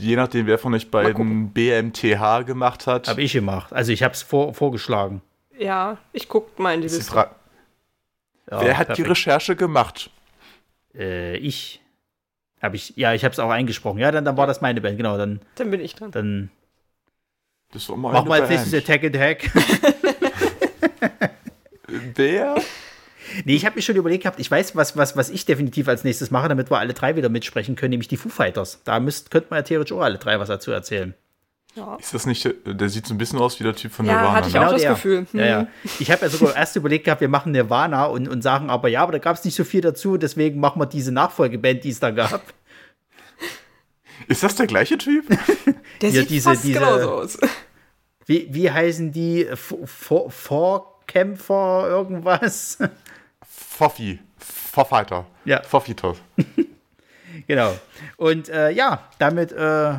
je 0.00 0.16
nachdem, 0.16 0.46
wer 0.48 0.58
von 0.58 0.74
euch 0.74 0.90
beiden 0.90 1.50
BMTH 1.52 2.42
gemacht 2.44 2.86
hat, 2.88 3.06
Habe 3.06 3.22
ich 3.22 3.32
gemacht. 3.32 3.72
Also 3.72 3.92
ich 3.92 4.02
habe 4.02 4.14
es 4.14 4.22
vor, 4.22 4.52
vorgeschlagen. 4.52 5.22
ja, 5.56 5.96
ich 6.12 6.28
guck 6.28 6.58
mal 6.58 6.74
in 6.74 6.80
die 6.80 6.86
ist 6.86 6.94
die 6.94 6.98
Liste. 6.98 7.14
Ja, 8.50 8.60
wer 8.60 8.76
hat 8.78 8.88
die 8.98 9.02
perfekt. 9.02 9.10
Recherche 9.10 9.54
gemacht? 9.56 10.10
Äh, 10.94 11.36
ich. 11.36 11.80
Habe 12.60 12.76
ich, 12.76 12.94
ja, 12.96 13.12
ich 13.14 13.24
habe 13.24 13.32
es 13.32 13.38
auch 13.38 13.50
eingesprochen. 13.50 13.98
Ja, 13.98 14.10
dann, 14.10 14.24
dann 14.24 14.36
war 14.36 14.46
das 14.46 14.60
meine 14.60 14.80
Band, 14.80 14.96
genau. 14.96 15.16
Dann, 15.18 15.40
Dann 15.54 15.70
bin 15.70 15.80
ich 15.80 15.94
dran. 15.94 16.10
dann 16.10 16.50
Das 17.74 17.88
war 17.88 17.96
mal 17.96 18.12
machen 18.12 18.28
wir 18.28 18.34
eine 18.34 18.44
als 18.44 18.50
nächstes. 18.50 18.74
Attack 18.74 19.04
and 19.04 19.18
Hack. 19.18 19.50
Wer? 22.14 22.54
nee, 23.44 23.56
ich 23.56 23.66
habe 23.66 23.76
mir 23.76 23.82
schon 23.82 23.96
überlegt 23.96 24.22
gehabt, 24.22 24.40
ich 24.40 24.50
weiß, 24.50 24.76
was, 24.76 24.96
was, 24.96 25.16
was 25.16 25.30
ich 25.30 25.44
definitiv 25.44 25.88
als 25.88 26.04
nächstes 26.04 26.30
mache, 26.30 26.48
damit 26.48 26.70
wir 26.70 26.78
alle 26.78 26.94
drei 26.94 27.16
wieder 27.16 27.28
mitsprechen 27.28 27.76
können, 27.76 27.90
nämlich 27.90 28.08
die 28.08 28.16
Foo 28.16 28.28
Fighters. 28.28 28.80
Da 28.84 29.00
müsst, 29.00 29.30
könnte 29.30 29.48
man 29.50 29.58
ja 29.58 29.62
theoretisch 29.62 29.96
auch 29.96 30.02
alle 30.02 30.18
drei 30.18 30.38
was 30.38 30.48
dazu 30.48 30.70
erzählen. 30.70 31.14
Ja, 31.76 31.96
Ist 31.96 32.14
das 32.14 32.24
nicht, 32.24 32.44
der, 32.44 32.74
der 32.74 32.88
sieht 32.88 33.04
so 33.04 33.14
ein 33.14 33.18
bisschen 33.18 33.40
aus 33.40 33.58
wie 33.58 33.64
der 33.64 33.74
Typ 33.74 33.90
von 33.90 34.06
ja 34.06 34.12
Nirvana. 34.12 34.32
hatte 34.36 34.48
ich 34.48 34.54
ne? 34.54 34.66
auch 34.66 34.70
das 34.70 34.82
der. 34.82 34.90
Gefühl. 34.92 35.26
Hm. 35.32 35.40
Ja, 35.40 35.46
ja. 35.46 35.66
Ich 35.98 36.08
habe 36.10 36.22
ja 36.22 36.28
sogar 36.28 36.54
erst 36.54 36.76
überlegt 36.76 37.04
gehabt, 37.04 37.20
wir 37.20 37.28
machen 37.28 37.50
Nirvana 37.50 38.04
und, 38.04 38.28
und 38.28 38.42
sagen 38.42 38.70
aber, 38.70 38.88
ja, 38.88 39.02
aber 39.02 39.10
da 39.12 39.18
gab 39.18 39.36
es 39.36 39.44
nicht 39.44 39.56
so 39.56 39.64
viel 39.64 39.80
dazu, 39.80 40.16
deswegen 40.16 40.60
machen 40.60 40.80
wir 40.80 40.86
diese 40.86 41.10
Nachfolgeband, 41.10 41.82
die 41.82 41.90
es 41.90 41.98
da 41.98 42.12
gab. 42.12 42.44
Ist 44.28 44.42
das 44.42 44.54
der 44.56 44.66
gleiche 44.66 44.98
Typ? 44.98 45.26
Der 46.00 46.10
Ja, 46.10 46.20
sieht 46.22 46.30
diese- 46.30 46.50
fast 46.50 46.64
diese- 46.64 46.74
genauso 46.78 47.10
aus. 47.12 47.38
Wie, 48.26 48.46
wie 48.50 48.70
heißen 48.70 49.12
die? 49.12 49.46
Vor- 49.54 49.86
Vor- 49.86 50.30
Vorkämpfer 50.30 51.86
irgendwas? 51.88 52.78
Foffi. 53.46 54.18
Vorfighter. 54.38 55.26
Ja. 55.44 55.62
Foffitos. 55.62 56.18
Genau. 57.48 57.76
Und 58.16 58.48
äh, 58.48 58.70
ja, 58.70 59.08
damit 59.18 59.50
äh, 59.50 59.94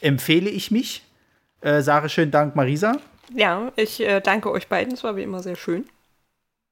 empfehle 0.00 0.48
ich 0.48 0.70
mich. 0.70 1.02
Äh, 1.60 1.82
sage 1.82 2.08
schönen 2.08 2.30
Dank, 2.30 2.56
Marisa. 2.56 2.96
Ja, 3.34 3.70
ich 3.76 4.00
äh, 4.00 4.20
danke 4.22 4.50
euch 4.50 4.66
beiden. 4.66 4.94
Es 4.94 5.04
war 5.04 5.16
wie 5.16 5.22
immer 5.22 5.42
sehr 5.42 5.54
schön. 5.54 5.84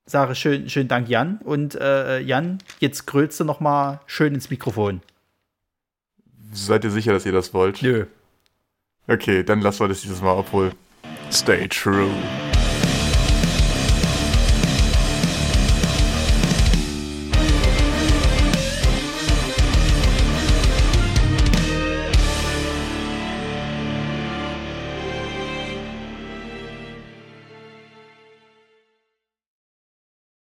Sage 0.07 0.35
schön, 0.35 0.71
schönen 0.71 0.89
Dank, 0.89 1.09
Jan. 1.11 1.39
Und 1.45 1.75
äh, 1.75 2.19
Jan, 2.21 2.59
jetzt 2.81 3.07
grölst 3.07 3.39
du 3.41 3.45
noch 3.45 3.61
mal 3.61 4.01
schön 4.07 4.35
ins 4.35 4.49
Mikrofon. 4.49 5.03
Seid 6.67 6.85
ihr 6.85 6.91
sicher, 6.91 7.13
dass 7.13 7.25
ihr 7.25 7.33
das 7.33 7.55
wollt? 7.55 7.83
Nö. 7.83 8.07
Okay, 9.07 9.43
dann 9.43 9.61
lassen 9.61 9.81
wir 9.81 9.89
das 9.89 10.03
dieses 10.03 10.21
Mal, 10.21 10.33
obwohl. 10.33 10.73
Stay 11.31 11.69
true. 11.69 12.11